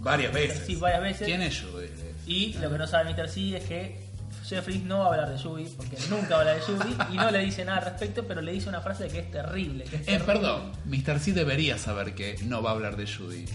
Varias 0.03 0.33
veces. 0.33 0.63
Sí, 0.67 0.75
varias 0.75 1.01
veces. 1.01 1.25
¿Quién 1.27 1.41
es 1.41 1.59
Judy? 1.61 1.87
Y 2.27 2.53
lo 2.59 2.69
que 2.69 2.77
no 2.77 2.87
sabe 2.87 3.13
Mr. 3.13 3.29
C 3.29 3.57
es 3.57 3.63
que 3.65 4.03
Jeffries 4.45 4.83
no 4.83 4.99
va 4.99 5.05
a 5.05 5.09
hablar 5.09 5.29
de 5.31 5.41
Judy, 5.41 5.65
porque 5.77 5.97
nunca 6.09 6.39
habla 6.39 6.53
de 6.55 6.61
Judy, 6.61 6.95
y 7.11 7.15
no 7.17 7.31
le 7.31 7.39
dice 7.39 7.63
nada 7.65 7.79
al 7.79 7.85
respecto, 7.85 8.25
pero 8.27 8.41
le 8.41 8.51
dice 8.51 8.67
una 8.69 8.81
frase 8.81 9.07
que 9.07 9.19
es 9.19 9.31
terrible. 9.31 9.85
Que 9.85 9.95
es 9.95 10.01
Eh, 10.01 10.05
terrible. 10.05 10.25
perdón, 10.33 10.71
Mr. 10.85 11.19
C 11.19 11.31
debería 11.33 11.77
saber 11.77 12.13
que 12.13 12.37
no 12.43 12.61
va 12.61 12.71
a 12.71 12.73
hablar 12.73 12.95
de 12.97 13.07
Judy. 13.07 13.45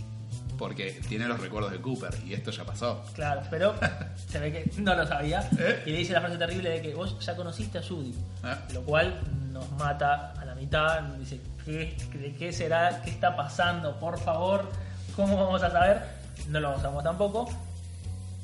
Porque 0.57 1.01
tiene 1.09 1.29
los 1.29 1.39
recuerdos 1.39 1.71
de 1.71 1.79
Cooper 1.79 2.13
y 2.27 2.35
esto 2.35 2.51
ya 2.51 2.65
pasó. 2.65 3.05
Claro, 3.15 3.43
pero 3.49 3.77
se 4.29 4.41
ve 4.41 4.51
que 4.51 4.81
no 4.81 4.93
lo 4.97 5.07
sabía. 5.07 5.49
¿Eh? 5.57 5.85
Y 5.87 5.91
le 5.93 5.99
dice 5.99 6.13
la 6.15 6.21
frase 6.21 6.37
terrible 6.37 6.71
de 6.71 6.83
que 6.83 6.95
vos 6.95 7.17
ya 7.25 7.37
conociste 7.37 7.79
a 7.79 7.83
Judy. 7.83 8.13
Ah. 8.43 8.59
Lo 8.75 8.83
cual 8.83 9.21
nos 9.53 9.71
mata 9.73 10.33
a 10.33 10.45
la 10.45 10.57
mitad. 10.57 11.01
Dice, 11.17 11.39
¿qué, 11.65 11.97
¿de 12.13 12.35
qué 12.35 12.53
será? 12.53 13.03
¿Qué 13.05 13.11
está 13.11 13.37
pasando? 13.37 14.01
Por 14.01 14.19
favor, 14.19 14.69
¿cómo 15.15 15.37
vamos 15.37 15.63
a 15.63 15.71
saber? 15.71 16.03
No 16.49 16.61
lo 16.61 16.77
sabemos 16.81 17.05
tampoco. 17.05 17.49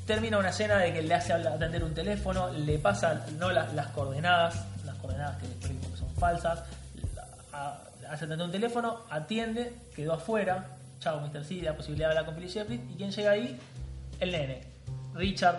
Termina 0.05 0.37
una 0.37 0.49
escena 0.49 0.77
de 0.77 0.93
que 0.93 1.01
le 1.01 1.13
hace 1.15 1.33
atender 1.33 1.83
un 1.83 1.93
teléfono, 1.93 2.49
le 2.51 2.77
pasa 2.77 3.25
no 3.39 3.51
la- 3.51 3.71
las 3.73 3.87
coordenadas, 3.87 4.55
las 4.85 4.95
coordenadas 4.97 5.37
que 5.41 5.47
son 5.97 6.09
falsas, 6.15 6.63
hace 7.51 8.25
atender 8.25 8.45
un 8.45 8.51
teléfono, 8.51 8.99
atiende, 9.09 9.73
quedó 9.95 10.13
afuera, 10.13 10.67
chao 10.99 11.19
Mr. 11.21 11.43
C, 11.43 11.55
la 11.61 11.75
posibilidad 11.75 12.09
de 12.09 12.11
hablar 12.17 12.25
con 12.25 12.35
Billy 12.35 12.49
Jeffries, 12.51 12.81
y 12.91 12.95
quien 12.95 13.11
llega 13.11 13.31
ahí, 13.31 13.59
el 14.19 14.31
nene. 14.31 14.61
Richard 15.15 15.57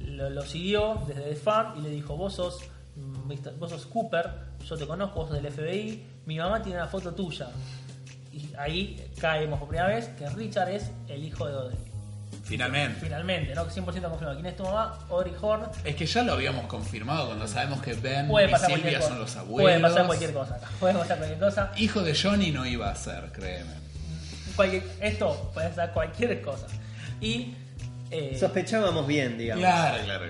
lo, 0.00 0.42
siguió 0.42 1.02
desde 1.06 1.22
The 1.22 1.36
Farm 1.36 1.78
y 1.78 1.82
le 1.82 1.88
dijo, 1.90 2.16
vos 2.16 2.34
sos, 2.34 2.58
Mr. 2.96 3.56
vos 3.58 3.70
sos 3.70 3.86
Cooper, 3.86 4.30
yo 4.62 4.76
te 4.76 4.86
conozco, 4.86 5.20
vos 5.20 5.30
sos 5.30 5.42
del 5.42 5.50
FBI, 5.50 6.06
mi 6.26 6.36
mamá 6.38 6.62
tiene 6.62 6.78
una 6.78 6.88
foto 6.88 7.14
tuya. 7.14 7.48
Y 8.36 8.52
ahí 8.58 9.02
caemos 9.20 9.58
por 9.58 9.68
primera 9.68 9.88
vez 9.88 10.08
que 10.18 10.28
Richard 10.30 10.68
es 10.70 10.90
el 11.08 11.24
hijo 11.24 11.46
de 11.48 11.54
Audrey. 11.54 11.78
Finalmente. 12.44 13.00
Finalmente, 13.00 13.54
¿no? 13.54 13.64
100% 13.66 13.84
confirmado. 13.84 14.34
¿Quién 14.34 14.46
es 14.46 14.56
tu 14.56 14.62
mamá? 14.62 14.98
Audrey 15.10 15.32
Horn. 15.40 15.62
Es 15.84 15.96
que 15.96 16.06
ya 16.06 16.22
lo 16.22 16.34
habíamos 16.34 16.66
confirmado 16.66 17.26
cuando 17.26 17.48
sabemos 17.48 17.80
que 17.82 17.94
Ben 17.94 18.28
Puede 18.28 18.46
y 18.48 18.50
pasar 18.52 18.70
Silvia 18.70 18.82
cualquier 18.82 19.00
cosa. 19.00 19.08
son 19.10 19.18
los 19.20 19.36
abuelos. 19.36 19.62
Puede 19.70 19.80
pasar 19.80 20.06
cualquier 20.06 20.32
cosa. 20.32 20.54
acá. 20.54 20.68
Puede 20.78 20.94
pasar 20.94 21.16
cualquier 21.18 21.40
cosa. 21.40 21.72
Hijo 21.76 22.02
de 22.02 22.14
Johnny 22.14 22.50
no 22.52 22.66
iba 22.66 22.88
a 22.90 22.94
ser, 22.94 23.32
créeme. 23.32 23.72
Cualquier- 24.54 24.84
esto 25.00 25.50
puede 25.54 25.74
ser 25.74 25.90
cualquier 25.90 26.40
cosa. 26.42 26.66
Y. 27.20 27.54
eh, 28.10 28.36
Sospechábamos 28.38 29.06
bien, 29.06 29.38
digamos. 29.38 29.62
Claro, 29.64 30.04
claro. 30.04 30.24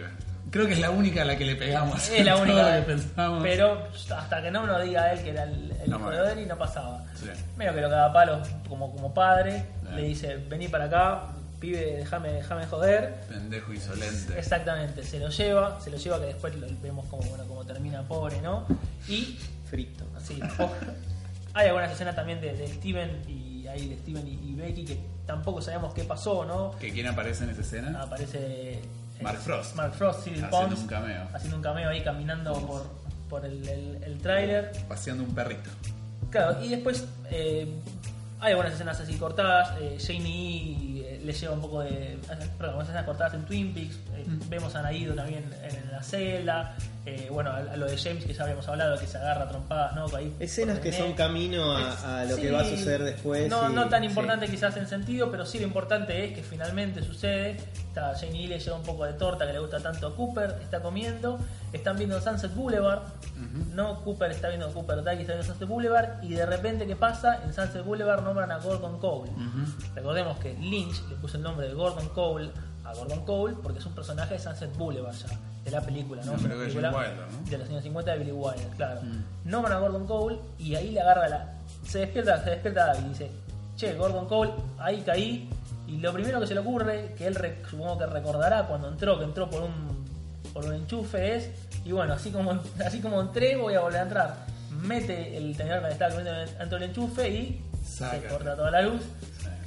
Creo 0.57 0.67
que 0.69 0.75
es 0.75 0.81
la 0.81 0.91
única 0.91 1.23
a 1.23 1.25
la 1.25 1.37
que 1.37 1.45
le 1.45 1.57
pegamos. 1.57 2.09
es 2.09 2.25
la 2.25 2.33
todo 2.35 2.43
única. 2.43 2.77
lo 2.77 2.81
que 2.87 2.93
pensamos. 2.93 3.43
Pero 3.43 3.89
hasta 4.17 4.43
que 4.43 4.51
no 4.51 4.63
me 4.63 4.67
lo 4.69 4.81
diga 4.81 5.13
él 5.13 5.23
que 5.23 5.31
era 5.31 5.43
el, 5.45 5.71
el 5.83 5.91
No 5.91 5.99
hijo 5.99 6.11
de 6.11 6.19
Audrey, 6.19 6.47
no 6.47 6.57
pasaba. 6.59 7.05
Sí. 7.15 7.27
Medio 7.57 7.75
que 7.75 7.81
lo 7.81 7.89
caga 7.91 8.07
a 8.07 8.13
palo 8.13 8.43
como, 8.69 8.91
como 8.93 9.13
padre. 9.15 9.65
Le 9.95 10.03
dice: 10.03 10.37
Vení 10.49 10.69
para 10.69 10.85
acá, 10.85 11.23
pibe, 11.61 11.97
déjame 11.97 12.33
déjame 12.33 12.67
joder. 12.67 13.15
Pendejo 13.29 13.73
insolente. 13.73 14.39
Exactamente, 14.39 15.03
se 15.05 15.19
lo 15.19 15.29
lleva, 15.29 15.79
se 15.81 15.91
lo 15.91 15.97
lleva 15.97 16.19
que 16.21 16.27
después 16.27 16.55
lo- 16.57 16.67
vemos 16.83 17.07
como, 17.07 17.23
bueno, 17.29 17.45
como 17.45 17.65
termina 17.65 18.03
pobre, 18.03 18.41
¿no? 18.43 18.67
Y 19.09 19.39
Frito. 19.71 20.05
Sí, 20.23 20.41
o- 20.59 20.71
hay 21.55 21.69
algunas 21.69 21.91
escenas 21.93 22.15
también 22.15 22.41
de, 22.41 22.53
de 22.55 22.67
Steven 22.69 23.23
y 23.29 23.67
ahí 23.67 23.89
de 23.89 23.97
Steven 23.97 24.27
y, 24.29 24.51
y 24.51 24.55
Becky, 24.55 24.85
que 24.85 25.01
tampoco 25.27 25.61
sabemos 25.63 25.95
qué 25.95 26.05
pasó, 26.05 26.45
¿no? 26.45 26.73
¿Que 26.79 26.93
quién 26.93 27.07
aparece 27.07 27.45
en 27.45 27.51
esa 27.51 27.63
escena? 27.63 28.03
Aparece 28.03 28.81
Mark 29.23 29.39
Frost. 29.39 29.75
Mark 29.77 29.95
Frost, 29.95 30.25
Cyril 30.25 30.45
Haciendo 30.45 30.69
Pons, 30.69 30.81
un 30.81 30.87
cameo. 30.87 31.29
haciendo 31.33 31.57
un 31.57 31.63
cameo 31.63 31.89
ahí 31.91 32.03
caminando 32.03 32.53
por, 32.67 32.87
por 33.29 33.45
el, 33.45 33.67
el, 33.69 34.03
el 34.03 34.19
tráiler. 34.19 34.73
Paseando 34.89 35.25
un 35.25 35.35
perrito. 35.35 35.71
Claro, 36.31 36.63
y 36.63 36.69
después 36.69 37.05
eh, 37.31 37.67
hay 38.41 38.51
algunas 38.53 38.73
escenas 38.75 39.01
así 39.01 39.15
cortadas. 39.17 39.75
Eh, 39.81 39.97
Jamie 40.01 41.03
eh, 41.07 41.21
le 41.25 41.33
lleva 41.33 41.55
un 41.55 41.61
poco 41.61 41.81
de. 41.81 42.19
Perdón, 42.29 42.49
algunas 42.61 42.89
escenas 42.89 43.05
cortadas 43.05 43.35
en 43.35 43.45
Twin 43.47 43.73
Peaks. 43.73 43.97
eh, 44.15 44.25
Vemos 44.49 44.75
a 44.75 44.83
Naido 44.83 45.15
también 45.15 45.45
en, 45.63 45.91
la 45.93 46.03
celda. 46.03 46.77
Eh, 47.07 47.29
bueno, 47.31 47.51
a, 47.51 47.59
a 47.59 47.77
lo 47.77 47.87
de 47.87 47.97
James 47.97 48.25
que 48.25 48.35
ya 48.35 48.43
habíamos 48.43 48.67
hablado, 48.69 48.99
que 48.99 49.07
se 49.07 49.17
agarra 49.17 49.49
trompadas, 49.49 49.95
¿no? 49.95 50.07
Ahí, 50.17 50.35
Escenas 50.41 50.81
que 50.81 50.93
son 50.93 51.13
camino 51.15 51.73
a, 51.77 52.21
a 52.21 52.25
lo 52.25 52.35
Sí, 52.37 52.43
que 52.43 52.51
va 52.51 52.61
a 52.61 52.65
suceder 52.65 53.03
después. 53.05 53.49
No, 53.49 53.71
y- 53.71 53.75
no 53.75 53.89
tan 53.89 54.03
sí. 54.03 54.09
importante 54.09 54.49
quizás 54.49 54.77
en 54.77 54.87
sentido, 54.89 55.31
pero 55.31 55.47
sí 55.47 55.59
lo 55.61 55.67
importante 55.67 56.25
es 56.25 56.35
que 56.35 56.43
finalmente 56.43 57.03
sucede. 57.03 57.57
Está 57.87 58.15
Jane 58.15 58.33
Lee 58.33 58.49
le 58.49 58.59
lleva 58.59 58.77
un 58.77 58.83
poco 58.83 59.05
de 59.07 59.15
torta 59.15 59.47
que 59.47 59.53
le 59.55 59.59
gusta 59.61 59.81
tanto 59.81 60.09
a 60.09 60.15
Cooper, 60.17 60.59
está 60.63 60.83
comiendo, 60.83 61.39
están 61.73 61.97
viendo 61.97 62.21
Sunset 62.21 62.55
Boulevard, 62.55 63.03
no 63.73 64.03
Cooper 64.05 64.31
está 64.33 64.49
viendo 64.49 64.71
Cooper 64.73 64.97
Dyke 65.03 65.21
está 65.23 65.33
viendo 65.33 65.45
Sunset 65.45 65.67
Boulevard 65.69 66.23
y 66.23 66.35
de 66.35 66.45
repente 66.45 66.87
¿qué 66.87 66.95
pasa? 66.97 67.41
En 67.45 67.55
Sunset 67.55 67.83
Boulevard 67.85 68.23
nombran 68.23 68.51
a 68.51 68.59
Gordon 68.59 68.99
Cole. 68.99 69.31
Recordemos 69.95 70.39
que 70.39 70.53
Lynch 70.55 71.03
le 71.09 71.17
puso 71.17 71.37
el 71.39 71.43
nombre 71.45 71.69
de 71.69 71.75
Gordon 71.75 72.09
Cole 72.11 72.51
a 72.89 72.95
Gordon 72.95 73.25
Cole 73.25 73.57
porque 73.63 73.79
es 73.81 73.87
un 73.87 73.95
personaje 73.95 74.35
de 74.35 74.41
Sunset 74.41 74.77
Boulevard 74.77 75.15
ya, 75.15 75.29
de 75.65 75.71
la 75.71 75.81
película, 75.81 76.23
¿no? 76.25 76.33
De 76.33 76.39
película 76.49 76.91
Jim 76.91 77.01
Wilder, 77.01 77.27
¿no? 77.45 77.51
de 77.51 77.59
los 77.59 77.69
años 77.69 77.83
50 77.83 78.11
de 78.13 78.19
Billy 78.19 78.33
Wilder, 78.33 78.69
claro. 78.77 79.01
Nombran 79.45 79.77
a 79.77 79.81
Gordon 79.81 80.07
Cole 80.07 80.39
y 80.59 80.75
ahí 80.75 80.91
le 80.91 81.01
agarra 81.01 81.29
la. 81.29 81.53
Se 81.87 81.99
despierta, 82.01 82.43
se 82.45 82.51
despierta 82.51 82.93
y 82.99 83.09
dice, 83.09 83.31
che, 83.77 83.95
Gordon 83.95 84.27
Cole, 84.27 84.53
ahí 84.79 85.03
caí. 85.03 85.49
Y 85.89 85.99
lo 85.99 86.13
primero 86.13 86.41
que 86.41 86.47
se 86.49 86.55
le 86.55 86.61
ocurre, 86.61 87.15
que 87.17 87.27
él 87.29 87.35
re- 87.37 87.63
supongo 87.71 87.97
que 87.99 88.07
recordará 88.07 88.67
cuando 88.67 88.89
entró, 88.89 89.19
que 89.19 89.25
entró 89.25 89.49
por 89.51 89.63
un 89.63 90.05
por 90.53 90.65
un 90.65 90.73
enchufe 90.73 91.37
es, 91.37 91.51
y 91.85 91.93
bueno, 91.93 92.15
así 92.15 92.31
como 92.31 92.53
así 92.85 93.01
como 93.01 93.21
entré, 93.21 93.57
voy 93.57 93.75
a 93.75 93.81
volver 93.81 93.99
a 94.01 94.03
entrar. 94.03 94.37
Mete 94.83 95.37
el 95.37 95.57
tenedor 95.57 95.83
que 95.87 95.93
estaba 95.93 96.15
comiendo 96.15 96.41
dentro 96.59 96.79
del 96.79 96.89
enchufe 96.91 97.29
y 97.29 97.63
se 97.85 98.05
corta 98.29 98.57
toda 98.57 98.71
la 98.71 98.83
luz. 98.83 99.03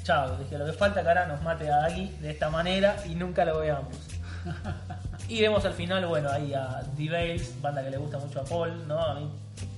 Chao, 0.09 0.35
dije, 0.37 0.57
lo 0.57 0.65
que 0.65 0.73
falta 0.73 1.03
que 1.03 1.07
ahora 1.07 1.27
nos 1.27 1.39
mate 1.43 1.69
a 1.71 1.85
Agui 1.85 2.07
de 2.19 2.31
esta 2.31 2.49
manera 2.49 2.95
y 3.05 3.13
nunca 3.13 3.45
lo 3.45 3.59
veamos. 3.59 3.95
Y 5.27 5.41
vemos 5.41 5.63
al 5.63 5.73
final, 5.73 6.03
bueno, 6.07 6.27
ahí 6.31 6.51
a 6.55 6.81
The 6.97 7.07
Bales, 7.07 7.53
banda 7.61 7.83
que 7.83 7.91
le 7.91 7.97
gusta 7.97 8.17
mucho 8.17 8.39
a 8.41 8.43
Paul, 8.45 8.87
¿no? 8.87 8.99
A 8.99 9.13
mí 9.19 9.29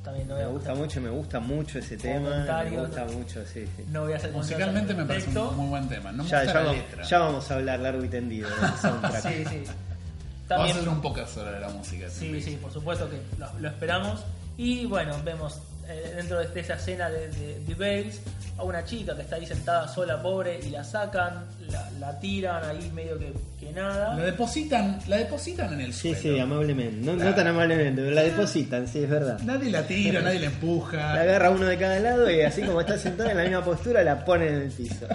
también 0.02 0.26
no 0.30 0.36
voy 0.36 0.44
Me 0.44 0.50
a 0.50 0.54
gusta 0.54 0.74
mucho, 0.74 1.02
me 1.02 1.10
gusta 1.10 1.40
mucho 1.42 1.80
ese 1.80 1.98
tema. 1.98 2.30
Me 2.64 2.78
gusta 2.80 3.04
mucho, 3.04 3.46
sí, 3.46 3.68
sí. 3.76 3.84
No 3.90 4.04
voy 4.04 4.14
a 4.14 4.16
hacer 4.16 4.32
Musicalmente 4.32 4.94
me 4.94 5.04
parece 5.04 5.38
un 5.38 5.58
muy 5.58 5.68
buen 5.68 5.90
tema. 5.90 6.14
No 6.14 6.24
me 6.24 6.30
Ya, 6.30 6.44
gusta 6.44 6.54
ya, 6.54 6.60
la 6.62 6.66
vamos, 6.68 6.76
letra. 6.86 7.04
ya 7.04 7.20
vamos 7.20 7.52
a 7.52 7.56
hablar 7.56 7.80
largo 7.82 8.06
y 8.06 8.08
tendido 8.08 8.48
del. 8.50 8.60
Sí, 9.22 9.44
sí. 9.50 9.64
Vamos 9.66 9.70
a 9.70 10.48
También, 10.48 10.78
hacer 10.78 10.88
un 10.90 11.02
podcast 11.02 11.34
sobre 11.36 11.60
la 11.60 11.68
música. 11.68 12.10
sí, 12.10 12.42
sí, 12.42 12.56
por 12.62 12.72
supuesto 12.72 13.10
que 13.10 13.22
lo, 13.38 13.50
lo 13.60 13.68
esperamos. 13.68 14.24
Y 14.56 14.86
bueno, 14.86 15.18
vemos 15.26 15.60
eh, 15.92 16.14
dentro 16.16 16.40
de 16.40 16.60
esa 16.60 16.76
escena 16.76 17.10
de, 17.10 17.28
de, 17.30 17.62
The 17.68 17.74
Bales 17.76 18.22
a 18.58 18.64
una 18.64 18.84
chica 18.84 19.16
que 19.16 19.22
está 19.24 19.36
ahí 19.38 19.46
sentada 19.46 19.88
sola, 19.88 20.22
pobre, 20.22 20.60
y 20.64 20.70
la 20.70 20.84
sacan, 20.84 21.46
la, 21.70 21.90
la 22.00 22.20
tiran 22.20 22.64
ahí 22.64 22.92
medio 22.94 23.18
que, 23.18 23.34
que 23.60 23.72
nada. 23.72 24.16
La 24.16 24.24
depositan, 24.24 25.00
la 25.08 25.18
depositan 25.18 25.74
en 25.74 25.82
el 25.82 25.94
Sí, 25.94 26.14
suelo. 26.14 26.36
sí, 26.36 26.40
amablemente. 26.40 27.06
No, 27.06 27.36
tan 27.36 27.48
amablemente, 27.48 28.02
pero 28.02 28.14
la 28.14 28.24
depositan, 28.24 28.88
sí, 28.88 29.04
es 29.04 29.10
verdad. 29.10 29.40
Nadie 29.40 29.72
la 29.72 29.84
tira, 29.88 30.22
nadie 30.22 30.40
la 30.40 30.46
empuja. 30.48 30.98
La 31.16 31.22
agarra 31.22 31.50
uno 31.50 31.66
de 31.66 31.78
cada 31.78 32.00
lado 32.00 32.30
y 32.30 32.42
así 32.42 32.62
como 32.62 32.82
está 32.82 32.98
sentada 32.98 33.32
en 33.32 33.38
la 33.38 33.44
misma 33.44 33.64
postura 33.64 34.04
la 34.04 34.24
pone 34.24 34.48
en 34.48 34.56
el 34.56 34.72
piso. 34.72 35.08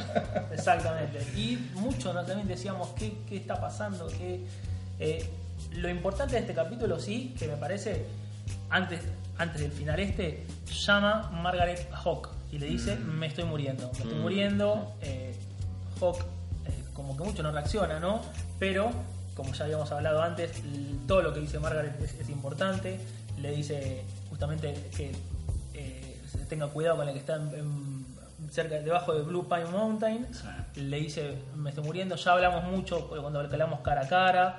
Exactamente. 0.53 1.19
Y 1.37 1.59
mucho 1.75 2.13
¿no? 2.13 2.25
también 2.25 2.49
decíamos 2.49 2.91
qué, 2.99 3.13
qué 3.29 3.37
está 3.37 3.61
pasando, 3.61 4.07
qué, 4.09 4.41
eh, 4.99 5.25
lo 5.77 5.89
importante 5.89 6.35
de 6.35 6.41
este 6.41 6.55
capítulo 6.55 6.99
sí, 6.99 7.35
que 7.39 7.47
me 7.49 7.57
parece, 7.57 8.07
antes, 8.71 9.01
antes 9.39 9.61
del 9.61 9.73
final 9.73 10.01
este, 10.01 10.47
llama 10.85 11.31
Margaret 11.33 11.89
a 11.93 11.97
Hawk 11.97 12.29
y 12.53 12.59
le 12.59 12.67
dice, 12.67 12.97
me 12.97 13.27
estoy 13.27 13.45
muriendo, 13.45 13.91
me 13.93 13.99
estoy 14.05 14.19
muriendo. 14.19 14.95
Eh, 15.03 15.35
Hawk 16.01 16.21
eh, 16.67 16.85
como 16.95 17.17
que 17.17 17.25
mucho 17.25 17.43
no 17.43 17.51
reacciona, 17.53 17.99
¿no? 18.01 18.21
Pero, 18.59 18.91
como 19.35 19.53
ya 19.53 19.65
habíamos 19.65 19.91
hablado 19.93 20.23
antes, 20.23 20.63
todo 21.07 21.23
lo 21.23 21.35
que 21.35 21.41
dice 21.41 21.59
Margaret 21.59 22.01
es, 22.03 22.15
es 22.15 22.29
importante. 22.29 22.99
Le 23.39 23.51
dice 23.51 24.05
justamente 24.31 24.75
que 24.97 25.13
eh, 25.75 26.21
se 26.31 26.39
tenga 26.47 26.69
cuidado 26.69 26.97
con 26.97 27.09
el 27.09 27.15
que 27.15 27.21
está 27.21 27.37
en- 27.37 27.55
en- 27.55 28.07
cerca, 28.51 28.77
debajo 28.77 29.13
de 29.13 29.23
Blue 29.23 29.47
Pine 29.49 29.67
Mountain. 29.67 30.27
Sí. 30.33 30.81
Le 30.83 30.99
dice, 30.99 31.37
me 31.57 31.71
estoy 31.71 31.85
muriendo. 31.85 32.15
Ya 32.17 32.33
hablamos 32.33 32.65
mucho 32.65 33.09
cuando 33.09 33.41
hablamos 33.41 33.81
cara 33.81 34.03
a 34.03 34.09
cara. 34.09 34.59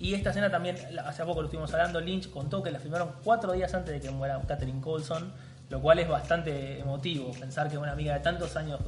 Y 0.00 0.14
esta 0.14 0.30
escena 0.30 0.50
también, 0.50 0.76
hace 1.04 1.22
poco 1.24 1.42
lo 1.42 1.48
estuvimos 1.48 1.72
hablando, 1.74 2.00
Lynch 2.00 2.30
contó 2.30 2.62
que 2.62 2.70
la 2.70 2.78
filmaron 2.78 3.12
cuatro 3.22 3.52
días 3.52 3.74
antes 3.74 3.92
de 3.92 4.00
que 4.00 4.10
muera 4.10 4.40
Catherine 4.48 4.80
Colson, 4.80 5.30
lo 5.68 5.80
cual 5.82 5.98
es 5.98 6.08
bastante 6.08 6.80
emotivo. 6.80 7.30
Pensar 7.32 7.68
que 7.70 7.76
una 7.76 7.92
amiga 7.92 8.14
de 8.14 8.20
tantos 8.20 8.56
años 8.56 8.80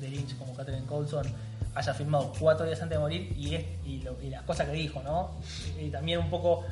de 0.00 0.08
Lynch 0.08 0.38
como 0.38 0.54
Catherine 0.54 0.86
Colson 0.86 1.26
haya 1.74 1.94
filmado 1.94 2.32
cuatro 2.38 2.64
días 2.64 2.80
antes 2.80 2.96
de 2.96 3.00
morir 3.00 3.34
y, 3.36 3.56
es, 3.56 3.64
y, 3.84 4.30
las 4.30 4.42
cosas 4.42 4.68
que 4.68 4.74
dijo, 4.74 5.02
¿no? 5.02 5.32
Y, 5.80 5.90
también 5.90 6.20
un 6.20 6.30
poco 6.30 6.64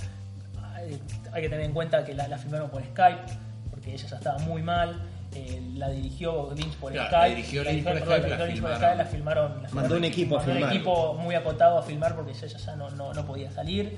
hay, 0.72 1.02
hay 1.32 1.42
que 1.42 1.48
tener 1.48 1.64
en 1.64 1.72
cuenta 1.72 2.04
que 2.04 2.14
la, 2.14 2.28
la 2.28 2.38
filmaron 2.38 2.70
por 2.70 2.84
Skype, 2.84 3.26
porque 3.70 3.92
ella 3.92 4.06
ya 4.06 4.16
estaba 4.16 4.38
muy 4.38 4.62
mal. 4.62 5.00
Eh, 5.34 5.62
la 5.76 5.88
dirigió 5.90 6.52
Lynch 6.54 6.74
por 6.76 6.92
Claro, 6.92 7.08
Skype. 7.08 7.28
la 7.28 7.34
dirigió 7.36 7.64
Lynch 7.64 7.84
por 7.84 7.98
Skype, 7.98 8.28
la 8.28 8.46
filmaron. 8.46 8.76
Skype, 8.78 8.96
la 8.96 9.04
filmaron. 9.06 9.62
la 9.62 9.68
Mandó 9.70 9.96
un 9.96 10.04
equipo 10.04 10.34
a 10.36 10.38
mandó 10.38 10.50
un 10.52 10.56
filmar. 10.58 10.74
equipo 10.76 11.14
muy 11.14 11.34
acotado 11.34 11.78
a 11.78 11.82
filmar 11.82 12.14
porque 12.16 12.32
ella 12.32 12.46
ya 12.58 12.76
no, 12.76 12.90
no, 12.90 13.12
no 13.14 13.24
podía 13.26 13.50
salir. 13.50 13.96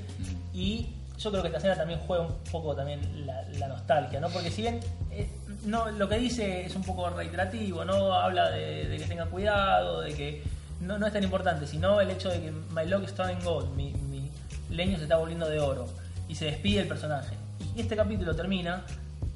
Y 0.52 0.88
yo 1.18 1.30
creo 1.30 1.42
que 1.42 1.48
esta 1.48 1.58
escena 1.58 1.76
también 1.76 2.00
juega 2.06 2.24
un 2.26 2.34
poco 2.50 2.74
también 2.74 3.26
la, 3.26 3.42
la 3.58 3.68
nostalgia, 3.68 4.20
¿no? 4.20 4.28
Porque 4.28 4.50
si 4.50 4.62
bien 4.62 4.80
eh, 5.10 5.28
no, 5.64 5.90
lo 5.90 6.08
que 6.08 6.18
dice 6.18 6.66
es 6.66 6.74
un 6.74 6.82
poco 6.82 7.08
reiterativo, 7.10 7.84
¿no? 7.84 8.12
Habla 8.14 8.50
de, 8.50 8.88
de 8.88 8.96
que 8.98 9.04
tenga 9.04 9.26
cuidado, 9.26 10.00
de 10.00 10.12
que 10.14 10.42
no, 10.80 10.98
no 10.98 11.06
es 11.06 11.12
tan 11.12 11.22
importante, 11.22 11.66
sino 11.66 12.00
el 12.00 12.10
hecho 12.10 12.28
de 12.28 12.40
que 12.40 12.50
My 12.50 12.86
Log 12.86 13.04
is 13.04 13.14
turning 13.14 13.42
gold, 13.44 13.74
mi, 13.76 13.92
mi 13.92 14.28
leño 14.70 14.96
se 14.96 15.04
está 15.04 15.16
volviendo 15.16 15.48
de 15.48 15.60
oro. 15.60 15.86
Y 16.28 16.34
se 16.34 16.46
despide 16.46 16.80
el 16.80 16.88
personaje. 16.88 17.36
Y 17.76 17.80
este 17.82 17.94
capítulo 17.94 18.34
termina 18.34 18.82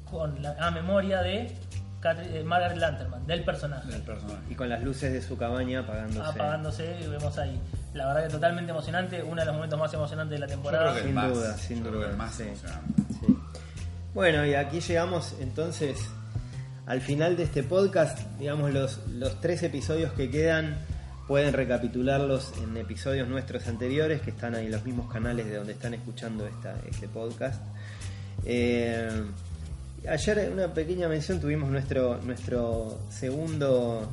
con 0.09 0.41
la 0.41 0.55
a 0.59 0.71
memoria 0.71 1.21
de 1.21 1.55
Eh, 2.03 2.43
Margaret 2.45 2.77
Lanterman, 2.77 3.25
del 3.25 3.43
personaje 3.43 3.91
Del 3.91 4.03
personaje. 4.03 4.39
Y 4.49 4.55
con 4.55 4.69
las 4.69 4.83
luces 4.83 5.11
de 5.11 5.21
su 5.21 5.35
cabaña 5.35 5.79
apagándose. 5.79 6.29
apagándose 6.29 6.97
y 7.01 7.07
vemos 7.07 7.37
ahí. 7.37 7.59
La 7.93 8.07
verdad 8.07 8.27
que 8.27 8.29
totalmente 8.29 8.71
emocionante, 8.71 9.23
uno 9.23 9.41
de 9.41 9.45
los 9.45 9.55
momentos 9.55 9.79
más 9.79 9.93
emocionantes 9.93 10.39
de 10.39 10.45
la 10.45 10.47
temporada. 10.47 10.99
Sin 11.01 11.13
más, 11.13 11.33
duda, 11.33 11.57
sin 11.57 11.77
yo 11.77 11.83
creo 11.83 11.93
duda, 11.93 12.05
que 12.05 12.11
el 12.11 12.17
más 12.17 12.35
sí. 12.35 12.43
emocionante. 12.43 13.03
Sí. 13.19 13.37
Bueno, 14.13 14.45
y 14.45 14.53
aquí 14.53 14.79
llegamos 14.79 15.35
entonces 15.39 15.97
al 16.85 17.01
final 17.01 17.35
de 17.35 17.43
este 17.43 17.63
podcast. 17.63 18.19
Digamos, 18.37 18.71
los, 18.73 19.05
los 19.07 19.41
tres 19.41 19.63
episodios 19.63 20.13
que 20.13 20.29
quedan 20.29 20.77
pueden 21.27 21.53
recapitularlos 21.53 22.53
en 22.63 22.77
episodios 22.77 23.27
nuestros 23.27 23.67
anteriores, 23.67 24.21
que 24.21 24.29
están 24.29 24.55
ahí 24.55 24.67
en 24.67 24.71
los 24.71 24.85
mismos 24.85 25.11
canales 25.11 25.47
de 25.47 25.55
donde 25.55 25.73
están 25.73 25.93
escuchando 25.93 26.47
esta, 26.47 26.75
este 26.89 27.07
podcast. 27.07 27.61
Eh, 28.45 29.09
ayer, 30.07 30.49
una 30.51 30.73
pequeña 30.73 31.07
mención, 31.07 31.39
tuvimos 31.39 31.69
nuestro, 31.69 32.19
nuestro 32.23 32.99
segundo 33.09 34.11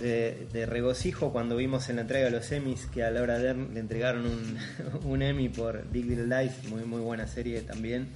de, 0.00 0.46
de 0.52 0.66
regocijo 0.66 1.32
cuando 1.32 1.56
vimos 1.56 1.88
en 1.88 1.96
la 1.96 2.02
entrega 2.02 2.24
de 2.26 2.30
los 2.32 2.50
Emmys 2.50 2.86
que 2.86 3.04
a 3.04 3.10
Laura 3.10 3.38
Dern 3.38 3.72
le 3.74 3.80
entregaron 3.80 4.26
un, 4.26 4.58
un 5.10 5.22
Emmy 5.22 5.48
por 5.48 5.84
Big 5.90 6.06
Little 6.06 6.26
Lies, 6.26 6.52
muy, 6.68 6.84
muy 6.84 7.00
buena 7.00 7.26
serie 7.26 7.60
también. 7.62 8.08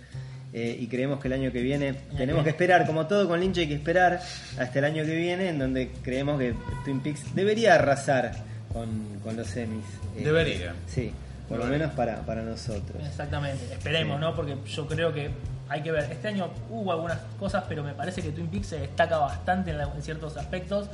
Eh, 0.52 0.76
y 0.80 0.86
creemos 0.86 1.20
que 1.20 1.28
el 1.28 1.34
año 1.34 1.52
que 1.52 1.60
viene 1.60 1.92
tenemos 2.16 2.42
que 2.44 2.50
esperar, 2.50 2.86
como 2.86 3.06
todo 3.06 3.28
con 3.28 3.40
Lynch 3.40 3.58
hay 3.58 3.68
que 3.68 3.74
esperar 3.74 4.20
hasta 4.58 4.78
el 4.78 4.84
año 4.86 5.04
que 5.04 5.14
viene, 5.14 5.48
en 5.50 5.58
donde 5.58 5.90
creemos 6.02 6.38
que 6.38 6.54
Twin 6.84 7.00
Peaks 7.00 7.34
debería 7.34 7.74
arrasar 7.74 8.32
con, 8.72 9.18
con 9.22 9.36
los 9.36 9.54
Emmys. 9.56 9.84
Eh, 10.16 10.22
Debería. 10.24 10.74
Sí, 10.86 11.10
por 11.48 11.58
lo 11.58 11.66
menos 11.66 11.92
para, 11.92 12.24
para 12.24 12.42
nosotros. 12.42 13.02
Exactamente, 13.06 13.64
esperemos, 13.70 14.16
Sí. 14.16 14.20
¿no? 14.20 14.34
Porque 14.34 14.56
yo 14.66 14.86
creo 14.86 15.12
que 15.12 15.28
hay 15.68 15.82
que 15.82 15.90
ver. 15.92 16.10
Este 16.10 16.28
año 16.28 16.48
hubo 16.70 16.92
algunas 16.92 17.18
cosas, 17.38 17.64
pero 17.68 17.82
me 17.82 17.92
parece 17.94 18.22
que 18.22 18.30
Twin 18.30 18.48
Peaks 18.48 18.68
se 18.68 18.78
destaca 18.80 19.18
bastante 19.18 19.70
en, 19.70 19.78
la- 19.78 19.84
en 19.94 20.02
ciertos 20.02 20.36
aspectos. 20.36 20.88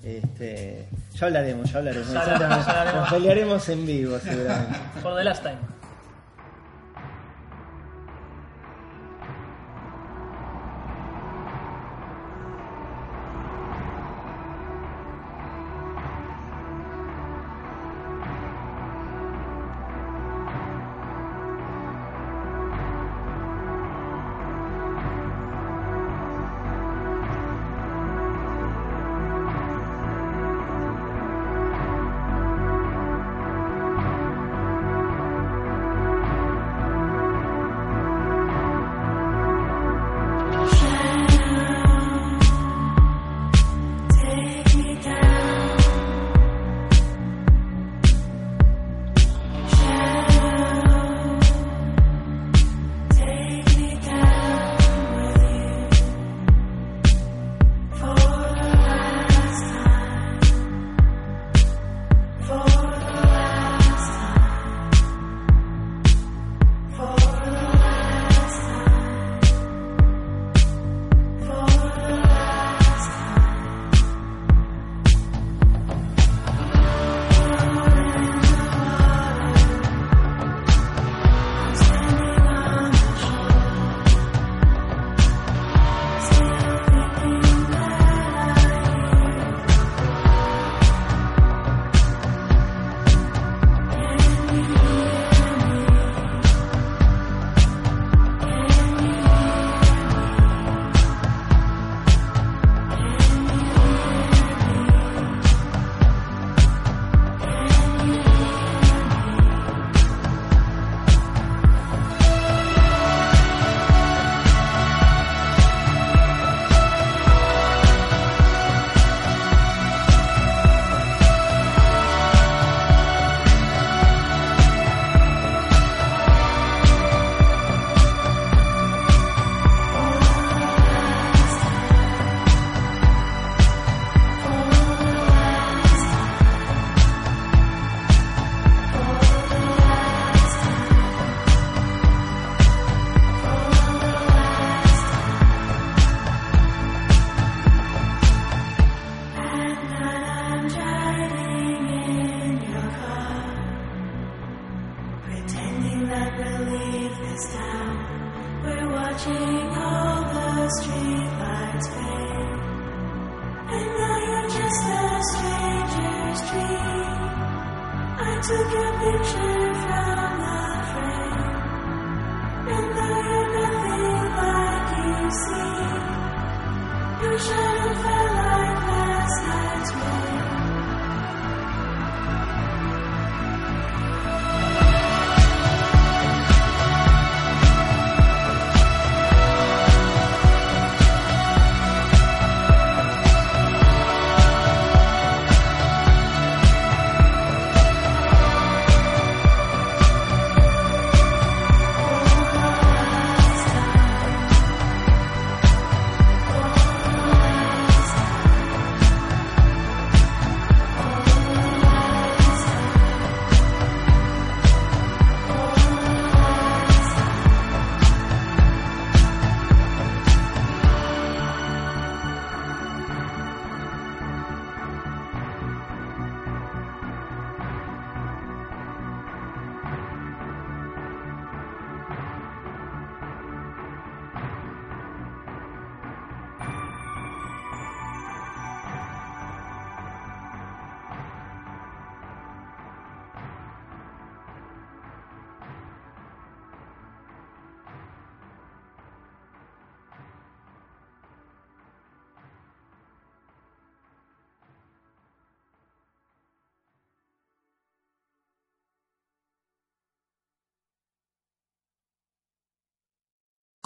Este, 0.03 0.87
ya 1.15 1.25
hablaremos, 1.25 1.71
ya 1.71 1.79
hablaremos. 1.79 2.11
Ya 2.13 2.21
hablaremos, 2.21 2.65
ya 2.65 2.71
hablaremos. 2.71 3.01
Nos 3.01 3.13
pelearemos 3.19 3.69
en 3.69 3.85
vivo, 3.85 4.19
seguramente. 4.19 4.79
For 5.01 5.15
the 5.17 5.23
last 5.23 5.43
time. 5.43 5.57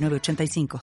906985. 0.00 0.78